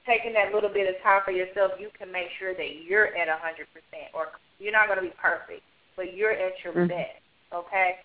taking 0.06 0.34
that 0.34 0.52
little 0.52 0.68
bit 0.68 0.88
of 0.88 1.00
time 1.02 1.22
for 1.24 1.30
yourself, 1.30 1.72
you 1.80 1.88
can 1.96 2.12
make 2.12 2.28
sure 2.38 2.54
that 2.54 2.84
you're 2.86 3.16
at 3.16 3.28
a 3.28 3.36
hundred 3.40 3.66
percent, 3.72 4.12
or 4.12 4.28
you're 4.58 4.72
not 4.72 4.86
going 4.86 4.98
to 4.98 5.04
be 5.04 5.14
perfect, 5.20 5.62
but 5.96 6.14
you're 6.14 6.32
at 6.32 6.52
your 6.62 6.74
mm-hmm. 6.74 6.88
best. 6.88 7.22
Okay. 7.52 7.96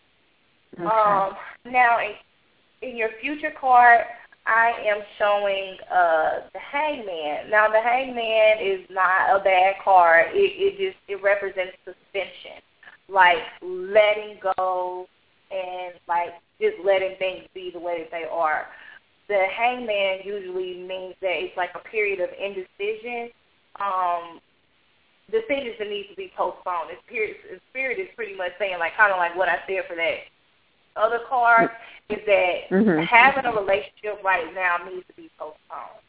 Okay. 0.76 0.86
Um, 0.86 1.34
now, 1.66 1.98
in, 1.99 2.90
in 2.90 2.95
your 2.95 3.10
future 3.22 3.52
card, 3.60 4.02
I 4.45 4.72
am 4.88 5.02
showing 5.18 5.78
uh, 5.91 6.48
the 6.53 6.60
Hangman. 6.60 7.49
Now, 7.49 7.68
the 7.70 7.82
Hangman 7.82 8.57
is 8.61 8.88
not 8.90 9.36
a 9.36 9.44
bad 9.44 9.76
card. 9.84 10.28
It, 10.34 10.38
it 10.38 10.78
just 10.78 10.98
it 11.07 11.22
represents 11.22 11.76
suspension, 11.84 12.61
like 13.10 13.38
letting 13.61 14.40
go 14.56 15.07
and 15.52 15.95
like 16.07 16.30
just 16.61 16.78
letting 16.86 17.16
things 17.18 17.44
be 17.53 17.72
the 17.74 17.80
way 17.80 17.99
that 17.99 18.11
they 18.11 18.26
are. 18.32 18.68
The 19.30 19.45
Hangman 19.56 20.19
usually 20.26 20.80
means 20.84 21.15
that 21.22 21.38
it's 21.39 21.56
like 21.56 21.69
a 21.76 21.88
period 21.88 22.19
of 22.19 22.30
indecision. 22.38 23.30
Um, 23.80 24.41
decisions 25.31 25.77
that 25.80 25.89
need 25.89 26.10
to 26.10 26.15
be 26.15 26.31
postponed. 26.35 26.89
Spirit, 27.06 27.38
spirit 27.69 27.99
is 27.99 28.10
pretty 28.15 28.35
much 28.35 28.51
saying 28.60 28.80
like 28.80 28.97
kind 28.97 29.14
of 29.14 29.18
like 29.18 29.35
what 29.38 29.47
I 29.47 29.61
said 29.68 29.85
for 29.88 29.95
that 29.95 30.27
other 30.95 31.22
card 31.30 31.69
is 32.10 32.19
that 32.26 32.69
mm-hmm. 32.69 33.03
having 33.06 33.45
a 33.45 33.53
relationship 33.53 34.22
right 34.23 34.53
now 34.53 34.77
needs 34.84 35.06
to 35.07 35.14
be 35.14 35.30
postponed. 35.38 36.03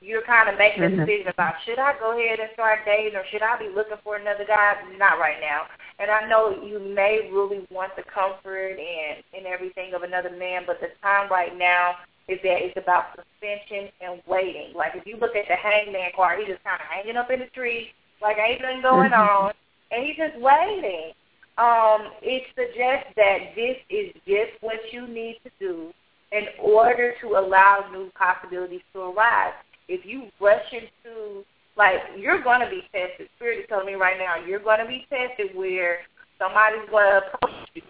You're 0.00 0.22
kind 0.22 0.48
of 0.48 0.58
making 0.58 0.82
mm-hmm. 0.82 1.00
a 1.00 1.06
decision 1.06 1.28
about 1.28 1.54
should 1.64 1.78
I 1.78 1.98
go 1.98 2.14
ahead 2.14 2.38
and 2.38 2.50
start 2.54 2.80
dating 2.84 3.16
or 3.16 3.24
should 3.30 3.42
I 3.42 3.58
be 3.58 3.68
looking 3.68 3.98
for 4.04 4.16
another 4.16 4.44
guy? 4.46 4.74
Not 4.98 5.18
right 5.18 5.40
now. 5.40 5.66
And 5.98 6.10
I 6.10 6.28
know 6.28 6.62
you 6.62 6.78
may 6.78 7.30
really 7.32 7.66
want 7.70 7.96
the 7.96 8.04
comfort 8.04 8.78
and 8.78 9.22
and 9.34 9.46
everything 9.46 9.94
of 9.94 10.02
another 10.02 10.30
man, 10.30 10.62
but 10.66 10.80
the 10.80 10.88
time 11.02 11.30
right 11.30 11.56
now 11.56 11.96
is 12.28 12.38
that 12.44 12.60
it's 12.60 12.76
about 12.76 13.16
suspension 13.16 13.90
and 14.00 14.20
waiting. 14.26 14.72
Like 14.76 14.92
if 14.94 15.06
you 15.06 15.16
look 15.16 15.34
at 15.34 15.48
the 15.48 15.56
hangman 15.56 16.12
card, 16.14 16.40
he's 16.40 16.48
just 16.48 16.64
kind 16.64 16.80
of 16.80 16.86
hanging 16.86 17.16
up 17.16 17.30
in 17.30 17.40
the 17.40 17.50
tree, 17.54 17.88
like 18.20 18.36
ain't 18.36 18.62
nothing 18.62 18.82
going 18.82 19.10
mm-hmm. 19.10 19.48
on, 19.48 19.52
and 19.90 20.04
he's 20.04 20.16
just 20.16 20.38
waiting 20.38 21.12
um, 21.58 22.14
it 22.22 22.44
suggests 22.54 23.10
that 23.16 23.50
this 23.56 23.76
is 23.90 24.14
just 24.26 24.62
what 24.62 24.78
you 24.92 25.08
need 25.08 25.40
to 25.42 25.50
do 25.58 25.92
in 26.30 26.44
order 26.62 27.14
to 27.20 27.26
allow 27.34 27.84
new 27.92 28.10
possibilities 28.14 28.82
to 28.92 29.00
arise. 29.00 29.54
If 29.88 30.06
you 30.06 30.28
rush 30.40 30.64
into, 30.72 31.44
like, 31.76 31.98
you're 32.16 32.42
going 32.42 32.60
to 32.60 32.70
be 32.70 32.82
tested. 32.92 33.28
Spirit 33.36 33.60
is 33.60 33.66
telling 33.68 33.86
me 33.86 33.94
right 33.94 34.18
now, 34.18 34.36
you're 34.46 34.62
going 34.62 34.78
to 34.78 34.86
be 34.86 35.06
tested 35.10 35.56
where 35.56 35.98
somebody's 36.38 36.88
going 36.90 37.10
to 37.10 37.26
approach 37.26 37.68
you. 37.74 37.82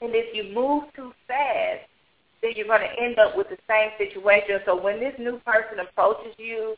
And 0.00 0.12
if 0.14 0.34
you 0.34 0.54
move 0.54 0.84
too 0.94 1.12
fast, 1.26 1.88
then 2.42 2.52
you're 2.56 2.66
going 2.66 2.82
to 2.82 3.02
end 3.02 3.18
up 3.18 3.36
with 3.36 3.48
the 3.48 3.58
same 3.70 3.90
situation. 3.96 4.60
So 4.66 4.74
when 4.74 4.98
this 4.98 5.14
new 5.18 5.38
person 5.46 5.78
approaches 5.78 6.34
you, 6.38 6.74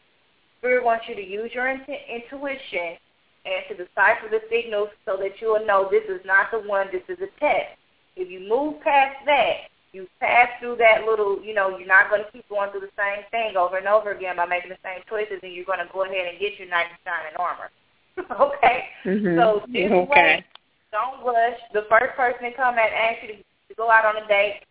Spirit 0.59 0.85
wants 0.85 1.05
you 1.09 1.15
to 1.15 1.24
use 1.24 1.51
your 1.53 1.69
intuition 1.69 2.97
and 3.45 3.61
to 3.69 3.77
decipher 3.77 4.28
the 4.31 4.41
signals 4.49 4.89
so 5.05 5.16
that 5.20 5.41
you 5.41 5.53
will 5.53 5.66
know 5.66 5.89
this 5.91 6.05
is 6.09 6.24
not 6.24 6.51
the 6.51 6.61
one, 6.61 6.89
this 6.93 7.05
is 7.09 7.20
a 7.20 7.28
test. 7.41 7.77
If 8.16 8.31
you 8.31 8.49
move 8.49 8.81
past 8.81 9.16
that, 9.27 9.69
you 9.93 10.09
pass 10.20 10.49
through 10.61 10.77
that 10.77 11.05
little, 11.07 11.43
you 11.43 11.55
know, 11.55 11.77
you're 11.77 11.86
not 11.86 12.11
going 12.11 12.24
to 12.24 12.31
keep 12.32 12.49
going 12.49 12.70
through 12.70 12.89
the 12.89 12.97
same 12.97 13.24
thing 13.31 13.57
over 13.57 13.77
and 13.77 13.86
over 13.86 14.12
again 14.12 14.36
by 14.36 14.47
making 14.47 14.70
the 14.70 14.81
same 14.82 15.05
choices, 15.09 15.39
and 15.43 15.53
you're 15.53 15.65
going 15.69 15.78
to 15.78 15.89
go 15.93 16.05
ahead 16.05 16.27
and 16.27 16.41
get 16.41 16.59
your 16.59 16.69
knight 16.69 16.91
in 16.91 16.99
shining 17.05 17.36
armor. 17.39 17.70
okay? 18.41 18.89
Mm-hmm. 19.05 19.39
So 19.39 19.62
just 19.69 19.93
okay. 19.93 20.43
wait. 20.43 20.45
Don't 20.91 21.23
rush. 21.27 21.59
The 21.73 21.86
first 21.91 22.16
person 22.16 22.43
to 22.43 22.53
come 22.57 22.74
and 22.78 22.91
ask 22.91 23.23
you 23.23 23.35
to, 23.35 23.36
to 23.36 23.74
go 23.77 23.91
out 23.91 24.05
on 24.05 24.23
a 24.23 24.27
date, 24.27 24.62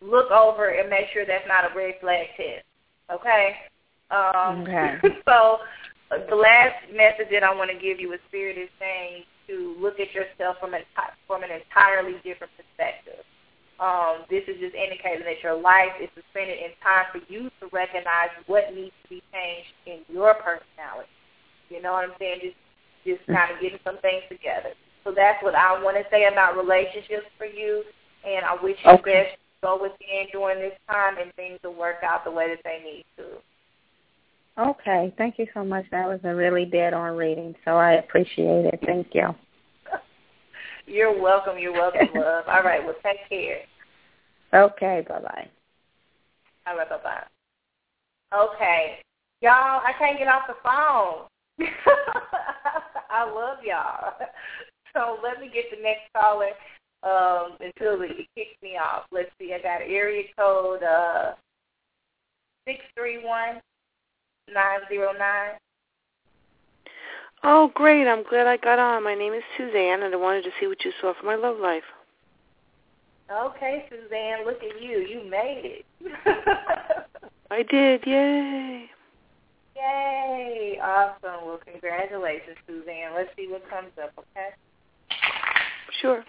look 0.00 0.30
over 0.30 0.68
and 0.68 0.88
make 0.88 1.06
sure 1.12 1.24
that's 1.26 1.46
not 1.46 1.70
a 1.70 1.74
red 1.76 1.94
flag 2.00 2.26
test. 2.36 2.64
Okay? 3.12 3.56
Um, 4.10 4.62
okay. 4.62 4.96
so 5.28 5.58
the 6.10 6.34
last 6.34 6.90
message 6.90 7.30
that 7.30 7.44
I 7.44 7.54
want 7.54 7.70
to 7.70 7.78
give 7.78 8.00
you 8.00 8.12
is 8.12 8.20
Spirit 8.28 8.58
is 8.58 8.70
saying 8.78 9.24
to 9.46 9.76
look 9.78 10.00
at 10.00 10.14
yourself 10.14 10.56
from 10.60 10.74
a 10.74 10.80
from 11.26 11.42
an 11.42 11.50
entirely 11.50 12.18
different 12.24 12.52
perspective. 12.56 13.22
Um, 13.78 14.28
this 14.28 14.44
is 14.44 14.60
just 14.60 14.76
indicating 14.76 15.24
that 15.24 15.40
your 15.42 15.56
life 15.56 15.96
is 16.02 16.12
suspended 16.12 16.58
in 16.60 16.76
time 16.84 17.08
for 17.08 17.24
you 17.32 17.48
to 17.60 17.72
recognize 17.72 18.28
what 18.46 18.74
needs 18.74 18.92
to 19.04 19.08
be 19.08 19.22
changed 19.32 19.72
in 19.86 19.98
your 20.12 20.34
personality. 20.36 21.08
You 21.72 21.80
know 21.80 21.96
what 21.96 22.04
I'm 22.04 22.16
saying? 22.18 22.44
Just 22.44 22.60
just 23.06 23.24
kind 23.24 23.48
of 23.48 23.56
getting 23.62 23.80
some 23.80 23.96
things 24.04 24.26
together. 24.28 24.76
So 25.04 25.14
that's 25.16 25.42
what 25.42 25.54
I 25.54 25.80
want 25.80 25.96
to 25.96 26.04
say 26.10 26.28
about 26.28 26.58
relationships 26.60 27.24
for 27.38 27.46
you, 27.46 27.82
and 28.26 28.44
I 28.44 28.60
wish 28.60 28.76
you 28.84 28.92
okay. 29.00 29.32
best 29.32 29.40
go 29.62 29.80
within 29.80 30.26
during 30.32 30.58
this 30.60 30.78
time 30.88 31.16
and 31.20 31.32
things 31.34 31.58
will 31.62 31.74
work 31.74 32.02
out 32.02 32.24
the 32.24 32.30
way 32.30 32.48
that 32.48 32.60
they 32.64 32.82
need 32.84 33.04
to. 33.16 33.24
Okay, 34.58 35.14
thank 35.16 35.38
you 35.38 35.46
so 35.54 35.64
much. 35.64 35.84
That 35.90 36.06
was 36.06 36.20
a 36.24 36.34
really 36.34 36.64
dead 36.64 36.92
on 36.92 37.16
reading, 37.16 37.54
so 37.64 37.76
I 37.76 37.92
appreciate 37.92 38.66
it. 38.66 38.80
Thank 38.84 39.08
you. 39.14 39.28
You're 40.86 41.20
welcome. 41.20 41.58
You're 41.58 41.72
welcome, 41.72 42.08
love. 42.14 42.44
All 42.48 42.62
right, 42.62 42.84
well, 42.84 42.96
take 43.02 43.28
care. 43.28 43.60
Okay, 44.52 45.04
bye 45.08 45.20
bye. 45.20 45.48
All 46.66 46.76
right, 46.76 46.88
bye 46.88 46.98
bye. 47.02 47.24
Okay, 48.36 48.98
y'all, 49.40 49.80
I 49.84 49.92
can't 49.98 50.18
get 50.18 50.28
off 50.28 50.42
the 50.46 50.54
phone. 50.62 51.26
I 53.10 53.24
love 53.24 53.58
y'all. 53.64 54.14
So 54.92 55.18
let 55.22 55.40
me 55.40 55.50
get 55.52 55.64
the 55.70 55.82
next 55.82 56.12
caller 56.14 56.50
um, 57.02 57.56
until 57.60 58.02
it 58.02 58.28
kicks 58.36 58.56
me 58.62 58.76
off. 58.76 59.04
Let's 59.12 59.30
see. 59.38 59.54
I 59.54 59.62
got 59.62 59.80
area 59.82 60.24
code 60.38 60.82
uh, 60.82 61.32
six 62.66 62.80
three 62.96 63.24
one 63.24 63.60
909. 64.52 65.58
Oh, 67.42 67.70
great. 67.74 68.06
I'm 68.06 68.22
glad 68.22 68.46
I 68.46 68.56
got 68.56 68.78
on. 68.78 69.02
My 69.02 69.14
name 69.14 69.32
is 69.32 69.42
Suzanne, 69.56 70.02
and 70.02 70.12
I 70.12 70.16
wanted 70.16 70.44
to 70.44 70.50
see 70.60 70.66
what 70.66 70.84
you 70.84 70.92
saw 71.00 71.14
for 71.18 71.24
my 71.26 71.36
love 71.36 71.58
life. 71.58 71.84
Okay, 73.32 73.86
Suzanne, 73.88 74.44
look 74.44 74.58
at 74.62 74.82
you. 74.82 74.98
You 74.98 75.30
made 75.30 75.62
it. 75.64 75.86
I 77.50 77.62
did. 77.62 78.04
Yay. 78.04 78.90
Yay. 79.76 80.78
Awesome. 80.82 81.46
Well, 81.46 81.60
congratulations, 81.64 82.56
Suzanne. 82.66 83.14
Let's 83.14 83.30
see 83.36 83.46
what 83.48 83.68
comes 83.70 83.92
up, 84.02 84.12
okay? 84.18 84.50
Sure. 86.02 86.24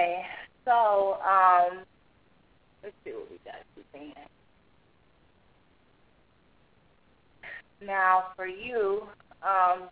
Okay, 0.00 0.22
so 0.64 1.18
um, 1.20 1.80
let's 2.82 2.94
see 3.04 3.10
what 3.10 3.30
we 3.30 3.38
got 3.44 3.56
Suzanne. 3.74 4.14
Now, 7.84 8.28
for 8.34 8.46
you, 8.46 9.02
um, 9.42 9.90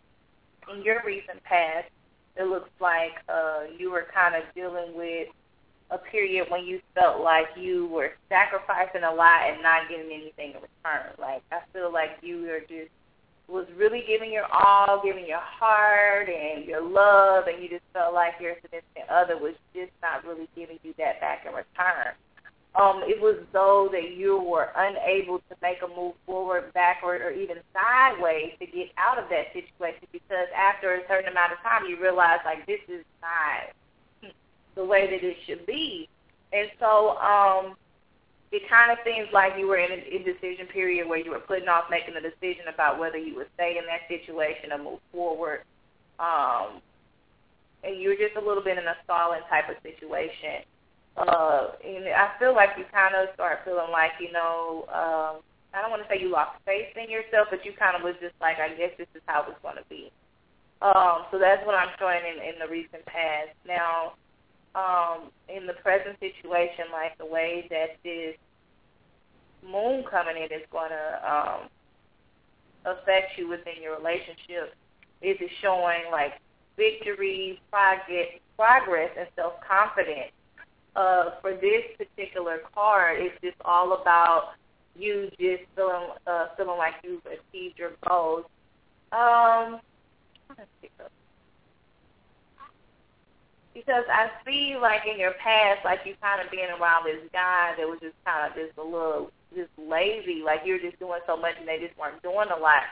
in 0.74 0.82
your 0.82 1.02
recent 1.04 1.42
past, 1.44 1.88
it 2.36 2.44
looks 2.44 2.70
like 2.80 3.12
uh, 3.28 3.64
you 3.78 3.90
were 3.90 4.06
kind 4.14 4.34
of 4.34 4.44
dealing 4.54 4.96
with 4.96 5.28
a 5.90 5.98
period 5.98 6.46
when 6.48 6.64
you 6.64 6.80
felt 6.94 7.20
like 7.20 7.48
you 7.54 7.88
were 7.88 8.12
sacrificing 8.30 9.02
a 9.04 9.12
lot 9.12 9.42
and 9.50 9.62
not 9.62 9.90
getting 9.90 10.10
anything 10.10 10.52
in 10.52 10.62
return. 10.62 11.12
Like 11.18 11.42
I 11.52 11.60
feel 11.74 11.92
like 11.92 12.12
you 12.22 12.42
were 12.42 12.60
just 12.60 12.90
was 13.48 13.66
really 13.76 14.04
giving 14.06 14.30
your 14.30 14.44
all, 14.52 15.00
giving 15.02 15.26
your 15.26 15.40
heart 15.40 16.28
and 16.28 16.64
your 16.66 16.82
love, 16.82 17.46
and 17.46 17.62
you 17.62 17.68
just 17.68 17.84
felt 17.94 18.12
like 18.12 18.34
your 18.40 18.54
significant 18.60 19.08
other 19.08 19.38
was 19.38 19.54
just 19.74 19.92
not 20.02 20.24
really 20.24 20.48
giving 20.54 20.78
you 20.82 20.92
that 20.98 21.20
back 21.20 21.46
in 21.46 21.52
return. 21.52 22.12
Um, 22.76 23.02
it 23.08 23.20
was 23.20 23.36
though 23.52 23.88
that 23.90 24.12
you 24.14 24.38
were 24.38 24.68
unable 24.76 25.38
to 25.38 25.56
make 25.62 25.78
a 25.82 25.88
move 25.88 26.14
forward, 26.26 26.72
backward, 26.74 27.22
or 27.22 27.30
even 27.30 27.56
sideways 27.72 28.52
to 28.60 28.66
get 28.66 28.88
out 28.98 29.18
of 29.18 29.28
that 29.30 29.52
situation 29.52 30.06
because 30.12 30.46
after 30.54 30.94
a 30.94 31.00
certain 31.08 31.32
amount 31.32 31.52
of 31.52 31.58
time 31.60 31.88
you 31.88 32.00
realize 32.00 32.38
like 32.44 32.66
this 32.66 32.80
is 32.88 33.04
not 33.20 34.32
the 34.76 34.84
way 34.84 35.10
that 35.10 35.26
it 35.26 35.36
should 35.46 35.66
be. 35.66 36.08
And 36.52 36.68
so 36.78 37.16
um, 37.18 37.74
it 38.50 38.62
kind 38.68 38.90
of 38.90 38.98
seems 39.04 39.28
like 39.32 39.52
you 39.58 39.66
were 39.66 39.76
in 39.76 39.92
an 39.92 40.04
indecision 40.10 40.66
period 40.66 41.08
where 41.08 41.18
you 41.18 41.30
were 41.30 41.40
putting 41.40 41.68
off 41.68 41.84
making 41.90 42.16
a 42.16 42.20
decision 42.20 42.68
about 42.72 42.98
whether 42.98 43.18
you 43.18 43.34
would 43.36 43.48
stay 43.54 43.76
in 43.76 43.84
that 43.86 44.08
situation 44.08 44.72
or 44.72 44.78
move 44.78 45.00
forward. 45.12 45.62
Um, 46.18 46.80
and 47.84 48.00
you 48.00 48.08
were 48.08 48.16
just 48.16 48.36
a 48.36 48.44
little 48.44 48.64
bit 48.64 48.78
in 48.78 48.84
a 48.88 48.96
stalling 49.04 49.42
type 49.48 49.68
of 49.68 49.76
situation. 49.82 50.64
uh, 51.18 51.74
and 51.84 52.06
I 52.08 52.30
feel 52.38 52.54
like 52.54 52.70
you 52.78 52.84
kind 52.92 53.14
of 53.14 53.34
start 53.34 53.60
feeling 53.64 53.90
like, 53.90 54.12
you 54.20 54.30
know, 54.32 54.86
um, 54.88 55.42
I 55.74 55.82
don't 55.82 55.90
want 55.90 56.02
to 56.02 56.08
say 56.08 56.20
you 56.20 56.30
lost 56.30 56.58
faith 56.64 56.94
in 56.96 57.10
yourself, 57.10 57.48
but 57.50 57.64
you 57.64 57.72
kind 57.76 57.96
of 57.96 58.02
was 58.02 58.14
just 58.20 58.34
like, 58.40 58.56
I 58.58 58.70
guess 58.74 58.94
this 58.96 59.10
is 59.14 59.22
how 59.26 59.44
it's 59.48 59.58
going 59.62 59.76
to 59.76 59.84
be. 59.90 60.10
Um, 60.80 61.26
so 61.30 61.38
that's 61.38 61.64
what 61.66 61.74
I'm 61.74 61.90
showing 61.98 62.22
in, 62.22 62.38
in 62.38 62.56
the 62.62 62.70
recent 62.70 63.04
past. 63.04 63.50
Now, 63.66 64.14
um, 64.74 65.30
in 65.48 65.66
the 65.66 65.74
present 65.74 66.18
situation, 66.20 66.86
like 66.92 67.16
the 67.18 67.26
way 67.26 67.66
that 67.70 67.96
this 68.04 68.36
moon 69.62 70.04
coming 70.10 70.36
in 70.36 70.44
is 70.44 70.66
going 70.70 70.90
to 70.90 71.32
um, 71.32 71.68
affect 72.84 73.36
you 73.36 73.48
within 73.48 73.82
your 73.82 73.96
relationship, 73.96 74.74
is 75.20 75.36
it 75.40 75.50
showing 75.60 76.10
like 76.10 76.32
victory, 76.76 77.60
progress, 77.70 79.10
and 79.18 79.28
self-confidence. 79.36 80.32
Uh, 80.96 81.30
for 81.40 81.52
this 81.52 81.82
particular 81.96 82.60
card, 82.74 83.20
it's 83.20 83.34
just 83.42 83.56
all 83.64 84.00
about 84.00 84.54
you 84.96 85.30
just 85.38 85.62
feeling 85.76 86.08
uh, 86.26 86.46
feeling 86.56 86.78
like 86.78 86.94
you've 87.04 87.22
achieved 87.26 87.78
your 87.78 87.92
goals. 88.08 88.44
Um, 89.12 89.80
because 93.78 94.04
I 94.10 94.26
see 94.44 94.74
like 94.80 95.02
in 95.06 95.18
your 95.18 95.34
past, 95.38 95.84
like 95.84 96.00
you 96.04 96.14
kind 96.20 96.42
of 96.42 96.50
being 96.50 96.70
around 96.70 97.06
this 97.06 97.22
guy 97.32 97.74
that 97.78 97.86
was 97.86 97.98
just 98.02 98.18
kind 98.26 98.50
of 98.50 98.58
just 98.58 98.76
a 98.78 98.82
little 98.82 99.30
just 99.54 99.70
lazy, 99.78 100.42
like 100.44 100.62
you're 100.64 100.82
just 100.82 100.98
doing 100.98 101.20
so 101.26 101.36
much 101.36 101.54
and 101.58 101.68
they 101.68 101.78
just 101.78 101.96
weren't 101.98 102.22
doing 102.22 102.50
a 102.50 102.58
lot. 102.58 102.82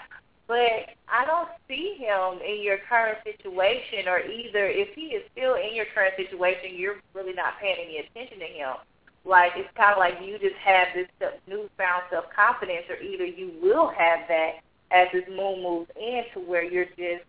But 0.46 0.94
I 1.10 1.26
don't 1.26 1.50
see 1.66 1.98
him 1.98 2.38
in 2.38 2.62
your 2.62 2.78
current 2.88 3.18
situation, 3.26 4.06
or 4.06 4.20
either 4.22 4.70
if 4.70 4.94
he 4.94 5.18
is 5.18 5.26
still 5.34 5.58
in 5.58 5.74
your 5.74 5.90
current 5.92 6.14
situation, 6.14 6.78
you're 6.78 7.02
really 7.14 7.34
not 7.34 7.58
paying 7.60 7.82
any 7.82 7.98
attention 7.98 8.38
to 8.38 8.46
him. 8.46 8.78
Like 9.24 9.52
it's 9.56 9.68
kind 9.76 9.90
of 9.90 9.98
like 9.98 10.22
you 10.22 10.38
just 10.38 10.54
have 10.62 10.86
this 10.94 11.10
newfound 11.50 12.06
self 12.10 12.26
confidence, 12.30 12.86
or 12.88 13.02
either 13.02 13.26
you 13.26 13.58
will 13.60 13.90
have 13.90 14.20
that 14.28 14.62
as 14.92 15.08
this 15.12 15.26
moon 15.26 15.66
moves 15.66 15.90
in 15.98 16.22
to 16.34 16.40
where 16.40 16.62
you're 16.62 16.94
just 16.94 17.26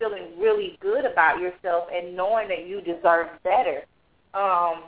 feeling 0.00 0.24
really 0.38 0.76
good 0.80 1.04
about 1.04 1.38
yourself 1.38 1.88
and 1.94 2.16
knowing 2.16 2.48
that 2.48 2.66
you 2.66 2.80
deserve 2.80 3.28
better. 3.44 3.84
Um, 4.34 4.84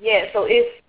yeah, 0.00 0.26
so 0.32 0.46
if 0.48 0.82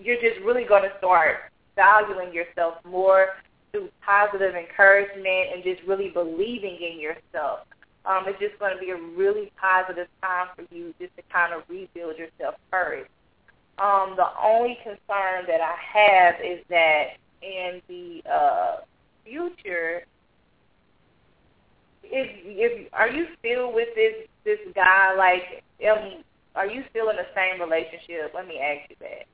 you're 0.00 0.20
just 0.20 0.40
really 0.44 0.64
going 0.64 0.82
to 0.82 0.92
start 0.98 1.36
valuing 1.76 2.32
yourself 2.32 2.74
more 2.84 3.28
through 3.70 3.88
positive 4.04 4.54
encouragement 4.54 5.54
and 5.54 5.62
just 5.62 5.80
really 5.86 6.08
believing 6.08 6.76
in 6.80 6.98
yourself. 6.98 7.60
Um, 8.04 8.24
it's 8.26 8.40
just 8.40 8.58
going 8.58 8.74
to 8.74 8.80
be 8.80 8.90
a 8.90 8.96
really 8.96 9.52
positive 9.60 10.08
time 10.22 10.48
for 10.56 10.64
you 10.74 10.94
just 10.98 11.14
to 11.16 11.22
kind 11.30 11.52
of 11.52 11.62
rebuild 11.68 12.16
yourself 12.16 12.54
first. 12.70 13.10
Um, 13.78 14.14
the 14.16 14.26
only 14.42 14.78
concern 14.82 15.44
that 15.46 15.60
I 15.60 15.76
have 15.76 16.34
is 16.42 16.64
that 16.70 17.18
in 17.42 17.80
the 17.86 18.22
uh, 18.28 18.76
future, 19.24 20.04
if 22.10 22.28
if 22.44 22.92
are 22.92 23.08
you 23.08 23.26
still 23.38 23.72
with 23.72 23.88
this 23.94 24.14
this 24.44 24.58
guy? 24.74 25.14
Like, 25.16 25.62
um, 25.90 26.22
are 26.54 26.66
you 26.66 26.84
still 26.90 27.10
in 27.10 27.16
the 27.16 27.26
same 27.34 27.60
relationship? 27.60 28.32
Let 28.34 28.46
me 28.46 28.58
ask 28.60 28.90
you 28.90 28.96
that. 29.00 29.26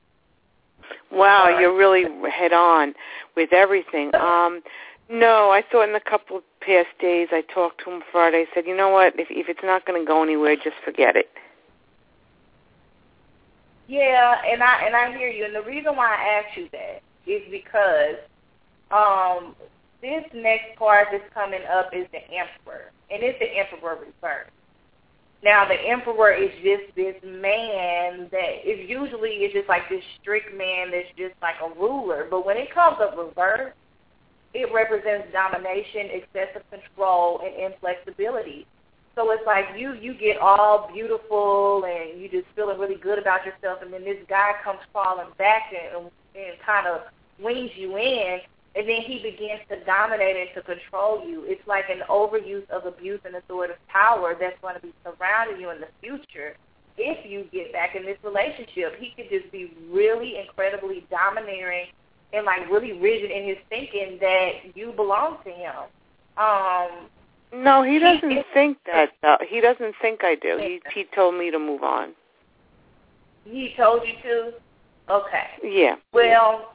Wow, 1.11 1.57
you're 1.59 1.75
really 1.75 2.05
head 2.29 2.53
on 2.53 2.93
with 3.35 3.53
everything. 3.53 4.11
Um, 4.25 4.61
no, 5.07 5.51
I 5.51 5.61
thought 5.71 5.87
in 5.87 5.95
a 5.95 5.99
couple 5.99 6.37
of 6.37 6.43
past 6.61 6.87
days 6.99 7.27
I 7.31 7.41
talked 7.53 7.83
to 7.83 7.91
him 7.91 8.01
Friday. 8.11 8.45
I 8.49 8.55
said, 8.55 8.65
you 8.65 8.75
know 8.75 8.89
what? 8.89 9.13
If 9.19 9.27
if 9.29 9.49
it's 9.49 9.59
not 9.63 9.85
going 9.85 10.01
to 10.01 10.05
go 10.05 10.23
anywhere, 10.23 10.55
just 10.55 10.77
forget 10.83 11.15
it. 11.15 11.29
Yeah, 13.87 14.35
and 14.51 14.63
I 14.63 14.83
and 14.85 14.95
I 14.95 15.15
hear 15.15 15.29
you. 15.29 15.45
And 15.45 15.53
the 15.53 15.61
reason 15.61 15.95
why 15.95 16.15
I 16.15 16.41
asked 16.41 16.57
you 16.57 16.69
that 16.71 17.03
is 17.27 17.43
because 17.51 18.15
um, 18.89 19.55
this 20.05 20.23
next 20.33 20.77
card 20.77 21.07
that's 21.11 21.33
coming 21.33 21.61
up 21.65 21.89
is 21.93 22.05
the 22.11 22.21
Emperor, 22.29 22.91
and 23.09 23.23
it's 23.23 23.39
the 23.39 23.49
Emperor 23.57 23.97
reverse. 23.97 24.51
Now 25.43 25.63
the 25.63 25.75
emperor 25.75 26.33
is 26.33 26.49
just 26.63 26.95
this 26.95 27.15
man 27.23 28.27
that 28.31 28.65
is 28.65 28.89
usually 28.89 29.45
is 29.45 29.53
just 29.53 29.69
like 29.69 29.87
this 29.89 30.01
strict 30.19 30.55
man 30.57 30.89
that's 30.89 31.09
just 31.15 31.35
like 31.39 31.53
a 31.61 31.79
ruler. 31.79 32.25
But 32.27 32.47
when 32.47 32.57
it 32.57 32.73
comes 32.73 32.97
up 32.99 33.15
reverse, 33.15 33.73
it 34.55 34.73
represents 34.73 35.27
domination, 35.31 36.09
excessive 36.17 36.63
control, 36.71 37.41
and 37.45 37.73
inflexibility. 37.73 38.65
So 39.13 39.29
it's 39.31 39.45
like 39.45 39.65
you 39.77 39.93
you 39.93 40.15
get 40.15 40.37
all 40.37 40.89
beautiful 40.91 41.85
and 41.85 42.19
you 42.19 42.27
just 42.27 42.47
feeling 42.55 42.79
really 42.79 42.97
good 42.97 43.19
about 43.19 43.45
yourself, 43.45 43.83
and 43.83 43.93
then 43.93 44.03
this 44.03 44.17
guy 44.27 44.53
comes 44.63 44.79
falling 44.91 45.29
back 45.37 45.71
and 45.71 46.09
and 46.33 46.57
kind 46.65 46.87
of 46.87 47.01
wings 47.39 47.69
you 47.75 47.97
in, 47.97 48.39
and 48.75 48.89
then 48.89 49.01
he 49.01 49.19
begins 49.19 49.61
to 49.69 49.83
dominate 49.85 50.35
and 50.35 50.49
to 50.53 50.61
control 50.61 51.25
you. 51.25 51.43
It's 51.45 51.65
like 51.67 51.85
an 51.89 52.01
overuse 52.09 52.69
of 52.69 52.85
abuse 52.85 53.21
and 53.23 53.35
authoritative 53.35 53.79
power 53.87 54.35
that's 54.37 54.59
going 54.61 54.75
to 54.75 54.81
be 54.81 54.93
surrounding 55.03 55.61
you 55.61 55.69
in 55.69 55.79
the 55.79 55.87
future. 56.01 56.57
If 56.97 57.29
you 57.29 57.45
get 57.51 57.71
back 57.71 57.95
in 57.95 58.03
this 58.03 58.17
relationship, 58.23 58.99
he 58.99 59.13
could 59.15 59.29
just 59.29 59.51
be 59.51 59.73
really 59.89 60.37
incredibly 60.37 61.05
domineering 61.09 61.87
and 62.33 62.45
like 62.45 62.69
really 62.69 62.93
rigid 62.93 63.31
in 63.31 63.47
his 63.47 63.57
thinking 63.69 64.17
that 64.19 64.75
you 64.75 64.91
belong 64.91 65.37
to 65.45 65.51
him. 65.51 65.75
Um, 66.37 67.07
no, 67.53 67.83
he 67.83 67.99
doesn't 67.99 68.29
he, 68.29 68.41
think 68.53 68.77
that. 68.85 69.11
Though. 69.21 69.37
He 69.47 69.61
doesn't 69.61 69.95
think 70.01 70.21
I 70.23 70.35
do. 70.35 70.57
He 70.59 70.81
he 70.93 71.05
told 71.15 71.35
me 71.35 71.49
to 71.51 71.59
move 71.59 71.83
on. 71.83 72.09
He 73.45 73.73
told 73.77 74.01
you 74.05 74.13
to. 74.23 74.53
Okay. 75.09 75.47
Yeah. 75.63 75.95
Well, 76.11 76.74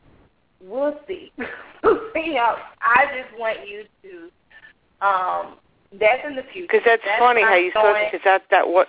we'll 0.62 0.98
see. 1.06 1.32
you 1.38 2.34
know, 2.34 2.56
I 2.80 3.06
just 3.16 3.38
want 3.38 3.68
you 3.68 3.84
to. 4.02 5.06
Um, 5.06 5.56
that's 5.98 6.22
in 6.26 6.36
the 6.36 6.42
future. 6.52 6.68
Because 6.70 6.82
that's, 6.84 7.02
that's, 7.04 7.18
funny 7.18 7.42
how 7.42 7.56
you 7.56 7.72
said 7.74 8.10
because 8.10 8.24
that 8.24 8.42
that 8.50 8.68
what 8.68 8.88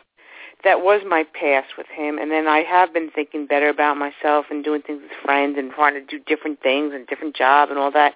that 0.63 0.81
was 0.81 1.01
my 1.07 1.25
past 1.33 1.69
with 1.77 1.87
him, 1.87 2.19
and 2.19 2.29
then 2.29 2.47
I 2.47 2.59
have 2.59 2.93
been 2.93 3.09
thinking 3.09 3.47
better 3.47 3.69
about 3.69 3.97
myself 3.97 4.45
and 4.51 4.63
doing 4.63 4.81
things 4.81 5.01
with 5.01 5.11
friends 5.23 5.57
and 5.57 5.71
trying 5.71 5.95
to 5.95 6.05
do 6.05 6.19
different 6.19 6.61
things 6.61 6.93
and 6.93 7.07
different 7.07 7.35
job 7.35 7.69
and 7.69 7.79
all 7.79 7.91
that, 7.91 8.15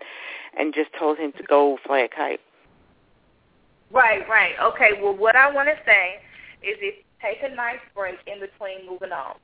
and 0.57 0.73
just 0.73 0.91
told 0.97 1.17
him 1.17 1.31
to 1.33 1.43
go 1.43 1.79
fly 1.85 1.99
a 1.99 2.07
kite. 2.07 2.41
Right, 3.91 4.27
right. 4.29 4.53
Okay. 4.61 4.91
Well, 5.01 5.15
what 5.15 5.35
I 5.35 5.51
want 5.51 5.69
to 5.69 5.75
say 5.85 6.19
is, 6.61 6.77
if 6.81 6.95
take 7.21 7.37
a 7.41 7.55
nice 7.55 7.79
break 7.95 8.17
in 8.27 8.39
between 8.39 8.87
moving 8.87 9.11
on 9.11 9.35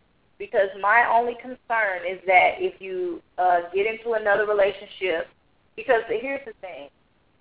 because 0.42 0.70
my 0.82 1.06
only 1.08 1.36
concern 1.36 2.02
is 2.10 2.20
that 2.26 2.56
if 2.58 2.82
you 2.82 3.22
uh, 3.38 3.70
get 3.76 3.86
into 3.86 4.14
another 4.14 4.48
relationship, 4.48 5.28
because 5.76 6.02
here's 6.10 6.44
the 6.48 6.54
thing, 6.62 6.90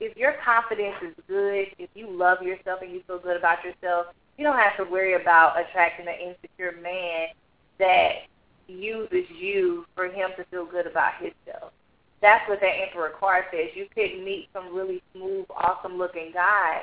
if 0.01 0.15
your 0.19 0.35
confidence 0.45 0.97
is 1.01 1.15
good, 1.27 1.69
if 1.79 1.89
you 1.95 2.11
love 2.11 2.43
yourself 2.43 2.83
and 2.83 2.93
you 2.93 3.01
feel 3.07 3.19
good 3.19 3.39
about 3.39 3.65
yourself, 3.65 4.09
you 4.37 4.45
don't 4.45 4.59
have 4.59 4.77
to 4.77 4.85
worry 4.85 5.15
about 5.15 5.59
attracting 5.59 6.09
an 6.09 6.15
insecure 6.21 6.79
man 6.83 7.29
that 7.79 8.29
uses 8.69 9.25
you 9.31 9.87
for 9.95 10.05
him 10.05 10.33
to 10.37 10.45
feel 10.51 10.67
good 10.67 10.87
about 10.87 11.15
himself. 11.15 11.73
That's 12.21 12.47
what 12.51 12.61
that 12.61 12.75
Emperor 12.87 13.15
card 13.19 13.47
says. 13.51 13.71
You 13.75 13.87
could 13.95 14.23
meet 14.23 14.51
some 14.53 14.75
really 14.75 15.03
smooth, 15.15 15.47
awesome 15.57 15.97
looking 15.97 16.33
guy 16.35 16.83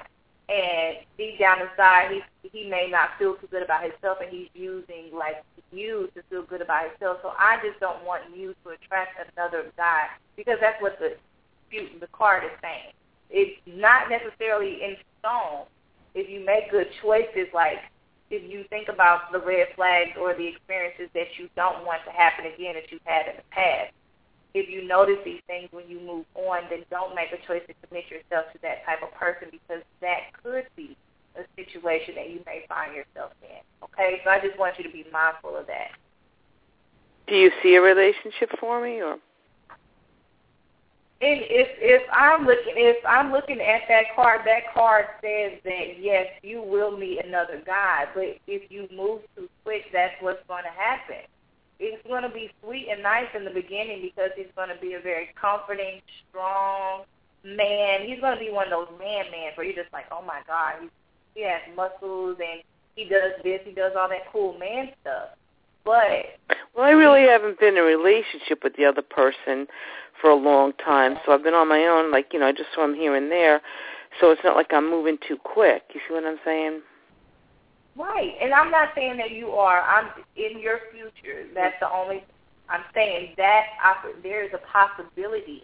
and 0.49 0.98
deep 1.18 1.40
down 1.40 1.60
inside 1.61 2.11
he 2.11 2.49
he 2.49 2.69
may 2.69 2.88
not 2.90 3.10
feel 3.19 3.36
too 3.36 3.48
good 3.48 3.64
about 3.64 3.84
himself 3.84 4.19
and 4.22 4.32
he's 4.32 4.48
using 4.53 5.11
like 5.14 5.44
you 5.72 6.10
to 6.15 6.24
feel 6.30 6.44
good 6.44 6.61
about 6.61 6.90
himself. 6.90 7.19
So 7.22 7.34
I 7.38 7.57
just 7.65 7.80
don't 7.80 8.03
want 8.06 8.24
you 8.36 8.56
to 8.64 8.69
attract 8.69 9.19
another 9.36 9.72
guy 9.76 10.07
because 10.36 10.57
that's 10.61 10.82
what 10.82 10.98
the 10.99 11.15
the 11.99 12.07
card 12.14 12.45
is 12.45 12.52
saying. 12.61 12.95
It's 13.30 13.60
not 13.68 14.10
necessarily 14.10 14.84
in 14.84 14.95
stone. 15.19 15.68
If 16.15 16.30
you 16.30 16.45
make 16.45 16.72
good 16.72 16.88
choices, 17.02 17.52
like 17.53 17.80
if 18.30 18.49
you 18.49 18.64
think 18.69 18.88
about 18.88 19.32
the 19.32 19.40
red 19.40 19.68
flags 19.76 20.11
or 20.19 20.34
the 20.34 20.48
experiences 20.48 21.10
that 21.14 21.28
you 21.38 21.49
don't 21.56 21.86
want 21.86 22.02
to 22.06 22.11
happen 22.11 22.45
again 22.45 22.76
that 22.76 22.90
you've 22.90 23.03
had 23.03 23.28
in 23.28 23.36
the 23.36 23.48
past, 23.52 23.91
if 24.58 24.70
you 24.70 24.88
notice 24.88 25.18
these 25.24 25.42
things 25.48 25.70
when 25.72 25.88
you 25.88 26.00
move 26.00 26.26
on, 26.36 26.64
then 26.70 26.84
don't 26.90 27.16
make 27.16 27.30
a 27.32 27.40
choice 27.46 27.62
to 27.68 27.74
commit 27.88 28.06
yourself 28.10 28.52
to 28.54 28.60
that 28.62 28.86
type 28.86 29.04
of 29.04 29.14
person 29.14 29.50
because 29.52 29.84
that 30.02 30.34
could 30.44 30.66
be 30.76 30.98
a 31.38 31.46
situation 31.56 32.16
that 32.16 32.30
you 32.30 32.42
may 32.46 32.66
find 32.68 32.96
yourself 32.96 33.32
in. 33.44 33.62
Okay, 33.84 34.22
so 34.24 34.30
I 34.32 34.40
just 34.40 34.58
want 34.58 34.78
you 34.78 34.84
to 34.84 34.92
be 34.92 35.06
mindful 35.12 35.56
of 35.56 35.68
that. 35.68 35.94
Do 37.28 37.36
you 37.36 37.52
see 37.62 37.76
a 37.76 37.82
relationship 37.82 38.50
for 38.60 38.82
me, 38.82 39.02
or? 39.02 39.20
And 41.20 41.42
if 41.50 41.68
if 41.82 42.04
I'm 42.14 42.46
looking 42.46 42.74
if 42.78 43.04
I'm 43.06 43.32
looking 43.32 43.60
at 43.60 43.82
that 43.90 44.16
card, 44.16 44.42
that 44.46 44.72
card 44.74 45.06
says 45.22 45.60
that 45.64 46.00
yes, 46.00 46.28
you 46.44 46.62
will 46.62 46.96
meet 46.96 47.26
another 47.26 47.62
guy, 47.66 48.06
but 48.14 48.38
if 48.46 48.72
you 48.72 48.88
move 48.96 49.22
too 49.36 49.50
quick, 49.64 49.86
that's 49.92 50.14
what's 50.22 50.46
going 50.48 50.64
to 50.64 50.70
happen 50.70 51.26
it's 51.80 52.06
going 52.08 52.24
to 52.24 52.30
be 52.30 52.52
sweet 52.64 52.88
and 52.91 53.04
nice 53.04 53.28
in 53.36 53.45
the 53.45 53.52
beginning 53.52 54.02
because 54.02 54.32
he's 54.36 54.52
going 54.56 54.70
to 54.70 54.80
be 54.82 54.94
a 54.94 54.99
very 54.99 55.30
comforting, 55.40 56.02
strong 56.30 57.04
man. 57.44 58.06
He's 58.06 58.20
going 58.20 58.38
to 58.38 58.44
be 58.44 58.52
one 58.52 58.66
of 58.66 58.72
those 58.72 58.99
man 58.99 59.26
men 59.32 59.52
where 59.56 59.66
you're 59.66 59.76
just 59.76 59.94
like, 59.94 60.06
oh 60.12 60.24
my 60.26 60.41
god, 60.48 60.82
he 60.82 60.90
he 61.38 61.44
has 61.44 61.62
muscles 61.76 62.38
and 62.40 62.64
he 62.95 63.04
does 63.04 63.34
this, 63.44 63.62
he 63.64 63.72
does 63.72 63.91
all 63.98 64.10
that 64.10 64.32
cool 64.32 64.58
man 64.58 64.90
stuff. 65.02 65.30
But 65.86 66.26
well, 66.76 66.86
I 66.86 66.90
really 66.90 67.28
haven't 67.28 67.60
been 67.60 67.78
in 67.78 67.78
a 67.78 67.84
relationship 67.84 68.64
with 68.64 68.76
the 68.76 68.86
other 68.86 69.04
person 69.04 69.68
for 70.20 70.32
a 70.32 70.36
long 70.36 70.74
time, 70.84 71.18
so 71.24 71.32
I've 71.32 71.44
been 71.44 71.54
on 71.54 71.70
my 71.70 71.86
own. 71.86 72.12
Like 72.12 72.34
you 72.34 72.40
know, 72.40 72.48
I 72.48 72.52
just 72.52 72.70
saw 72.74 72.84
him 72.84 72.95
here 72.95 73.16
and 73.16 73.32
there, 73.32 73.62
so 74.20 74.32
it's 74.32 74.41
not 74.44 74.56
like 74.56 74.74
I'm 74.74 74.90
moving 74.90 75.18
too 75.28 75.38
quick. 75.38 75.84
You 75.94 76.02
see 76.08 76.14
what 76.16 76.26
I'm 76.26 76.40
saying? 76.44 76.82
Right, 77.98 78.36
and 78.41 78.53
I'm 78.53 78.69
not 78.69 78.90
saying 78.95 79.18
that 79.18 79.32
you 79.32 79.49
are. 79.52 79.82
I'm 79.82 80.10
in 80.36 80.60
your 80.60 80.80
future. 80.91 81.48
That's 81.56 81.76
the 81.80 81.90
only. 81.90 82.24
I'm 82.69 82.84
saying 82.94 83.34
that 83.38 83.64
there 84.22 84.44
is 84.45 84.52
a 84.53 84.60
possibility. 84.72 85.64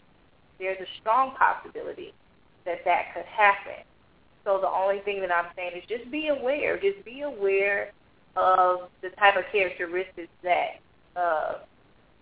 There's 0.57 0.79
a 0.79 0.89
strong 1.01 1.35
possibility 1.35 2.13
that 2.65 2.79
that 2.85 3.13
could 3.13 3.25
happen. 3.25 3.85
So 4.45 4.59
the 4.59 4.67
only 4.67 4.99
thing 5.01 5.21
that 5.21 5.31
I'm 5.31 5.51
saying 5.55 5.73
is 5.77 5.83
just 5.87 6.09
be 6.09 6.29
aware. 6.29 6.79
Just 6.79 7.05
be 7.05 7.21
aware 7.21 7.91
of 8.35 8.89
the 9.03 9.09
type 9.19 9.35
of 9.37 9.43
characteristics 9.51 10.31
that 10.43 10.79
uh, 11.15 11.59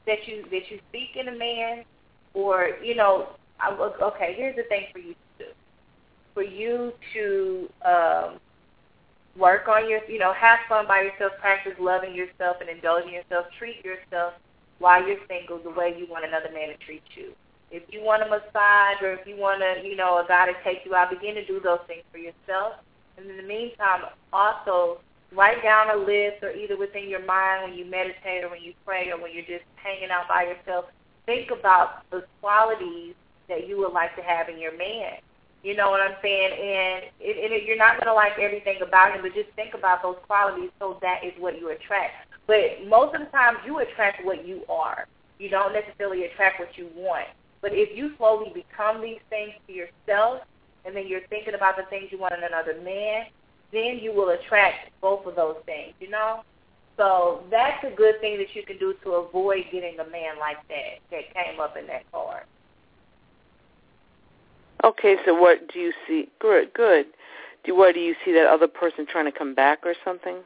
that 0.06 0.28
you 0.28 0.44
that 0.52 0.70
you 0.70 0.80
seek 0.92 1.16
in 1.16 1.30
a 1.30 1.38
man, 1.38 1.86
or 2.34 2.72
you 2.84 2.96
know, 2.96 3.30
I, 3.62 3.72
okay. 3.72 4.34
Here's 4.36 4.58
the 4.58 4.64
thing 4.64 4.88
for 4.92 5.00
you 5.00 5.14
to 5.14 5.46
do: 5.46 5.52
for 6.34 6.44
you 6.44 6.92
to 7.14 7.70
um, 7.86 8.40
work 9.38 9.68
on 9.68 9.90
your, 9.90 10.04
you 10.10 10.20
know, 10.20 10.34
have 10.34 10.60
fun 10.68 10.88
by 10.88 11.02
yourself, 11.02 11.34
practice 11.40 11.74
loving 11.80 12.14
yourself 12.14 12.58
and 12.60 12.70
indulging 12.70 13.14
yourself, 13.14 13.46
treat 13.58 13.84
yourself 13.84 14.34
while 14.80 15.06
you're 15.06 15.20
single 15.28 15.60
the 15.60 15.70
way 15.70 15.96
you 15.98 16.08
want 16.10 16.26
another 16.26 16.50
man 16.54 16.70
to 16.70 16.78
treat 16.86 17.04
you. 17.16 17.32
If 17.72 17.84
you 17.90 18.04
want 18.04 18.24
a 18.24 18.26
massage 18.26 19.02
or 19.02 19.14
if 19.14 19.26
you 19.26 19.38
want 19.38 19.64
a, 19.64 19.82
you 19.88 19.96
know, 19.96 20.18
a 20.18 20.28
guy 20.28 20.48
to 20.48 20.54
take 20.64 20.80
you 20.84 20.94
out, 20.94 21.10
begin 21.10 21.36
to 21.36 21.46
do 21.46 21.62
those 21.62 21.80
things 21.88 22.04
for 22.12 22.18
yourself. 22.18 22.76
And 23.18 23.30
in 23.30 23.38
the 23.38 23.44
meantime, 23.44 24.02
also 24.34 25.00
write 25.32 25.64
down 25.64 25.90
a 25.90 25.96
list 25.96 26.44
or 26.44 26.52
either 26.52 26.78
within 26.78 27.08
your 27.08 27.24
mind 27.26 27.64
when 27.64 27.74
you 27.78 27.86
meditate 27.86 28.44
or 28.44 28.50
when 28.50 28.62
you 28.62 28.74
pray 28.86 29.10
or 29.10 29.22
when 29.22 29.34
you're 29.34 29.46
just 29.46 29.64
hanging 29.76 30.10
out 30.12 30.28
by 30.28 30.44
yourself, 30.44 30.86
think 31.26 31.52
about 31.52 32.10
the 32.12 32.26
qualities 32.42 33.16
that 33.48 33.68
you 33.68 33.78
would 33.78 33.94
like 33.94 34.16
to 34.18 34.22
have 34.22 34.50
in 34.50 34.60
your 34.60 34.76
man. 34.78 35.14
You 35.64 35.76
know 35.76 35.92
what 35.92 36.02
I'm 36.02 36.16
saying? 36.22 36.52
And 36.54 37.04
it, 37.20 37.52
it, 37.52 37.64
you're 37.66 37.78
not 37.78 37.98
going 37.98 38.08
to 38.08 38.14
like 38.14 38.40
everything 38.40 38.82
about 38.82 39.14
him, 39.14 39.22
but 39.22 39.34
just 39.34 39.50
think 39.56 39.74
about 39.74 40.02
those 40.02 40.18
qualities 40.26 40.72
so 40.80 40.98
that 41.02 41.24
is 41.24 41.34
what 41.38 41.60
you 41.60 41.70
attract. 41.70 42.28
But 42.48 42.88
most 42.88 43.14
of 43.14 43.22
the 43.22 43.28
time, 43.28 43.58
you 43.66 43.80
attract 43.80 44.26
what 44.26 44.46
you 44.48 44.64
are. 44.68 45.06
You 45.38 45.50
don't 45.50 45.74
necessarily 45.74 46.26
attract 46.26 46.60
what 46.60 46.78
you 46.78 46.90
want. 46.96 47.28
But 47.62 47.74
if 47.74 47.96
you 47.96 48.14
slowly 48.18 48.52
become 48.54 49.02
these 49.02 49.20
things 49.30 49.54
to 49.68 49.74
yourself, 49.74 50.42
and 50.84 50.96
then 50.96 51.08
you're 51.08 51.28
thinking 51.30 51.54
about 51.54 51.78
the 51.78 51.84
things 51.90 52.12
you 52.12 52.18
want 52.18 52.34
in 52.34 52.44
another 52.44 52.82
man, 52.84 53.26
then 53.72 54.00
you 54.02 54.12
will 54.12 54.30
attract 54.30 54.90
both 55.00 55.26
of 55.26 55.36
those 55.36 55.58
things, 55.66 55.94
you 56.00 56.10
know? 56.10 56.42
So 56.98 57.44
that's 57.50 57.84
a 57.84 57.96
good 57.96 58.20
thing 58.20 58.38
that 58.38 58.54
you 58.56 58.64
can 58.64 58.78
do 58.78 58.94
to 59.04 59.12
avoid 59.12 59.66
getting 59.72 60.00
a 60.00 60.10
man 60.10 60.38
like 60.40 60.58
that 60.68 61.00
that 61.12 61.34
came 61.34 61.60
up 61.60 61.78
in 61.78 61.88
that 61.88 62.10
card. 62.12 62.44
Okay, 64.84 65.16
so 65.26 65.34
what 65.34 65.72
do 65.72 65.80
you 65.80 65.94
see? 66.08 66.30
Good, 66.40 66.74
good. 66.74 67.06
Do 67.64 67.76
what 67.76 67.94
do 67.94 68.00
you 68.00 68.16
see 68.26 68.34
that 68.34 68.48
other 68.48 68.68
person 68.68 69.06
trying 69.06 69.32
to 69.32 69.38
come 69.38 69.54
back 69.54 69.80
or 69.86 69.94
something? 70.04 70.38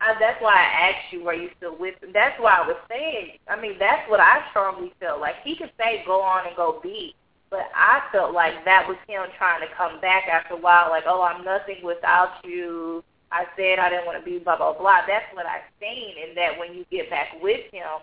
I, 0.00 0.16
that's 0.18 0.42
why 0.42 0.54
I 0.54 0.90
asked 0.90 1.12
you, 1.12 1.22
were 1.22 1.34
you 1.34 1.50
still 1.56 1.78
with 1.78 1.94
him? 2.02 2.10
That's 2.12 2.38
why 2.40 2.58
I 2.58 2.66
was 2.66 2.76
saying. 2.90 3.38
I 3.48 3.60
mean, 3.60 3.76
that's 3.78 4.08
what 4.10 4.18
I 4.18 4.42
strongly 4.50 4.92
felt 4.98 5.20
like. 5.20 5.36
He 5.44 5.54
could 5.54 5.70
say 5.78 6.02
go 6.04 6.20
on 6.20 6.48
and 6.48 6.56
go 6.56 6.80
be, 6.82 7.14
but 7.50 7.70
I 7.76 8.02
felt 8.10 8.34
like 8.34 8.64
that 8.64 8.88
was 8.88 8.96
him 9.06 9.22
trying 9.38 9.60
to 9.60 9.72
come 9.76 10.00
back 10.00 10.26
after 10.26 10.54
a 10.54 10.56
while. 10.56 10.90
Like, 10.90 11.04
oh, 11.06 11.22
I'm 11.22 11.44
nothing 11.44 11.84
without 11.84 12.42
you. 12.42 13.04
I 13.30 13.44
said 13.56 13.78
I 13.78 13.90
didn't 13.90 14.06
want 14.06 14.18
to 14.18 14.24
be 14.28 14.38
blah 14.40 14.56
blah 14.56 14.76
blah. 14.76 15.06
That's 15.06 15.24
what 15.34 15.46
I've 15.46 15.70
seen, 15.78 16.14
and 16.26 16.36
that 16.36 16.58
when 16.58 16.74
you 16.74 16.84
get 16.90 17.08
back 17.08 17.28
with 17.40 17.62
him, 17.72 18.02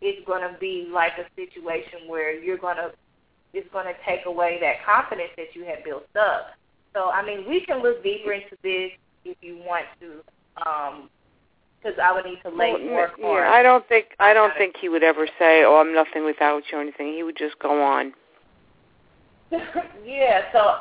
it's 0.00 0.24
going 0.26 0.42
to 0.42 0.56
be 0.60 0.88
like 0.90 1.12
a 1.18 1.26
situation 1.34 2.06
where 2.06 2.32
you're 2.32 2.58
going 2.58 2.76
to 2.76 2.92
it's 3.52 3.68
going 3.72 3.86
to 3.86 3.94
take 4.06 4.26
away 4.26 4.58
that 4.60 4.84
confidence 4.84 5.30
that 5.36 5.54
you 5.54 5.64
had 5.64 5.84
built 5.84 6.06
up. 6.18 6.54
So, 6.94 7.10
I 7.10 7.24
mean, 7.24 7.48
we 7.48 7.64
can 7.64 7.82
look 7.82 8.02
deeper 8.02 8.32
into 8.32 8.56
this 8.62 8.90
if 9.24 9.36
you 9.42 9.58
want 9.58 9.86
to. 10.00 10.22
Um, 10.66 11.10
because 11.82 11.98
I 12.02 12.12
would 12.12 12.26
need 12.26 12.40
to 12.42 12.50
lay 12.50 12.72
well, 12.72 13.10
more 13.18 13.40
Yeah, 13.40 13.50
I 13.50 13.62
don't 13.62 13.88
think 13.88 14.08
I 14.18 14.34
don't 14.34 14.52
think 14.58 14.76
he 14.78 14.90
would 14.90 15.02
ever 15.02 15.26
say, 15.38 15.64
"Oh, 15.64 15.78
I'm 15.80 15.94
nothing 15.94 16.26
without 16.26 16.64
you" 16.70 16.76
or 16.76 16.82
anything. 16.82 17.14
He 17.14 17.22
would 17.22 17.38
just 17.38 17.58
go 17.58 17.82
on. 17.82 18.12
yeah. 20.04 20.42
So, 20.52 20.76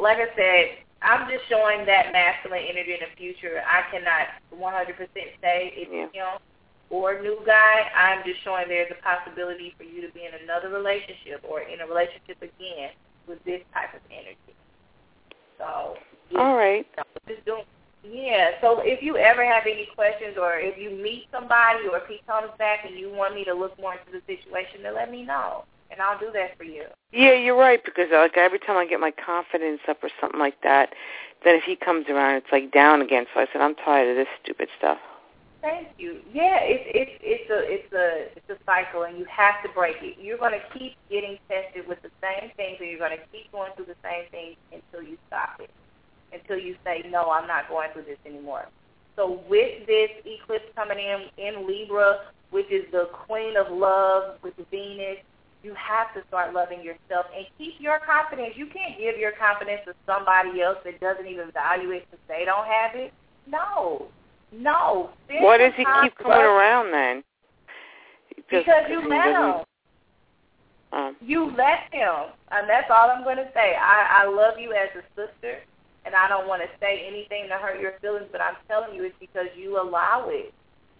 like 0.00 0.18
I 0.18 0.28
said, 0.36 0.78
I'm 1.02 1.28
just 1.28 1.48
showing 1.48 1.86
that 1.86 2.12
masculine 2.12 2.64
energy 2.68 2.92
in 2.92 3.00
the 3.00 3.16
future. 3.16 3.62
I 3.66 3.90
cannot 3.90 4.28
100% 4.54 4.96
say 5.42 5.72
it's 5.74 5.90
yeah. 5.92 6.06
him 6.12 6.38
or 6.90 7.20
new 7.22 7.38
guy. 7.44 7.88
I'm 7.94 8.24
just 8.24 8.42
showing 8.44 8.68
there's 8.68 8.92
a 8.92 9.02
possibility 9.02 9.74
for 9.76 9.84
you 9.84 10.06
to 10.06 10.12
be 10.12 10.20
in 10.20 10.32
another 10.44 10.68
relationship 10.68 11.44
or 11.48 11.60
in 11.60 11.80
a 11.80 11.86
relationship 11.86 12.36
again 12.40 12.90
with 13.26 13.42
this 13.44 13.60
type 13.74 13.94
of 13.94 14.00
energy. 14.10 14.54
So, 15.58 15.96
all 16.38 16.56
right. 16.56 16.86
Just 17.26 17.44
doing 17.44 17.64
yeah, 18.04 18.50
so 18.60 18.80
if 18.80 19.02
you 19.02 19.16
ever 19.16 19.44
have 19.44 19.64
any 19.66 19.88
questions 19.94 20.36
or 20.40 20.56
if 20.56 20.78
you 20.78 20.90
meet 20.90 21.26
somebody 21.32 21.88
or 21.90 21.98
if 21.98 22.06
he 22.06 22.20
comes 22.26 22.50
back 22.58 22.84
and 22.86 22.96
you 22.96 23.12
want 23.12 23.34
me 23.34 23.44
to 23.44 23.52
look 23.52 23.78
more 23.78 23.94
into 23.94 24.12
the 24.12 24.22
situation, 24.22 24.82
then 24.84 24.94
let 24.94 25.10
me 25.10 25.24
know. 25.24 25.64
And 25.90 26.00
I'll 26.00 26.18
do 26.18 26.30
that 26.32 26.56
for 26.56 26.64
you. 26.64 26.84
Yeah, 27.12 27.34
you're 27.34 27.56
right 27.56 27.82
because 27.84 28.08
like 28.12 28.36
every 28.36 28.60
time 28.60 28.76
I 28.76 28.86
get 28.86 29.00
my 29.00 29.10
confidence 29.10 29.80
up 29.88 29.98
or 30.02 30.10
something 30.20 30.38
like 30.38 30.60
that, 30.62 30.90
then 31.44 31.56
if 31.56 31.64
he 31.64 31.76
comes 31.76 32.06
around, 32.08 32.36
it's 32.36 32.52
like 32.52 32.70
down 32.72 33.02
again. 33.02 33.26
So 33.34 33.40
I 33.40 33.46
said, 33.52 33.62
I'm 33.62 33.74
tired 33.74 34.10
of 34.10 34.16
this 34.16 34.28
stupid 34.42 34.68
stuff. 34.78 34.98
Thank 35.60 35.88
you. 35.98 36.20
Yeah, 36.32 36.60
it's 36.62 36.84
it's 36.94 37.12
it's 37.22 37.50
a 37.50 37.60
it's 37.66 37.92
a 37.92 38.06
it's 38.36 38.60
a 38.60 38.64
cycle, 38.64 39.04
and 39.04 39.18
you 39.18 39.26
have 39.26 39.62
to 39.64 39.68
break 39.74 39.96
it. 40.02 40.16
You're 40.20 40.38
going 40.38 40.52
to 40.54 40.78
keep 40.78 40.94
getting 41.10 41.38
tested 41.50 41.88
with 41.88 42.00
the 42.02 42.10
same 42.22 42.50
things, 42.56 42.78
and 42.80 42.90
you're 42.90 42.98
going 43.00 43.16
to 43.18 43.24
keep 43.32 43.50
going 43.52 43.72
through 43.74 43.86
the 43.86 43.98
same 44.02 44.30
things 44.30 44.56
until 44.70 45.02
you 45.02 45.18
stop 45.28 45.58
it 45.60 45.70
until 46.32 46.58
you 46.58 46.76
say, 46.84 47.04
no, 47.10 47.30
I'm 47.30 47.46
not 47.46 47.68
going 47.68 47.88
through 47.92 48.04
this 48.04 48.18
anymore. 48.26 48.66
So 49.16 49.42
with 49.48 49.86
this 49.86 50.10
eclipse 50.24 50.66
coming 50.76 50.98
in 50.98 51.26
in 51.38 51.66
Libra, 51.66 52.20
which 52.50 52.70
is 52.70 52.84
the 52.92 53.08
queen 53.26 53.56
of 53.56 53.70
love 53.70 54.38
with 54.42 54.54
Venus, 54.70 55.18
you 55.62 55.74
have 55.74 56.14
to 56.14 56.22
start 56.28 56.54
loving 56.54 56.82
yourself 56.82 57.26
and 57.36 57.44
keep 57.58 57.74
your 57.80 57.98
confidence. 58.06 58.54
You 58.56 58.66
can't 58.66 58.96
give 58.98 59.18
your 59.18 59.32
confidence 59.32 59.82
to 59.86 59.94
somebody 60.06 60.62
else 60.62 60.78
that 60.84 61.00
doesn't 61.00 61.26
even 61.26 61.50
value 61.52 61.90
it 61.90 62.06
because 62.10 62.24
they 62.28 62.44
don't 62.44 62.66
have 62.66 62.94
it. 62.94 63.12
No, 63.46 64.06
no. 64.52 65.10
Why 65.28 65.58
does 65.58 65.72
he 65.76 65.84
keep 66.02 66.16
coming 66.16 66.38
around 66.38 66.92
then? 66.92 67.24
Just 68.50 68.66
because 68.66 68.84
you 68.90 69.08
let 69.08 69.26
him. 69.26 69.64
Um, 70.90 71.16
you 71.20 71.52
let 71.56 71.92
him, 71.92 72.32
and 72.50 72.66
that's 72.66 72.88
all 72.90 73.10
I'm 73.10 73.22
going 73.22 73.36
to 73.36 73.50
say. 73.52 73.76
I, 73.76 74.24
I 74.24 74.26
love 74.26 74.58
you 74.58 74.72
as 74.72 74.88
a 74.96 75.04
sister 75.14 75.58
and 76.08 76.16
I 76.16 76.26
don't 76.26 76.48
want 76.48 76.62
to 76.62 76.68
say 76.80 77.04
anything 77.04 77.52
to 77.52 77.60
hurt 77.60 77.80
your 77.80 78.00
feelings, 78.00 78.32
but 78.32 78.40
I'm 78.40 78.56
telling 78.66 78.96
you 78.96 79.04
it's 79.04 79.20
because 79.20 79.52
you 79.52 79.76
allow 79.76 80.32
it. 80.32 80.54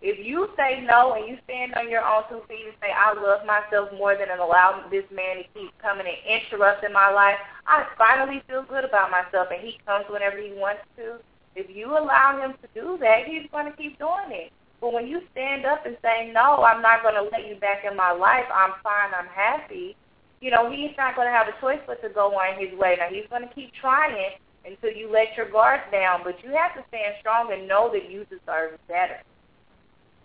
If 0.04 0.20
you 0.20 0.52
say 0.54 0.84
no 0.84 1.14
and 1.16 1.26
you 1.26 1.38
stand 1.48 1.72
on 1.74 1.88
your 1.90 2.04
own 2.04 2.22
two 2.28 2.44
feet 2.46 2.68
and 2.68 2.76
say, 2.78 2.92
I 2.92 3.16
love 3.16 3.48
myself 3.48 3.88
more 3.96 4.14
than 4.14 4.28
and 4.30 4.38
allow 4.38 4.84
this 4.92 5.08
man 5.08 5.40
to 5.40 5.44
keep 5.56 5.72
coming 5.80 6.04
and 6.06 6.20
interrupting 6.28 6.92
my 6.92 7.10
life, 7.10 7.40
I 7.66 7.88
finally 7.96 8.42
feel 8.46 8.68
good 8.68 8.84
about 8.84 9.10
myself 9.10 9.48
and 9.50 9.64
he 9.64 9.80
comes 9.86 10.04
whenever 10.12 10.36
he 10.36 10.52
wants 10.52 10.84
to. 11.00 11.18
If 11.56 11.74
you 11.74 11.96
allow 11.96 12.40
him 12.40 12.54
to 12.62 12.68
do 12.74 12.98
that, 13.00 13.26
he's 13.26 13.50
going 13.50 13.70
to 13.70 13.76
keep 13.76 13.98
doing 13.98 14.30
it. 14.30 14.52
But 14.80 14.92
when 14.92 15.06
you 15.06 15.22
stand 15.32 15.66
up 15.66 15.86
and 15.86 15.96
say, 16.02 16.30
no, 16.32 16.62
I'm 16.62 16.82
not 16.82 17.02
going 17.02 17.16
to 17.16 17.22
let 17.22 17.48
you 17.48 17.56
back 17.56 17.84
in 17.88 17.96
my 17.96 18.12
life, 18.12 18.46
I'm 18.52 18.74
fine, 18.82 19.10
I'm 19.18 19.26
happy, 19.26 19.96
you 20.40 20.52
know, 20.52 20.70
he's 20.70 20.94
not 20.96 21.16
going 21.16 21.26
to 21.26 21.32
have 21.32 21.48
a 21.48 21.60
choice 21.60 21.80
but 21.86 22.00
to 22.02 22.08
go 22.08 22.30
on 22.30 22.60
his 22.60 22.78
way. 22.78 22.96
Now, 22.98 23.08
he's 23.10 23.26
going 23.28 23.42
to 23.42 23.54
keep 23.54 23.72
trying, 23.80 24.38
until 24.64 24.96
you 24.96 25.10
let 25.10 25.36
your 25.36 25.50
guard 25.50 25.80
down. 25.90 26.20
But 26.24 26.36
you 26.44 26.50
have 26.50 26.74
to 26.74 26.84
stand 26.88 27.14
strong 27.20 27.52
and 27.52 27.66
know 27.66 27.90
that 27.92 28.10
you 28.10 28.24
deserve 28.24 28.78
better. 28.88 29.18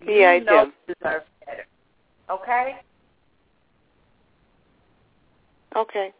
You 0.01 0.13
yeah, 0.13 0.29
I 0.29 0.39
know 0.39 0.65
do. 0.65 0.71
You 0.87 0.95
deserve 1.01 1.23
better. 1.45 1.65
Okay. 2.29 2.75
Okay. 5.75 6.13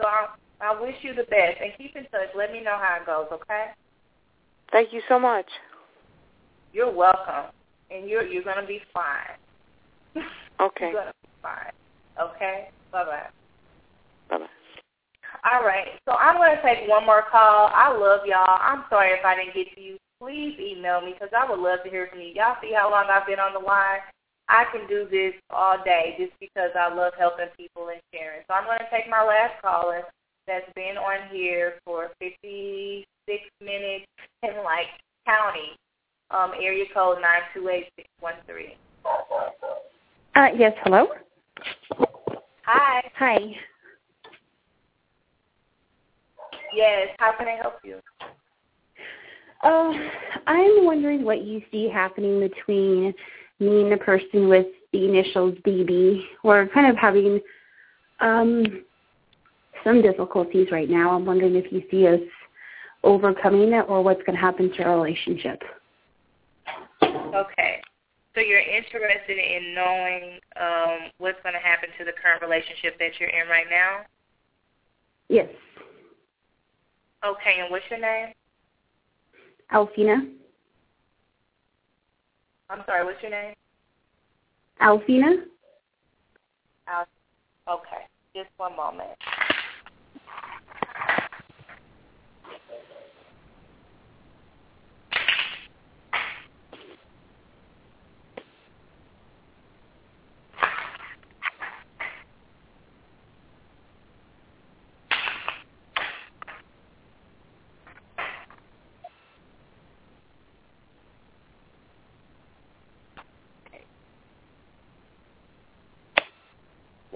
So 0.00 0.06
I, 0.06 0.26
I 0.60 0.80
wish 0.80 0.96
you 1.02 1.14
the 1.14 1.24
best 1.24 1.58
and 1.62 1.72
keep 1.78 1.96
in 1.96 2.02
touch. 2.04 2.28
Let 2.36 2.52
me 2.52 2.60
know 2.60 2.78
how 2.80 2.98
it 3.00 3.06
goes. 3.06 3.26
Okay. 3.32 3.66
Thank 4.72 4.92
you 4.92 5.02
so 5.08 5.18
much. 5.18 5.46
You're 6.72 6.92
welcome, 6.92 7.52
and 7.90 8.08
you're 8.08 8.26
you're 8.26 8.42
gonna 8.42 8.66
be 8.66 8.80
fine. 8.92 9.36
Okay. 10.60 10.86
you're 10.86 11.00
gonna 11.00 11.12
be 11.22 11.28
fine. 11.42 11.72
Okay. 12.20 12.68
Bye 12.90 13.04
bye. 13.04 13.26
Bye 14.30 14.38
bye. 14.38 14.46
All 15.44 15.64
right. 15.64 15.98
So 16.06 16.12
I'm 16.14 16.36
going 16.36 16.54
to 16.54 16.62
take 16.62 16.88
one 16.88 17.06
more 17.06 17.24
call. 17.30 17.70
I 17.74 17.90
love 17.90 18.20
y'all. 18.26 18.58
I'm 18.60 18.84
sorry 18.90 19.10
if 19.10 19.24
I 19.24 19.34
didn't 19.34 19.54
get 19.54 19.74
to 19.74 19.80
you. 19.80 19.96
Please 20.20 20.54
email 20.60 21.00
me 21.00 21.14
because 21.14 21.34
I 21.34 21.48
would 21.48 21.58
love 21.58 21.80
to 21.84 21.90
hear 21.90 22.06
from 22.06 22.20
you. 22.20 22.30
Y'all 22.36 22.56
see 22.62 22.72
how 22.72 22.90
long 22.90 23.06
I've 23.10 23.26
been 23.26 23.40
on 23.40 23.52
the 23.54 23.58
line? 23.58 23.98
I 24.48 24.66
can 24.70 24.86
do 24.86 25.08
this 25.10 25.34
all 25.50 25.82
day 25.82 26.14
just 26.18 26.32
because 26.38 26.70
I 26.78 26.94
love 26.94 27.12
helping 27.18 27.50
people 27.56 27.88
and 27.88 28.00
sharing. 28.14 28.42
So 28.46 28.54
I'm 28.54 28.66
going 28.66 28.78
to 28.78 28.90
take 28.90 29.10
my 29.10 29.24
last 29.24 29.58
caller 29.62 30.04
that's 30.46 30.70
been 30.74 30.96
on 30.96 31.28
here 31.30 31.74
for 31.84 32.10
56 32.18 33.06
minutes 33.60 34.06
and 34.42 34.56
like 34.64 34.86
counting. 35.26 35.74
Um, 36.30 36.52
area 36.58 36.86
code 36.94 37.18
928613. 37.20 38.76
Uh, 40.34 40.48
yes, 40.56 40.72
hello? 40.82 41.08
Hi. 42.64 43.02
Hi. 43.18 43.38
Yes, 46.74 47.08
how 47.18 47.32
can 47.36 47.48
I 47.48 47.56
help 47.60 47.74
you? 47.84 47.98
Uh, 49.62 49.92
I'm 50.46 50.86
wondering 50.86 51.22
what 51.22 51.42
you 51.42 51.60
see 51.70 51.88
happening 51.88 52.40
between 52.40 53.12
me 53.60 53.82
and 53.82 53.92
the 53.92 53.98
person 53.98 54.48
with 54.48 54.66
the 54.92 55.04
initials 55.06 55.54
BB. 55.66 56.22
We're 56.42 56.66
kind 56.68 56.86
of 56.90 56.96
having 56.96 57.40
um, 58.20 58.64
some 59.84 60.02
difficulties 60.02 60.68
right 60.70 60.88
now. 60.88 61.10
I'm 61.10 61.24
wondering 61.24 61.56
if 61.56 61.72
you 61.72 61.82
see 61.90 62.06
us 62.06 62.20
overcoming 63.04 63.72
it 63.72 63.84
or 63.88 64.02
what's 64.02 64.22
going 64.22 64.36
to 64.36 64.40
happen 64.40 64.72
to 64.76 64.82
our 64.84 64.96
relationship. 64.96 65.62
Okay. 67.02 67.82
So 68.34 68.40
you're 68.40 68.60
interested 68.60 69.36
in 69.38 69.74
knowing 69.74 70.38
um, 70.58 71.10
what's 71.18 71.38
going 71.42 71.54
to 71.54 71.60
happen 71.60 71.90
to 71.98 72.04
the 72.04 72.12
current 72.12 72.40
relationship 72.40 72.98
that 72.98 73.20
you're 73.20 73.28
in 73.28 73.48
right 73.48 73.66
now? 73.68 74.00
Yes. 75.28 75.48
Okay, 77.24 77.60
and 77.60 77.70
what's 77.70 77.84
your 77.90 78.00
name? 78.00 78.32
Alfina. 79.72 80.28
I'm 82.70 82.82
sorry, 82.86 83.04
what's 83.04 83.22
your 83.22 83.30
name? 83.30 83.54
Alfina. 84.80 85.44
Al- 86.88 87.06
okay, 87.68 88.06
just 88.34 88.48
one 88.56 88.74
moment. 88.76 89.10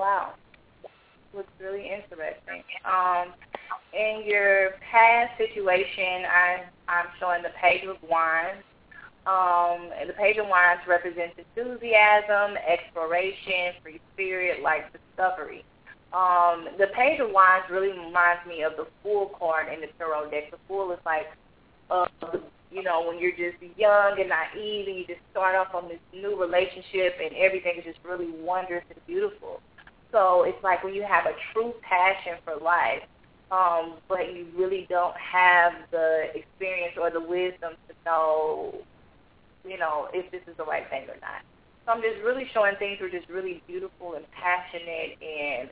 Wow. 0.06 0.34
Looks 1.34 1.50
really 1.60 1.82
interesting. 1.82 2.62
Um, 2.84 3.34
in 3.92 4.22
your 4.24 4.78
past 4.78 5.36
situation, 5.36 6.22
I, 6.30 6.62
I'm 6.86 7.06
showing 7.18 7.42
the 7.42 7.50
Page 7.60 7.82
of 7.90 7.96
Wands. 8.08 8.62
Um, 9.26 9.90
the 10.06 10.12
Page 10.12 10.36
of 10.36 10.46
Wands 10.46 10.82
represents 10.86 11.34
enthusiasm, 11.34 12.54
exploration, 12.70 13.74
free 13.82 14.00
spirit, 14.14 14.62
like 14.62 14.84
discovery. 14.94 15.64
Um, 16.12 16.68
the 16.78 16.86
Page 16.94 17.18
of 17.18 17.32
Wands 17.32 17.66
really 17.68 17.90
reminds 17.90 18.46
me 18.46 18.62
of 18.62 18.76
the 18.76 18.86
Fool 19.02 19.34
card 19.36 19.74
in 19.74 19.80
the 19.80 19.88
tarot 19.98 20.30
deck. 20.30 20.52
The 20.52 20.58
Fool 20.68 20.92
is 20.92 21.00
like, 21.04 21.26
uh, 21.90 22.06
you 22.70 22.84
know, 22.84 23.04
when 23.08 23.18
you're 23.18 23.32
just 23.34 23.58
young 23.76 24.20
and 24.20 24.28
naive 24.28 24.86
and 24.86 24.98
you 24.98 25.04
just 25.04 25.26
start 25.32 25.56
off 25.56 25.74
on 25.74 25.88
this 25.88 25.98
new 26.14 26.38
relationship 26.38 27.18
and 27.18 27.34
everything 27.34 27.74
is 27.78 27.84
just 27.84 27.98
really 28.04 28.30
wondrous 28.30 28.84
and 28.88 29.04
beautiful. 29.08 29.60
So 30.12 30.44
it's 30.44 30.62
like 30.62 30.82
when 30.84 30.94
you 30.94 31.02
have 31.02 31.26
a 31.26 31.34
true 31.52 31.74
passion 31.82 32.34
for 32.44 32.56
life, 32.56 33.02
um, 33.50 33.98
but 34.08 34.34
you 34.34 34.46
really 34.56 34.86
don't 34.88 35.16
have 35.16 35.72
the 35.90 36.26
experience 36.34 36.94
or 37.00 37.10
the 37.10 37.20
wisdom 37.20 37.74
to 37.88 37.94
know, 38.04 38.74
you 39.64 39.78
know, 39.78 40.08
if 40.12 40.30
this 40.32 40.42
is 40.46 40.56
the 40.56 40.64
right 40.64 40.88
thing 40.90 41.02
or 41.02 41.16
not. 41.20 41.42
So 41.84 41.92
I'm 41.92 42.02
just 42.02 42.22
really 42.24 42.48
showing 42.52 42.74
things 42.78 42.98
were 43.00 43.10
just 43.10 43.28
really 43.28 43.62
beautiful 43.66 44.14
and 44.14 44.24
passionate 44.32 45.16
and 45.22 45.70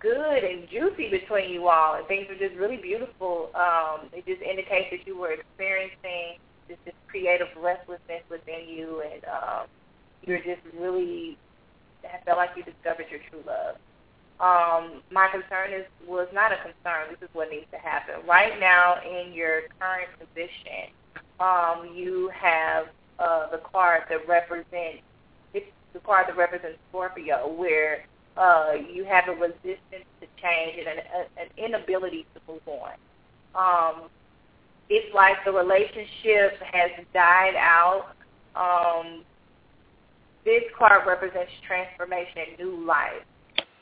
good 0.00 0.44
and 0.44 0.68
juicy 0.68 1.08
between 1.08 1.50
you 1.50 1.68
all, 1.68 1.94
and 1.94 2.06
things 2.06 2.26
were 2.28 2.36
just 2.36 2.54
really 2.56 2.76
beautiful. 2.76 3.48
Um, 3.54 4.10
it 4.12 4.26
just 4.26 4.42
indicates 4.42 4.88
that 4.90 5.06
you 5.06 5.16
were 5.16 5.32
experiencing 5.32 6.36
this, 6.68 6.76
this 6.84 6.94
creative 7.08 7.48
restlessness 7.56 8.20
within 8.28 8.68
you, 8.68 9.00
and 9.00 9.24
um, 9.24 9.66
you're 10.22 10.44
just 10.44 10.60
really 10.78 11.38
I 12.12 12.22
felt 12.24 12.38
like 12.38 12.50
you 12.56 12.62
discovered 12.62 13.06
your 13.10 13.20
true 13.30 13.42
love. 13.46 13.76
Um, 14.40 15.02
my 15.12 15.28
concern 15.28 15.72
is 15.72 15.86
was 16.08 16.28
not 16.32 16.52
a 16.52 16.56
concern. 16.56 17.08
This 17.10 17.28
is 17.28 17.34
what 17.34 17.50
needs 17.50 17.66
to 17.72 17.78
happen 17.78 18.16
right 18.28 18.58
now 18.58 18.96
in 19.02 19.32
your 19.32 19.62
current 19.78 20.10
position. 20.18 20.90
Um, 21.38 21.94
you 21.94 22.30
have 22.34 22.86
uh, 23.18 23.50
the 23.50 23.58
card 23.58 24.02
that 24.10 24.26
represents 24.28 25.02
it's 25.52 25.66
the 25.92 26.00
card 26.00 26.26
that 26.28 26.36
represents 26.36 26.78
Scorpio, 26.90 27.54
where 27.56 28.06
uh, 28.36 28.72
you 28.92 29.04
have 29.04 29.28
a 29.28 29.32
resistance 29.32 30.06
to 30.20 30.26
change 30.42 30.78
and 30.78 30.88
an, 30.88 31.26
an 31.38 31.46
inability 31.56 32.26
to 32.34 32.40
move 32.52 32.62
on. 32.66 32.94
Um, 33.54 34.08
it's 34.90 35.14
like 35.14 35.36
the 35.44 35.52
relationship 35.52 36.60
has 36.72 36.90
died 37.14 37.54
out. 37.56 38.14
Um, 38.56 39.24
this 40.44 40.62
card 40.76 41.06
represents 41.06 41.50
transformation 41.66 42.44
and 42.48 42.58
new 42.58 42.86
life. 42.86 43.24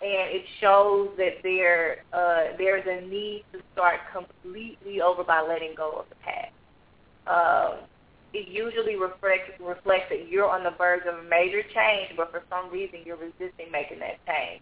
And 0.03 0.35
it 0.35 0.43
shows 0.61 1.11
that 1.17 1.43
there 1.43 2.03
uh, 2.13 2.57
there's 2.59 2.85
a 2.87 3.07
need 3.07 3.45
to 3.53 3.61
start 3.73 4.01
completely 4.13 5.01
over 5.01 5.23
by 5.23 5.41
letting 5.41 5.75
go 5.77 5.93
of 5.93 6.07
the 6.09 6.17
past. 6.17 6.53
Um, 7.27 7.87
it 8.35 8.49
usually 8.49 8.97
reflects 8.97 9.53
reflects 9.61 10.07
that 10.11 10.29
you're 10.29 10.49
on 10.49 10.65
the 10.65 10.75
verge 10.77 11.03
of 11.07 11.25
a 11.25 11.29
major 11.29 11.63
change, 11.63 12.17
but 12.17 12.33
for 12.33 12.43
some 12.51 12.73
reason 12.73 13.01
you're 13.05 13.17
resisting 13.17 13.71
making 13.71 14.01
that 14.01 14.19
change. 14.27 14.61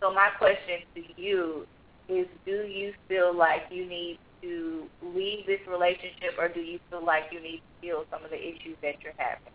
So 0.00 0.12
my 0.12 0.28
question 0.36 0.84
to 0.94 1.02
you 1.16 1.66
is: 2.08 2.26
Do 2.44 2.68
you 2.68 2.92
feel 3.08 3.34
like 3.34 3.62
you 3.70 3.86
need 3.86 4.18
to 4.42 4.88
leave 5.02 5.46
this 5.46 5.60
relationship, 5.70 6.36
or 6.38 6.48
do 6.48 6.60
you 6.60 6.80
feel 6.90 7.04
like 7.04 7.24
you 7.32 7.40
need 7.40 7.62
to 7.62 7.86
heal 7.86 8.04
some 8.10 8.24
of 8.24 8.30
the 8.30 8.38
issues 8.38 8.76
that 8.82 9.00
you're 9.02 9.16
having? 9.16 9.52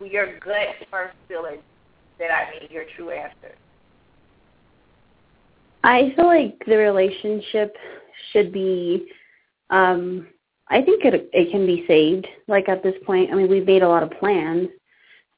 Your 0.00 0.38
gut 0.40 0.68
first 0.90 1.14
feeling 1.28 1.58
that 2.18 2.30
I 2.30 2.58
need 2.58 2.70
your 2.70 2.84
true 2.96 3.10
answer. 3.10 3.54
I 5.82 6.12
feel 6.14 6.26
like 6.26 6.58
the 6.66 6.76
relationship 6.76 7.76
should 8.32 8.52
be 8.52 9.08
um 9.70 10.26
I 10.68 10.82
think 10.82 11.04
it 11.04 11.28
it 11.32 11.50
can 11.50 11.66
be 11.66 11.84
saved. 11.86 12.26
Like 12.46 12.68
at 12.68 12.82
this 12.82 12.94
point, 13.04 13.32
I 13.32 13.34
mean, 13.34 13.50
we've 13.50 13.66
made 13.66 13.82
a 13.82 13.88
lot 13.88 14.02
of 14.02 14.10
plans. 14.12 14.68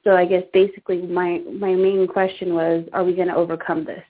So 0.04 0.16
I 0.16 0.24
guess 0.26 0.42
basically 0.52 1.02
my 1.02 1.40
my 1.52 1.74
main 1.74 2.06
question 2.06 2.54
was, 2.54 2.84
are 2.92 3.04
we 3.04 3.14
going 3.14 3.28
to 3.28 3.36
overcome 3.36 3.84
this? 3.84 4.02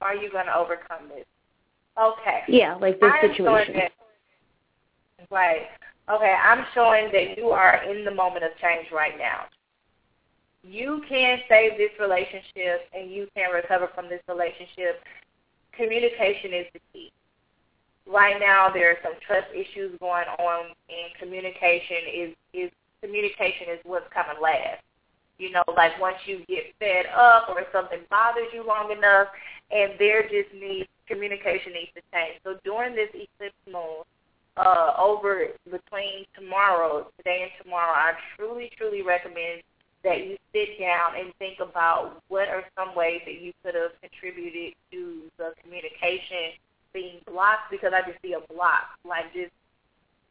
Are 0.00 0.14
you 0.14 0.30
going 0.30 0.46
to 0.46 0.56
overcome 0.56 1.08
this? 1.08 1.26
Okay. 2.00 2.42
Yeah, 2.48 2.76
like 2.76 3.00
this 3.00 3.10
I'm 3.22 3.30
situation. 3.30 3.74
That, 3.74 3.92
right. 5.30 5.62
Okay, 6.10 6.34
I'm 6.42 6.64
showing 6.74 7.10
that 7.12 7.36
you 7.36 7.48
are 7.50 7.82
in 7.84 8.04
the 8.04 8.10
moment 8.10 8.44
of 8.44 8.50
change 8.60 8.88
right 8.92 9.18
now. 9.18 9.44
You 10.62 11.02
can 11.08 11.38
save 11.48 11.78
this 11.78 11.90
relationship 12.00 12.88
and 12.94 13.10
you 13.10 13.28
can 13.36 13.52
recover 13.52 13.88
from 13.94 14.08
this 14.08 14.22
relationship. 14.28 15.02
Communication 15.72 16.52
is 16.54 16.66
the 16.72 16.80
key 16.92 17.12
right 18.08 18.40
now 18.40 18.70
there 18.72 18.90
are 18.90 18.98
some 19.02 19.12
trust 19.24 19.46
issues 19.52 19.92
going 20.00 20.26
on 20.40 20.72
and 20.88 21.08
communication 21.20 22.08
is 22.08 22.30
is 22.52 22.70
communication 23.02 23.68
is 23.70 23.78
what's 23.84 24.08
coming 24.12 24.40
last. 24.42 24.82
You 25.38 25.52
know, 25.52 25.62
like 25.76 26.00
once 26.00 26.16
you 26.26 26.42
get 26.48 26.74
fed 26.80 27.06
up 27.14 27.48
or 27.48 27.62
something 27.70 28.00
bothers 28.10 28.50
you 28.52 28.66
long 28.66 28.90
enough 28.90 29.28
and 29.70 29.92
there 29.98 30.22
just 30.22 30.50
needs 30.52 30.88
communication 31.06 31.72
needs 31.72 31.92
to 31.94 32.02
change. 32.12 32.40
So 32.42 32.58
during 32.64 32.96
this 32.96 33.08
eclipse 33.14 33.54
moon, 33.70 34.02
uh, 34.58 34.94
over 34.98 35.46
between 35.64 36.26
tomorrow, 36.34 37.06
today 37.16 37.42
and 37.42 37.50
tomorrow, 37.62 37.92
I 37.92 38.12
truly, 38.36 38.70
truly 38.76 39.02
recommend 39.02 39.62
that 40.04 40.26
you 40.26 40.36
sit 40.52 40.78
down 40.78 41.18
and 41.18 41.32
think 41.38 41.58
about 41.60 42.22
what 42.28 42.48
are 42.48 42.64
some 42.76 42.94
ways 42.94 43.20
that 43.26 43.40
you 43.40 43.52
could 43.64 43.74
have 43.74 43.92
contributed 44.00 44.74
to 44.92 45.22
the 45.38 45.52
communication 45.62 46.58
being 46.92 47.18
blocked 47.26 47.70
because 47.70 47.92
I 47.94 48.08
just 48.08 48.20
see 48.22 48.34
a 48.34 48.52
block. 48.52 48.98
Like 49.04 49.32
just 49.32 49.52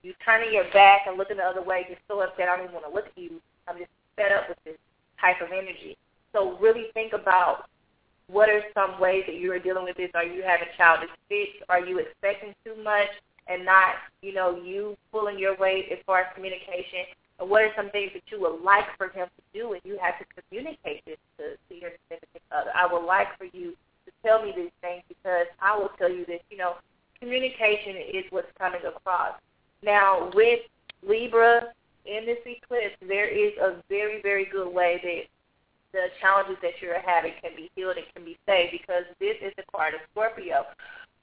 you 0.04 0.14
turning 0.24 0.54
your 0.54 0.72
back 0.74 1.02
and 1.08 1.18
looking 1.18 1.38
the 1.38 1.44
other 1.44 1.62
way, 1.62 1.86
you're 1.88 1.98
so 2.08 2.22
upset 2.22 2.50
I 2.50 2.58
don't 2.58 2.66
even 2.66 2.74
want 2.74 2.86
to 2.88 2.94
look 2.94 3.08
at 3.08 3.18
you. 3.18 3.42
I'm 3.68 3.78
just 3.78 3.92
fed 4.16 4.32
up 4.32 4.50
with 4.50 4.58
this 4.64 4.78
type 5.20 5.42
of 5.42 5.52
energy. 5.52 5.98
So 6.34 6.58
really 6.60 6.88
think 6.94 7.14
about 7.14 7.70
what 8.28 8.50
are 8.50 8.62
some 8.74 9.00
ways 9.00 9.24
that 9.28 9.36
you 9.36 9.52
are 9.54 9.60
dealing 9.60 9.86
with 9.86 9.98
this? 9.98 10.12
Are 10.14 10.24
you 10.24 10.44
having 10.44 10.68
childish 10.78 11.10
fits? 11.30 11.64
Are 11.70 11.80
you 11.80 12.00
expecting 12.00 12.54
too 12.66 12.76
much 12.84 13.08
and 13.50 13.66
not, 13.66 13.96
you 14.22 14.34
know, 14.34 14.62
you 14.62 14.98
pulling 15.12 15.40
your 15.40 15.56
weight 15.58 15.88
as 15.92 16.00
far 16.06 16.22
as 16.22 16.28
communication? 16.36 17.06
And 17.40 17.50
what 17.50 17.62
are 17.64 17.72
some 17.76 17.90
things 17.92 18.12
that 18.14 18.24
you 18.32 18.42
would 18.42 18.62
like 18.64 18.86
for 18.98 19.10
him 19.10 19.28
to 19.28 19.60
do 19.60 19.74
and 19.74 19.82
you 19.84 19.98
have 20.02 20.18
to 20.20 20.26
communicate 20.42 21.06
this 21.06 21.18
to, 21.38 21.56
to 21.70 21.80
your 21.80 21.92
significant 22.10 22.44
other? 22.52 22.72
I 22.76 22.92
would 22.92 23.06
like 23.06 23.38
for 23.38 23.46
you 23.46 23.72
to 24.06 24.12
tell 24.24 24.44
me 24.44 24.54
these 24.56 24.72
things 24.82 25.04
because 25.08 25.46
I 25.62 25.78
will 25.78 25.92
tell 25.98 26.12
you 26.12 26.26
that, 26.26 26.42
you 26.50 26.58
know, 26.58 26.76
communication 27.20 27.96
is 27.98 28.26
what's 28.30 28.48
coming 28.58 28.82
across. 28.86 29.34
Now, 29.84 30.32
with 30.34 30.62
Libra, 31.08 31.74
in 32.06 32.26
this 32.26 32.40
eclipse, 32.46 32.96
there 33.08 33.28
is 33.28 33.54
a 33.60 33.76
very, 33.90 34.22
very 34.22 34.46
good 34.46 34.74
way 34.74 35.00
that 35.04 35.28
the 35.94 36.08
challenges 36.20 36.58
that 36.62 36.82
you're 36.82 37.00
having 37.02 37.34
can 37.42 37.52
be 37.56 37.70
healed 37.76 37.98
and 37.98 38.06
can 38.14 38.26
be 38.26 38.38
saved 38.46 38.72
because 38.72 39.04
this 39.20 39.36
is 39.42 39.54
the 39.58 39.64
card 39.72 39.94
of 39.94 40.00
Scorpio. 40.12 40.66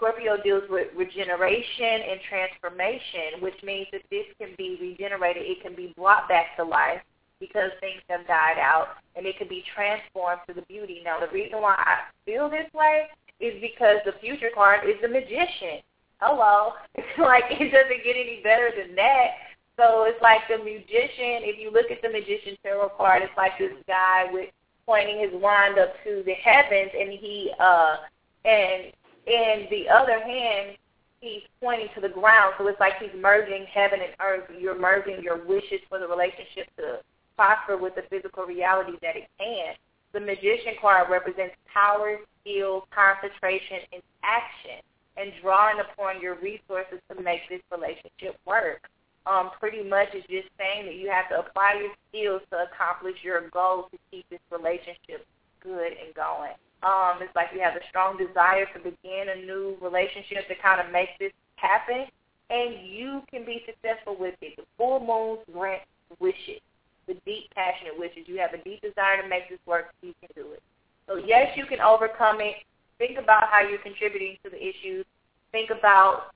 Scorpio 0.05 0.37
deals 0.43 0.65
with 0.69 0.89
regeneration 0.95 2.05
and 2.11 2.21
transformation, 2.29 3.41
which 3.41 3.55
means 3.63 3.87
that 3.91 4.03
this 4.11 4.27
can 4.39 4.51
be 4.59 4.77
regenerated. 4.79 5.45
It 5.47 5.63
can 5.63 5.75
be 5.75 5.95
brought 5.97 6.29
back 6.29 6.57
to 6.59 6.65
life 6.65 7.01
because 7.41 7.71
things 7.81 8.03
have 8.11 8.27
died 8.27 8.59
out, 8.61 9.01
and 9.17 9.25
it 9.25 9.39
can 9.39 9.49
be 9.49 9.65
transformed 9.75 10.43
to 10.47 10.53
the 10.53 10.61
beauty. 10.69 11.01
Now, 11.03 11.21
the 11.21 11.33
reason 11.33 11.63
why 11.63 11.77
I 11.79 12.13
feel 12.27 12.51
this 12.51 12.71
way 12.75 13.05
is 13.41 13.55
because 13.63 13.97
the 14.05 14.13
future 14.21 14.51
card 14.55 14.87
is 14.87 14.97
the 15.01 15.09
magician. 15.09 15.81
Hello. 16.21 16.73
Like 17.17 17.45
it 17.49 17.73
doesn't 17.73 18.05
get 18.05 18.17
any 18.17 18.41
better 18.45 18.71
than 18.77 18.95
that. 18.97 19.57
So 19.79 20.05
it's 20.05 20.21
like 20.21 20.41
the 20.51 20.59
magician, 20.59 21.49
if 21.49 21.59
you 21.59 21.71
look 21.73 21.91
at 21.91 22.03
the 22.03 22.11
magician 22.11 22.59
tarot 22.63 22.91
card, 22.99 23.23
it's 23.23 23.33
like 23.37 23.57
this 23.59 23.73
guy 23.87 24.27
with 24.31 24.51
pointing 24.85 25.21
his 25.21 25.31
wand 25.41 25.79
up 25.79 25.95
to 26.05 26.23
the 26.27 26.35
heavens 26.35 26.91
and 26.93 27.11
he 27.13 27.51
uh 27.59 27.97
and 28.45 28.93
in 29.27 29.67
the 29.71 29.89
other 29.89 30.21
hand 30.21 30.77
he's 31.25 31.43
pointing 31.61 31.89
to 31.95 32.01
the 32.01 32.09
ground. 32.09 32.55
So 32.59 32.69
it's 32.69 32.79
like 32.79 33.01
he's 33.01 33.15
merging 33.19 33.65
heaven 33.73 34.01
and 34.01 34.13
earth. 34.21 34.45
You're 34.61 34.79
merging 34.79 35.23
your 35.23 35.45
wishes 35.45 35.81
for 35.89 35.99
the 35.99 36.07
relationship 36.07 36.69
to 36.77 37.01
prosper 37.37 37.77
with 37.77 37.95
the 37.95 38.05
physical 38.11 38.45
reality 38.45 38.93
that 39.01 39.17
it 39.17 39.29
can. 39.39 39.75
The 40.13 40.21
magician 40.21 40.77
card 40.81 41.11
represents 41.11 41.57
power, 41.73 42.19
skill, 42.41 42.87
concentration, 42.95 43.79
and 43.93 44.03
action, 44.23 44.85
and 45.17 45.33
drawing 45.43 45.81
upon 45.81 46.21
your 46.21 46.37
resources 46.37 47.01
to 47.09 47.21
make 47.21 47.41
this 47.49 47.63
relationship 47.73 48.39
work. 48.47 48.87
Um, 49.27 49.51
pretty 49.59 49.83
much 49.83 50.15
is 50.15 50.23
just 50.29 50.49
saying 50.61 50.85
that 50.85 50.97
you 50.97 51.09
have 51.11 51.31
to 51.31 51.41
apply 51.41 51.81
your 51.81 51.95
skills 52.11 52.43
to 52.53 52.69
accomplish 52.69 53.17
your 53.25 53.49
goals 53.49 53.87
to 53.91 53.99
keep 54.11 54.29
this 54.29 54.45
relationship 54.53 55.27
good 55.63 55.93
and 55.97 56.15
going. 56.15 56.53
Um, 56.83 57.23
it's 57.23 57.35
like 57.35 57.49
you 57.55 57.61
have 57.61 57.77
a 57.77 57.85
strong 57.89 58.19
desire 58.19 58.67
to 58.75 58.79
begin 58.79 59.33
a 59.33 59.47
new 59.47 59.77
relationship 59.81 60.49
to 60.49 60.55
kind 60.61 60.81
of 60.81 60.93
make 60.93 61.17
this 61.19 61.33
happen, 61.57 62.07
and 62.51 62.87
you 62.87 63.23
can 63.31 63.45
be 63.45 63.65
successful 63.65 64.17
with 64.19 64.35
it. 64.43 64.57
The 64.57 64.65
full 64.77 65.01
moons 65.01 65.41
grant 65.53 65.83
wishes, 66.21 66.61
the 67.07 67.15
deep, 67.25 67.49
passionate 67.55 67.99
wishes. 67.99 68.25
You 68.27 68.39
have 68.39 68.53
a 68.53 68.63
deep 68.63 68.83
desire 68.83 69.23
to 69.23 69.29
make 69.29 69.49
this 69.49 69.59
work, 69.67 69.95
you 70.03 70.13
can 70.21 70.29
do 70.35 70.53
it. 70.53 70.63
So 71.07 71.17
yes, 71.17 71.57
you 71.57 71.67
can 71.67 71.81
overcome 71.81 72.41
it. 72.41 72.57
Think 72.99 73.19
about 73.19 73.45
how 73.51 73.61
you're 73.61 73.79
contributing 73.79 74.37
to 74.45 74.51
the 74.51 74.61
issues. 74.61 75.05
Think 75.53 75.71
about, 75.71 76.35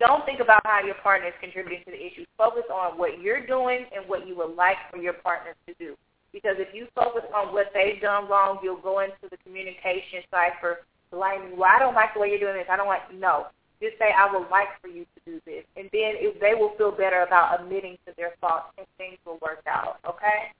don't 0.00 0.24
think 0.24 0.40
about 0.40 0.60
how 0.64 0.80
your 0.84 0.94
partner 0.96 1.28
is 1.28 1.34
contributing 1.40 1.82
to 1.86 1.90
the 1.90 2.06
issues. 2.06 2.26
Focus 2.36 2.64
on 2.72 2.98
what 2.98 3.20
you're 3.20 3.46
doing 3.46 3.86
and 3.94 4.08
what 4.08 4.26
you 4.26 4.36
would 4.36 4.54
like 4.54 4.76
for 4.90 4.98
your 4.98 5.14
partner 5.14 5.54
to 5.66 5.74
do. 5.78 5.96
Because 6.40 6.56
if 6.60 6.72
you 6.72 6.86
focus 6.94 7.24
on 7.34 7.52
what 7.52 7.66
they've 7.74 8.00
done 8.00 8.28
wrong, 8.28 8.60
you'll 8.62 8.80
go 8.80 9.00
into 9.00 9.16
the 9.28 9.36
communication 9.38 10.22
cipher 10.30 10.86
blaming, 11.10 11.58
well, 11.58 11.68
I 11.74 11.80
don't 11.80 11.96
like 11.96 12.14
the 12.14 12.20
way 12.20 12.30
you're 12.30 12.38
doing 12.38 12.54
this. 12.54 12.66
I 12.70 12.76
don't 12.76 12.86
like, 12.86 13.12
no. 13.12 13.46
Just 13.82 13.98
say, 13.98 14.12
I 14.16 14.32
would 14.32 14.48
like 14.48 14.68
for 14.80 14.86
you 14.86 15.02
to 15.02 15.20
do 15.26 15.40
this. 15.44 15.64
And 15.76 15.86
then 15.92 16.14
if 16.14 16.40
they 16.40 16.54
will 16.54 16.76
feel 16.78 16.92
better 16.92 17.22
about 17.22 17.60
admitting 17.60 17.98
to 18.06 18.12
their 18.16 18.34
faults 18.40 18.66
and 18.78 18.86
things 18.98 19.18
will 19.26 19.38
work 19.42 19.64
out, 19.66 19.98
okay? 20.06 20.52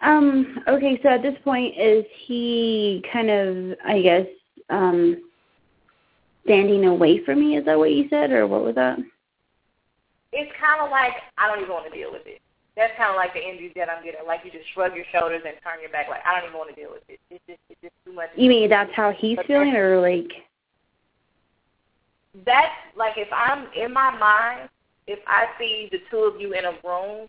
Um, 0.00 0.60
okay, 0.68 1.00
so 1.02 1.08
at 1.08 1.22
this 1.22 1.34
point, 1.42 1.74
is 1.76 2.04
he 2.24 3.02
kind 3.12 3.30
of, 3.30 3.78
I 3.84 4.00
guess, 4.00 4.26
um, 4.70 5.22
standing 6.44 6.84
away 6.84 7.24
from 7.24 7.40
me? 7.40 7.56
Is 7.56 7.64
that 7.64 7.76
what 7.76 7.90
you 7.90 8.08
said, 8.10 8.30
or 8.30 8.46
what 8.46 8.62
was 8.62 8.76
that? 8.76 9.00
It's 10.32 10.52
kind 10.60 10.82
of 10.82 10.90
like, 10.90 11.14
I 11.36 11.48
don't 11.48 11.58
even 11.58 11.72
want 11.72 11.92
to 11.92 11.98
deal 11.98 12.12
with 12.12 12.26
it 12.26 12.40
that's 12.78 12.94
kind 12.96 13.10
of 13.10 13.16
like 13.16 13.34
the 13.34 13.42
energy 13.42 13.72
that 13.74 13.90
I'm 13.90 14.04
getting. 14.04 14.22
Like 14.24 14.40
you 14.44 14.52
just 14.54 14.70
shrug 14.72 14.94
your 14.94 15.04
shoulders 15.10 15.42
and 15.44 15.56
turn 15.66 15.82
your 15.82 15.90
back. 15.90 16.08
Like 16.08 16.22
I 16.24 16.38
don't 16.38 16.48
even 16.48 16.56
want 16.56 16.70
to 16.70 16.78
deal 16.78 16.94
with 16.94 17.02
it. 17.08 17.18
It's 17.28 17.42
just 17.48 17.58
it's 17.68 17.80
just 17.82 17.94
too 18.06 18.14
much. 18.14 18.30
You 18.36 18.48
mean 18.48 18.70
that's 18.70 18.94
how 18.94 19.10
he's 19.10 19.36
but 19.36 19.46
feeling, 19.46 19.74
or 19.74 20.00
like? 20.00 20.30
That's 22.46 22.70
like 22.96 23.18
if 23.18 23.28
I'm 23.34 23.66
in 23.74 23.92
my 23.92 24.16
mind, 24.16 24.70
if 25.08 25.18
I 25.26 25.46
see 25.58 25.88
the 25.90 25.98
two 26.08 26.30
of 26.30 26.40
you 26.40 26.54
in 26.54 26.64
a 26.64 26.78
room, 26.86 27.26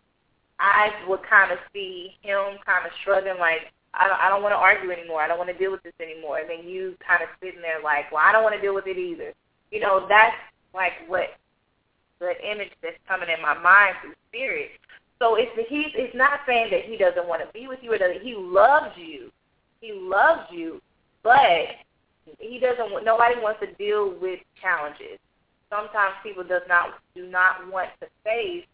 I 0.60 0.92
would 1.08 1.22
kind 1.28 1.52
of 1.52 1.58
see 1.74 2.14
him 2.22 2.62
kind 2.64 2.86
of 2.86 2.92
shrugging 3.04 3.40
like 3.40 3.74
I 3.96 4.08
don't, 4.08 4.22
I 4.22 4.30
don't 4.30 4.44
want 4.44 4.54
to 4.54 4.62
argue 4.62 4.92
anymore. 4.92 5.22
I 5.22 5.28
don't 5.28 5.40
want 5.40 5.50
to 5.50 5.58
deal 5.58 5.72
with 5.72 5.82
this 5.82 5.98
anymore. 6.00 6.38
And 6.38 6.50
then 6.50 6.70
you 6.70 6.94
kind 7.02 7.24
of 7.24 7.30
sitting 7.42 7.62
there 7.62 7.82
like, 7.84 8.12
well, 8.12 8.22
I 8.24 8.32
don't 8.32 8.44
want 8.44 8.54
to 8.54 8.62
deal 8.62 8.76
with 8.76 8.86
it 8.86 8.98
either. 8.98 9.34
You 9.72 9.80
know, 9.80 10.06
that's 10.08 10.38
like 10.76 10.94
what 11.08 11.34
the 12.20 12.34
image 12.46 12.70
that's 12.84 13.02
coming 13.08 13.30
in 13.34 13.42
my 13.42 13.58
mind 13.58 13.96
through 14.02 14.14
spirit. 14.30 14.70
So 15.20 15.36
it's 15.36 15.52
he's 15.70 15.92
it's 15.96 16.16
not 16.16 16.40
saying 16.48 16.70
that 16.72 16.86
he 16.86 16.98
doesn't 16.98 17.28
want 17.28 17.42
to 17.46 17.52
be 17.54 17.68
with 17.68 17.80
you 17.82 17.94
or 17.94 17.98
that 17.98 18.22
he 18.22 18.36
loves 18.36 18.96
you. 18.98 19.32
He 19.82 19.92
loves 19.94 20.44
you, 20.50 20.82
but 21.24 21.68
he 22.40 22.60
doesn't. 22.60 22.92
want 22.92 23.06
Nobody 23.06 23.36
wants 23.42 23.60
to 23.62 23.74
deal 23.74 24.16
with 24.22 24.40
challenges. 24.62 25.20
Sometimes 25.70 26.16
people 26.24 26.44
does 26.44 26.62
not 26.68 27.00
do 27.16 27.28
not 27.28 27.70
want 27.72 27.90
to 28.02 28.08
face 28.24 28.66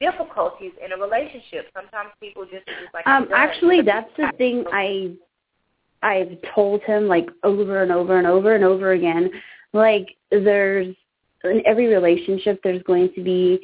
difficulties 0.00 0.72
in 0.84 0.92
a 0.92 0.96
relationship. 0.96 1.66
Sometimes 1.74 2.10
people 2.20 2.44
just 2.44 2.66
just 2.66 2.94
like 2.94 3.06
um 3.06 3.28
actually 3.34 3.82
that's 3.82 4.10
the 4.16 4.32
thing 4.38 4.64
I 4.72 5.14
I've 6.02 6.38
told 6.54 6.82
him 6.82 7.08
like 7.08 7.28
over 7.42 7.82
and 7.82 7.90
over 7.90 8.18
and 8.18 8.26
over 8.26 8.54
and 8.54 8.64
over 8.64 8.92
again. 8.92 9.30
Like 9.72 10.06
there's 10.30 10.94
in 11.44 11.62
every 11.66 11.86
relationship 11.86 12.60
there's 12.62 12.82
going 12.84 13.12
to 13.14 13.22
be 13.22 13.60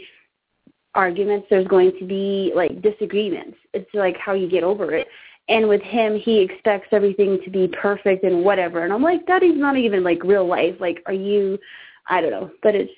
arguments, 0.94 1.46
there's 1.50 1.66
going 1.66 1.92
to 1.98 2.06
be 2.06 2.52
like 2.54 2.82
disagreements. 2.82 3.56
It's 3.72 3.92
like 3.94 4.16
how 4.16 4.34
you 4.34 4.48
get 4.48 4.64
over 4.64 4.94
it. 4.94 5.06
And 5.48 5.68
with 5.68 5.82
him, 5.82 6.16
he 6.18 6.40
expects 6.40 6.88
everything 6.92 7.38
to 7.44 7.50
be 7.50 7.68
perfect 7.68 8.24
and 8.24 8.44
whatever. 8.44 8.84
And 8.84 8.92
I'm 8.92 9.02
like, 9.02 9.26
that 9.26 9.42
is 9.42 9.56
not 9.56 9.76
even 9.76 10.02
like 10.02 10.22
real 10.24 10.46
life. 10.46 10.76
Like, 10.80 11.02
are 11.06 11.12
you? 11.12 11.58
I 12.08 12.20
don't 12.20 12.30
know. 12.30 12.50
But 12.62 12.74
it's 12.74 12.92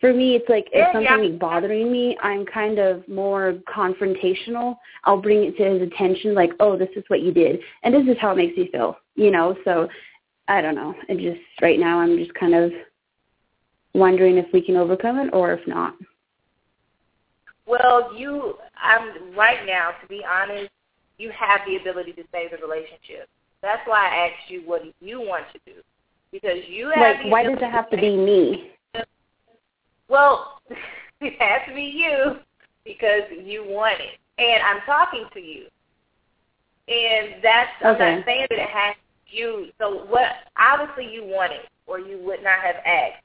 for 0.00 0.14
me, 0.14 0.34
it's 0.34 0.48
like 0.48 0.68
if 0.72 0.86
something 0.94 1.32
is 1.32 1.38
bothering 1.38 1.92
me, 1.92 2.16
I'm 2.22 2.46
kind 2.46 2.78
of 2.78 3.06
more 3.06 3.58
confrontational. 3.68 4.76
I'll 5.04 5.20
bring 5.20 5.44
it 5.44 5.56
to 5.58 5.64
his 5.64 5.82
attention, 5.82 6.34
like, 6.34 6.52
oh, 6.58 6.76
this 6.76 6.88
is 6.96 7.04
what 7.08 7.20
you 7.20 7.32
did, 7.32 7.60
and 7.82 7.92
this 7.92 8.06
is 8.06 8.16
how 8.18 8.32
it 8.32 8.36
makes 8.36 8.56
me 8.56 8.70
feel. 8.72 8.96
You 9.14 9.30
know, 9.30 9.56
so 9.64 9.88
I 10.48 10.62
don't 10.62 10.74
know. 10.74 10.94
It 11.08 11.18
just 11.18 11.44
right 11.60 11.78
now, 11.78 12.00
I'm 12.00 12.16
just 12.16 12.32
kind 12.34 12.54
of 12.54 12.72
wondering 13.92 14.38
if 14.38 14.46
we 14.52 14.62
can 14.62 14.76
overcome 14.76 15.18
it 15.18 15.30
or 15.34 15.52
if 15.52 15.66
not. 15.66 15.94
Well, 17.70 18.12
you, 18.16 18.54
I'm 18.82 19.32
right 19.36 19.64
now. 19.64 19.92
To 20.02 20.08
be 20.08 20.22
honest, 20.28 20.70
you 21.18 21.30
have 21.30 21.60
the 21.66 21.76
ability 21.76 22.12
to 22.14 22.24
save 22.32 22.50
the 22.50 22.56
relationship. 22.56 23.28
That's 23.62 23.80
why 23.86 24.08
I 24.08 24.26
asked 24.26 24.50
you 24.50 24.62
what 24.64 24.82
you 25.00 25.20
want 25.20 25.44
to 25.52 25.60
do, 25.64 25.78
because 26.32 26.58
you 26.68 26.90
have. 26.92 27.16
Like, 27.22 27.30
why 27.30 27.44
does 27.44 27.58
it 27.60 27.70
have 27.70 27.88
to 27.90 27.96
be 27.96 28.16
me? 28.16 28.72
Well, 30.08 30.60
it 31.20 31.40
has 31.40 31.68
to 31.68 31.74
be 31.74 31.82
you 31.82 32.38
because 32.84 33.22
you 33.40 33.64
want 33.64 34.00
it, 34.00 34.18
and 34.42 34.62
I'm 34.64 34.80
talking 34.84 35.26
to 35.32 35.40
you, 35.40 35.66
and 36.88 37.40
that's. 37.40 37.70
okay. 37.84 38.04
I'm 38.04 38.16
not 38.16 38.24
saying 38.26 38.46
that 38.50 38.58
it 38.58 38.68
has 38.68 38.94
to 38.96 39.30
be 39.30 39.38
you. 39.38 39.66
So 39.78 40.06
what? 40.06 40.26
Obviously, 40.58 41.12
you 41.12 41.22
want 41.24 41.52
it, 41.52 41.68
or 41.86 42.00
you 42.00 42.18
would 42.24 42.42
not 42.42 42.58
have 42.64 42.82
asked. 42.84 43.22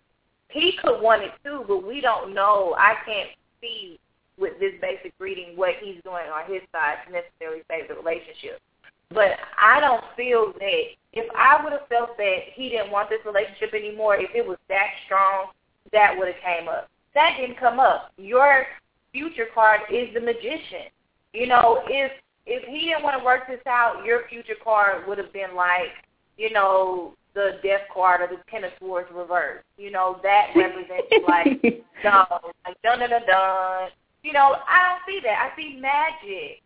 He 0.50 0.74
could 0.84 1.02
want 1.02 1.24
it 1.24 1.32
too, 1.44 1.66
but 1.68 1.84
we 1.84 2.00
don't 2.00 2.36
know. 2.36 2.76
I 2.78 2.94
can't 3.08 3.30
see 3.60 4.00
with 4.38 4.60
this 4.60 4.74
basic 4.82 5.14
reading 5.20 5.56
what 5.56 5.76
he's 5.82 6.02
doing 6.04 6.28
on 6.34 6.52
his 6.52 6.62
side 6.72 6.98
to 7.06 7.14
necessarily 7.14 7.64
save 7.70 7.88
the 7.88 7.96
relationship. 7.96 8.62
But 9.10 9.38
I 9.60 9.80
don't 9.80 10.04
feel 10.18 10.54
that 10.60 10.84
if 11.14 11.26
I 11.36 11.64
would 11.64 11.72
have 11.72 11.88
felt 11.88 12.18
that 12.18 12.38
he 12.54 12.70
didn't 12.70 12.92
want 12.92 13.10
this 13.10 13.20
relationship 13.26 13.74
anymore, 13.74 14.18
if 14.18 14.30
it 14.34 14.46
was 14.46 14.58
that 14.70 14.88
strong, 15.06 15.52
that 15.94 16.16
would 16.18 16.28
have 16.28 16.42
came 16.44 16.68
up. 16.68 16.90
That 17.14 17.38
didn't 17.40 17.60
come 17.60 17.80
up. 17.80 18.12
Your 18.18 18.66
future 19.14 19.48
card 19.54 19.82
is 19.92 20.14
the 20.14 20.20
magician. 20.20 20.92
You 21.34 21.48
know, 21.48 21.82
if 21.88 22.12
if 22.46 22.64
he 22.66 22.88
didn't 22.88 23.04
want 23.04 23.18
to 23.18 23.26
work 23.26 23.48
this 23.48 23.62
out, 23.66 24.06
your 24.06 24.28
future 24.28 24.56
card 24.64 25.08
would 25.08 25.18
have 25.18 25.34
been 25.34 25.56
like, 25.56 25.90
you 26.38 26.52
know, 26.52 27.14
the 27.34 27.60
death 27.64 27.82
card 27.94 28.22
or 28.22 28.28
the 28.28 28.42
ten 28.50 28.64
of 28.64 28.72
swords 28.80 29.10
reversed. 29.14 29.66
You 29.78 29.92
know, 29.92 30.20
that 30.24 30.52
represents 30.56 31.08
like 31.28 31.64
no, 32.04 32.26
like 32.66 32.82
dun 32.84 33.00
dun 33.00 33.10
dun 33.10 33.22
dun 33.28 33.90
you 34.26 34.34
know, 34.34 34.56
I 34.68 34.90
don't 34.90 35.02
see 35.08 35.22
that. 35.24 35.52
I 35.52 35.56
see 35.56 35.80
magic. 35.80 36.64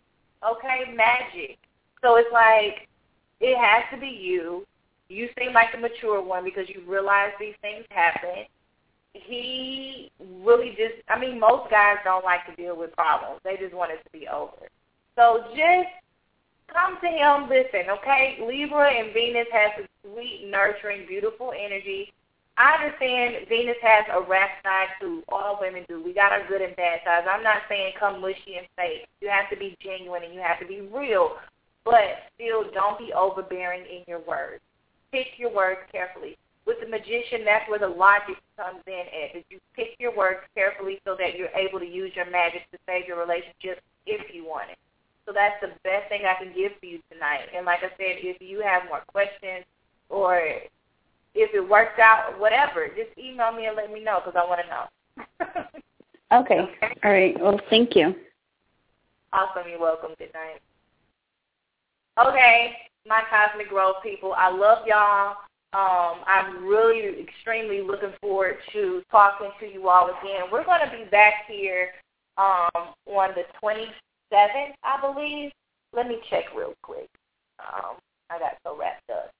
Okay, 0.47 0.93
magic. 0.95 1.57
So 2.01 2.15
it's 2.15 2.31
like 2.31 2.87
it 3.41 3.57
has 3.57 3.83
to 3.93 3.99
be 3.99 4.07
you. 4.07 4.65
You 5.09 5.27
seem 5.37 5.53
like 5.53 5.73
the 5.73 5.79
mature 5.79 6.21
one 6.23 6.45
because 6.45 6.69
you 6.69 6.83
realize 6.87 7.31
these 7.37 7.55
things 7.61 7.83
happen. 7.89 8.45
He 9.13 10.11
really 10.41 10.69
just, 10.69 11.03
I 11.09 11.19
mean, 11.19 11.39
most 11.39 11.69
guys 11.69 11.97
don't 12.05 12.23
like 12.23 12.45
to 12.45 12.55
deal 12.55 12.77
with 12.77 12.93
problems. 12.93 13.41
They 13.43 13.57
just 13.57 13.73
want 13.73 13.91
it 13.91 14.01
to 14.05 14.17
be 14.17 14.27
over. 14.27 14.69
So 15.17 15.43
just 15.49 15.89
come 16.71 16.97
to 17.01 17.07
him, 17.07 17.49
listen, 17.49 17.89
okay? 17.89 18.37
Libra 18.41 18.89
and 18.89 19.13
Venus 19.13 19.47
has 19.51 19.71
a 19.83 20.07
sweet, 20.07 20.47
nurturing, 20.49 21.07
beautiful 21.07 21.51
energy. 21.51 22.13
I 22.59 22.75
understand 22.75 23.47
Venus 23.47 23.79
has 23.81 24.03
a 24.11 24.19
rap 24.19 24.59
side 24.63 24.91
too. 24.99 25.23
All 25.29 25.57
women 25.61 25.85
do. 25.87 26.03
We 26.03 26.13
got 26.13 26.33
our 26.33 26.45
good 26.45 26.61
and 26.61 26.75
bad 26.75 26.99
sides. 27.05 27.23
I'm 27.23 27.41
not 27.41 27.63
saying 27.69 27.93
come 27.97 28.19
mushy 28.19 28.59
and 28.59 28.67
fake. 28.75 29.07
You 29.21 29.29
have 29.29 29.49
to 29.49 29.55
be 29.55 29.77
genuine 29.79 30.27
and 30.27 30.33
you 30.33 30.41
have 30.43 30.59
to 30.59 30.67
be 30.67 30.81
real, 30.91 31.39
but 31.85 32.27
still 32.35 32.67
don't 32.75 32.99
be 32.99 33.15
overbearing 33.15 33.87
in 33.87 34.03
your 34.11 34.19
words. 34.27 34.59
Pick 35.09 35.39
your 35.39 35.55
words 35.55 35.79
carefully. 35.89 36.37
With 36.67 36.83
the 36.83 36.91
magician, 36.91 37.47
that's 37.47 37.63
where 37.69 37.79
the 37.79 37.87
logic 37.87 38.35
comes 38.59 38.83
in 38.85 39.07
at. 39.07 39.39
That 39.39 39.47
you 39.49 39.63
pick 39.73 39.95
your 39.97 40.11
words 40.11 40.43
carefully 40.53 40.99
so 41.07 41.15
that 41.15 41.39
you're 41.39 41.55
able 41.55 41.79
to 41.79 41.87
use 41.87 42.11
your 42.13 42.29
magic 42.29 42.69
to 42.75 42.77
save 42.85 43.07
your 43.07 43.23
relationship 43.23 43.79
if 44.05 44.35
you 44.35 44.43
want 44.43 44.69
it. 44.69 44.77
So 45.25 45.31
that's 45.31 45.55
the 45.63 45.71
best 45.87 46.11
thing 46.11 46.27
I 46.27 46.35
can 46.35 46.51
give 46.51 46.75
for 46.77 46.87
you 46.87 46.99
tonight. 47.07 47.55
And 47.55 47.65
like 47.65 47.87
I 47.87 47.95
said, 47.95 48.19
if 48.19 48.41
you 48.41 48.59
have 48.67 48.83
more 48.91 49.07
questions 49.07 49.63
or 50.09 50.43
if 51.35 51.53
it 51.53 51.67
works 51.67 51.99
out, 51.99 52.39
whatever, 52.39 52.87
just 52.87 53.17
email 53.17 53.51
me 53.51 53.67
and 53.67 53.75
let 53.75 53.91
me 53.91 54.03
know 54.03 54.21
because 54.23 54.39
I 54.41 54.47
want 54.47 54.61
to 54.61 54.67
know. 54.67 55.61
okay. 56.41 56.59
okay. 56.59 56.95
All 57.03 57.11
right. 57.11 57.39
Well, 57.39 57.59
thank 57.69 57.95
you. 57.95 58.15
Awesome. 59.31 59.69
You're 59.69 59.79
welcome. 59.79 60.11
Good 60.17 60.33
night. 60.33 60.61
Okay, 62.19 62.75
my 63.07 63.21
Cosmic 63.29 63.69
Grove 63.69 63.95
people, 64.03 64.33
I 64.33 64.49
love 64.49 64.85
y'all. 64.85 65.37
Um, 65.71 66.23
I'm 66.27 66.65
really 66.65 67.21
extremely 67.21 67.81
looking 67.81 68.11
forward 68.19 68.57
to 68.73 69.01
talking 69.09 69.51
to 69.61 69.65
you 69.65 69.87
all 69.87 70.07
again. 70.07 70.43
We're 70.51 70.65
going 70.65 70.81
to 70.83 70.91
be 70.91 71.09
back 71.09 71.45
here 71.47 71.91
um, 72.37 72.93
on 73.05 73.29
the 73.35 73.43
27th, 73.63 74.73
I 74.83 74.99
believe. 74.99 75.51
Let 75.93 76.07
me 76.07 76.19
check 76.29 76.45
real 76.53 76.73
quick. 76.81 77.07
Um, 77.59 77.97
I 78.29 78.37
got 78.37 78.57
so 78.63 78.77
wrapped 78.77 79.09
up. 79.09 79.31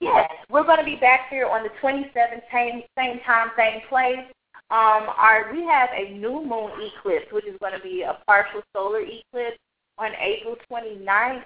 Yes, 0.00 0.30
we're 0.48 0.64
going 0.64 0.78
to 0.78 0.84
be 0.84 0.96
back 0.96 1.28
here 1.28 1.46
on 1.46 1.62
the 1.62 1.68
27th, 1.82 2.42
same, 2.50 2.82
same 2.96 3.20
time, 3.20 3.48
same 3.56 3.82
place. 3.88 4.24
Um, 4.70 5.08
our 5.18 5.52
we 5.52 5.62
have 5.64 5.90
a 5.92 6.12
new 6.12 6.44
moon 6.44 6.70
eclipse, 6.80 7.26
which 7.32 7.44
is 7.44 7.56
going 7.60 7.74
to 7.74 7.80
be 7.80 8.02
a 8.02 8.18
partial 8.24 8.62
solar 8.74 9.00
eclipse 9.00 9.58
on 9.98 10.12
April 10.18 10.56
29th. 10.72 11.42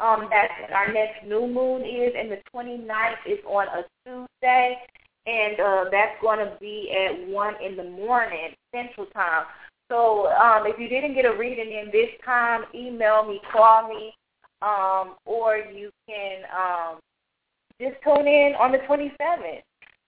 Um, 0.00 0.28
that's 0.30 0.52
our 0.72 0.92
next 0.92 1.26
new 1.26 1.46
moon 1.46 1.82
is, 1.82 2.12
and 2.16 2.30
the 2.30 2.38
29th 2.54 3.16
is 3.26 3.40
on 3.44 3.66
a 3.66 3.84
Tuesday, 4.06 4.78
and 5.26 5.60
uh, 5.60 5.84
that's 5.90 6.14
going 6.22 6.38
to 6.38 6.56
be 6.60 6.90
at 6.92 7.28
1 7.28 7.54
in 7.62 7.76
the 7.76 7.84
morning 7.84 8.54
Central 8.72 9.06
Time. 9.06 9.44
So 9.90 10.28
um, 10.28 10.66
if 10.66 10.78
you 10.78 10.88
didn't 10.88 11.14
get 11.14 11.24
a 11.24 11.36
reading 11.36 11.72
in 11.72 11.90
this 11.90 12.10
time, 12.24 12.62
email 12.74 13.26
me, 13.26 13.40
call 13.52 13.88
me, 13.88 14.14
um, 14.62 15.16
or 15.26 15.56
you 15.56 15.90
can 16.08 16.42
um, 16.56 17.00
just 17.80 17.96
tune 18.02 18.26
in 18.26 18.54
on 18.58 18.72
the 18.72 18.78
27th. 18.78 19.62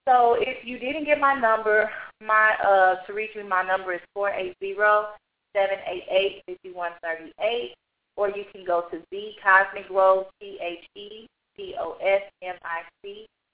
So 0.09 0.37
if 0.39 0.65
you 0.65 0.79
didn't 0.79 1.05
get 1.05 1.21
my 1.21 1.35
number, 1.35 1.91
my 2.21 2.55
uh, 2.65 3.05
to 3.07 3.13
reach 3.13 3.35
me, 3.37 3.43
my 3.43 3.63
number 3.63 3.93
is 3.95 4.01
four 4.15 4.31
eight 4.31 4.57
zero 4.59 5.09
seven 5.55 5.77
eight 5.87 6.05
eight 6.11 6.43
fifty 6.47 6.73
one 6.73 6.93
thirty 7.03 7.33
eight, 7.41 7.75
or 8.17 8.29
you 8.29 8.45
can 8.53 8.65
go 8.65 8.87
to 8.91 8.99
the 9.11 9.33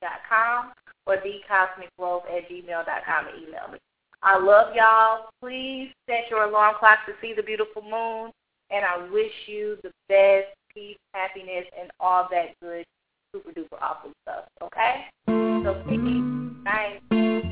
dot 0.01 0.21
com 0.29 0.73
or 1.07 1.17
the 1.17 1.41
Cosmic 1.49 1.95
Grove 1.99 2.23
at 2.31 2.49
gmail 2.49 2.87
dot 2.87 3.05
com 3.05 3.27
and 3.27 3.43
email 3.43 3.69
me. 3.73 3.79
I 4.23 4.39
love 4.39 4.75
y'all. 4.75 5.29
Please 5.41 5.91
set 6.09 6.31
your 6.31 6.45
alarm 6.45 6.77
clock 6.79 6.99
to 7.07 7.13
see 7.21 7.35
the 7.35 7.43
beautiful 7.43 7.83
moon, 7.83 8.31
and 8.71 8.85
I 8.85 9.09
wish 9.11 9.33
you 9.47 9.79
the 9.83 9.91
best 10.09 10.55
peace, 10.73 10.97
happiness, 11.13 11.67
and 11.79 11.91
all 12.01 12.29
that 12.31 12.55
good 12.63 12.85
super 13.37 13.53
duper 13.53 13.81
awesome 13.83 14.15
stuff. 14.23 14.45
Okay? 14.63 15.05
So 15.29 15.83
peace, 15.89 16.23
night. 16.65 17.46